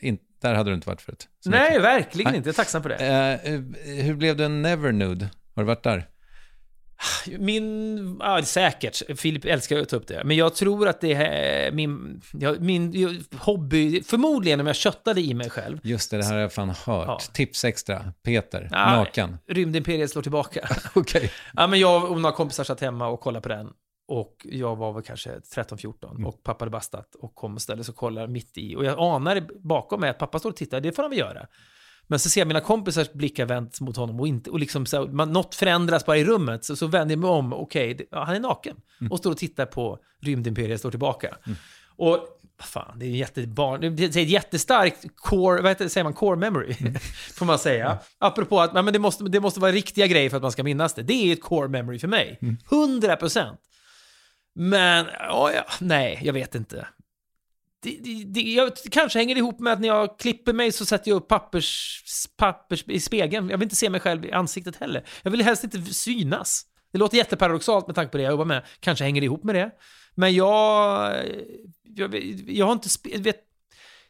In, 0.00 0.18
där 0.42 0.54
hade 0.54 0.70
du 0.70 0.74
inte 0.74 0.88
varit 0.88 1.02
förut. 1.02 1.28
Nej, 1.44 1.70
mycket. 1.70 1.82
verkligen 1.82 2.30
Nej. 2.30 2.36
inte. 2.36 2.48
Jag 2.48 2.54
är 2.54 2.56
tacksam 2.56 2.82
för 2.82 2.88
det. 2.88 2.96
Eh, 2.96 3.54
eh, 3.54 3.60
hur 4.04 4.14
blev 4.14 4.36
du 4.36 4.44
en 4.44 4.62
Nevernude? 4.62 5.30
Har 5.54 5.62
du 5.62 5.66
varit 5.66 5.82
där? 5.82 6.08
Min, 7.38 8.16
ja 8.20 8.42
säkert, 8.42 9.20
Filip 9.20 9.44
älskar 9.44 9.78
att 9.78 9.88
ta 9.88 9.96
upp 9.96 10.06
det. 10.06 10.22
Men 10.24 10.36
jag 10.36 10.54
tror 10.54 10.88
att 10.88 11.00
det 11.00 11.12
är 11.12 11.72
min, 11.72 12.22
ja, 12.32 12.54
min 12.60 13.24
hobby, 13.38 14.02
förmodligen 14.02 14.60
om 14.60 14.66
jag 14.66 14.76
köttade 14.76 15.20
i 15.20 15.34
mig 15.34 15.50
själv. 15.50 15.78
Just 15.82 16.10
det, 16.10 16.16
det 16.16 16.24
här 16.24 16.32
har 16.32 16.40
jag 16.40 16.52
fan 16.52 16.68
hört. 16.70 17.06
Ja. 17.06 17.18
Tips 17.32 17.64
extra, 17.64 18.12
Peter, 18.22 18.68
Ja, 18.72 18.96
naken. 18.96 19.38
Rymdimperiet 19.46 20.10
slår 20.10 20.22
tillbaka. 20.22 20.68
Okej. 20.94 21.32
ja, 21.54 21.66
men 21.66 21.78
jag 21.80 22.10
och 22.10 22.20
några 22.20 22.36
kompisar 22.36 22.64
satt 22.64 22.80
hemma 22.80 23.06
och 23.08 23.20
kollade 23.20 23.42
på 23.42 23.48
den. 23.48 23.70
Och 24.08 24.36
jag 24.44 24.76
var 24.76 24.92
väl 24.92 25.02
kanske 25.02 25.30
13-14 25.30 26.10
Mm. 26.10 26.26
och 26.26 26.42
pappa 26.42 26.62
hade 26.64 26.70
bastat 26.70 27.14
och 27.14 27.34
kom 27.34 27.54
och 27.54 27.62
ställde 27.62 27.84
sig 27.84 27.92
och 27.92 27.96
kollade 27.98 28.28
mitt 28.28 28.58
i. 28.58 28.76
Och 28.76 28.84
jag 28.84 28.98
anar 28.98 29.40
bakom 29.68 30.00
mig 30.00 30.10
att 30.10 30.18
pappa 30.18 30.38
står 30.38 30.50
och 30.50 30.56
tittar, 30.56 30.80
det 30.80 30.92
får 30.92 31.02
han 31.02 31.10
väl 31.10 31.18
göra. 31.18 31.46
Men 32.10 32.18
så 32.18 32.30
ser 32.30 32.40
jag 32.40 32.48
mina 32.48 32.60
kompisars 32.60 33.12
blickar 33.12 33.46
vänt 33.46 33.80
mot 33.80 33.96
honom 33.96 34.20
och, 34.20 34.28
inte, 34.28 34.50
och 34.50 34.60
liksom 34.60 34.86
så, 34.86 34.96
här, 35.06 35.12
man, 35.12 35.32
något 35.32 35.54
förändras 35.54 36.06
bara 36.06 36.16
i 36.16 36.24
rummet. 36.24 36.64
Så, 36.64 36.76
så 36.76 36.86
vänder 36.86 37.12
jag 37.12 37.18
mig 37.20 37.30
om, 37.30 37.52
okej, 37.52 37.94
det- 37.94 38.04
ja, 38.10 38.24
han 38.24 38.36
är 38.36 38.40
naken. 38.40 38.76
Mm. 39.00 39.12
Och 39.12 39.18
står 39.18 39.30
och 39.30 39.36
tittar 39.36 39.66
på 39.66 39.98
Rymdimperiet 40.22 40.78
står 40.78 40.90
tillbaka. 40.90 41.36
Och 41.96 42.10
vad 42.58 42.66
fan, 42.68 42.98
det 42.98 43.06
är, 43.06 43.10
jättebarn, 43.10 43.80
det 43.96 44.04
är 44.04 44.08
ett 44.22 44.28
jättestarkt 44.28 45.06
core, 45.16 45.62
vad 45.62 45.70
heter 45.70 45.88
säger 45.88 46.04
man, 46.04 46.12
core 46.12 46.36
memory, 46.36 46.74
får 47.34 47.46
man 47.46 47.58
säga. 47.58 47.98
Apropå 48.18 48.60
att 48.60 48.72
men 48.72 48.92
det, 48.92 48.98
måste, 48.98 49.24
det 49.24 49.40
måste 49.40 49.60
vara 49.60 49.72
riktiga 49.72 50.06
grejer 50.06 50.30
för 50.30 50.36
att 50.36 50.42
man 50.42 50.52
ska 50.52 50.62
minnas 50.62 50.94
det. 50.94 51.02
Det 51.02 51.12
är 51.28 51.32
ett 51.32 51.42
core 51.42 51.68
memory 51.68 51.98
för 51.98 52.08
mig. 52.08 52.38
100 52.70 53.16
procent. 53.16 53.60
Men, 54.54 55.06
ja, 55.18 55.52
ja, 55.54 55.64
nej, 55.80 56.20
jag 56.22 56.32
vet 56.32 56.54
inte. 56.54 56.86
Det, 57.82 57.98
det, 58.00 58.24
det, 58.24 58.40
jag, 58.40 58.72
det 58.84 58.90
kanske 58.90 59.18
hänger 59.18 59.36
ihop 59.36 59.60
med 59.60 59.72
att 59.72 59.80
när 59.80 59.88
jag 59.88 60.18
klipper 60.18 60.52
mig 60.52 60.72
så 60.72 60.86
sätter 60.86 61.10
jag 61.10 61.16
upp 61.16 61.28
pappers, 61.28 62.02
pappers 62.36 62.84
i 62.88 63.00
spegeln. 63.00 63.50
Jag 63.50 63.58
vill 63.58 63.66
inte 63.66 63.76
se 63.76 63.90
mig 63.90 64.00
själv 64.00 64.24
i 64.24 64.32
ansiktet 64.32 64.76
heller. 64.76 65.04
Jag 65.22 65.30
vill 65.30 65.42
helst 65.42 65.64
inte 65.64 65.94
synas. 65.94 66.62
Det 66.92 66.98
låter 66.98 67.16
jätteparadoxalt 67.16 67.86
med 67.86 67.96
tanke 67.96 68.10
på 68.10 68.16
det 68.16 68.22
jag 68.22 68.30
jobbar 68.30 68.44
med. 68.44 68.64
Kanske 68.80 69.04
hänger 69.04 69.20
det 69.20 69.24
ihop 69.24 69.44
med 69.44 69.54
det. 69.54 69.70
Men 70.14 70.34
jag... 70.34 71.14
Jag, 71.82 72.14
jag 72.46 72.66
har 72.66 72.72
inte... 72.72 72.88
Vet, 73.18 73.36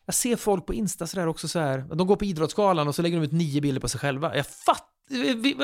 jag 0.07 0.15
ser 0.15 0.37
folk 0.37 0.67
på 0.67 0.75
Insta 0.75 1.07
sådär 1.07 1.27
också 1.27 1.49
så 1.49 1.59
här. 1.59 1.79
De 1.79 2.07
går 2.07 2.17
på 2.17 2.25
Idrottsgalan 2.25 2.89
och 2.89 2.95
så 2.95 3.03
lägger 3.03 3.17
de 3.17 3.25
ut 3.25 3.33
nio 3.33 3.61
bilder 3.61 3.81
på 3.81 3.89
sig 3.89 4.01
själva. 4.01 4.37
Jag 4.37 4.47
fattar. 4.47 4.90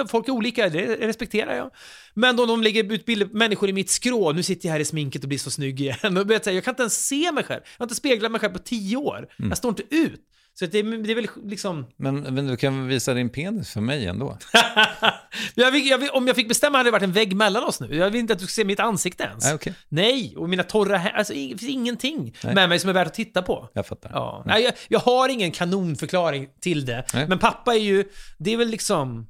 Folk 0.08 0.28
är 0.28 0.32
olika, 0.32 0.68
det 0.68 0.86
respekterar 0.96 1.56
jag. 1.56 1.70
Men 2.14 2.36
då 2.36 2.46
de 2.46 2.62
lägger 2.62 2.92
ut 2.92 3.06
bilder 3.06 3.26
på 3.26 3.36
människor 3.36 3.68
i 3.68 3.72
mitt 3.72 3.90
skrå, 3.90 4.32
nu 4.32 4.42
sitter 4.42 4.68
jag 4.68 4.72
här 4.72 4.80
i 4.80 4.84
sminket 4.84 5.22
och 5.22 5.28
blir 5.28 5.38
så 5.38 5.50
snygg 5.50 5.80
igen. 5.80 6.16
Och 6.16 6.32
jag, 6.32 6.44
kan 6.64 6.72
inte 6.72 6.82
ens 6.82 7.06
se 7.06 7.32
mig 7.32 7.44
själv. 7.44 7.60
Jag 7.64 7.78
har 7.78 7.84
inte 7.84 7.94
speglat 7.94 8.32
mig 8.32 8.40
själv 8.40 8.52
på 8.52 8.58
tio 8.58 8.96
år. 8.96 9.28
Jag 9.36 9.58
står 9.58 9.68
inte 9.68 9.82
ut. 9.90 10.22
Så 10.58 10.66
det, 10.66 10.82
det 10.82 11.10
är 11.10 11.14
väl 11.14 11.28
liksom... 11.44 11.86
Men, 11.96 12.20
men 12.20 12.46
du 12.46 12.56
kan 12.56 12.86
visa 12.88 13.14
din 13.14 13.30
penis 13.30 13.72
för 13.72 13.80
mig 13.80 14.06
ändå. 14.06 14.38
Jag 15.54 15.70
vill, 15.70 15.86
jag 15.88 15.98
vill, 15.98 16.10
om 16.10 16.26
jag 16.26 16.36
fick 16.36 16.48
bestämma 16.48 16.78
hade 16.78 16.86
det 16.88 16.92
varit 16.92 17.02
en 17.02 17.12
vägg 17.12 17.36
mellan 17.36 17.64
oss 17.64 17.80
nu. 17.80 17.96
Jag 17.96 18.10
vill 18.10 18.20
inte 18.20 18.32
att 18.32 18.38
du 18.38 18.44
ska 18.46 18.52
se 18.52 18.64
mitt 18.64 18.80
ansikte 18.80 19.24
ens. 19.24 19.44
Nej, 19.44 19.54
okej. 19.54 19.74
Nej, 19.88 20.34
och 20.36 20.48
mina 20.48 20.62
torra 20.62 20.98
hä- 20.98 21.12
Alltså, 21.14 21.32
det 21.32 21.48
finns 21.58 21.62
ingenting 21.70 22.36
Nej. 22.44 22.54
med 22.54 22.68
mig 22.68 22.78
som 22.78 22.90
är 22.90 22.94
värt 22.94 23.06
att 23.06 23.14
titta 23.14 23.42
på. 23.42 23.68
Jag 23.72 23.86
fattar. 23.86 24.10
Ja. 24.14 24.42
Nej, 24.46 24.62
jag, 24.64 24.72
jag 24.88 24.98
har 24.98 25.28
ingen 25.28 25.50
kanonförklaring 25.50 26.48
till 26.60 26.84
det. 26.86 27.04
Nej. 27.14 27.28
Men 27.28 27.38
pappa 27.38 27.74
är 27.74 27.78
ju... 27.80 28.04
Det 28.38 28.52
är 28.52 28.56
väl 28.56 28.68
liksom... 28.68 29.26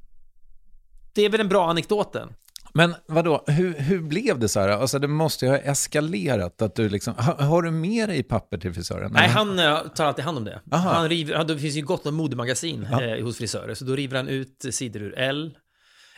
Det 1.16 1.24
är 1.24 1.28
väl 1.30 1.38
den 1.38 1.48
bra 1.48 1.70
anekdoten. 1.70 2.28
Men 2.74 2.94
vadå, 3.06 3.44
hur, 3.46 3.74
hur 3.78 4.00
blev 4.02 4.38
det 4.38 4.48
så 4.48 4.60
här? 4.60 4.68
Alltså 4.68 4.98
det 4.98 5.08
måste 5.08 5.44
ju 5.44 5.50
ha 5.50 5.58
eskalerat 5.58 6.62
att 6.62 6.74
du 6.74 6.88
liksom, 6.88 7.14
har, 7.18 7.34
har 7.34 7.62
du 7.62 7.70
med 7.70 8.08
dig 8.08 8.22
papper 8.22 8.58
till 8.58 8.74
frisören? 8.74 9.12
Nej, 9.12 9.28
han 9.28 9.58
eh, 9.58 9.78
tar 9.78 10.04
alltid 10.04 10.24
hand 10.24 10.38
om 10.38 10.44
det. 10.44 10.60
Aha. 10.72 10.92
Han 10.92 11.08
river, 11.08 11.34
han, 11.34 11.46
det 11.46 11.58
finns 11.58 11.74
ju 11.74 11.82
gott 11.82 12.06
om 12.06 12.14
modemagasin 12.14 12.86
Ja. 12.90 13.02
eh, 13.02 13.24
hos 13.24 13.36
frisörer, 13.38 13.74
så 13.74 13.84
då 13.84 13.96
river 13.96 14.16
han 14.16 14.28
ut 14.28 14.64
sidor 14.70 15.02
ur 15.02 15.18
L. 15.18 15.58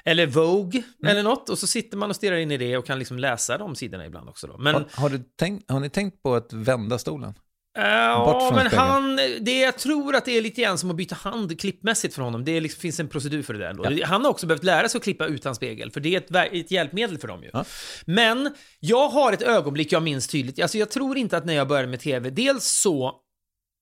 Eller 0.05 0.27
Vogue, 0.27 0.83
Mm. 1.03 1.11
eller 1.11 1.23
något. 1.23 1.49
Och 1.49 1.59
så 1.59 1.67
sitter 1.67 1.97
man 1.97 2.11
och 2.11 2.17
stirrar 2.17 2.37
in 2.37 2.51
i 2.51 2.57
det 2.57 2.77
och 2.77 2.87
kan 2.87 2.99
liksom 2.99 3.19
läsa 3.19 3.59
de 3.59 3.77
sidorna 3.77 4.07
ibland 4.07 4.29
också. 4.29 4.47
Då. 4.47 4.59
Men, 4.59 4.75
har, 4.75 4.85
har, 4.93 5.09
du 5.11 5.19
tänkt, 5.39 5.71
har 5.71 5.81
ni 5.81 5.91
tänkt 5.91 6.23
på 6.23 6.35
att 6.35 6.53
vända 6.53 6.99
stolen? 6.99 7.35
Ja, 7.81 8.41
från 8.41 8.55
men 8.55 8.67
spegeln. 8.67 8.89
han, 8.91 9.17
det, 9.41 9.61
jag 9.61 9.79
tror 9.79 10.17
att 10.17 10.25
det 10.25 10.39
är 10.39 10.43
lite 10.43 10.63
grann 10.63 10.79
som 10.79 10.91
att 10.91 10.97
byta 10.97 11.15
hand 11.15 11.61
klippmässigt 11.61 12.15
för 12.15 12.23
honom. 12.23 12.45
Det 12.45 12.61
liksom, 12.61 12.81
finns 12.81 13.01
en 13.01 13.09
procedur 13.09 13.43
för 13.43 13.53
det 13.55 13.59
där. 13.59 13.71
ändå. 13.71 13.93
Ja. 13.93 14.07
Han 14.07 14.25
har 14.25 14.31
också 14.31 14.47
behövt 14.47 14.65
lära 14.65 14.89
sig 14.89 14.99
att 14.99 15.05
klippa 15.05 15.27
utan 15.27 15.55
spegel, 15.55 15.91
för 15.91 16.01
det 16.01 16.15
är 16.15 16.19
ett, 16.19 16.53
ett 16.53 16.71
hjälpmedel 16.71 17.19
för 17.19 17.29
dem 17.29 17.43
ju. 17.43 17.51
Ja. 17.53 17.65
Men 18.07 18.55
jag 18.81 19.09
har 19.09 19.33
ett 19.33 19.43
ögonblick 19.43 19.93
jag 19.93 20.03
minns 20.03 20.29
tydligt. 20.29 20.63
Alltså 20.63 20.79
jag 20.79 20.91
tror 20.91 21.19
inte 21.19 21.37
att 21.37 21.45
när 21.45 21.55
jag 21.55 21.69
började 21.69 21.89
med 21.89 22.01
tv, 22.01 22.31
dels 22.31 22.65
så 22.65 23.15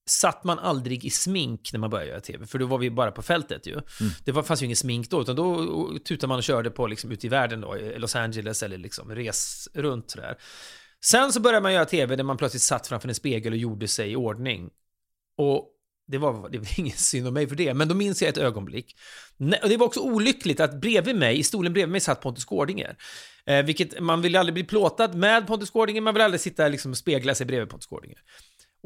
satt 0.09 0.43
man 0.43 0.59
aldrig 0.59 1.05
i 1.05 1.09
smink 1.09 1.69
när 1.73 1.79
man 1.79 1.89
började 1.89 2.09
göra 2.09 2.21
tv, 2.21 2.45
för 2.45 2.59
då 2.59 2.65
var 2.65 2.77
vi 2.77 2.91
bara 2.91 3.11
på 3.11 3.21
fältet 3.21 3.67
ju. 3.67 3.81
Det 4.25 4.31
var, 4.31 4.43
fanns 4.43 4.61
ju 4.61 4.65
ingen 4.65 4.75
smink 4.75 5.09
då, 5.09 5.21
utan 5.21 5.35
då 5.35 5.65
tutade 6.05 6.27
man 6.27 6.37
och 6.37 6.43
körde 6.43 6.69
på 6.71 6.87
liksom 6.87 7.11
ute 7.11 7.25
i 7.25 7.29
världen 7.29 7.61
då, 7.61 7.75
Los 7.97 8.15
Angeles 8.15 8.63
eller 8.63 8.77
liksom 8.77 9.15
res 9.15 9.69
runt 9.73 10.11
sådär. 10.11 10.37
Sen 11.05 11.33
så 11.33 11.39
började 11.39 11.63
man 11.63 11.73
göra 11.73 11.85
tv 11.85 12.15
där 12.15 12.23
man 12.23 12.37
plötsligt 12.37 12.63
satt 12.63 12.87
framför 12.87 13.09
en 13.09 13.15
spegel 13.15 13.53
och 13.53 13.57
gjorde 13.57 13.87
sig 13.87 14.11
i 14.11 14.15
ordning. 14.15 14.69
Och 15.37 15.73
det 16.07 16.17
var, 16.17 16.49
det 16.49 16.57
var 16.57 16.67
ingen 16.79 16.97
synd 16.97 17.27
om 17.27 17.33
mig 17.33 17.47
för 17.47 17.55
det, 17.55 17.73
men 17.73 17.87
då 17.87 17.95
minns 17.95 18.21
jag 18.21 18.29
ett 18.29 18.37
ögonblick. 18.37 18.95
Och 19.63 19.69
det 19.69 19.77
var 19.77 19.85
också 19.85 19.99
olyckligt 19.99 20.59
att 20.59 20.81
bredvid 20.81 21.15
mig, 21.15 21.39
i 21.39 21.43
stolen 21.43 21.73
bredvid 21.73 21.91
mig, 21.91 22.01
satt 22.01 22.21
Pontus 22.21 22.45
Gårdinger. 22.45 22.97
Eh, 23.45 23.65
vilket, 23.65 23.99
man 23.99 24.21
vill 24.21 24.31
ju 24.31 24.37
aldrig 24.37 24.53
bli 24.53 24.63
plåtad 24.63 25.15
med 25.15 25.47
Pontus 25.47 25.69
Gårdinger, 25.69 26.01
man 26.01 26.13
vill 26.13 26.23
aldrig 26.23 26.41
sitta 26.41 26.67
liksom, 26.67 26.91
och 26.91 26.97
spegla 26.97 27.35
sig 27.35 27.45
bredvid 27.45 27.69
Pontus 27.69 27.87
Gårdinger. 27.87 28.19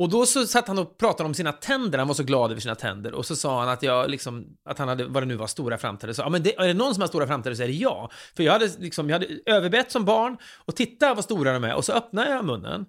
Och 0.02 0.10
då 0.10 0.26
så 0.26 0.48
satt 0.48 0.68
han 0.68 0.80
och 0.80 0.98
pratade 0.98 1.28
om 1.28 1.34
sina 1.34 1.52
tänder, 1.52 1.98
han 2.00 2.08
var 2.08 2.16
så 2.16 2.24
glad 2.24 2.52
över 2.52 2.62
sina 2.62 2.76
tänder. 2.76 3.14
Och 3.14 3.26
så 3.26 3.36
sa 3.36 3.60
han 3.60 3.70
att 3.70 3.84
jag 3.84 4.10
liksom, 4.10 4.46
att 4.66 4.78
han 4.78 4.88
hade, 4.88 5.06
vad 5.06 5.24
det 5.24 5.28
nu 5.28 5.36
var, 5.36 5.48
stora 5.48 5.78
framtänder. 5.78 6.14
Så, 6.14 6.22
ja 6.22 6.30
men 6.30 6.44
det, 6.44 6.56
är 6.56 6.68
det 6.68 6.74
någon 6.74 6.94
som 6.94 7.02
har 7.02 7.08
stora 7.08 7.28
framtänder 7.28 7.56
så 7.56 7.64
är 7.64 7.68
det 7.68 7.74
jag. 7.74 8.12
För 8.36 8.44
jag 8.44 8.54
hade 8.54 8.70
liksom, 8.80 9.10
jag 9.10 9.20
hade 9.20 9.40
överbett 9.46 9.92
som 9.92 10.06
barn 10.06 10.38
och 10.66 10.76
titta 10.76 11.14
vad 11.14 11.24
stora 11.24 11.54
de 11.54 11.64
är. 11.64 11.76
Och 11.76 11.86
så 11.86 11.94
öppnar 11.94 12.26
jag 12.30 12.46
munnen. 12.46 12.86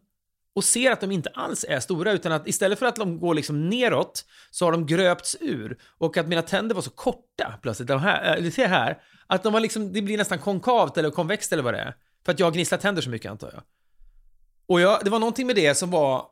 och 0.55 0.64
ser 0.64 0.90
att 0.90 1.01
de 1.01 1.10
inte 1.10 1.30
alls 1.34 1.64
är 1.68 1.80
stora, 1.80 2.12
utan 2.12 2.32
att 2.32 2.48
istället 2.48 2.78
för 2.78 2.86
att 2.86 2.97
de 2.97 3.18
går 3.18 3.34
liksom 3.34 3.68
neråt 3.68 4.24
så 4.51 4.64
har 4.64 4.72
de 4.72 4.86
gröpts 4.86 5.36
ur. 5.40 5.78
Och 5.98 6.16
att 6.16 6.28
mina 6.28 6.43
tänder 6.43 6.74
var 6.74 6.82
så 6.82 6.90
korta 6.90 7.55
plötsligt. 7.62 7.89
De 7.89 8.01
här, 8.01 8.39
äh, 8.39 8.51
ser 8.51 8.68
här, 8.68 8.98
att 9.26 9.43
de 9.43 9.52
var 9.52 9.60
liksom, 9.60 9.93
det 9.93 10.02
blir 10.02 10.18
nästan 10.18 10.39
konkavt 10.39 10.97
eller 10.97 11.10
konvext 11.10 11.52
eller 11.52 11.62
vad 11.62 11.74
det 11.74 11.80
är. 11.80 11.94
För 12.24 12.32
att 12.32 12.39
jag 12.39 12.47
har 12.47 12.52
gnisslat 12.52 12.80
tänder 12.80 13.02
så 13.02 13.10
mycket 13.10 13.30
antar 13.30 13.51
jag. 13.52 13.62
Och 14.66 14.80
jag, 14.80 15.05
det 15.05 15.10
var 15.10 15.18
någonting 15.18 15.47
med 15.47 15.56
det 15.56 15.74
som 15.74 15.90
var, 15.90 16.31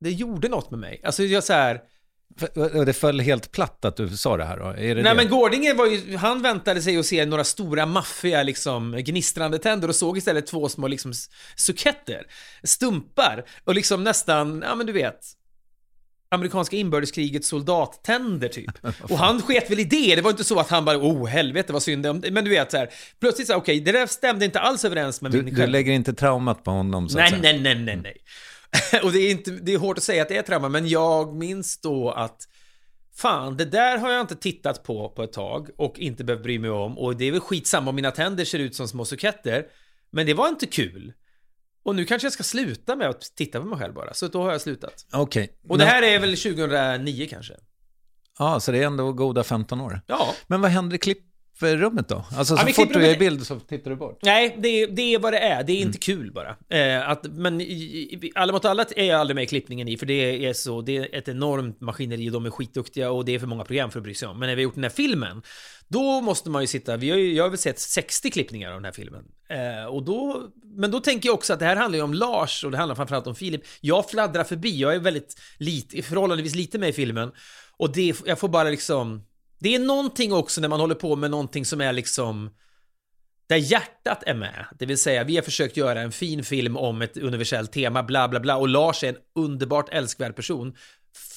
det 0.00 0.10
gjorde 0.10 0.48
något 0.48 0.70
med 0.70 0.80
mig. 0.80 1.00
Alltså 1.04 1.22
jag 1.24 1.44
så 1.44 1.52
här, 1.52 1.80
det 2.84 2.92
föll 2.92 3.20
helt 3.20 3.52
platt 3.52 3.84
att 3.84 3.96
du 3.96 4.08
sa 4.08 4.36
det 4.36 4.44
här 4.44 4.56
då? 4.58 4.64
Det 4.72 4.72
Nej 4.80 4.94
det? 4.94 5.14
men 5.14 5.28
Gårdinge 5.28 5.74
var 5.74 5.86
ju, 5.86 6.16
han 6.16 6.42
väntade 6.42 6.82
sig 6.82 6.96
att 6.98 7.06
se 7.06 7.26
några 7.26 7.44
stora 7.44 7.86
maffiga 7.86 8.42
liksom 8.42 8.92
gnistrande 8.98 9.58
tänder 9.58 9.88
och 9.88 9.94
såg 9.96 10.18
istället 10.18 10.46
två 10.46 10.68
små 10.68 10.88
liksom 10.88 11.12
suketter, 11.56 12.22
stumpar 12.62 13.44
och 13.64 13.74
liksom 13.74 14.04
nästan, 14.04 14.62
ja 14.66 14.74
men 14.74 14.86
du 14.86 14.92
vet 14.92 15.20
amerikanska 16.28 16.76
inbördeskrigets 16.76 17.48
soldattänder 17.48 18.48
typ. 18.48 18.70
Och 19.02 19.18
han 19.18 19.42
sket 19.42 19.70
väl 19.70 19.80
i 19.80 19.84
det, 19.84 20.14
det 20.16 20.22
var 20.22 20.30
inte 20.30 20.44
så 20.44 20.60
att 20.60 20.68
han 20.70 20.84
bara 20.84 20.96
oh 20.98 21.26
helvete 21.26 21.72
vad 21.72 21.82
synd 21.82 22.06
om 22.06 22.22
Men 22.30 22.44
du 22.44 22.50
vet 22.50 22.70
så 22.70 22.76
här, 22.76 22.88
plötsligt 23.20 23.48
så 23.48 23.54
okej 23.56 23.80
det 23.80 23.92
där 23.92 24.06
stämde 24.06 24.44
inte 24.44 24.60
alls 24.60 24.84
överens 24.84 25.20
med 25.22 25.30
Du, 25.32 25.42
min 25.42 25.54
du 25.54 25.60
själv. 25.60 25.72
lägger 25.72 25.92
inte 25.92 26.14
traumat 26.14 26.64
på 26.64 26.70
honom 26.70 27.08
så 27.08 27.18
att 27.18 27.22
Nej, 27.22 27.40
säga? 27.40 27.52
nej, 27.52 27.60
nej, 27.60 27.74
nej, 27.84 27.96
nej. 27.96 28.16
Och 29.02 29.12
det 29.12 29.18
är, 29.18 29.30
inte, 29.30 29.50
det 29.50 29.74
är 29.74 29.78
hårt 29.78 29.98
att 29.98 30.04
säga 30.04 30.22
att 30.22 30.28
det 30.28 30.36
är 30.36 30.42
trauma, 30.42 30.68
men 30.68 30.88
jag 30.88 31.34
minns 31.34 31.80
då 31.80 32.10
att 32.10 32.48
Fan, 33.16 33.56
det 33.56 33.64
där 33.64 33.98
har 33.98 34.10
jag 34.10 34.20
inte 34.20 34.36
tittat 34.36 34.82
på 34.82 35.08
på 35.08 35.22
ett 35.22 35.32
tag 35.32 35.68
och 35.76 35.98
inte 35.98 36.24
behövt 36.24 36.42
bry 36.42 36.58
mig 36.58 36.70
om 36.70 36.98
och 36.98 37.16
det 37.16 37.24
är 37.24 37.32
väl 37.32 37.40
skitsamma 37.40 37.88
om 37.88 37.96
mina 37.96 38.10
tänder 38.10 38.44
ser 38.44 38.58
ut 38.58 38.74
som 38.74 38.88
små 38.88 39.04
suketter. 39.04 39.66
Men 40.10 40.26
det 40.26 40.34
var 40.34 40.48
inte 40.48 40.66
kul. 40.66 41.12
Och 41.82 41.94
nu 41.94 42.04
kanske 42.04 42.26
jag 42.26 42.32
ska 42.32 42.42
sluta 42.42 42.96
med 42.96 43.08
att 43.08 43.20
titta 43.20 43.60
på 43.60 43.66
mig 43.66 43.78
själv 43.78 43.94
bara, 43.94 44.14
så 44.14 44.28
då 44.28 44.42
har 44.42 44.52
jag 44.52 44.60
slutat. 44.60 45.06
Okej. 45.12 45.58
Och 45.68 45.78
det 45.78 45.84
här 45.84 46.02
är 46.02 46.18
väl 46.18 46.36
2009 46.36 47.26
kanske? 47.30 47.54
Ja, 48.38 48.60
så 48.60 48.72
det 48.72 48.78
är 48.78 48.86
ändå 48.86 49.12
goda 49.12 49.44
15 49.44 49.80
år. 49.80 50.00
Ja. 50.06 50.34
Men 50.46 50.60
vad 50.60 50.70
händer 50.70 50.96
i 50.96 50.98
klipprummet 51.58 52.08
då? 52.08 52.24
Alltså 52.36 52.54
Ja, 52.54 52.66
så 52.66 52.72
fort 52.72 52.92
du 52.92 53.06
är 53.06 53.14
i 53.14 53.18
bild 53.18 53.46
så 53.46 53.60
tittar 53.60 53.90
du 53.90 53.96
bort? 53.96 54.18
Nej, 54.22 54.56
det 54.58 54.68
är, 54.68 54.86
det 54.88 55.02
är 55.14 55.18
vad 55.18 55.32
det 55.32 55.38
är. 55.38 55.62
Det 55.64 55.72
är 55.72 55.80
inte 55.80 55.98
kul 55.98 56.32
bara. 56.32 56.56
Eh, 56.78 57.08
att, 57.08 57.26
men 57.30 57.60
i- 57.60 57.64
i- 57.64 58.32
alla 58.34 58.52
mot 58.52 58.64
alla 58.64 58.86
är 58.96 59.04
jag 59.04 59.20
aldrig 59.20 59.34
med 59.34 59.44
i 59.44 59.46
klippningen 59.46 59.88
i, 59.88 59.96
för 59.96 60.06
det 60.06 60.46
är 60.46 60.52
så, 60.52 60.80
det 60.82 60.96
är 60.96 61.14
ett 61.18 61.28
enormt 61.28 61.80
maskineri 61.80 62.28
och 62.28 62.32
de 62.32 62.46
är 62.46 62.50
skitduktiga 62.50 63.10
och 63.10 63.24
det 63.24 63.34
är 63.34 63.38
för 63.38 63.46
många 63.46 63.64
program 63.64 63.90
för 63.90 63.98
att 63.98 64.04
bry 64.04 64.14
sig 64.14 64.28
om. 64.28 64.38
Men 64.38 64.48
när 64.48 64.56
vi 64.56 64.62
har 64.62 64.64
gjort 64.64 64.74
den 64.74 64.84
här 64.84 64.90
filmen, 64.90 65.42
då 65.88 66.20
måste 66.20 66.50
man 66.50 66.62
ju 66.62 66.66
sitta, 66.66 66.96
vi 66.96 67.10
har 67.10 67.16
ju, 67.18 67.32
jag 67.34 67.44
har 67.44 67.48
väl 67.50 67.58
sett 67.58 67.78
60 67.78 68.30
klippningar 68.30 68.68
av 68.70 68.74
den 68.76 68.84
här 68.84 68.92
filmen. 68.92 69.24
Eh, 69.48 69.86
och 69.86 70.02
då, 70.02 70.42
men 70.64 70.90
då 70.90 71.00
tänker 71.00 71.28
jag 71.28 71.34
också 71.34 71.52
att 71.52 71.58
det 71.58 71.64
här 71.64 71.76
handlar 71.76 71.96
ju 71.98 72.02
om 72.02 72.14
Lars 72.14 72.64
och 72.64 72.70
det 72.70 72.76
handlar 72.78 72.94
framförallt 72.94 73.26
om 73.26 73.34
Filip. 73.34 73.62
Jag 73.80 74.10
fladdrar 74.10 74.44
förbi, 74.44 74.80
jag 74.80 74.94
är 74.94 74.98
väldigt 74.98 75.34
lite, 75.58 76.02
förhållandevis 76.02 76.54
lite 76.54 76.78
med 76.78 76.88
i 76.88 76.92
filmen. 76.92 77.30
Och 77.78 77.92
det, 77.92 78.14
jag 78.26 78.38
får 78.38 78.48
bara 78.48 78.70
liksom, 78.70 79.22
det 79.58 79.74
är 79.74 79.78
någonting 79.78 80.32
också 80.32 80.60
när 80.60 80.68
man 80.68 80.80
håller 80.80 80.94
på 80.94 81.16
med 81.16 81.30
någonting 81.30 81.64
som 81.64 81.80
är 81.80 81.92
liksom 81.92 82.50
där 83.46 83.56
hjärtat 83.56 84.22
är 84.26 84.34
med. 84.34 84.66
Det 84.78 84.86
vill 84.86 84.98
säga, 84.98 85.24
vi 85.24 85.36
har 85.36 85.42
försökt 85.42 85.76
göra 85.76 86.00
en 86.00 86.12
fin 86.12 86.44
film 86.44 86.76
om 86.76 87.02
ett 87.02 87.16
universellt 87.16 87.72
tema, 87.72 88.02
bla 88.02 88.28
bla 88.28 88.40
bla, 88.40 88.56
och 88.56 88.68
Lars 88.68 89.04
är 89.04 89.08
en 89.08 89.16
underbart 89.34 89.88
älskvärd 89.92 90.36
person. 90.36 90.74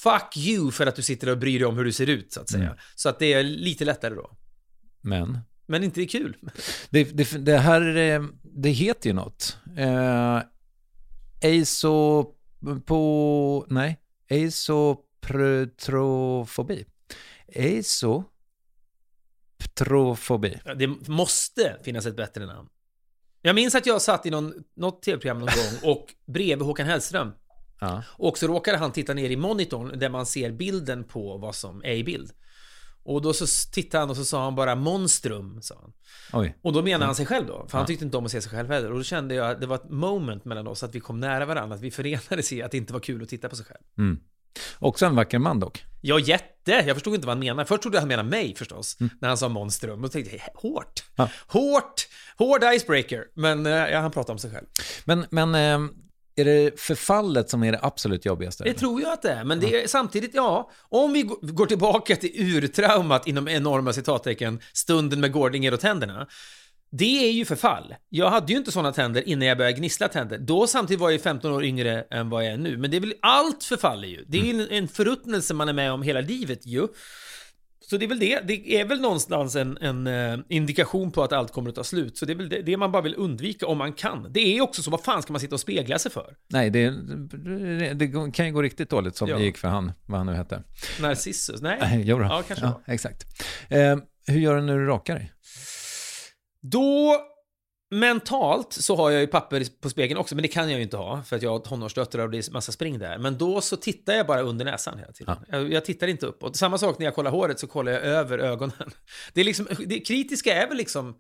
Fuck 0.04 0.38
you 0.38 0.72
för 0.72 0.88
att 0.88 0.96
du 0.96 1.02
sitter 1.02 1.30
och 1.30 1.38
bryr 1.38 1.60
dig 1.60 1.66
om 1.66 1.78
hur 1.78 1.86
du 1.86 1.92
ser 1.92 2.10
ut, 2.10 2.34
så 2.34 2.42
att 2.42 2.50
säga. 2.50 2.64
Mm. 2.64 2.78
Så 2.96 3.10
att 3.10 3.20
det 3.20 3.34
är 3.34 3.44
lite 3.44 3.86
lättare 3.86 4.16
då. 4.16 4.32
Men? 5.02 5.40
Men 5.66 5.84
inte 5.84 6.00
det 6.00 6.04
är 6.04 6.08
kul. 6.08 6.38
Det, 6.90 7.04
det, 7.04 7.46
det 7.46 7.58
här, 7.58 7.98
eh, 7.98 8.24
det 8.44 8.70
heter 8.70 9.10
ju 9.10 9.14
något. 9.14 9.58
Eh. 9.78 10.42
På... 12.86 13.66
Nej. 13.70 14.00
Eisoprotrofobi. 14.28 16.86
Eiso... 17.52 18.24
Trofobi. 19.74 20.60
Det 20.78 21.10
måste 21.10 21.78
finnas 21.84 22.06
ett 22.06 22.16
bättre 22.16 22.46
namn. 22.46 22.70
Jag 23.42 23.56
minns 23.56 23.76
att 23.76 23.86
jag 23.86 24.02
satt 24.02 24.26
i 24.26 24.30
någon, 24.30 24.54
något 24.76 25.02
tv-program 25.02 25.40
någon 25.40 25.48
gång 25.48 25.92
och 25.92 26.16
bredvid 26.26 26.66
Håkan 26.66 26.86
Hellström. 26.86 27.32
Ja. 27.80 28.04
Och 28.08 28.38
så 28.38 28.48
råkade 28.48 28.78
han 28.78 28.92
titta 28.92 29.14
ner 29.14 29.30
i 29.30 29.36
monitorn 29.36 30.00
där 30.00 30.10
man 30.10 30.26
ser 30.26 30.52
bilden 30.52 31.04
på 31.04 31.38
vad 31.38 31.56
som 31.56 31.84
är 31.84 31.94
i 31.94 32.04
bild. 32.04 32.32
Och 33.04 33.22
då 33.22 33.34
så 33.34 33.72
tittade 33.72 34.02
han 34.02 34.10
och 34.10 34.16
så 34.16 34.26
sa 34.26 34.44
han 34.44 34.56
bara 34.56 34.76
monstrum, 34.76 35.62
sa 35.62 35.76
han. 35.82 35.94
Oj. 36.34 36.58
Och 36.62 36.74
då 36.74 36.82
menar 36.82 37.06
han 37.06 37.16
sig 37.16 37.26
själv 37.26 37.48
då, 37.48 37.68
för 37.68 37.78
han 37.78 37.88
tyckte 37.88 38.06
inte 38.06 38.18
om 38.18 38.26
att 38.26 38.32
se 38.32 38.42
sig 38.42 38.52
själv 38.52 38.70
heller. 38.70 38.92
Och 38.92 38.98
då 38.98 39.04
kände 39.04 39.36
jag 39.36 39.52
att 39.52 39.62
det 39.62 39.68
var 39.68 39.76
ett 39.76 39.90
moment 39.90 40.46
mellan 40.46 40.68
oss, 40.68 40.84
att 40.84 40.96
vi 40.96 41.00
kom 41.00 41.20
nära 41.20 41.46
varandra, 41.46 41.76
att 41.76 41.82
vi 41.82 41.92
förenades 41.92 42.54
i 42.54 42.62
att 42.62 42.72
det 42.72 42.78
inte 42.78 42.94
var 42.94 43.00
kul 43.00 43.24
att 43.24 43.30
titta 43.30 43.50
på 43.50 43.56
sig 43.56 43.66
själv. 43.66 43.84
Mm. 43.98 44.20
Också 44.80 45.06
en 45.06 45.16
vacker 45.16 45.40
man 45.40 45.60
dock. 45.60 45.86
Ja, 46.02 46.20
jätte! 46.20 46.72
Jag 46.72 46.96
förstod 46.96 47.16
inte 47.16 47.28
vad 47.28 47.36
han 47.36 47.46
menade. 47.46 47.66
Först 47.66 47.82
trodde 47.82 47.96
jag 47.98 48.02
han 48.02 48.08
menade 48.08 48.30
mig 48.30 48.56
förstås, 48.56 48.98
när 49.22 49.28
han 49.28 49.38
sa 49.38 49.50
monstrum. 49.50 50.04
Och 50.04 50.12
tänkte 50.12 50.36
jag, 50.36 50.62
hårt! 50.62 51.04
Ja. 51.16 51.30
Hårt! 51.48 52.08
Hård 52.38 52.64
icebreaker! 52.64 53.26
Men 53.36 53.66
eh, 53.66 53.72
ja, 53.72 54.00
han 54.00 54.12
pratade 54.12 54.32
om 54.32 54.40
sig 54.40 54.52
själv. 54.52 54.66
Men, 55.06 55.26
men 55.30 55.56
eh, 55.56 55.90
är 56.36 56.46
det 56.46 56.80
förfallet 56.80 57.50
som 57.50 57.64
är 57.64 57.72
det 57.72 57.80
absolut 57.82 58.26
jobbigaste? 58.26 58.64
Det 58.64 58.74
tror 58.74 59.02
jag 59.02 59.14
att 59.14 59.22
det 59.22 59.32
är, 59.32 59.44
men 59.44 59.60
det 59.60 59.84
är 59.84 59.88
samtidigt, 59.88 60.32
ja, 60.34 60.72
om 60.90 61.14
vi 61.14 61.24
gå- 61.24 61.40
går 61.42 61.66
tillbaka 61.66 62.16
till 62.16 62.32
urtraumat 62.36 63.28
inom 63.28 63.48
enorma 63.48 63.94
citattecken, 63.94 64.60
stunden 64.74 65.20
med 65.22 65.32
Gårdinger 65.32 65.74
och 65.74 65.80
tänderna. 65.80 66.28
Det 66.92 67.28
är 67.28 67.32
ju 67.32 67.46
förfall. 67.46 67.96
Jag 68.10 68.30
hade 68.30 68.52
ju 68.54 68.58
inte 68.60 68.72
sådana 68.72 68.92
tänder 68.92 69.28
innan 69.30 69.48
jag 69.48 69.58
började 69.58 69.78
gnissla 69.78 70.08
tänder. 70.08 70.38
Då 70.38 70.68
samtidigt 70.68 71.02
var 71.02 71.10
jag 71.10 71.22
15 71.22 71.52
år 71.52 71.64
yngre 71.64 72.06
än 72.12 72.30
vad 72.30 72.46
jag 72.46 72.54
är 72.54 72.58
nu. 72.58 72.78
Men 72.78 72.92
det 72.92 72.98
är 72.98 73.02
väl, 73.02 73.14
allt 73.22 73.64
förfaller 73.64 74.08
ju. 74.08 74.26
Det 74.28 74.40
är 74.40 74.44
ju 74.44 74.62
en- 74.62 74.70
en 74.70 74.88
förruttnelse 74.88 75.54
man 75.54 75.70
är 75.70 75.74
med 75.74 75.92
om 75.92 76.02
hela 76.02 76.22
livet 76.22 76.66
ju. 76.68 76.88
Så 77.90 77.98
det 77.98 78.06
är 78.06 78.10
väl 78.10 78.20
det. 78.20 78.40
Det 78.48 78.76
är 78.80 78.86
väl 78.86 79.02
någonstans 79.02 79.56
en, 79.56 79.78
en 79.82 80.08
eh, 80.08 80.40
indikation 80.50 81.12
på 81.12 81.24
att 81.24 81.34
allt 81.34 81.54
kommer 81.54 81.70
att 81.70 81.76
ta 81.76 81.84
slut. 81.84 82.18
Så 82.18 82.26
det 82.26 82.34
är 82.34 82.36
väl 82.36 82.50
det, 82.50 82.62
det 82.62 82.78
man 82.78 82.92
bara 82.92 83.02
vill 83.02 83.16
undvika 83.18 83.68
om 83.68 83.78
man 83.78 83.94
kan. 83.94 84.28
Det 84.34 84.40
är 84.58 84.62
också 84.62 84.82
så, 84.84 84.92
vad 84.92 85.04
fan 85.04 85.22
ska 85.22 85.34
man 85.34 85.40
sitta 85.40 85.56
och 85.56 85.60
spegla 85.62 86.00
sig 86.00 86.12
för? 86.12 86.34
Nej, 86.50 86.70
det, 86.70 86.90
det 87.94 88.32
kan 88.34 88.46
ju 88.46 88.52
gå 88.52 88.62
riktigt 88.62 88.90
dåligt 88.90 89.16
som 89.16 89.30
Ja. 89.30 89.38
det 89.38 89.44
gick 89.44 89.58
för 89.58 89.68
han, 89.68 89.92
vad 90.06 90.18
han 90.20 90.26
nu 90.28 90.34
hette. 90.34 90.64
Narcissus? 91.02 91.62
Nej? 91.62 91.78
Nej, 91.82 92.02
jo 92.06 92.18
då. 92.20 92.24
Ja, 92.24 92.44
kanske 92.48 92.66
ja, 92.66 92.82
exakt. 92.88 93.24
Eh, 93.70 93.98
hur 94.28 94.40
gör 94.40 94.56
du 94.56 94.62
när 94.62 94.78
du 94.78 94.86
rakar 94.86 95.16
dig? 95.16 95.32
Då 96.62 97.18
mentalt 97.92 98.74
så 98.74 98.96
har 98.96 99.12
jag 99.12 99.22
ju 99.22 99.28
papper 99.28 99.82
på 99.82 99.90
spegeln 99.90 100.20
också, 100.20 100.36
men 100.36 100.42
det 100.42 100.48
kan 100.48 100.70
jag 100.70 100.78
ju 100.78 100.84
inte 100.84 100.98
ha 100.98 101.24
för 101.24 101.36
att 101.36 101.42
jag 101.42 101.52
har 101.52 101.60
tonårsdöttrar 101.60 102.24
och 102.24 102.32
det 102.32 102.38
är 102.38 102.52
massa 102.52 102.72
spring 102.72 103.00
där. 103.00 103.18
Men 103.18 103.38
då 103.38 103.62
så 103.62 103.78
tittar 103.78 104.14
jag 104.14 104.28
bara 104.28 104.42
under 104.42 104.66
näsan 104.66 105.00
hela 105.00 105.12
tiden. 105.12 105.38
Jag, 105.48 105.74
jag 105.74 105.86
tittar 105.86 106.08
inte 106.08 106.26
uppåt. 106.26 106.56
Samma 106.56 106.78
sak 106.78 107.00
när 107.00 107.06
jag 107.06 107.16
kollar 107.16 107.32
håret 107.32 107.60
så 107.60 107.68
kollar 107.68 107.92
jag 107.92 108.02
över 108.02 108.40
ögonen. 108.40 108.92
Det, 109.34 109.42
är 109.42 109.46
liksom, 109.46 109.68
det 109.86 110.00
kritiska 110.00 110.64
är 110.64 110.68
väl 110.68 110.78
liksom 110.78 111.16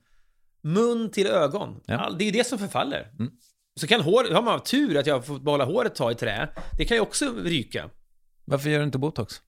mun 0.61 1.11
till 1.11 1.27
ögon. 1.27 1.81
Ja. 1.85 1.97
All, 1.97 2.17
det 2.17 2.23
är 2.23 2.25
ju 2.25 2.31
det 2.31 2.43
som 2.43 2.59
förfaller. 2.59 3.11
Mm. 3.19 3.31
Så 3.79 3.87
kan 3.87 4.01
hår, 4.01 4.33
har 4.33 4.41
man 4.41 4.63
tur 4.63 4.97
att 4.97 5.07
jag 5.07 5.25
får 5.25 5.39
behålla 5.39 5.65
håret 5.65 5.95
ta 5.95 6.11
i 6.11 6.15
trä, 6.15 6.49
det 6.77 6.85
kan 6.85 6.97
ju 6.97 7.01
också 7.01 7.33
ryka. 7.43 7.89
Varför 8.45 8.69
gör 8.69 8.79
du 8.79 8.85
inte 8.85 8.97
botox? 8.97 9.41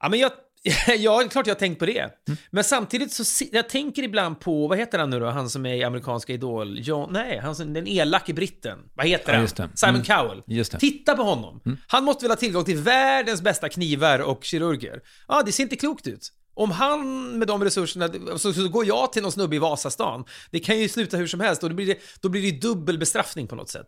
Ja, 0.00 0.08
men 0.08 0.18
jag, 0.18 0.32
ja, 0.98 1.18
det 1.18 1.24
är 1.24 1.28
klart 1.28 1.46
jag 1.46 1.54
har 1.54 1.58
tänkt 1.58 1.78
på 1.78 1.86
det. 1.86 1.98
Mm. 1.98 2.36
Men 2.50 2.64
samtidigt 2.64 3.12
så 3.12 3.44
jag 3.52 3.68
tänker 3.68 4.02
ibland 4.02 4.40
på, 4.40 4.68
vad 4.68 4.78
heter 4.78 4.98
han 4.98 5.10
nu 5.10 5.20
då, 5.20 5.26
han 5.26 5.50
som 5.50 5.66
är 5.66 5.74
i 5.74 5.84
amerikanska 5.84 6.32
Idol? 6.32 6.78
John, 6.80 7.12
nej, 7.12 7.38
han 7.38 7.54
som, 7.56 7.72
den 7.72 7.88
elake 7.88 8.32
britten. 8.34 8.78
Vad 8.94 9.06
heter 9.06 9.32
Ja, 9.32 9.38
han? 9.58 9.76
Simon 9.76 9.94
Mm. 9.94 10.04
Cowell. 10.04 10.62
Titta 10.80 11.16
på 11.16 11.22
honom. 11.22 11.60
Han 11.86 12.04
måste 12.04 12.24
väl 12.24 12.30
ha 12.30 12.36
tillgång 12.36 12.64
till 12.64 12.78
världens 12.78 13.42
bästa 13.42 13.68
knivar 13.68 14.18
och 14.18 14.44
kirurger. 14.44 15.00
Ja, 15.28 15.42
det 15.46 15.52
ser 15.52 15.62
inte 15.62 15.76
klokt 15.76 16.06
ut. 16.06 16.32
Om 16.54 16.70
han 16.70 17.28
med 17.38 17.48
de 17.48 17.64
resurserna, 17.64 18.08
så, 18.38 18.52
så 18.52 18.68
går 18.68 18.86
jag 18.86 19.12
till 19.12 19.22
någon 19.22 19.32
snubbe 19.32 19.56
i 19.56 19.58
Vasastan. 19.58 20.24
Det 20.50 20.58
kan 20.58 20.78
ju 20.78 20.88
sluta 20.88 21.16
hur 21.16 21.26
som 21.26 21.40
helst 21.40 21.62
och 21.62 21.68
då 21.70 21.76
blir 21.76 21.86
det, 21.86 21.98
då 22.20 22.28
blir 22.28 22.52
det 22.52 22.60
dubbel 22.60 22.98
bestraffning 22.98 23.46
på 23.48 23.54
något 23.56 23.68
sätt. 23.70 23.86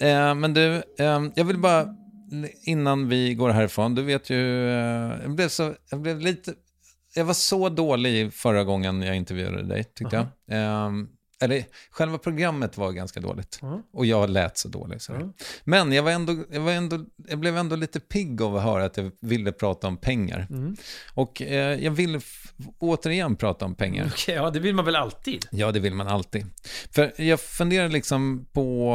Eh, 0.00 0.34
men 0.34 0.54
du, 0.54 0.74
eh, 0.98 1.20
jag 1.34 1.44
vill 1.44 1.58
bara, 1.58 1.86
innan 2.62 3.08
vi 3.08 3.34
går 3.34 3.50
härifrån, 3.50 3.94
du 3.94 4.02
vet 4.02 4.30
ju, 4.30 4.68
eh, 4.68 5.12
jag 5.22 5.34
blev 5.34 5.48
så, 5.48 5.74
jag 5.90 6.00
blev 6.00 6.20
lite, 6.20 6.54
jag 7.14 7.24
var 7.24 7.34
så 7.34 7.68
dålig 7.68 8.32
förra 8.34 8.64
gången 8.64 9.02
jag 9.02 9.16
intervjuade 9.16 9.62
dig, 9.62 9.84
tyckte 9.84 10.16
jag. 10.48 10.58
Eh, 10.86 10.90
eller 11.40 11.64
själva 11.90 12.18
programmet 12.18 12.76
var 12.76 12.92
ganska 12.92 13.20
dåligt. 13.20 13.58
Och 13.92 14.06
jag 14.06 14.30
lät 14.30 14.58
så 14.58 14.68
dålig. 14.68 15.02
Så 15.02 15.12
Men 15.64 15.92
jag, 15.92 16.02
var 16.02 16.10
ändå, 16.10 16.36
jag, 16.50 16.60
var 16.60 16.72
ändå, 16.72 17.04
jag 17.28 17.38
blev 17.38 17.56
ändå 17.56 17.76
lite 17.76 18.00
pigg 18.00 18.42
av 18.42 18.56
att 18.56 18.62
höra 18.62 18.84
att 18.84 18.96
jag 18.96 19.10
ville 19.20 19.52
prata 19.52 19.86
om 19.88 19.96
pengar. 19.96 20.46
Och 21.14 21.42
eh, 21.42 21.84
jag 21.84 21.90
vill 21.90 22.14
f- 22.16 22.52
återigen 22.78 23.36
prata 23.36 23.64
om 23.64 23.74
pengar. 23.74 24.06
Okej, 24.12 24.34
ja, 24.34 24.50
det 24.50 24.60
vill 24.60 24.74
man 24.74 24.84
väl 24.84 24.96
alltid? 24.96 25.46
Ja, 25.50 25.72
det 25.72 25.80
vill 25.80 25.94
man 25.94 26.08
alltid. 26.08 26.46
För 26.90 27.12
jag 27.22 27.40
funderar 27.40 27.88
liksom 27.88 28.46
på... 28.52 28.94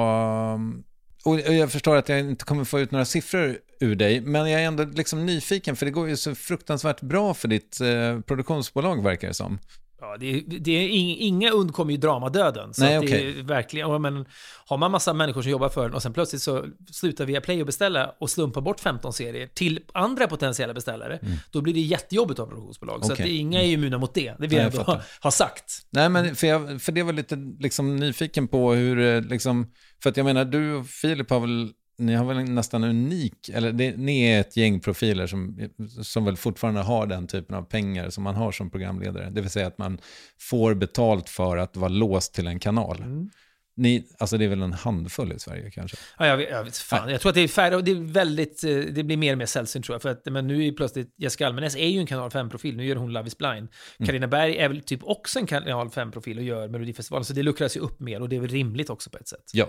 Och 1.27 1.39
jag 1.39 1.71
förstår 1.71 1.95
att 1.95 2.09
jag 2.09 2.19
inte 2.19 2.45
kommer 2.45 2.63
få 2.63 2.79
ut 2.79 2.91
några 2.91 3.05
siffror 3.05 3.57
ur 3.79 3.95
dig, 3.95 4.21
men 4.21 4.49
jag 4.49 4.61
är 4.61 4.65
ändå 4.65 4.83
liksom 4.83 5.25
nyfiken, 5.25 5.75
för 5.75 5.85
det 5.85 5.91
går 5.91 6.09
ju 6.09 6.17
så 6.17 6.35
fruktansvärt 6.35 7.01
bra 7.01 7.33
för 7.33 7.47
ditt 7.47 7.81
eh, 7.81 8.19
produktionsbolag, 8.21 9.03
verkar 9.03 9.27
det 9.27 9.33
som. 9.33 9.59
Ja, 10.01 10.17
det 10.19 10.41
det 10.41 10.71
är 10.71 10.89
ing, 10.89 11.17
inga 11.19 11.51
undkommer 11.51 11.91
ju 11.91 11.97
dramadöden. 11.97 12.73
Så 12.73 12.81
Nej, 12.83 12.95
att 12.95 13.07
det 13.07 13.21
är 13.21 13.43
verkligen, 13.43 14.01
men 14.01 14.25
har 14.65 14.77
man 14.77 14.91
massa 14.91 15.13
människor 15.13 15.41
som 15.41 15.51
jobbar 15.51 15.69
för 15.69 15.83
den 15.83 15.93
och 15.93 16.01
sen 16.01 16.13
plötsligt 16.13 16.41
så 16.41 16.65
slutar 16.91 17.25
via 17.25 17.41
Play 17.41 17.59
och 17.61 17.65
beställa 17.65 18.15
och 18.19 18.29
slumpa 18.29 18.61
bort 18.61 18.79
15 18.79 19.13
serier 19.13 19.47
till 19.47 19.79
andra 19.93 20.27
potentiella 20.27 20.73
beställare, 20.73 21.19
då 21.51 21.61
blir 21.61 21.73
det 21.73 21.79
jättejobbigt 21.79 22.39
av 22.39 22.45
produktionsbolag. 22.45 23.05
Så 23.05 23.13
att 23.13 23.19
Mm. 23.19 23.25
Okej. 23.25 23.35
det, 23.35 23.41
inga 23.41 23.63
är 23.63 23.67
immuna 23.67 23.97
mot 23.97 24.13
det. 24.13 24.33
Det 24.39 24.47
vill 24.47 24.57
Nej, 24.57 24.71
jag 24.73 24.79
ändå 24.79 25.01
ha 25.21 25.31
sagt. 25.31 25.81
Nej, 25.89 26.09
men 26.09 26.35
för, 26.35 26.47
jag, 26.47 26.81
för 26.81 26.91
det 26.91 27.03
var 27.03 27.13
lite 27.13 27.35
liksom, 27.59 27.95
nyfiken 27.95 28.47
på 28.47 28.73
hur, 28.73 28.99
eh, 28.99 29.21
liksom, 29.21 29.67
för 30.03 30.09
att 30.09 30.17
jag 30.17 30.23
menar, 30.23 30.45
du 30.45 30.73
och 30.73 30.87
Filip 30.87 31.29
har 31.29 31.39
väl, 31.39 31.71
ni 31.97 32.13
har 32.13 32.25
väl 32.25 32.43
nästan 32.43 32.83
unik, 32.83 33.49
eller 33.49 33.71
det, 33.71 33.97
ni 33.97 34.21
är 34.21 34.41
ett 34.41 34.57
gäng 34.57 34.79
profiler 34.79 35.27
som, 35.27 35.69
som 36.03 36.25
väl 36.25 36.37
fortfarande 36.37 36.81
har 36.81 37.05
den 37.05 37.27
typen 37.27 37.55
av 37.55 37.63
pengar 37.63 38.09
som 38.09 38.23
man 38.23 38.35
har 38.35 38.51
som 38.51 38.69
programledare. 38.69 39.29
Det 39.29 39.41
vill 39.41 39.49
säga 39.49 39.67
att 39.67 39.77
man 39.77 39.97
får 40.39 40.73
betalt 40.73 41.29
för 41.29 41.57
att 41.57 41.77
vara 41.77 41.89
låst 41.89 42.33
till 42.33 42.47
en 42.47 42.59
kanal. 42.59 42.97
Mm. 42.97 43.29
Ni, 43.77 44.07
alltså 44.17 44.37
det 44.37 44.45
är 44.45 44.49
väl 44.49 44.61
en 44.61 44.73
handfull 44.73 45.31
i 45.31 45.39
Sverige 45.39 45.71
kanske? 45.71 45.97
Ja, 46.17 46.27
jag, 46.27 46.37
vet- 46.37 46.49
jag, 46.49 46.63
vet, 46.63 46.77
fan. 46.77 47.09
jag 47.09 47.21
tror 47.21 47.29
att 47.29 47.35
det 47.35 47.41
är 47.41 47.47
färre 47.47 47.81
det 47.81 47.91
är 47.91 47.95
väldigt, 47.95 48.63
eh, 48.63 48.75
det 48.75 49.03
blir 49.03 49.17
mer 49.17 49.31
och 49.31 49.37
mer 49.37 49.45
sällsynt 49.45 49.85
tror 49.85 49.93
jag. 49.93 50.01
För 50.01 50.09
att, 50.09 50.21
men 50.25 50.47
nu 50.47 50.57
är 50.57 50.61
ju 50.63 50.73
plötsligt, 50.73 51.13
Jessica 51.17 51.47
Almenäs 51.47 51.75
är 51.75 51.87
ju 51.87 51.99
en 51.99 52.05
kanal 52.05 52.29
5-profil, 52.29 52.77
nu 52.77 52.85
gör 52.85 52.95
hon 52.95 53.13
Love 53.13 53.27
is 53.27 53.37
blind. 53.37 53.67
Carina 54.05 54.27
Berg 54.27 54.57
är 54.57 54.69
väl 54.69 54.81
typ 54.81 54.99
också 55.03 55.39
en 55.39 55.47
kanal 55.47 55.87
5-profil 55.87 56.37
och 56.37 56.43
gör 56.43 56.67
Melodifestivalen, 56.67 57.25
så 57.25 57.33
det 57.33 57.43
luckras 57.43 57.77
ju 57.77 57.79
upp 57.79 57.99
mer 57.99 58.21
och 58.21 58.29
det 58.29 58.35
är 58.35 58.39
väl 58.39 58.49
rimligt 58.49 58.89
också 58.89 59.09
på 59.09 59.17
ett 59.17 59.27
sätt. 59.27 59.51
Ja. 59.53 59.67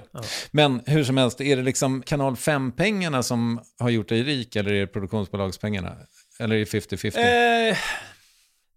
Men 0.51 0.81
hur 0.87 1.05
som 1.05 1.17
helst, 1.17 1.41
är 1.41 1.57
det 1.57 1.63
liksom 1.63 2.03
kanal 2.03 2.35
5-pengarna 2.35 3.23
som 3.23 3.61
har 3.79 3.91
gjort 3.91 4.09
dig 4.09 4.23
rik 4.23 4.57
eller 4.57 4.73
är 4.73 4.81
det 4.81 4.87
produktionsbolagspengarna? 4.87 5.97
Eller 6.39 6.55
är 6.55 6.59
det 6.59 6.65
50-50? 6.65 7.71
Eh, 7.71 7.77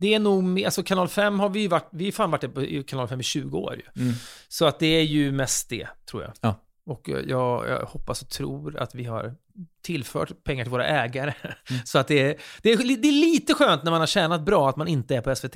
det 0.02 0.14
är 0.14 0.20
nog, 0.20 0.64
alltså 0.64 0.84
kanal 0.84 1.08
5 1.08 1.40
har 1.40 1.50
vi 1.50 1.60
ju 1.60 1.68
varit, 1.68 1.90
vi 1.92 2.06
har 2.06 2.12
fan 2.12 2.32
varit 2.32 2.54
på 2.54 2.84
kanal 2.88 3.08
5 3.08 3.20
i 3.20 3.24
20 3.24 3.58
år 3.58 3.76
ju. 3.76 4.04
Mm. 4.04 4.14
Så 4.48 4.66
att 4.66 4.80
det 4.80 4.86
är 4.86 5.02
ju 5.02 5.32
mest 5.32 5.70
det, 5.70 5.88
tror 6.06 6.24
jag. 6.24 6.34
Ja. 6.42 6.56
Och 6.86 7.10
eh, 7.10 7.20
jag, 7.28 7.70
jag 7.70 7.86
hoppas 7.86 8.22
och 8.22 8.30
tror 8.30 8.78
att 8.78 8.96
vi 8.96 9.04
har 9.04 9.36
tillfört 9.82 10.44
pengar 10.44 10.64
till 10.64 10.72
våra 10.72 10.88
ägare. 10.88 11.34
Mm. 11.44 11.82
Så 11.86 12.00
att 12.00 12.08
det 12.08 12.20
är, 12.20 12.36
det, 12.62 12.72
är, 12.72 12.78
det 12.78 13.08
är 13.08 13.32
lite 13.32 13.54
skönt 13.54 13.84
när 13.84 13.92
man 13.92 14.00
har 14.00 14.08
tjänat 14.08 14.42
bra 14.42 14.70
att 14.70 14.78
man 14.78 14.88
inte 14.88 15.16
är 15.16 15.22
på 15.22 15.36
SVT. 15.36 15.56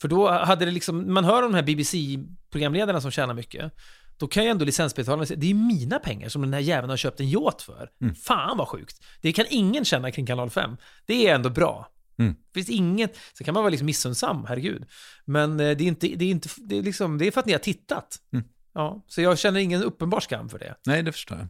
För 0.00 0.08
då 0.08 0.28
hade 0.28 0.64
det 0.64 0.70
liksom, 0.70 1.14
man 1.14 1.24
hör 1.24 1.42
om 1.42 1.52
de 1.52 1.56
här 1.56 1.62
BBC-programledarna 1.62 3.00
som 3.00 3.10
tjänar 3.10 3.34
mycket. 3.34 3.72
Då 4.18 4.26
kan 4.26 4.44
ju 4.44 4.50
ändå 4.50 4.64
licensbetalarna 4.64 5.26
säga, 5.26 5.40
det 5.40 5.50
är 5.50 5.54
mina 5.54 5.98
pengar 5.98 6.28
som 6.28 6.42
den 6.42 6.52
här 6.52 6.60
jäveln 6.60 6.90
har 6.90 6.96
köpt 6.96 7.20
en 7.20 7.28
yacht 7.28 7.62
för. 7.62 7.90
Mm. 8.00 8.14
Fan 8.14 8.56
vad 8.56 8.68
sjukt. 8.68 9.04
Det 9.20 9.32
kan 9.32 9.46
ingen 9.48 9.84
känna 9.84 10.10
kring 10.10 10.26
kanal 10.26 10.50
5. 10.50 10.76
Det 11.06 11.28
är 11.28 11.34
ändå 11.34 11.50
bra. 11.50 11.88
Mm. 12.18 12.34
Det 12.34 12.60
finns 12.60 12.70
inget, 12.70 13.18
så 13.32 13.44
kan 13.44 13.54
man 13.54 13.62
vara 13.62 13.70
liksom 13.70 13.86
missunnsam, 13.86 14.44
herregud. 14.48 14.84
Men 15.24 15.50
eh, 15.60 15.76
det 15.76 15.84
är 15.84 15.88
inte, 15.88 16.06
det 16.06 16.24
är 16.24 16.30
inte, 16.30 16.48
det 16.56 16.78
är 16.78 16.82
liksom, 16.82 17.18
det 17.18 17.26
är 17.26 17.30
för 17.30 17.40
att 17.40 17.46
ni 17.46 17.52
har 17.52 17.58
tittat. 17.58 18.16
Mm. 18.32 18.44
Ja, 18.74 19.04
så 19.08 19.20
jag 19.20 19.38
känner 19.38 19.60
ingen 19.60 19.82
uppenbar 19.82 20.20
skam 20.20 20.48
för 20.48 20.58
det. 20.58 20.74
Nej, 20.86 21.02
det 21.02 21.12
förstår 21.12 21.38
jag. 21.38 21.48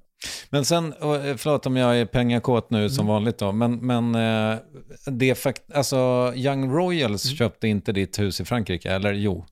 Men 0.51 0.64
sen, 0.64 0.93
eh, 0.93 1.36
förlåt 1.36 1.66
om 1.66 1.76
jag 1.76 2.01
är 2.01 2.06
pengakåt 2.06 2.70
nu 2.70 2.90
som 2.90 3.06
vanligt 3.06 3.38
då, 3.38 3.52
men, 3.52 3.86
men 3.86 4.14
eh, 4.14 4.59
det 5.06 5.34
fakt 5.34 5.72
alltså 5.72 6.32
Young 6.36 6.72
Royals 6.72 7.38
köpte 7.38 7.68
inte 7.68 7.93
ditt 7.93 8.18
hus 8.18 8.40
i 8.40 8.44
Frankrike, 8.44 8.90
eller 8.93 9.12
jo? 9.12 9.47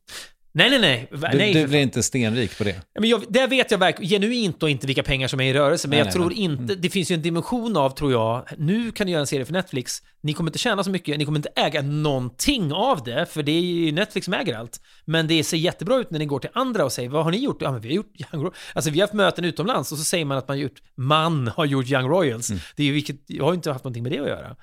Nej, 0.57 0.71
nej, 0.71 0.79
nej. 0.81 1.09
Du, 1.11 1.19
nej 1.39 1.53
du 1.53 1.67
blir 1.67 1.81
inte 1.81 2.03
stenrik 2.03 2.59
på 2.59 2.65
det? 2.65 2.81
Men 3.01 3.09
jag, 3.09 3.25
det 3.29 3.47
vet 3.47 3.71
jag 3.71 3.79
verkligen 3.79 4.11
genuint 4.11 4.63
och 4.63 4.71
inte 4.71 4.87
vilka 4.87 5.03
pengar 5.03 5.29
som 5.29 5.41
är 5.41 5.45
i 5.45 5.53
rörelse, 5.53 5.89
men 5.89 5.91
Nej, 5.91 5.99
jag 5.99 6.05
nej, 6.07 6.13
tror 6.13 6.25
men- 6.27 6.37
inte, 6.61 6.75
det 6.75 6.91
finns 6.91 7.11
ju 7.11 7.15
en 7.15 7.23
dimension 7.23 7.77
av, 7.77 7.91
tror 7.91 8.13
jag, 8.13 8.45
nu 8.59 8.93
kan 8.93 9.07
ni 9.07 9.13
göra 9.13 9.21
en 9.21 9.27
serie 9.27 9.45
för 9.45 9.53
Netflix, 9.53 10.03
ni 10.23 10.33
kommer 10.33 10.51
inte 10.51 10.59
tjäna 10.59 10.85
så 10.85 10.91
mycket, 10.91 11.19
ni 11.19 11.25
kommer 11.25 11.39
inte 11.39 11.49
äga 11.57 11.83
någonting 11.83 12.73
av 12.73 13.05
det, 13.05 13.27
för 13.27 13.43
det 13.43 13.53
är 13.53 13.61
ju 13.61 13.93
Netflix 13.93 14.25
som 14.25 14.35
äger 14.35 14.55
allt. 14.57 14.81
Men 15.05 15.27
det 15.27 15.45
ser 15.45 15.57
jättebra 15.57 15.97
ut 15.97 16.11
när 16.11 16.19
ni 16.19 16.27
går 16.27 16.39
till 16.39 16.51
andra 16.53 16.85
och 16.85 16.93
säger, 16.93 17.09
vad 17.09 17.25
har 17.25 17.31
ni 17.31 17.39
gjort? 17.39 17.63
Ja, 17.63 17.73
men 17.73 17.81
vi 17.81 17.89
har 17.89 17.95
gjort 17.95 18.13
Young 18.33 18.43
Royals. 18.43 18.57
Alltså 18.75 18.91
vi 18.91 19.01
har 19.01 19.07
haft 19.07 19.15
möten 19.15 19.45
utomlands 19.45 19.93
och 19.93 19.99
så 19.99 20.05
säger 20.05 20.25
man 20.25 20.39
att 20.39 20.49
man 20.49 20.57
har 20.57 20.63
gjort, 20.63 20.83
man 20.97 21.49
har 21.49 21.65
gjort 21.65 21.91
Young 21.91 22.09
Royals. 22.09 22.49
Det 22.77 22.83
är 22.83 22.87
ju 22.87 22.93
vilket, 22.93 23.17
jag 23.27 23.45
har 23.45 23.55
inte 23.55 23.73
haft 23.73 23.85
någonting 23.85 24.03
med 24.03 24.13
det 24.13 24.19
att 24.19 24.29
göra. 24.29 24.57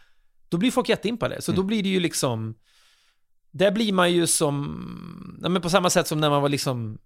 Då 0.49 0.57
blir 0.57 0.71
folk 0.71 0.89
jätteimpade, 0.89 1.41
så 1.41 1.51
då 1.51 1.63
blir 1.63 1.83
det 1.83 1.89
ju 1.89 1.99
liksom, 1.99 2.55
där 3.51 3.71
blir 3.71 3.93
man 3.93 4.11
ju 4.11 4.27
som, 4.27 5.39
ja, 5.43 5.49
men 5.49 5.61
på 5.61 5.69
samma 5.69 5.89
sätt 5.89 6.07
som 6.07 6.19
när 6.19 6.29
man 6.29 6.41
var 6.41 6.49
liksom 6.49 6.97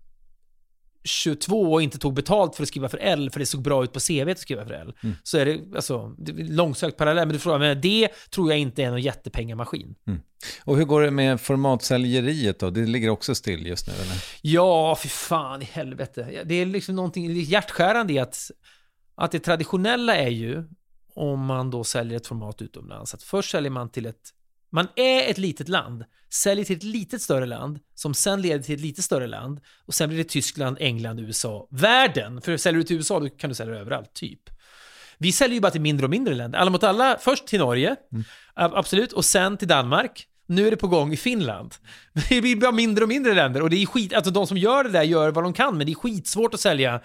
22 1.05 1.73
och 1.73 1.81
inte 1.81 1.97
tog 1.97 2.13
betalt 2.13 2.55
för 2.55 2.63
att 2.63 2.69
skriva 2.69 2.89
för 2.89 2.97
L, 2.97 3.29
för 3.29 3.39
det 3.39 3.45
såg 3.45 3.61
bra 3.61 3.83
ut 3.83 3.93
på 3.93 3.99
CV 3.99 4.29
att 4.29 4.39
skriva 4.39 4.65
för 4.65 4.73
L. 4.73 4.93
Mm. 5.03 5.15
Så 5.23 5.37
är 5.37 5.45
det, 5.45 5.75
alltså, 5.75 6.15
det 6.17 6.31
är 6.31 6.53
långsökt 6.53 6.97
parallell, 6.97 7.27
men 7.27 7.33
du 7.33 7.39
frågar, 7.39 7.59
men 7.59 7.81
det 7.81 8.09
tror 8.29 8.51
jag 8.51 8.59
inte 8.59 8.83
är 8.83 8.89
någon 8.89 9.01
jättepengamaskin. 9.01 9.95
Och 10.63 10.77
hur 10.77 10.85
går 10.85 11.01
det 11.01 11.11
med 11.11 11.41
formatsäljeriet 11.41 12.59
då? 12.59 12.69
Det 12.69 12.85
ligger 12.85 13.09
också 13.09 13.35
still 13.35 13.65
just 13.65 13.87
nu 13.87 13.93
eller? 13.93 14.23
Ja, 14.41 14.95
för 14.95 15.07
fan 15.07 15.61
i 15.61 15.65
helvete. 15.65 16.43
Det 16.45 16.55
är 16.55 16.65
liksom 16.65 16.95
någonting 16.95 17.33
hjärtskärande 17.33 18.13
i 18.13 18.19
att, 18.19 18.51
att 19.15 19.31
det 19.31 19.39
traditionella 19.39 20.15
är 20.15 20.29
ju, 20.29 20.63
om 21.13 21.45
man 21.45 21.71
då 21.71 21.83
säljer 21.83 22.17
ett 22.17 22.27
format 22.27 22.61
utomlands, 22.61 23.13
att 23.13 23.23
först 23.23 23.51
säljer 23.51 23.71
man 23.71 23.89
till 23.89 24.05
ett 24.05 24.33
man 24.71 24.87
är 24.95 25.31
ett 25.31 25.37
litet 25.37 25.69
land, 25.69 26.05
säljer 26.33 26.65
till 26.65 26.77
ett 26.77 26.83
litet 26.83 27.21
större 27.21 27.45
land, 27.45 27.79
som 27.95 28.13
sen 28.13 28.41
leder 28.41 28.63
till 28.63 28.75
ett 28.75 28.81
lite 28.81 29.01
större 29.01 29.27
land, 29.27 29.59
och 29.85 29.93
sen 29.93 30.09
blir 30.09 30.17
det 30.17 30.23
Tyskland, 30.29 30.77
England, 30.79 31.19
USA, 31.19 31.67
världen. 31.71 32.41
För 32.41 32.57
säljer 32.57 32.77
du 32.77 32.83
till 32.83 32.95
USA, 32.97 33.19
då 33.19 33.29
kan 33.29 33.49
du 33.49 33.55
sälja 33.55 33.75
överallt, 33.75 34.13
typ. 34.13 34.39
Vi 35.17 35.31
säljer 35.31 35.53
ju 35.53 35.61
bara 35.61 35.71
till 35.71 35.81
mindre 35.81 36.05
och 36.05 36.09
mindre 36.09 36.33
länder. 36.35 36.59
Alla 36.59 36.71
mot 36.71 36.83
alla, 36.83 37.17
först 37.21 37.47
till 37.47 37.59
Norge, 37.59 37.95
ab- 38.53 38.73
absolut, 38.75 39.13
och 39.13 39.25
sen 39.25 39.57
till 39.57 39.67
Danmark. 39.67 40.27
Nu 40.47 40.67
är 40.67 40.71
det 40.71 40.77
på 40.77 40.87
gång 40.87 41.13
i 41.13 41.17
Finland. 41.17 41.75
Det 42.29 42.41
blir 42.41 42.55
bara 42.55 42.71
mindre 42.71 43.03
och 43.03 43.07
mindre 43.07 43.33
länder 43.33 43.61
och 43.61 43.69
det 43.69 43.81
är 43.81 43.85
skit, 43.85 44.13
alltså 44.13 44.31
de 44.31 44.47
som 44.47 44.57
gör 44.57 44.83
det 44.83 44.89
där 44.89 45.03
gör 45.03 45.31
vad 45.31 45.43
de 45.43 45.53
kan, 45.53 45.77
men 45.77 45.85
det 45.85 45.91
är 45.91 45.95
skitsvårt 45.95 46.53
att 46.53 46.59
sälja 46.59 47.01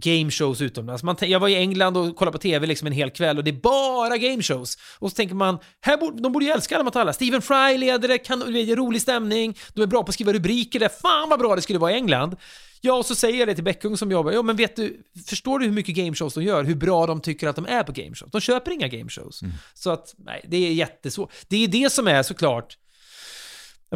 gameshows 0.00 0.60
utomlands. 0.60 1.02
Man, 1.02 1.16
jag 1.20 1.40
var 1.40 1.48
i 1.48 1.54
England 1.54 1.96
och 1.96 2.16
kollade 2.16 2.32
på 2.32 2.42
tv 2.42 2.66
liksom 2.66 2.86
en 2.86 2.92
hel 2.92 3.10
kväll 3.10 3.38
och 3.38 3.44
det 3.44 3.50
är 3.50 3.60
bara 3.60 4.18
gameshows. 4.18 4.78
Och 4.98 5.10
så 5.10 5.14
tänker 5.14 5.34
man, 5.34 5.58
här 5.80 5.96
borde, 5.96 6.22
de 6.22 6.32
borde 6.32 6.44
ju 6.44 6.50
älska 6.50 6.74
alla 6.74 6.84
mot 6.84 6.96
alla. 6.96 7.12
Stephen 7.12 7.42
Fry 7.42 7.78
leder 7.78 8.08
det, 8.08 8.18
kan, 8.18 8.52
det 8.52 8.60
är 8.60 8.76
rolig 8.76 9.02
stämning, 9.02 9.58
de 9.74 9.82
är 9.82 9.86
bra 9.86 10.02
på 10.02 10.08
att 10.08 10.14
skriva 10.14 10.32
rubriker 10.32 10.80
där. 10.80 10.88
Fan 10.88 11.28
vad 11.28 11.38
bra 11.38 11.56
det 11.56 11.62
skulle 11.62 11.78
vara 11.78 11.92
i 11.92 11.94
England. 11.94 12.36
Ja, 12.80 12.94
och 12.94 13.06
så 13.06 13.14
säger 13.14 13.38
jag 13.38 13.48
det 13.48 13.54
till 13.54 13.64
Bäckung 13.64 13.96
som 13.96 14.10
jobbar. 14.10 14.32
Ja, 14.32 14.42
men 14.42 14.56
vet 14.56 14.76
du, 14.76 15.02
förstår 15.26 15.58
du 15.58 15.64
hur 15.64 15.72
mycket 15.72 15.94
gameshows 15.94 16.34
de 16.34 16.42
gör? 16.42 16.64
Hur 16.64 16.74
bra 16.74 17.06
de 17.06 17.20
tycker 17.20 17.48
att 17.48 17.56
de 17.56 17.66
är 17.66 17.82
på 17.82 17.92
gameshows? 17.92 18.32
De 18.32 18.40
köper 18.40 18.70
inga 18.70 18.88
gameshows. 18.88 19.40
Så 19.74 19.90
att, 19.90 20.14
nej, 20.18 20.44
det 20.48 20.56
är 20.56 20.72
jättesvårt. 20.72 21.32
Det 21.48 21.64
är 21.64 21.68
det 21.68 21.92
som 21.92 22.08
är 22.08 22.22
såklart 22.22 22.76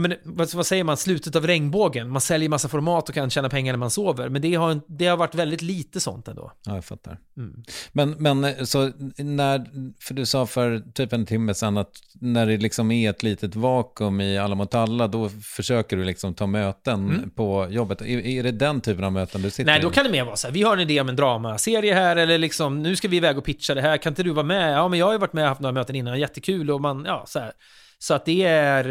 Ja, 0.02 0.08
men, 0.08 0.14
vad, 0.22 0.54
vad 0.54 0.66
säger 0.66 0.84
man, 0.84 0.96
slutet 0.96 1.36
av 1.36 1.46
regnbågen. 1.46 2.10
Man 2.10 2.20
säljer 2.20 2.48
massa 2.48 2.68
format 2.68 3.08
och 3.08 3.14
kan 3.14 3.30
tjäna 3.30 3.48
pengar 3.48 3.72
när 3.72 3.78
man 3.78 3.90
sover. 3.90 4.28
Men 4.28 4.42
det 4.42 4.54
har, 4.54 4.80
det 4.86 5.06
har 5.06 5.16
varit 5.16 5.34
väldigt 5.34 5.62
lite 5.62 6.00
sånt 6.00 6.28
ändå. 6.28 6.52
Ja, 6.66 6.74
jag 6.74 6.84
fattar. 6.84 7.18
Mm. 7.36 7.62
Men, 7.92 8.10
men 8.10 8.44
eh, 8.44 8.64
så 8.64 8.92
när, 9.16 9.64
för 10.00 10.14
du 10.14 10.26
sa 10.26 10.46
för 10.46 10.82
typ 10.94 11.12
en 11.12 11.26
timme 11.26 11.54
sedan 11.54 11.76
att 11.76 11.92
när 12.20 12.46
det 12.46 12.56
liksom 12.56 12.90
är 12.90 13.10
ett 13.10 13.22
litet 13.22 13.54
vakuum 13.54 14.20
i 14.20 14.38
Alla 14.38 14.54
mot 14.54 14.74
alla, 14.74 15.08
då 15.08 15.28
försöker 15.28 15.96
du 15.96 16.04
liksom 16.04 16.34
ta 16.34 16.46
möten 16.46 17.08
Mm. 17.08 17.30
på 17.30 17.66
jobbet. 17.70 18.00
Är, 18.00 18.06
är 18.26 18.42
det 18.42 18.52
den 18.52 18.80
typen 18.80 19.04
av 19.04 19.12
möten 19.12 19.42
du 19.42 19.50
sitter 19.50 19.64
Nej, 19.70 19.78
i? 19.78 19.82
då 19.82 19.90
kan 19.90 20.04
det 20.04 20.10
mer 20.10 20.24
vara 20.24 20.36
så 20.36 20.46
här, 20.46 20.54
vi 20.54 20.62
har 20.62 20.76
en 20.76 20.80
idé 20.80 21.00
om 21.00 21.08
en 21.08 21.16
dramaserie 21.16 21.94
här, 21.94 22.16
eller 22.16 22.38
liksom, 22.38 22.82
nu 22.82 22.96
ska 22.96 23.08
vi 23.08 23.16
iväg 23.16 23.38
och 23.38 23.44
pitcha 23.44 23.74
det 23.74 23.80
här, 23.80 23.96
kan 23.96 24.10
inte 24.10 24.22
du 24.22 24.30
vara 24.30 24.46
med? 24.46 24.72
Ja, 24.72 24.88
men 24.88 24.98
jag 24.98 25.06
har 25.06 25.12
ju 25.12 25.18
varit 25.18 25.32
med 25.32 25.42
och 25.44 25.48
haft 25.48 25.60
några 25.60 25.72
möten 25.72 25.96
innan, 25.96 26.20
jättekul, 26.20 26.70
och 26.70 26.80
man, 26.80 27.04
ja, 27.06 27.24
så 27.26 27.38
här. 27.38 27.52
Så 27.98 28.14
att 28.14 28.24
det 28.24 28.44
är, 28.44 28.84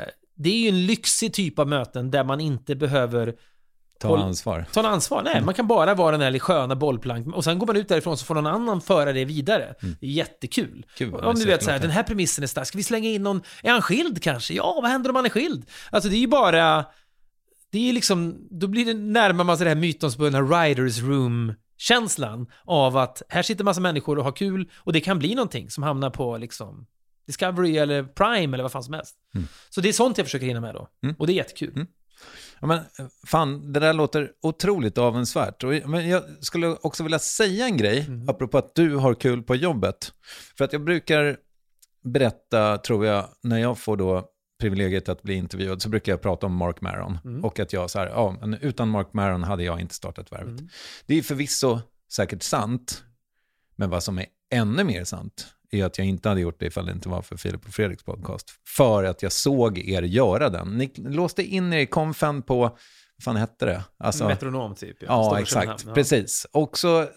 eh, 0.00 0.04
det 0.34 0.50
är 0.50 0.58
ju 0.58 0.68
en 0.68 0.86
lyxig 0.86 1.34
typ 1.34 1.58
av 1.58 1.68
möten 1.68 2.10
där 2.10 2.24
man 2.24 2.40
inte 2.40 2.74
behöver 2.74 3.34
Ta 4.00 4.18
ansvar. 4.18 4.66
Ta 4.72 4.88
ansvar. 4.88 5.22
Nej, 5.22 5.42
man 5.42 5.54
kan 5.54 5.66
bara 5.66 5.94
vara 5.94 6.16
den 6.16 6.32
där 6.32 6.38
sköna 6.38 6.76
bollplank 6.76 7.34
och 7.34 7.44
sen 7.44 7.58
går 7.58 7.66
man 7.66 7.76
ut 7.76 7.88
därifrån 7.88 8.16
så 8.16 8.24
får 8.24 8.34
någon 8.34 8.46
annan 8.46 8.80
föra 8.80 9.12
det 9.12 9.24
vidare. 9.24 9.74
Det 10.00 10.06
är 10.06 10.10
jättekul. 10.10 10.86
Gud, 10.98 11.14
om 11.14 11.34
du 11.34 11.44
vet 11.46 11.62
så 11.62 11.70
här, 11.70 11.78
den 11.78 11.90
här 11.90 12.02
premissen 12.02 12.44
är 12.44 12.48
stark, 12.48 12.66
ska 12.66 12.78
vi 12.78 12.82
slänga 12.84 13.08
in 13.08 13.22
någon, 13.22 13.42
är 13.62 13.70
han 13.70 13.82
skild 13.82 14.22
kanske? 14.22 14.54
Ja, 14.54 14.78
vad 14.82 14.90
händer 14.90 15.10
om 15.10 15.16
han 15.16 15.24
är 15.24 15.30
skild? 15.30 15.70
Alltså 15.90 16.08
det 16.08 16.16
är 16.16 16.20
ju 16.20 16.26
bara, 16.26 16.84
det 17.70 17.88
är 17.88 17.92
liksom, 17.92 18.48
då 18.50 18.66
blir 18.66 18.84
det 18.84 18.94
närmar 18.94 19.44
man 19.44 19.56
sig 19.58 19.64
det 19.64 19.70
här 19.70 19.76
mytomspunna 19.76 20.40
writers 20.42 20.98
room-känslan 21.02 22.46
av 22.64 22.96
att 22.96 23.22
här 23.28 23.42
sitter 23.42 23.64
massa 23.64 23.80
människor 23.80 24.18
och 24.18 24.24
har 24.24 24.32
kul 24.32 24.70
och 24.76 24.92
det 24.92 25.00
kan 25.00 25.18
bli 25.18 25.34
någonting 25.34 25.70
som 25.70 25.82
hamnar 25.82 26.10
på 26.10 26.38
liksom 26.38 26.86
Discovery 27.26 27.76
eller 27.76 28.02
Prime 28.02 28.56
eller 28.56 28.62
vad 28.64 28.72
fan 28.72 28.82
som 28.84 28.94
helst. 28.94 29.16
Mm. 29.34 29.46
Så 29.70 29.80
det 29.80 29.88
är 29.88 29.92
sånt 29.92 30.18
jag 30.18 30.26
försöker 30.26 30.46
hinna 30.46 30.60
med 30.60 30.74
då. 30.74 30.88
Och 31.18 31.26
det 31.26 31.32
är 31.32 31.34
jättekul. 31.34 31.86
Ja, 32.60 32.66
men, 32.66 32.78
eh, 32.78 33.06
fan, 33.26 33.72
det 33.72 33.80
där 33.80 33.92
låter 33.92 34.32
otroligt 34.42 34.98
avundsvärt. 34.98 35.64
Och, 35.64 35.72
men 35.86 36.08
jag 36.08 36.22
skulle 36.40 36.66
också 36.68 37.02
vilja 37.02 37.18
säga 37.18 37.64
en 37.66 37.76
grej, 37.76 38.04
Mm. 38.08 38.28
apropå 38.28 38.58
att 38.58 38.74
du 38.74 38.96
har 38.96 39.14
kul 39.14 39.42
på 39.42 39.54
jobbet. 39.54 40.12
För 40.58 40.64
att 40.64 40.72
jag 40.72 40.84
brukar 40.84 41.36
berätta, 42.04 42.78
tror 42.78 43.06
jag, 43.06 43.28
när 43.42 43.58
jag 43.58 43.78
får 43.78 43.96
då 43.96 44.28
privilegiet 44.60 45.08
att 45.08 45.22
bli 45.22 45.34
intervjuad, 45.34 45.82
så 45.82 45.88
brukar 45.88 46.12
jag 46.12 46.22
prata 46.22 46.46
om 46.46 46.54
Mark 46.56 46.80
Maron. 46.80 47.18
Mm. 47.24 47.44
Och 47.44 47.60
att 47.60 47.72
jag 47.72 47.90
så 47.90 47.98
här, 47.98 48.06
ja, 48.06 48.36
men 48.40 48.54
utan 48.54 48.88
Mark 48.88 49.12
Maron 49.12 49.42
hade 49.44 49.64
jag 49.64 49.80
inte 49.80 49.94
startat 49.94 50.32
Värvet. 50.32 50.48
Mm. 50.60 50.68
Det 51.06 51.18
är 51.18 51.22
förvisso 51.22 51.80
säkert 52.12 52.42
sant, 52.42 53.04
men 53.76 53.90
vad 53.90 54.02
som 54.02 54.18
är 54.18 54.26
ännu 54.50 54.84
mer 54.84 55.04
sant 55.04 55.53
är 55.70 55.84
att 55.84 55.98
jag 55.98 56.06
inte 56.06 56.28
hade 56.28 56.40
gjort 56.40 56.58
det 56.58 56.66
ifall 56.66 56.86
det 56.86 56.92
inte 56.92 57.08
var 57.08 57.22
för 57.22 57.36
Filip 57.36 57.66
och 57.66 57.74
Fredriks 57.74 58.02
podcast. 58.02 58.50
För 58.76 59.04
att 59.04 59.22
jag 59.22 59.32
såg 59.32 59.78
er 59.78 60.02
göra 60.02 60.48
den. 60.50 60.68
Ni 60.78 60.92
låste 60.96 61.42
in 61.42 61.72
er 61.72 61.78
i 61.78 61.86
konfen 61.86 62.42
på, 62.42 62.60
vad 62.60 63.24
fan 63.24 63.36
hette 63.36 63.66
det? 63.66 63.84
Alltså, 63.98 64.26
Metronom 64.28 64.74
typ. 64.74 64.96
Ja, 65.00 65.06
Stockholm, 65.06 65.42
exakt. 65.42 65.84
Ja. 65.86 65.94
Precis. 65.94 66.46
Och 66.52 66.78
så 66.78 67.08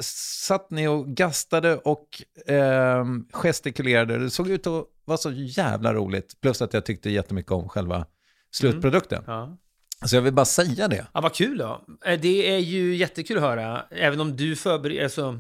satt 0.47 0.71
ni 0.71 0.87
och 0.87 1.07
gastade 1.07 1.77
och 1.77 2.07
eh, 2.53 3.05
gestikulerade. 3.33 4.17
Det 4.17 4.29
såg 4.29 4.49
ut 4.49 4.67
att 4.67 4.85
vara 5.05 5.17
så 5.17 5.31
jävla 5.31 5.93
roligt. 5.93 6.41
Plus 6.41 6.61
att 6.61 6.73
jag 6.73 6.85
tyckte 6.85 7.09
jättemycket 7.09 7.51
om 7.51 7.69
själva 7.69 8.05
slutprodukten. 8.51 9.23
Ja. 9.27 9.57
Så 10.05 10.15
jag 10.15 10.21
vill 10.21 10.33
bara 10.33 10.45
säga 10.45 10.87
det. 10.87 11.07
Ja, 11.13 11.21
vad 11.21 11.33
kul 11.33 11.57
då. 11.57 11.85
Eh, 12.05 12.19
Det 12.19 12.53
är 12.55 12.57
ju 12.59 12.95
jättekul 12.95 13.37
att 13.37 13.43
höra, 13.43 13.85
även 13.91 14.19
om 14.21 14.35
du 14.37 14.55
förbereder... 14.55 15.03
Alltså, 15.03 15.39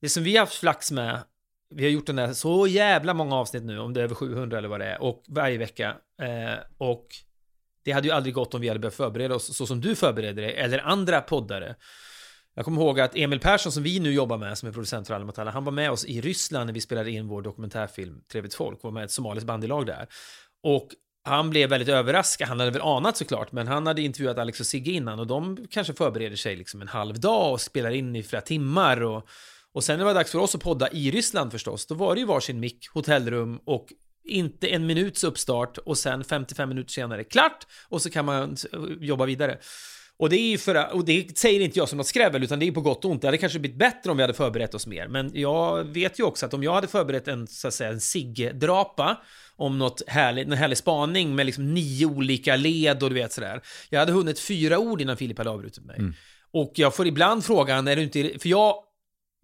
det 0.00 0.08
som 0.08 0.22
vi 0.22 0.36
har 0.36 0.40
haft 0.40 0.54
flax 0.54 0.90
med, 0.92 1.22
vi 1.76 1.84
har 1.84 1.90
gjort 1.90 2.06
den 2.06 2.16
där 2.16 2.32
så 2.32 2.66
jävla 2.66 3.14
många 3.14 3.36
avsnitt 3.36 3.64
nu, 3.64 3.78
om 3.78 3.92
det 3.92 4.00
är 4.00 4.04
över 4.04 4.14
700 4.14 4.58
eller 4.58 4.68
vad 4.68 4.80
det 4.80 4.86
är, 4.86 5.02
och 5.02 5.22
varje 5.28 5.58
vecka. 5.58 5.96
Eh, 6.22 6.58
och 6.78 7.06
det 7.84 7.92
hade 7.92 8.08
ju 8.08 8.14
aldrig 8.14 8.34
gått 8.34 8.54
om 8.54 8.60
vi 8.60 8.68
hade 8.68 8.80
behövt 8.80 8.94
förbereda 8.94 9.34
oss 9.34 9.56
så 9.56 9.66
som 9.66 9.80
du 9.80 9.94
förbereder 9.94 10.42
dig, 10.42 10.54
eller 10.54 10.78
andra 10.78 11.20
poddare. 11.20 11.76
Jag 12.54 12.64
kommer 12.64 12.82
ihåg 12.82 13.00
att 13.00 13.16
Emil 13.16 13.40
Persson 13.40 13.72
som 13.72 13.82
vi 13.82 14.00
nu 14.00 14.12
jobbar 14.12 14.38
med, 14.38 14.58
som 14.58 14.68
är 14.68 14.72
producent 14.72 15.06
för 15.06 15.14
Alla 15.14 15.32
alla, 15.36 15.50
han 15.50 15.64
var 15.64 15.72
med 15.72 15.90
oss 15.90 16.04
i 16.04 16.20
Ryssland 16.20 16.66
när 16.66 16.72
vi 16.72 16.80
spelade 16.80 17.10
in 17.10 17.28
vår 17.28 17.42
dokumentärfilm 17.42 18.20
Trevligt 18.32 18.54
folk, 18.54 18.82
var 18.82 18.90
med 18.90 19.04
ett 19.04 19.10
somaliskt 19.10 19.46
bandylag 19.46 19.86
där. 19.86 20.06
Och 20.62 20.88
han 21.24 21.50
blev 21.50 21.70
väldigt 21.70 21.88
överraskad, 21.88 22.48
han 22.48 22.60
hade 22.60 22.70
väl 22.70 22.82
anat 22.82 23.16
såklart, 23.16 23.52
men 23.52 23.68
han 23.68 23.86
hade 23.86 24.02
intervjuat 24.02 24.38
Alex 24.38 24.60
och 24.60 24.66
Sigge 24.66 24.90
innan 24.90 25.18
och 25.18 25.26
de 25.26 25.66
kanske 25.70 25.94
förbereder 25.94 26.36
sig 26.36 26.56
liksom 26.56 26.82
en 26.82 26.88
halv 26.88 27.20
dag 27.20 27.52
och 27.52 27.60
spelar 27.60 27.90
in 27.90 28.16
i 28.16 28.22
flera 28.22 28.42
timmar. 28.42 29.02
Och, 29.02 29.28
och 29.74 29.84
sen 29.84 29.98
när 29.98 30.04
det 30.04 30.04
var 30.04 30.14
dags 30.14 30.30
för 30.30 30.38
oss 30.38 30.54
att 30.54 30.62
podda 30.62 30.90
i 30.92 31.10
Ryssland 31.10 31.52
förstås, 31.52 31.86
då 31.86 31.94
var 31.94 32.14
det 32.14 32.20
ju 32.20 32.26
varsin 32.26 32.60
mick, 32.60 32.88
hotellrum 32.92 33.60
och 33.64 33.86
inte 34.24 34.68
en 34.68 34.86
minuts 34.86 35.24
uppstart 35.24 35.78
och 35.78 35.98
sen 35.98 36.24
55 36.24 36.68
minuter 36.68 36.92
senare 36.92 37.24
klart 37.24 37.66
och 37.88 38.02
så 38.02 38.10
kan 38.10 38.24
man 38.24 38.56
jobba 39.00 39.26
vidare. 39.26 39.58
Och 40.16 40.30
det 40.30 40.36
är 40.36 40.50
ju 40.50 40.58
för 40.58 40.94
och 40.94 41.04
det 41.04 41.38
säger 41.38 41.60
inte 41.60 41.78
jag 41.78 41.88
som 41.88 41.98
något 41.98 42.06
skrävel, 42.06 42.42
utan 42.42 42.58
det 42.58 42.66
är 42.66 42.72
på 42.72 42.80
gott 42.80 43.04
och 43.04 43.10
ont. 43.10 43.20
Det 43.20 43.28
hade 43.28 43.38
kanske 43.38 43.58
blivit 43.58 43.78
bättre 43.78 44.10
om 44.10 44.16
vi 44.16 44.22
hade 44.22 44.34
förberett 44.34 44.74
oss 44.74 44.86
mer. 44.86 45.08
Men 45.08 45.30
jag 45.34 45.84
vet 45.84 46.18
ju 46.18 46.22
också 46.22 46.46
att 46.46 46.54
om 46.54 46.62
jag 46.62 46.74
hade 46.74 46.86
förberett 46.86 47.28
en, 47.28 47.46
så 47.46 47.68
att 47.68 47.74
säga, 47.74 47.90
en 47.90 48.00
Sigge-drapa 48.00 49.16
om 49.56 49.78
något 49.78 50.02
härligt, 50.06 50.46
en 50.46 50.52
härlig 50.52 50.78
spaning 50.78 51.34
med 51.34 51.46
liksom 51.46 51.74
nio 51.74 52.06
olika 52.06 52.56
led 52.56 53.02
och 53.02 53.08
du 53.08 53.14
vet 53.14 53.32
sådär. 53.32 53.62
Jag 53.90 54.00
hade 54.00 54.12
hunnit 54.12 54.40
fyra 54.40 54.78
ord 54.78 55.00
innan 55.00 55.16
Filip 55.16 55.38
hade 55.38 55.50
avbrutit 55.50 55.84
mig. 55.84 55.96
Och 56.52 56.72
jag 56.74 56.94
får 56.94 57.06
ibland 57.06 57.44
frågan, 57.44 57.88
är 57.88 57.96
du 57.96 58.02
inte... 58.02 58.38
För 58.38 58.48
jag 58.48 58.74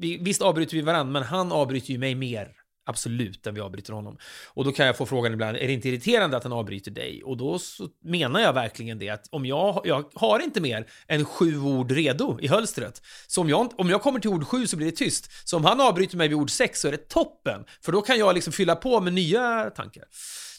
vi- 0.01 0.19
Visst 0.19 0.43
avbryter 0.43 0.77
vi 0.77 0.83
varandra, 0.83 1.13
men 1.13 1.23
han 1.23 1.53
avbryter 1.53 1.91
ju 1.91 1.99
mig 1.99 2.15
mer. 2.15 2.49
Absolut, 2.87 3.47
än 3.47 3.55
vi 3.55 3.61
avbryter 3.61 3.93
honom. 3.93 4.19
Och 4.55 4.65
då 4.65 4.73
kan 4.73 4.87
jag 4.87 4.97
få 4.97 5.07
frågan 5.07 5.33
ibland, 5.33 5.57
är 5.57 5.67
det 5.67 5.73
inte 5.73 5.89
irriterande 5.89 6.37
att 6.37 6.43
han 6.43 6.53
avbryter 6.53 6.91
dig? 6.91 7.23
Och 7.25 7.37
då 7.37 7.59
så 7.59 7.89
menar 8.05 8.41
jag 8.41 8.53
verkligen 8.53 8.99
det, 8.99 9.09
att 9.09 9.27
om 9.31 9.47
jag, 9.47 9.81
jag 9.85 10.05
har 10.15 10.41
inte 10.41 10.61
mer 10.61 10.87
än 11.09 11.25
sju 11.25 11.59
ord 11.59 11.91
redo 11.91 12.39
i 12.41 12.49
hölstret. 12.49 13.03
Så 13.27 13.41
om 13.41 13.49
jag, 13.49 13.81
om 13.81 13.91
jag 13.91 14.03
kommer 14.03 14.21
till 14.21 14.31
ord 14.31 14.47
sju 14.47 14.67
så 14.67 14.77
blir 14.77 14.87
det 14.87 14.97
tyst. 14.97 15.31
Så 15.49 15.57
om 15.57 15.65
han 15.65 15.81
avbryter 15.81 16.17
mig 16.17 16.29
vid 16.29 16.37
ord 16.37 16.51
sex 16.51 16.81
så 16.81 16.89
är 16.89 16.93
det 16.93 17.09
toppen. 17.09 17.65
För 17.85 17.93
då 17.93 18.03
kan 18.03 18.19
jag 18.19 18.35
liksom 18.35 18.53
fylla 18.53 18.77
på 18.77 19.01
med 19.01 19.13
nya 19.13 19.71
tankar. 19.77 20.05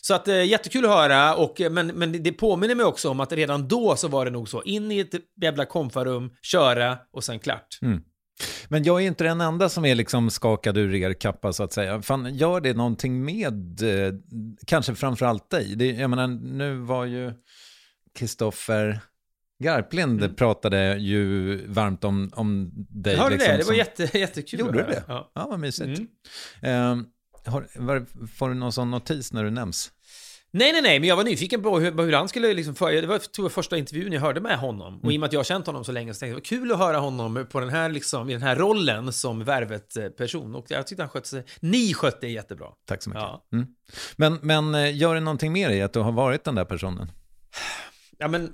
Så 0.02 0.14
att 0.14 0.28
eh, 0.28 0.44
jättekul 0.44 0.86
att 0.86 0.92
höra, 0.92 1.36
och, 1.36 1.62
eh, 1.62 1.72
men, 1.72 1.88
men 1.88 2.24
det 2.24 2.32
påminner 2.32 2.76
mig 2.76 2.86
också 2.86 3.10
om 3.10 3.20
att 3.20 3.32
redan 3.32 3.68
då 3.68 3.96
så 3.96 4.08
var 4.08 4.26
det 4.26 4.32
nog 4.32 4.50
så, 4.50 4.64
in 4.64 4.92
i 4.92 5.00
ett 5.00 5.14
jävla 5.42 5.66
konfarum, 5.66 6.32
köra 6.42 6.98
och 7.14 7.24
sen 7.24 7.40
klart. 7.40 7.80
Mm. 7.82 8.02
Men 8.68 8.84
jag 8.84 9.02
är 9.04 9.08
inte 9.08 9.24
den 9.24 9.42
enda 9.42 9.70
som 9.70 9.86
är 9.86 9.96
liksom 9.96 10.30
skakad 10.30 10.78
ur 10.78 10.96
er 10.96 11.14
kappa 11.14 11.54
så 11.54 11.64
att 11.64 11.74
säga. 11.74 12.02
Fan, 12.02 12.36
gör 12.36 12.62
det 12.62 12.74
någonting 12.74 13.26
med, 13.26 13.82
eh, 13.82 14.14
kanske 14.66 14.96
framförallt 14.96 15.50
dig? 15.50 15.76
Det, 15.76 15.86
jag 15.92 16.10
menar, 16.10 16.28
nu 16.28 16.76
var 16.76 17.06
ju 17.06 17.34
Kristoffer 18.16 19.00
Garplind 19.60 20.38
pratade 20.38 20.98
ju 20.98 21.58
varmt 21.68 22.04
om, 22.04 22.32
om 22.34 22.72
dig. 22.90 23.16
Hörde 23.16 23.36
liksom, 23.36 23.52
det, 23.52 23.58
det 23.58 23.64
var 23.64 23.68
som- 23.68 23.76
jätte, 23.76 24.18
jättekul 24.18 24.60
Gjorde 24.60 24.78
du 24.78 24.84
det? 24.84 25.04
Ja. 25.08 25.32
Ja, 25.36 25.48
vad 25.50 25.60
mysigt. 25.60 26.02
Mm. 26.62 27.00
Eh, 27.00 27.52
har, 27.52 27.68
var, 27.76 28.28
får 28.28 28.50
du 28.50 28.56
någon 28.56 28.74
sån 28.74 28.92
notis 28.92 29.34
när 29.34 29.44
du 29.44 29.50
nämns? 29.50 29.92
Nej, 30.54 30.72
nej, 30.72 30.82
nej, 30.82 31.00
men 31.00 31.10
jag 31.10 31.16
var 31.16 31.24
nyfiken 31.24 31.64
på 31.64 31.80
hur, 31.80 31.92
hur 31.92 32.14
han 32.14 32.28
skulle 32.28 32.54
liksom 32.54 32.76
för, 32.76 32.92
Det 32.92 33.08
var 33.08 33.18
tror 33.18 33.46
jag, 33.46 33.52
första 33.52 33.78
intervjun 33.78 34.14
jag 34.14 34.22
hörde 34.22 34.42
med 34.42 34.58
honom. 34.60 35.00
Och 35.04 35.14
i 35.14 35.18
och 35.18 35.20
med 35.20 35.28
att 35.28 35.34
jag 35.34 35.40
har 35.40 35.44
känt 35.44 35.66
honom 35.66 35.84
så 35.84 35.92
länge 35.92 36.14
så 36.14 36.20
tänkte 36.20 36.26
jag 36.26 36.36
det 36.36 36.56
var 36.56 36.62
kul 36.62 36.72
att 36.72 36.78
höra 36.78 36.98
honom 36.98 37.48
på 37.52 37.60
den 37.60 37.70
här, 37.70 37.90
liksom, 37.90 38.30
i 38.30 38.34
den 38.34 38.42
här 38.42 38.56
rollen 38.56 39.14
som 39.14 39.44
Värvet-person. 39.44 40.56
Och 40.56 40.66
jag 40.70 40.88
tyckte 40.88 41.04
han 41.04 41.10
skötte 41.10 41.28
sig... 41.28 41.44
Ni 41.60 41.94
skötte 41.94 42.18
det 42.22 42.30
jättebra. 42.32 42.68
Tack 42.86 43.04
så 43.04 43.10
mycket. 43.10 43.22
Ja. 43.22 43.46
Mm. 43.54 43.68
Men, 44.16 44.40
men 44.42 44.76
eh, 44.76 44.98
gör 44.98 45.16
det 45.16 45.22
någonting 45.22 45.54
med 45.54 45.70
dig 45.70 45.82
att 45.82 45.94
du 45.94 46.00
har 46.00 46.12
varit 46.12 46.44
den 46.44 46.56
där 46.56 46.66
personen? 46.66 47.12
Ja, 48.18 48.28
men 48.28 48.54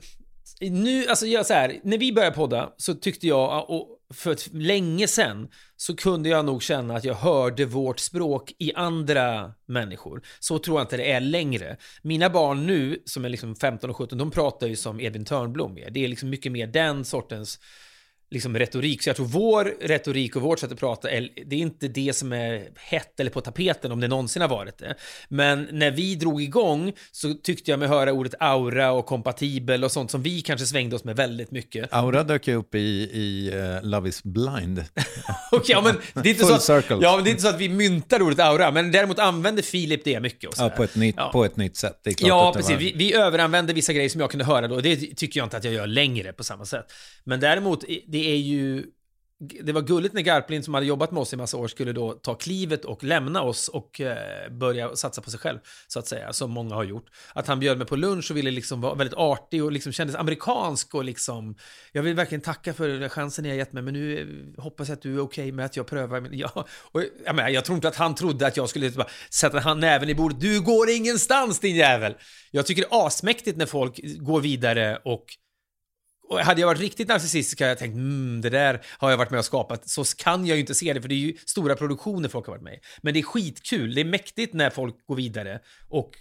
nu, 0.61 1.07
alltså 1.07 1.25
jag 1.25 1.45
så 1.45 1.53
här, 1.53 1.79
när 1.83 1.97
vi 1.97 2.13
började 2.13 2.35
podda 2.35 2.73
så 2.77 2.93
tyckte 2.93 3.27
jag, 3.27 3.69
och 3.69 3.87
för 4.13 4.31
ett, 4.31 4.53
länge 4.53 5.07
sedan, 5.07 5.47
så 5.75 5.95
kunde 5.95 6.29
jag 6.29 6.45
nog 6.45 6.63
känna 6.63 6.95
att 6.95 7.03
jag 7.03 7.13
hörde 7.13 7.65
vårt 7.65 7.99
språk 7.99 8.53
i 8.59 8.73
andra 8.73 9.53
människor. 9.65 10.21
Så 10.39 10.59
tror 10.59 10.77
jag 10.77 10.83
inte 10.83 10.97
det 10.97 11.11
är 11.11 11.19
längre. 11.19 11.77
Mina 12.01 12.29
barn 12.29 12.67
nu, 12.67 13.01
som 13.05 13.25
är 13.25 13.29
liksom 13.29 13.55
15 13.55 13.89
och 13.89 13.97
17, 13.97 14.17
de 14.17 14.31
pratar 14.31 14.67
ju 14.67 14.75
som 14.75 14.99
Edvin 14.99 15.25
Törnblom 15.25 15.73
mer. 15.73 15.89
Det 15.89 16.03
är 16.03 16.07
liksom 16.07 16.29
mycket 16.29 16.51
mer 16.51 16.67
den 16.67 17.05
sortens 17.05 17.59
liksom 18.31 18.57
retorik. 18.59 19.03
Så 19.03 19.09
jag 19.09 19.15
tror 19.15 19.25
vår 19.25 19.73
retorik 19.81 20.35
och 20.35 20.41
vårt 20.41 20.59
sätt 20.59 20.71
att 20.71 20.79
prata, 20.79 21.09
är- 21.11 21.29
det 21.45 21.55
är 21.55 21.59
inte 21.59 21.87
det 21.87 22.13
som 22.15 22.33
är 22.33 22.67
hett 22.75 23.19
eller 23.19 23.31
på 23.31 23.41
tapeten 23.41 23.91
om 23.91 23.99
det 23.99 24.07
någonsin 24.07 24.41
har 24.41 24.49
varit 24.49 24.77
det. 24.77 24.95
Men 25.29 25.67
när 25.71 25.91
vi 25.91 26.15
drog 26.15 26.41
igång 26.41 26.93
så 27.11 27.33
tyckte 27.33 27.71
jag 27.71 27.79
mig 27.79 27.87
höra 27.87 28.13
ordet 28.13 28.33
aura 28.39 28.91
och 28.91 29.05
kompatibel 29.05 29.83
och 29.83 29.91
sånt 29.91 30.11
som 30.11 30.23
vi 30.23 30.41
kanske 30.41 30.65
svängde 30.67 30.95
oss 30.95 31.03
med 31.03 31.15
väldigt 31.15 31.51
mycket. 31.51 31.93
Aura 31.93 32.23
dök 32.23 32.47
ju 32.47 32.55
upp 32.55 32.75
i, 32.75 32.79
i 33.13 33.51
eh, 33.53 33.83
Love 33.89 34.09
is 34.09 34.23
blind. 34.23 34.83
Okej, 35.51 35.65
ja, 35.75 35.81
men 35.81 36.23
det 36.23 36.29
är 36.29 36.33
inte 36.33 36.39
Full 36.45 36.47
så 36.59 36.73
att, 36.73 36.83
circle. 36.83 36.97
Ja, 37.01 37.15
men 37.15 37.23
det 37.23 37.29
är 37.29 37.31
inte 37.31 37.43
så 37.43 37.49
att 37.49 37.59
vi 37.59 37.69
myntar 37.69 38.21
ordet 38.21 38.39
aura, 38.39 38.71
men 38.71 38.91
däremot 38.91 39.19
använder 39.19 39.63
Filip 39.63 40.03
det 40.03 40.19
mycket. 40.19 40.49
Och 40.49 40.55
Ja, 40.57 40.69
på 40.69 40.83
ett 40.83 40.95
nytt, 40.95 41.15
Ja. 41.17 41.29
på 41.31 41.45
ett 41.45 41.57
nytt 41.57 41.77
sätt. 41.77 42.01
Ja, 42.19 42.53
precis. 42.55 42.71
var- 42.71 42.77
Vi, 42.79 42.93
vi 42.95 43.13
överanvänder 43.13 43.73
vissa 43.73 43.93
grejer 43.93 44.09
som 44.09 44.21
jag 44.21 44.29
kunde 44.31 44.45
höra 44.45 44.67
då. 44.67 44.81
Det 44.81 44.95
tycker 44.95 45.39
jag 45.39 45.45
inte 45.45 45.57
att 45.57 45.63
jag 45.63 45.73
gör 45.73 45.87
längre 45.87 46.33
på 46.33 46.43
samma 46.43 46.65
sätt. 46.65 46.85
Men 47.23 47.39
däremot, 47.39 47.83
det 48.07 48.16
det 48.17 48.31
är 48.31 48.37
ju... 48.37 48.85
Det 49.39 49.71
var 49.71 49.81
gulligt 49.81 50.13
när 50.13 50.21
Garplind 50.21 50.65
som 50.65 50.73
hade 50.73 50.85
jobbat 50.85 51.11
med 51.11 51.21
oss 51.21 51.33
i 51.33 51.35
massa 51.35 51.57
år 51.57 51.67
skulle 51.67 51.93
då 51.93 52.13
ta 52.13 52.35
klivet 52.35 52.85
och 52.85 53.03
lämna 53.03 53.41
oss 53.41 53.67
och 53.67 54.01
eh, 54.01 54.51
börja 54.51 54.95
satsa 54.95 55.21
på 55.21 55.29
sig 55.29 55.39
själv, 55.39 55.59
så 55.87 55.99
att 55.99 56.07
säga, 56.07 56.33
som 56.33 56.51
många 56.51 56.75
har 56.75 56.83
gjort. 56.83 57.05
Att 57.33 57.47
han 57.47 57.59
bjöd 57.59 57.77
mig 57.77 57.87
på 57.87 57.95
lunch 57.95 58.31
och 58.31 58.37
ville 58.37 58.51
liksom 58.51 58.81
vara 58.81 58.95
väldigt 58.95 59.17
artig 59.17 59.63
och 59.63 59.71
liksom 59.71 59.91
kändes 59.91 60.15
amerikansk 60.15 60.95
och 60.95 61.03
liksom... 61.03 61.55
Jag 61.91 62.03
vill 62.03 62.15
verkligen 62.15 62.41
tacka 62.41 62.73
för 62.73 63.09
chansen 63.09 63.43
ni 63.43 63.49
har 63.49 63.55
gett 63.55 63.73
mig, 63.73 63.83
men 63.83 63.93
nu 63.93 64.19
eh, 64.19 64.63
hoppas 64.63 64.87
jag 64.87 64.95
att 64.95 65.01
du 65.01 65.15
är 65.15 65.19
okej 65.19 65.51
med 65.51 65.65
att 65.65 65.77
jag 65.77 65.87
prövar. 65.87 66.21
Men 66.21 66.37
ja, 66.37 66.51
och, 66.91 67.03
jag, 67.25 67.35
menar, 67.35 67.49
jag 67.49 67.65
tror 67.65 67.75
inte 67.75 67.87
att 67.87 67.95
han 67.95 68.15
trodde 68.15 68.47
att 68.47 68.57
jag 68.57 68.69
skulle 68.69 68.87
typ 68.87 68.97
bara 68.97 69.09
sätta 69.29 69.59
han 69.59 69.79
näven 69.79 70.09
i 70.09 70.15
bordet. 70.15 70.41
Du 70.41 70.61
går 70.61 70.89
ingenstans 70.89 71.59
din 71.59 71.75
jävel! 71.75 72.15
Jag 72.51 72.65
tycker 72.65 72.81
det 72.81 72.95
är 72.95 73.07
asmäktigt 73.07 73.57
när 73.57 73.65
folk 73.65 73.99
går 74.19 74.41
vidare 74.41 75.01
och 75.05 75.25
och 76.29 76.39
hade 76.39 76.61
jag 76.61 76.67
varit 76.67 76.81
riktigt 76.81 77.07
narcissistisk 77.07 77.59
hade 77.59 77.71
jag 77.71 77.77
tänkt 77.77 77.95
mm, 77.95 78.41
det 78.41 78.49
där 78.49 78.81
har 78.97 79.09
jag 79.09 79.17
varit 79.17 79.31
med 79.31 79.39
och 79.39 79.45
skapat. 79.45 79.89
Så 79.89 80.03
kan 80.03 80.45
jag 80.45 80.55
ju 80.55 80.61
inte 80.61 80.75
se 80.75 80.93
det, 80.93 81.01
för 81.01 81.09
det 81.09 81.15
är 81.15 81.17
ju 81.17 81.33
stora 81.45 81.75
produktioner 81.75 82.29
folk 82.29 82.45
har 82.45 82.53
varit 82.53 82.63
med 82.63 82.73
i. 82.73 82.79
Men 83.01 83.13
det 83.13 83.19
är 83.19 83.23
skitkul. 83.23 83.95
Det 83.95 84.01
är 84.01 84.05
mäktigt 84.05 84.53
när 84.53 84.69
folk 84.69 85.05
går 85.05 85.15
vidare 85.15 85.59
och 85.89 86.11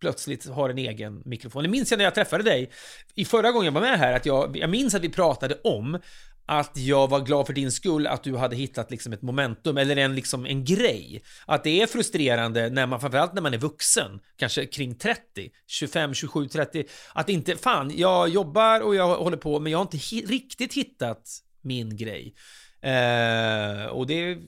plötsligt 0.00 0.48
har 0.48 0.70
en 0.70 0.78
egen 0.78 1.22
mikrofon. 1.24 1.62
Det 1.62 1.68
minns 1.68 1.90
jag 1.90 1.98
när 1.98 2.04
jag 2.04 2.14
träffade 2.14 2.44
dig 2.44 2.70
i 3.14 3.24
förra 3.24 3.52
gången 3.52 3.64
jag 3.64 3.72
var 3.72 3.80
med 3.80 3.98
här, 3.98 4.12
att 4.12 4.26
jag, 4.26 4.56
jag 4.56 4.70
minns 4.70 4.94
att 4.94 5.02
vi 5.02 5.08
pratade 5.08 5.54
om 5.64 5.98
att 6.46 6.70
jag 6.74 7.08
var 7.10 7.20
glad 7.20 7.46
för 7.46 7.52
din 7.52 7.72
skull 7.72 8.06
att 8.06 8.22
du 8.24 8.36
hade 8.36 8.56
hittat 8.56 8.90
liksom 8.90 9.12
ett 9.12 9.22
momentum 9.22 9.76
eller 9.78 9.96
en, 9.96 10.14
liksom 10.14 10.46
en 10.46 10.64
grej. 10.64 11.22
Att 11.46 11.64
det 11.64 11.82
är 11.82 11.86
frustrerande 11.86 12.70
när 12.70 12.86
man, 12.86 13.00
framförallt 13.00 13.34
när 13.34 13.42
man 13.42 13.54
är 13.54 13.58
vuxen, 13.58 14.20
kanske 14.36 14.66
kring 14.66 14.94
30, 14.94 15.20
25, 15.66 16.14
27, 16.14 16.48
30, 16.48 16.84
att 17.14 17.28
inte, 17.28 17.56
fan, 17.56 17.92
jag 17.96 18.28
jobbar 18.28 18.80
och 18.80 18.94
jag 18.94 19.16
håller 19.18 19.36
på, 19.36 19.60
men 19.60 19.72
jag 19.72 19.78
har 19.78 19.82
inte 19.82 19.96
hi- 19.96 20.26
riktigt 20.26 20.74
hittat 20.74 21.28
min 21.62 21.96
grej. 21.96 22.34
Eh, 22.80 23.86
och 23.86 24.06
det 24.06 24.38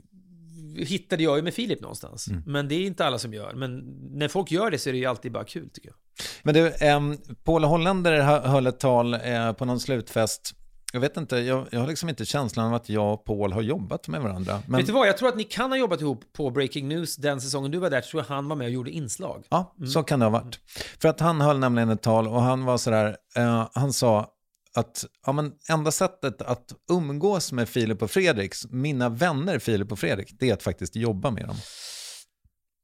hittade 0.77 1.23
jag 1.23 1.37
ju 1.37 1.43
med 1.43 1.55
Filip 1.55 1.81
någonstans. 1.81 2.29
Men 2.47 2.69
det 2.69 2.75
är 2.75 2.87
inte 2.87 3.05
alla 3.07 3.19
som 3.19 3.35
gör. 3.35 3.55
Men 3.55 3.79
när 4.19 4.29
folk 4.29 4.51
gör 4.51 4.71
det 4.71 4.79
så 4.79 4.89
är 4.89 4.93
det 4.93 4.99
ju 4.99 5.07
alltid 5.07 5.33
bara 5.33 5.45
kul 5.45 5.71
tycker 5.73 5.89
jag. 5.89 5.97
Men 6.43 6.55
du, 6.55 6.87
um, 6.87 7.19
Paul 7.45 7.65
Hollander 7.65 8.21
hö- 8.21 8.49
höll 8.49 8.67
ett 8.67 8.81
tal 8.81 9.15
eh, 9.15 9.53
på 9.53 9.65
någon 9.65 9.81
slutfest. 9.81 10.55
Jag 10.93 11.01
vet 11.01 11.17
inte, 11.17 11.37
jag, 11.37 11.69
jag 11.71 11.81
har 11.81 11.87
liksom 11.87 12.09
inte 12.09 12.25
känslan 12.25 12.67
av 12.67 12.75
att 12.75 12.89
jag 12.89 13.15
och 13.15 13.25
Paul 13.25 13.53
har 13.53 13.63
jobbat 13.63 14.09
med 14.09 14.21
varandra. 14.23 14.63
Men, 14.67 14.79
Vet 14.79 14.87
du 14.87 14.93
vad, 14.93 15.09
jag 15.09 15.19
tror 15.19 15.29
att 15.29 15.37
ni 15.37 15.45
kan 15.45 15.71
ha 15.71 15.79
jobbat 15.79 16.01
ihop 16.01 16.25
på 16.33 16.51
Breaking 16.51 16.89
News 16.89 17.17
den 17.17 17.41
säsongen 17.41 17.71
du 17.71 17.79
var 17.79 17.91
där. 17.91 18.01
tror 18.01 18.23
jag 18.23 18.35
han 18.35 18.49
var 18.49 18.57
med 18.57 18.65
och 18.65 18.71
gjorde 18.71 18.91
inslag. 18.91 19.45
Ja, 19.49 19.75
så 19.93 20.03
kan 20.03 20.19
det 20.19 20.27
ha 20.27 20.31
varit. 20.31 20.61
För 21.01 21.09
att 21.09 21.21
han 21.21 21.41
höll 21.41 21.59
nämligen 21.59 21.89
ett 21.91 22.03
tal 22.03 22.29
och 22.29 22.43
han 22.43 22.65
var 22.65 22.79
sådär, 22.79 23.17
eh, 23.37 23.69
han 23.73 23.93
sa 23.93 24.31
att 24.75 25.05
ja, 25.27 25.33
men 25.33 25.53
enda 25.69 25.91
sättet 25.91 26.43
att 26.43 26.73
umgås 26.91 27.53
med 27.53 27.69
Filip 27.69 28.03
och 28.03 28.11
Fredrik, 28.11 28.55
mina 28.71 29.09
vänner 29.09 29.59
Filip 29.59 29.93
och 29.93 29.99
Fredrik, 29.99 30.35
det 30.39 30.51
är 30.51 30.53
att 30.53 30.63
faktiskt 30.63 30.97
jobba 30.97 31.31
med 31.31 31.47
dem. 31.47 31.57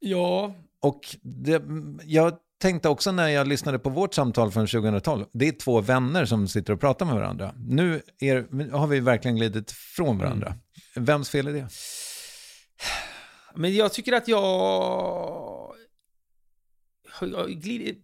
Ja. 0.01 0.55
Och 0.81 1.01
det, 1.23 1.63
jag 2.05 2.33
tänkte 2.65 2.89
också 2.89 3.13
när 3.13 3.29
jag 3.29 3.49
lyssnade 3.49 3.79
på 3.79 3.91
vårt 3.91 4.15
samtal 4.15 4.51
från 4.51 4.67
2012, 4.67 5.27
det 5.33 5.49
är 5.49 5.53
två 5.53 5.81
vänner 5.81 6.25
som 6.25 6.49
sitter 6.49 6.73
och 6.73 6.81
pratar 6.81 7.07
med 7.07 7.15
varandra. 7.15 7.55
Nu 7.57 8.03
är, 8.21 8.71
har 8.71 8.87
vi 8.87 9.01
verkligen 9.01 9.37
glidit 9.37 9.73
från 9.73 10.19
varandra. 10.19 10.47
Mm. 10.47 11.05
Vems 11.05 11.31
fel 11.31 11.47
är 11.47 11.53
det? 11.53 11.69
Men 13.55 13.75
jag 13.75 13.93
tycker 13.93 14.13
att 14.13 14.29
jag... 14.29 14.41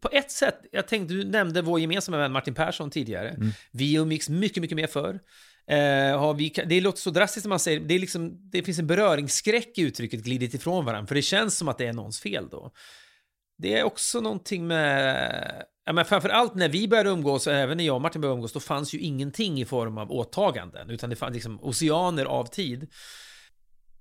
På 0.00 0.08
ett 0.12 0.30
sätt, 0.30 0.58
jag 0.72 0.88
tänkte, 0.88 1.14
du 1.14 1.24
nämnde 1.24 1.62
vår 1.62 1.80
gemensamma 1.80 2.18
vän 2.18 2.32
Martin 2.32 2.54
Persson 2.54 2.90
tidigare. 2.90 3.28
Mm. 3.28 3.50
Vi 3.72 3.94
umgicks 3.94 4.28
mycket, 4.28 4.60
mycket 4.60 4.76
mer 4.76 4.86
förr. 4.86 5.20
Eh, 5.66 6.34
vi, 6.34 6.52
det 6.66 6.80
låter 6.80 6.98
så 6.98 7.10
drastiskt 7.10 7.46
när 7.46 7.48
man 7.48 7.58
säger 7.58 7.80
det, 7.80 7.94
är 7.94 7.98
liksom, 7.98 8.50
det 8.50 8.62
finns 8.62 8.78
en 8.78 8.86
beröringsskräck 8.86 9.78
i 9.78 9.82
uttrycket 9.82 10.20
glidit 10.20 10.54
ifrån 10.54 10.84
varandra, 10.84 11.06
för 11.06 11.14
det 11.14 11.22
känns 11.22 11.58
som 11.58 11.68
att 11.68 11.78
det 11.78 11.86
är 11.86 11.92
någons 11.92 12.20
fel 12.20 12.48
då. 12.50 12.72
Det 13.60 13.78
är 13.78 13.84
också 13.84 14.20
någonting 14.20 14.66
med, 14.66 15.64
ja 15.86 15.92
men 15.92 16.04
framförallt 16.04 16.54
när 16.54 16.68
vi 16.68 16.88
började 16.88 17.10
umgås, 17.10 17.46
och 17.46 17.52
även 17.52 17.76
när 17.76 17.84
jag 17.84 17.94
och 17.94 18.02
Martin 18.02 18.20
började 18.20 18.36
umgås, 18.36 18.52
då 18.52 18.60
fanns 18.60 18.94
ju 18.94 18.98
ingenting 18.98 19.60
i 19.60 19.64
form 19.64 19.98
av 19.98 20.12
åtaganden, 20.12 20.90
utan 20.90 21.10
det 21.10 21.16
fanns 21.16 21.34
liksom 21.34 21.60
oceaner 21.64 22.24
av 22.24 22.44
tid. 22.44 22.90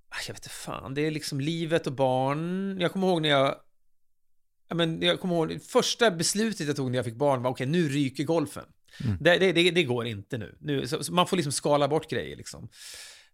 Ah, 0.09 0.15
Jag 0.27 0.33
vet 0.33 0.43
inte 0.43 0.49
fan, 0.49 0.93
det 0.93 1.01
är 1.01 1.11
liksom 1.11 1.39
livet 1.41 1.87
och 1.87 1.93
barn. 1.93 2.77
Jag 2.79 2.91
kommer 2.91 3.07
ihåg 3.07 3.21
när 3.21 3.29
jag 3.29 3.55
Ja, 4.69 4.75
men 4.75 5.01
jag 5.01 5.19
kommer 5.19 5.35
ihåg, 5.35 5.61
första 5.61 6.11
beslutet 6.11 6.67
jag 6.67 6.75
tog 6.75 6.91
när 6.91 6.97
jag 6.97 7.05
fick 7.05 7.15
barn 7.15 7.43
var 7.43 7.51
okej, 7.51 7.67
nu 7.67 7.89
ryker 7.89 8.23
golfen. 8.23 8.65
Mm. 9.03 9.17
Det, 9.21 9.37
det, 9.37 9.51
det, 9.51 9.71
det 9.71 9.83
går 9.83 10.07
inte 10.07 10.37
nu. 10.37 10.57
nu 10.59 10.87
så, 10.87 11.03
så 11.03 11.13
man 11.13 11.27
får 11.27 11.37
liksom 11.37 11.51
skala 11.51 11.87
bort 11.87 12.09
grejer 12.09 12.35
liksom. 12.35 12.69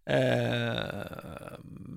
Eh, 0.10 0.16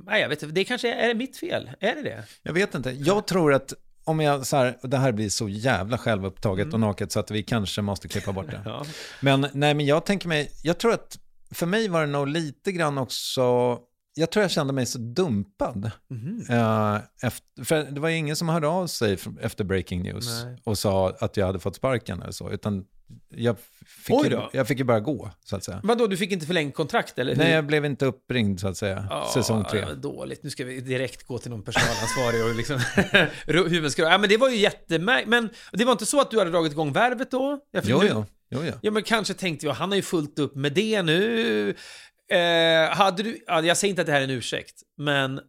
nej, 0.07 0.21
jag 0.21 0.29
vet 0.29 0.43
inte, 0.43 0.55
det 0.55 0.65
kanske 0.65 0.95
är, 0.95 0.97
är 1.05 1.09
det 1.09 1.15
mitt 1.15 1.37
fel? 1.37 1.71
Är 1.81 1.95
det 1.95 2.03
det? 2.03 2.25
Jag 2.43 2.53
vet 2.53 2.75
inte. 2.75 2.91
Jag 2.91 3.27
tror 3.27 3.55
att 3.55 3.73
om 4.09 4.21
jag 4.21 4.47
så 4.47 4.57
här, 4.57 4.79
det 4.83 4.97
här 4.97 5.13
blir 5.13 5.29
så 5.29 5.49
jävla 5.49 5.99
självupptaget 5.99 6.65
Mm. 6.65 6.75
och 6.75 6.81
naket 6.81 7.13
så 7.13 7.21
att 7.21 7.31
vi 7.31 7.43
kanske 7.43 7.83
måste 7.83 8.09
klippa 8.09 8.33
bort 8.33 8.51
det. 8.51 8.63
Ja. 8.65 8.85
Men 9.21 9.47
nej, 9.53 9.75
men 9.75 9.87
jag 9.87 10.05
tänker 10.07 10.29
mig, 10.29 10.51
jag 10.63 10.79
tror 10.79 10.93
att 10.93 11.19
för 11.51 11.67
mig 11.67 11.89
var 11.89 12.01
det 12.01 12.07
nog 12.07 12.29
lite 12.29 12.73
grann 12.73 12.99
också, 12.99 13.79
jag 14.15 14.31
tror 14.31 14.43
jag 14.43 14.51
kände 14.51 14.73
mig 14.73 14.87
så 14.87 14.99
dumpad. 14.99 15.91
Mhm. 16.11 16.45
Eh, 16.51 16.97
efter, 17.23 17.65
för 17.65 17.83
det 17.85 18.01
var 18.01 18.09
ju 18.09 18.17
ingen 18.17 18.37
som 18.37 18.49
hörde 18.49 18.69
av 18.69 18.87
sig 18.87 19.19
efter 19.41 19.65
breaking 19.65 20.03
news 20.03 20.45
Nej. 20.45 20.59
och 20.65 20.79
sa 20.79 21.11
att 21.21 21.37
jag 21.37 21.47
hade 21.47 21.59
fått 21.59 21.77
sparken 21.77 22.23
eller 22.23 22.33
så, 22.33 22.51
utan 22.51 22.85
jag 23.29 23.57
fick, 23.87 24.25
ju, 24.31 24.41
jag 24.53 24.69
fick 24.69 24.79
ju 24.79 24.85
bara 24.85 25.01
gå, 25.01 25.31
så 25.45 25.57
att 25.57 25.65
säga. 25.65 25.81
Vadå, 25.85 26.07
du 26.07 26.17
fick 26.17 26.33
inte 26.33 26.47
förlängt 26.47 26.75
kontrakt 26.75 27.19
eller? 27.19 27.33
hur? 27.33 27.39
Nej, 27.43 27.53
jag 27.53 27.67
blev 27.67 27.85
inte 27.85 28.07
uppringd, 28.07 28.61
så 28.61 28.69
att 28.69 28.77
säga, 28.77 29.07
Ja, 29.11 29.31
säsong 29.35 29.65
tre. 29.71 29.85
Dåligt, 29.95 30.43
nu 30.43 30.51
ska 30.51 30.65
vi 30.65 30.81
direkt 30.81 31.23
gå 31.27 31.39
till 31.39 31.51
någon 31.51 31.63
personalansvarig 31.63 32.45
och 32.45 32.55
liksom 32.55 32.81
huvudskrå. 33.71 34.05
Ja 34.05 34.19
men 34.19 34.29
det 34.29 34.37
var 34.37 34.49
ju 34.49 34.57
jättemärkligt. 34.57 35.29
Men 35.29 35.51
det 35.73 35.85
var 35.85 35.93
inte 35.93 36.07
så 36.07 36.21
att 36.21 36.31
du 36.31 36.39
hade 36.39 36.51
dragit 36.51 36.73
igång 36.73 36.93
värvet 36.93 37.31
då? 37.31 37.61
Ja, 37.71 37.83
för 37.83 37.89
Jo, 37.91 37.99
nu- 37.99 38.09
jo, 38.11 38.25
jo, 38.51 38.61
jo. 38.67 38.73
Ja 38.83 38.91
men 38.91 39.03
kanske 39.03 39.35
tänkte 39.35 39.67
jag, 39.67 39.73
han 39.75 39.89
har 39.89 39.97
ju 39.97 40.03
fullt 40.03 40.39
upp 40.39 40.55
med 40.55 40.73
det 40.73 41.03
nu. 41.03 41.75
Eh, 42.31 42.97
hade 42.97 43.23
du, 43.23 43.45
ja, 43.47 43.63
jag 43.63 43.77
säger 43.77 43.91
inte 43.91 44.01
att 44.03 44.07
det 44.07 44.13
här 44.13 44.21
är 44.21 44.25
en 44.25 44.31
ursäkt, 44.31 44.83
men 44.99 45.41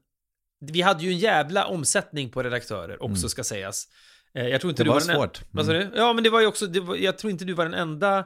vi 0.71 0.81
hade 0.81 1.03
ju 1.03 1.11
en 1.11 1.17
jävla 1.17 1.65
omsättning 1.65 2.29
på 2.29 2.43
redaktörer 2.43 3.03
också 3.03 3.19
Mm. 3.21 3.29
ska 3.29 3.43
sägas. 3.43 3.87
Eh, 4.33 4.47
jag 4.47 4.61
tror 4.61 4.69
inte 4.71 4.83
Det 4.83 4.85
du 4.85 4.89
var 4.89 4.99
var 4.99 5.07
den 5.07 5.09
en- 5.09 5.15
svårt. 5.21 5.41
Vad 5.51 5.65
sa 5.65 5.73
Mm. 5.73 5.89
du? 5.91 5.97
Ja 5.97 6.13
men 6.13 6.23
det 6.23 6.29
var 6.29 6.41
ju 6.41 6.47
också, 6.47 6.81
var, 6.81 6.95
jag 6.95 7.17
tror 7.17 7.31
inte 7.31 7.45
du 7.45 7.53
var 7.53 7.63
den 7.65 7.73
enda 7.73 8.25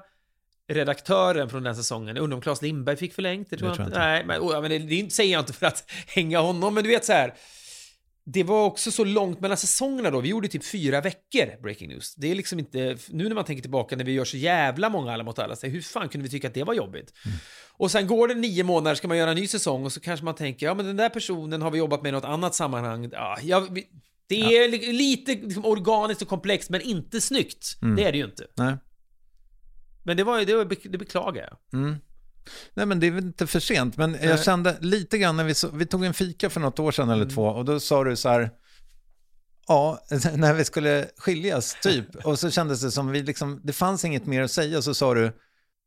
redaktören 0.68 1.50
från 1.50 1.64
den 1.64 1.76
säsongen. 1.76 2.16
Jag 2.16 2.24
undrar 2.24 2.36
om 2.36 2.42
Claes 2.42 2.62
Lindberg 2.62 2.98
fick 2.98 3.14
förlängt? 3.14 3.50
Det 3.50 3.58
tror, 3.58 3.70
jag, 3.70 3.76
tror 3.76 3.88
inte. 3.88 4.00
jag 4.00 4.06
Nej, 4.06 4.26
men, 4.26 4.40
oh, 4.42 4.62
men 4.62 4.70
det, 4.72 4.80
det 4.80 5.12
säger 5.14 5.32
jag 5.34 5.42
inte 5.42 5.54
för 5.54 5.66
att 5.66 5.92
hänga 6.08 6.40
honom, 6.40 6.74
men 6.74 6.84
du 6.84 6.90
vet 6.90 7.06
så 7.06 7.14
här. 7.14 7.34
Det 8.26 8.44
var 8.44 8.66
också 8.66 8.92
så 8.92 9.04
långt 9.04 9.40
mellan 9.40 9.58
säsongerna 9.58 10.12
då. 10.12 10.22
Vi 10.22 10.30
gjorde 10.30 10.48
typ 10.48 10.66
fyra 10.66 11.02
veckor 11.02 11.62
Breaking 11.62 11.90
News. 11.90 12.16
Det 12.16 12.32
är 12.32 12.36
liksom 12.36 12.60
inte, 12.60 12.98
nu 13.10 13.28
när 13.28 13.36
man 13.36 13.46
tänker 13.46 13.62
tillbaka 13.62 13.96
när 13.96 14.04
vi 14.04 14.12
gör 14.12 14.26
så 14.26 14.38
jävla 14.38 14.90
många 14.90 15.14
Alla 15.14 15.24
mot 15.24 15.40
alla, 15.40 15.56
så 15.56 15.68
hur 15.68 15.82
fan 15.82 16.10
kunde 16.10 16.24
vi 16.24 16.30
tycka 16.30 16.48
att 16.48 16.54
det 16.54 16.64
var 16.64 16.74
jobbigt? 16.74 17.14
Och 17.72 17.92
sen 17.92 18.08
går 18.08 18.28
det 18.28 18.34
nio 18.36 18.64
månader, 18.64 18.96
ska 18.96 19.08
man 19.08 19.18
göra 19.18 19.30
en 19.30 19.36
ny 19.36 19.48
säsong 19.48 19.86
och 19.86 19.92
så 19.94 20.00
kanske 20.00 20.24
man 20.26 20.36
tänker, 20.36 20.66
ja 20.66 20.74
men 20.74 20.86
den 20.86 20.98
där 20.98 21.10
personen 21.10 21.62
har 21.62 21.72
vi 21.72 21.78
jobbat 21.78 22.02
med 22.02 22.10
i 22.10 22.12
något 22.12 22.24
annat 22.26 22.56
sammanhang. 22.56 23.10
Ja, 23.12 23.38
jag, 23.42 23.74
vi- 23.74 23.88
det 24.42 24.58
är 24.58 24.70
li- 24.70 24.94
lite 24.94 25.32
liksom, 25.34 25.66
organiskt 25.66 26.22
och 26.22 26.28
komplext, 26.28 26.70
men 26.70 26.82
inte 26.82 27.22
snyggt. 27.22 27.78
Mm. 27.82 27.96
Det 27.96 28.04
är 28.04 28.12
det 28.12 28.18
ju 28.18 28.26
inte. 28.26 28.46
Nej. 28.56 28.76
Men 30.04 30.18
det 30.18 30.24
var 30.24 30.42
det, 30.46 30.56
var, 30.56 30.66
det 30.90 30.98
beklagar 30.98 31.42
jag. 31.72 31.80
Mm. 31.82 31.96
Nej 32.74 32.86
men 32.86 33.00
det 33.00 33.08
är 33.08 33.12
väl 33.12 33.24
inte 33.24 33.48
för 33.48 33.60
sent, 33.60 33.98
men 33.98 34.12
Nej. 34.12 34.26
jag 34.26 34.44
kände 34.44 34.78
lite 34.82 35.18
grann 35.18 35.38
när 35.38 35.44
vi, 35.44 35.54
så, 35.54 35.70
vi 35.74 35.86
tog 35.86 36.06
en 36.06 36.14
fika 36.14 36.50
för 36.50 36.60
något 36.60 36.80
år 36.80 36.92
sedan 36.92 37.10
eller 37.10 37.22
Mm. 37.24 37.34
två 37.36 37.46
och 37.46 37.66
då 37.66 37.80
sa 37.80 38.04
du 38.04 38.16
så 38.16 38.30
här, 38.30 38.50
ja, 39.68 40.04
när 40.36 40.54
vi 40.54 40.66
skulle 40.66 41.06
skiljas 41.18 41.78
typ, 41.82 42.16
och 42.26 42.40
så 42.40 42.52
kändes 42.52 42.82
det 42.82 42.92
som 42.92 43.12
vi 43.12 43.24
liksom, 43.24 43.62
det 43.64 43.74
fanns 43.74 44.06
inget 44.06 44.26
mer 44.26 44.42
att 44.42 44.52
säga, 44.52 44.82
så 44.82 44.94
sa 44.94 45.14
du, 45.14 45.32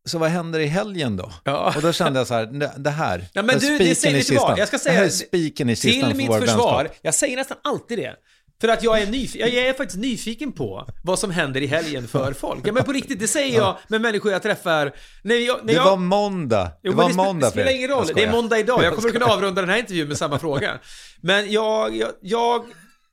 så 0.08 0.18
vad 0.18 0.30
händer 0.30 0.60
i 0.60 0.66
helgen 0.66 1.16
då? 1.16 1.32
Ja. 1.44 1.72
Och 1.76 1.82
då 1.82 1.92
kände 1.92 2.20
jag 2.20 2.26
så 2.26 2.34
här, 2.34 2.46
det, 2.78 2.90
här, 2.90 3.28
Ja, 3.32 3.42
men 3.42 3.58
du, 3.58 3.78
det 3.78 3.94
säger, 3.94 4.16
i 4.16 4.22
kistan. 4.24 4.54
Jag 4.58 4.68
ska 4.68 4.76
det 4.76 4.90
här 4.90 4.94
säga, 4.94 5.04
är 5.04 5.08
spiken 5.08 5.70
i 5.70 5.76
kistan 5.76 5.92
till 5.92 6.10
för 6.10 6.16
mitt 6.16 6.28
vår 6.28 6.40
försvar, 6.40 6.82
vänskap. 6.84 6.98
jag 7.02 7.14
säger 7.14 7.36
nästan 7.36 7.56
alltid 7.64 7.98
det. 7.98 8.14
För 8.60 8.68
att 8.68 8.82
jag 8.82 9.02
är, 9.02 9.06
nyf- 9.06 9.36
jag 9.38 9.48
är 9.54 9.72
faktiskt 9.72 9.98
nyfiken 10.00 10.52
på 10.52 10.86
vad 11.04 11.18
som 11.18 11.30
händer 11.30 11.60
i 11.60 11.66
helgen 11.66 12.08
för 12.08 12.32
folk. 12.32 12.66
Ja 12.66 12.72
men 12.72 12.84
på 12.84 12.92
riktigt, 12.92 13.20
det 13.20 13.28
säger 13.28 13.58
jag 13.58 13.78
med 13.88 14.00
människor 14.00 14.32
jag 14.32 14.42
träffar. 14.42 14.92
När 15.22 15.34
jag, 15.34 15.58
när 15.62 15.66
Det 15.66 15.72
jag... 15.72 15.84
var 15.84 15.96
måndag, 15.96 16.64
det 16.64 16.70
Jo, 16.82 16.90
men 16.92 16.96
var 17.02 17.08
det 17.08 17.14
måndag 17.14 17.46
Det 17.46 17.50
spelar 17.50 17.72
ingen 17.72 17.88
roll, 17.90 18.06
det 18.14 18.22
är 18.22 18.30
måndag 18.32 18.58
idag. 18.58 18.84
Jag 18.84 18.94
kommer 18.94 19.08
att 19.08 19.12
kunna 19.14 19.26
avrunda 19.26 19.60
den 19.60 19.70
här 19.70 19.78
intervjun 19.78 20.08
med 20.08 20.16
samma 20.18 20.38
fråga. 20.38 20.78
Men 21.20 21.52
jag, 21.52 21.96
jag, 21.96 22.10
jag 22.20 22.64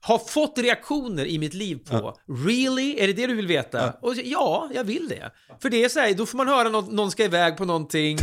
har 0.05 0.19
fått 0.19 0.57
reaktioner 0.57 1.25
i 1.25 1.39
mitt 1.39 1.53
liv 1.53 1.79
på 1.89 2.17
Really? 2.47 2.95
Är 2.99 3.07
det 3.07 3.13
det 3.13 3.27
du 3.27 3.35
vill 3.35 3.47
veta? 3.47 3.93
Och 4.01 4.15
ja, 4.23 4.69
jag 4.73 4.83
vill 4.83 5.07
det. 5.09 5.31
För 5.61 5.69
det 5.69 5.83
är 5.83 5.89
så 5.89 5.99
här, 5.99 6.13
då 6.13 6.25
får 6.25 6.37
man 6.37 6.47
höra 6.47 6.69
någon, 6.69 6.95
någon 6.95 7.11
ska 7.11 7.23
iväg 7.23 7.57
på 7.57 7.65
någonting. 7.65 8.17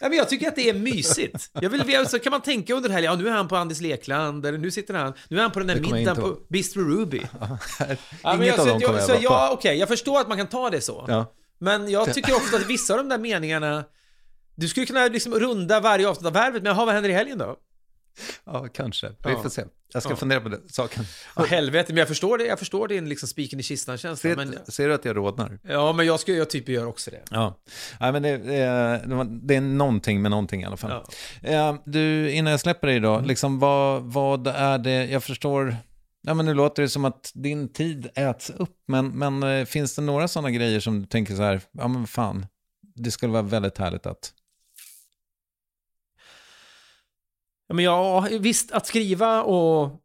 Ja, 0.00 0.08
men 0.08 0.18
jag 0.18 0.28
tycker 0.28 0.48
att 0.48 0.56
det 0.56 0.68
är 0.68 0.74
mysigt. 0.74 1.50
Jag 1.60 1.70
vill, 1.70 2.06
så 2.06 2.18
kan 2.18 2.30
man 2.30 2.40
tänka 2.40 2.74
under 2.74 2.90
helgen, 2.90 3.12
ja 3.12 3.18
nu 3.18 3.28
är 3.28 3.32
han 3.32 3.48
på 3.48 3.56
Andis 3.56 3.80
Lekland, 3.80 4.46
eller 4.46 4.58
nu 4.58 4.70
sitter 4.70 4.94
han, 4.94 5.12
nu 5.28 5.38
är 5.38 5.42
han 5.42 5.50
på 5.50 5.58
den 5.58 5.68
där 5.68 5.74
jag 5.74 5.92
middagen 5.92 6.16
på 6.22 6.36
Bistro 6.48 6.82
Ruby. 6.82 7.20
Ja, 8.22 8.36
men 8.36 8.42
Inget 8.42 8.46
jag, 8.46 8.60
av 8.60 8.64
så, 8.64 8.70
dem 8.70 8.80
kommer 8.80 8.98
jag 8.98 9.06
så 9.06 9.12
vara 9.12 9.18
på. 9.18 9.24
ja, 9.24 9.50
okej, 9.52 9.78
jag 9.78 9.88
förstår 9.88 10.20
att 10.20 10.28
man 10.28 10.36
kan 10.38 10.46
ta 10.46 10.70
det 10.70 10.80
så. 10.80 11.04
Ja. 11.08 11.32
Men 11.58 11.88
jag 11.90 12.14
tycker 12.14 12.34
också 12.34 12.56
att 12.56 12.66
vissa 12.66 12.92
av 12.94 12.98
de 12.98 13.08
där 13.08 13.18
meningarna 13.18 13.84
Du 14.54 14.68
skulle 14.68 14.86
kunna 14.86 15.06
liksom 15.06 15.34
runda 15.34 15.80
varje 15.80 16.08
avsnitt 16.08 16.26
av 16.26 16.32
Värvet, 16.32 16.62
men 16.62 16.72
jaha, 16.76 16.84
vad 16.84 16.94
händer 16.94 17.10
i 17.10 17.12
helgen 17.12 17.38
då? 17.38 17.56
Ja, 18.44 18.68
kanske. 18.74 19.08
Vi 19.08 19.14
Ja. 19.22 19.42
får 19.42 19.48
se. 19.50 19.64
Jag 19.92 20.02
ska 20.02 20.12
Ja. 20.12 20.16
fundera 20.16 20.40
på 20.40 20.48
det, 20.48 20.60
saken. 20.68 21.04
Ja, 21.36 21.44
helvete, 21.44 21.92
men 21.92 21.96
jag 21.98 22.08
förstår 22.08 22.38
det, 22.38 22.44
jag 22.46 22.58
förstår 22.58 22.88
din 22.88 23.08
liksom 23.08 23.28
spiken 23.28 23.60
i 23.60 23.62
kistan-känsla. 23.62 24.30
Ser, 24.30 24.36
Men, 24.36 24.58
ser 24.66 24.88
du 24.88 24.94
att 24.94 25.04
jag 25.04 25.16
rodnar? 25.16 25.58
ja, 25.62 25.92
men 25.92 26.06
jag, 26.06 26.20
skulle, 26.20 26.38
jag 26.38 26.50
typ 26.50 26.68
gör 26.68 26.86
också 26.86 27.10
det. 27.10 27.22
Ja, 27.30 27.58
Nej, 28.00 28.12
men 28.12 28.22
det, 28.22 28.38
det, 28.38 28.54
är- 28.56 29.46
det 29.46 29.54
är 29.56 29.60
någonting 29.60 30.22
med 30.22 30.30
någonting 30.30 30.62
i 30.62 30.64
alla 30.64 30.76
fall. 30.76 31.04
Eh, 31.42 31.74
Du, 31.84 32.30
innan 32.30 32.50
jag 32.50 32.60
släpper 32.60 32.86
dig 32.86 33.00
då, 33.00 33.20
liksom, 33.20 33.58
vad, 33.58 34.02
vad 34.02 34.46
är 34.46 34.78
det, 34.78 35.06
jag 35.06 35.24
förstår, 35.24 35.76
ja, 36.22 36.34
men 36.34 36.46
nu 36.46 36.54
låter 36.54 36.82
det 36.82 36.88
som 36.88 37.04
att 37.04 37.30
din 37.34 37.72
tid 37.72 38.08
äts 38.14 38.50
upp, 38.50 38.76
men, 38.86 39.08
men 39.18 39.42
eh, 39.42 39.64
finns 39.64 39.94
det 39.96 40.02
några 40.02 40.28
sådana 40.28 40.50
grejer 40.50 40.80
som 40.80 41.00
du 41.00 41.06
tänker 41.06 41.34
så 41.34 41.42
här, 41.42 41.60
ja 41.72 41.88
men 41.88 42.06
fan, 42.06 42.46
det 42.94 43.10
skulle 43.10 43.32
vara 43.32 43.42
väldigt 43.42 43.78
härligt 43.78 44.06
att, 44.06 44.32
Ja, 47.46 47.50
men 47.72 47.84
ja, 47.84 48.28
visst, 48.40 48.72
att 48.72 48.86
skriva 48.86 49.42
och, 49.42 50.00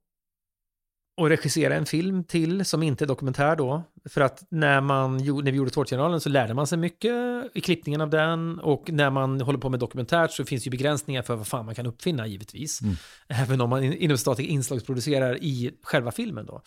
och 1.18 1.30
regissera 1.30 1.76
en 1.76 1.86
film 1.86 2.24
till 2.24 2.66
som 2.66 2.84
inte 2.84 3.06
är 3.06 3.08
dokumentär 3.08 3.56
då. 3.56 3.84
För 4.10 4.22
att 4.22 4.44
när, 4.52 4.82
man, 4.82 5.18
när 5.18 5.52
vi 5.52 5.58
gjorde 5.58 5.72
Tårtgeneralen 5.72 6.22
så 6.22 6.30
lärde 6.30 6.54
man 6.54 6.68
sig 6.68 6.78
mycket 6.78 7.12
i 7.54 7.62
klippningen 7.62 8.02
av 8.02 8.10
den. 8.10 8.60
Och 8.60 8.92
när 8.92 9.10
man 9.10 9.42
håller 9.42 9.60
på 9.60 9.70
med 9.70 9.80
dokumentärt 9.80 10.32
så 10.32 10.46
finns 10.46 10.68
ju 10.68 10.72
begränsningar 10.72 11.22
för 11.22 11.36
vad 11.36 11.48
fan 11.48 11.66
man 11.66 11.76
kan 11.76 11.86
uppfinna 11.86 12.28
givetvis. 12.28 12.82
Mm. 12.82 12.96
Även 13.28 13.62
om 13.62 13.70
man 13.70 13.84
in- 13.84 13.94
inom 13.94 14.18
statlig 14.18 14.48
inslagsproducerar 14.48 15.44
i 15.44 15.72
själva 15.84 16.12
filmen 16.12 16.46
då. 16.46 16.62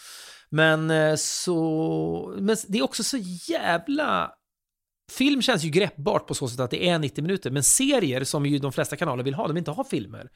Men 0.51 0.91
eh, 0.91 1.15
så... 1.17 2.35
Men 2.39 2.57
det 2.69 2.79
är 2.79 2.83
också 2.83 3.03
så 3.03 3.17
jävla... 3.49 4.33
Film 5.13 5.43
känns 5.43 5.65
ju 5.65 5.69
greppbart 5.69 6.27
på 6.27 6.35
så 6.35 6.49
sätt 6.49 6.61
att 6.61 6.71
det 6.71 6.89
är 6.89 6.99
90 6.99 7.23
minuter, 7.23 7.51
men 7.51 7.63
serier 7.63 8.25
som 8.25 8.47
ju 8.47 8.59
de 8.59 8.73
flesta 8.73 8.97
kanaler 8.97 9.25
vill 9.25 9.35
ha, 9.35 9.47
de 9.47 9.53
vill 9.53 9.59
inte 9.59 9.71
ha 9.71 9.85
filmer. 9.85 10.31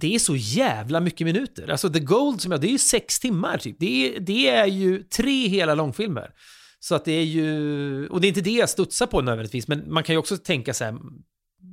Det 0.00 0.14
är 0.14 0.18
så 0.18 0.36
jävla 0.36 1.00
mycket 1.00 1.24
minuter. 1.24 1.70
Alltså 1.70 1.90
The 1.90 2.00
Gold 2.00 2.40
som 2.40 2.52
jag, 2.52 2.60
det 2.60 2.66
är 2.66 2.72
ju 2.72 2.78
sex 2.78 3.20
timmar 3.20 3.58
typ. 3.58 3.76
Det 3.78 4.16
är, 4.16 4.20
det 4.20 4.48
är 4.48 4.66
ju 4.66 5.02
tre 5.02 5.48
hela 5.48 5.74
långfilmer. 5.74 6.30
Så 6.80 6.94
att 6.94 7.04
det 7.04 7.12
är 7.12 7.24
ju, 7.24 8.08
och 8.08 8.20
det 8.20 8.26
är 8.26 8.28
inte 8.28 8.40
det 8.40 8.50
jag 8.50 8.68
studsar 8.68 9.06
på 9.06 9.20
nödvändigtvis, 9.20 9.68
men 9.68 9.92
man 9.92 10.02
kan 10.02 10.14
ju 10.14 10.18
också 10.18 10.36
tänka 10.36 10.74
så 10.74 10.84
här, 10.84 10.94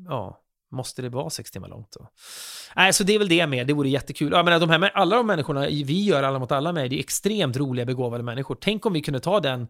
ja, 0.07 0.41
måste 0.71 1.01
det 1.01 1.09
vara 1.09 1.29
sex 1.29 1.51
timmar 1.51 1.67
långt 1.67 1.91
då? 1.91 2.09
Nej, 2.75 2.93
så 2.93 3.03
det 3.03 3.15
är 3.15 3.19
väl 3.19 3.27
det 3.27 3.47
med, 3.47 3.67
det 3.67 3.73
vore 3.73 3.89
jättekul. 3.89 4.31
Jag 4.31 4.45
menar, 4.45 4.59
de 4.59 4.69
här, 4.69 4.91
alla 4.93 5.15
de 5.15 5.27
människorna 5.27 5.67
vi 5.67 6.03
gör 6.03 6.23
Alla 6.23 6.39
mot 6.39 6.51
alla 6.51 6.73
med, 6.73 6.89
det 6.89 6.95
är 6.95 6.99
extremt 6.99 7.57
roliga, 7.57 7.85
begåvade 7.85 8.23
människor. 8.23 8.57
Tänk 8.61 8.85
om 8.85 8.93
vi 8.93 9.01
kunde 9.01 9.19
ta 9.19 9.39
den 9.39 9.67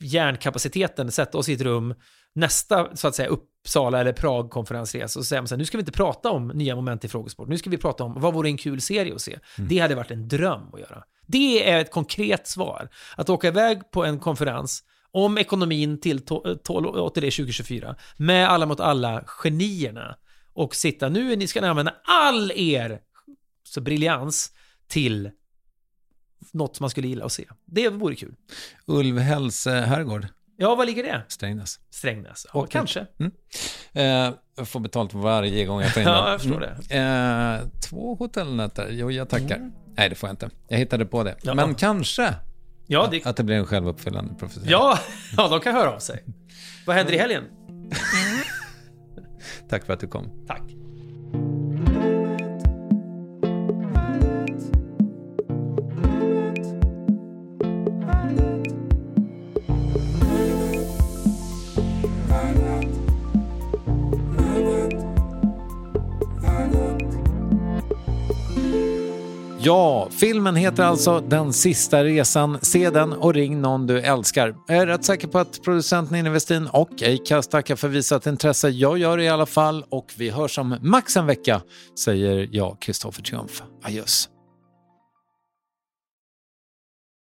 hjärnkapaciteten, 0.00 1.12
sätta 1.12 1.38
oss 1.38 1.48
i 1.48 1.52
ett 1.52 1.60
rum, 1.60 1.94
nästa, 2.36 2.96
så 2.96 3.08
att 3.08 3.14
säga, 3.14 3.28
Uppsala 3.28 4.00
eller 4.00 4.12
Prag-konferensresa, 4.12 5.22
säger 5.22 5.42
man 5.42 5.48
så 5.48 5.54
här, 5.54 5.58
nu 5.58 5.64
ska 5.64 5.78
vi 5.78 5.82
inte 5.82 5.92
prata 5.92 6.30
om 6.30 6.48
nya 6.48 6.76
moment 6.76 7.04
i 7.04 7.08
frågesport, 7.08 7.48
nu 7.48 7.58
ska 7.58 7.70
vi 7.70 7.78
prata 7.78 8.04
om 8.04 8.20
vad 8.20 8.34
vore 8.34 8.48
en 8.48 8.56
kul 8.56 8.80
serie 8.80 9.14
att 9.14 9.20
se. 9.20 9.38
Det 9.56 9.78
hade 9.78 9.94
varit 9.94 10.10
en 10.10 10.28
dröm 10.28 10.74
att 10.74 10.80
göra. 10.80 11.04
Det 11.26 11.70
är 11.70 11.80
ett 11.80 11.90
konkret 11.90 12.46
svar. 12.46 12.88
Att 13.16 13.30
åka 13.30 13.48
iväg 13.48 13.90
på 13.90 14.04
en 14.04 14.18
konferens 14.18 14.84
om 15.10 15.38
ekonomin 15.38 16.00
till 16.00 16.18
det 16.18 17.30
2024 17.30 17.96
med 18.16 18.48
alla 18.48 18.66
mot 18.66 18.80
alla 18.80 19.24
genierna 19.26 20.16
och 20.52 20.74
sitta, 20.74 21.08
nu 21.08 21.36
ni 21.36 21.46
ska 21.46 21.60
ni 21.60 21.66
använda 21.66 21.94
all 22.04 22.52
er 22.52 23.00
så 23.64 23.80
briljans 23.80 24.52
till 24.88 25.30
något 26.52 26.80
man 26.80 26.90
skulle 26.90 27.08
gilla 27.08 27.24
att 27.24 27.32
se. 27.32 27.44
Det 27.64 27.88
vore 27.88 28.14
kul. 28.14 28.34
Ulvhälls 28.86 29.66
eh, 29.66 29.82
herrgård, 29.82 30.26
Ja, 30.56 30.74
var 30.74 30.86
ligger 30.86 31.02
det? 31.02 31.22
Strängnäs. 31.28 31.80
Strängnäs? 31.90 32.46
Ja, 32.52 32.60
Och- 32.60 32.70
kanske. 32.70 33.06
Mm. 33.20 33.32
Eh, 33.92 34.34
jag 34.56 34.68
får 34.68 34.80
betalt 34.80 35.14
varje 35.14 35.64
gång 35.64 35.80
jag 35.80 35.92
får 35.94 36.02
in 36.02 36.08
Ja, 36.08 36.30
jag 36.30 36.40
förstår 36.40 36.60
det. 36.88 36.96
Eh, 36.96 37.68
två 37.90 38.14
hotellnätter, 38.14 38.88
jo 38.90 39.10
jag 39.10 39.28
tackar. 39.28 39.70
Nej, 39.96 40.08
det 40.08 40.14
får 40.14 40.28
jag 40.28 40.32
inte. 40.32 40.50
Jag 40.68 40.78
hittade 40.78 41.06
på 41.06 41.24
det. 41.24 41.30
Mm. 41.30 41.40
Ja. 41.42 41.54
Men 41.54 41.74
kanske 41.74 42.34
Ja, 42.86 43.08
det, 43.10 43.26
att 43.26 43.36
det 43.36 43.44
blir 43.44 43.56
en 43.56 43.66
självuppfyllande 43.66 44.34
profetia. 44.34 44.70
ja, 44.70 44.98
ja, 45.36 45.48
de 45.48 45.60
kan 45.60 45.74
höra 45.74 45.90
av 45.90 45.98
sig. 45.98 46.24
Vad 46.86 46.96
händer 46.96 47.12
i 47.12 47.18
helgen? 47.18 47.44
Tack 49.68 49.86
för 49.86 49.92
att 49.92 50.00
du 50.00 50.08
kom. 50.08 50.46
Tack. 50.48 50.62
Ja, 69.66 70.08
filmen 70.10 70.56
heter 70.56 70.84
alltså 70.84 71.20
Den 71.20 71.52
sista 71.52 72.04
resan. 72.04 72.58
Se 72.62 72.90
den 72.90 73.12
och 73.12 73.34
ring 73.34 73.60
någon 73.60 73.86
du 73.86 74.00
älskar. 74.00 74.54
Jag 74.66 74.76
är 74.78 74.86
rätt 74.86 75.04
säker 75.04 75.28
på 75.28 75.38
att 75.38 75.62
producenten 75.62 76.16
Ninni 76.16 76.30
Westin 76.30 76.66
och 76.66 77.02
Acast 77.02 77.50
tackar 77.50 77.76
för 77.76 77.88
visat 77.88 78.26
intresse. 78.26 78.68
Jag 78.68 78.98
gör 78.98 79.16
det 79.16 79.24
i 79.24 79.28
alla 79.28 79.46
fall 79.46 79.84
och 79.88 80.12
vi 80.16 80.30
hörs 80.30 80.58
om 80.58 80.78
max 80.82 81.16
en 81.16 81.26
vecka, 81.26 81.62
säger 82.04 82.48
jag, 82.52 82.76
Kristoffer 82.80 83.22
Triumf. 83.22 83.62
Adjöss. 83.84 84.28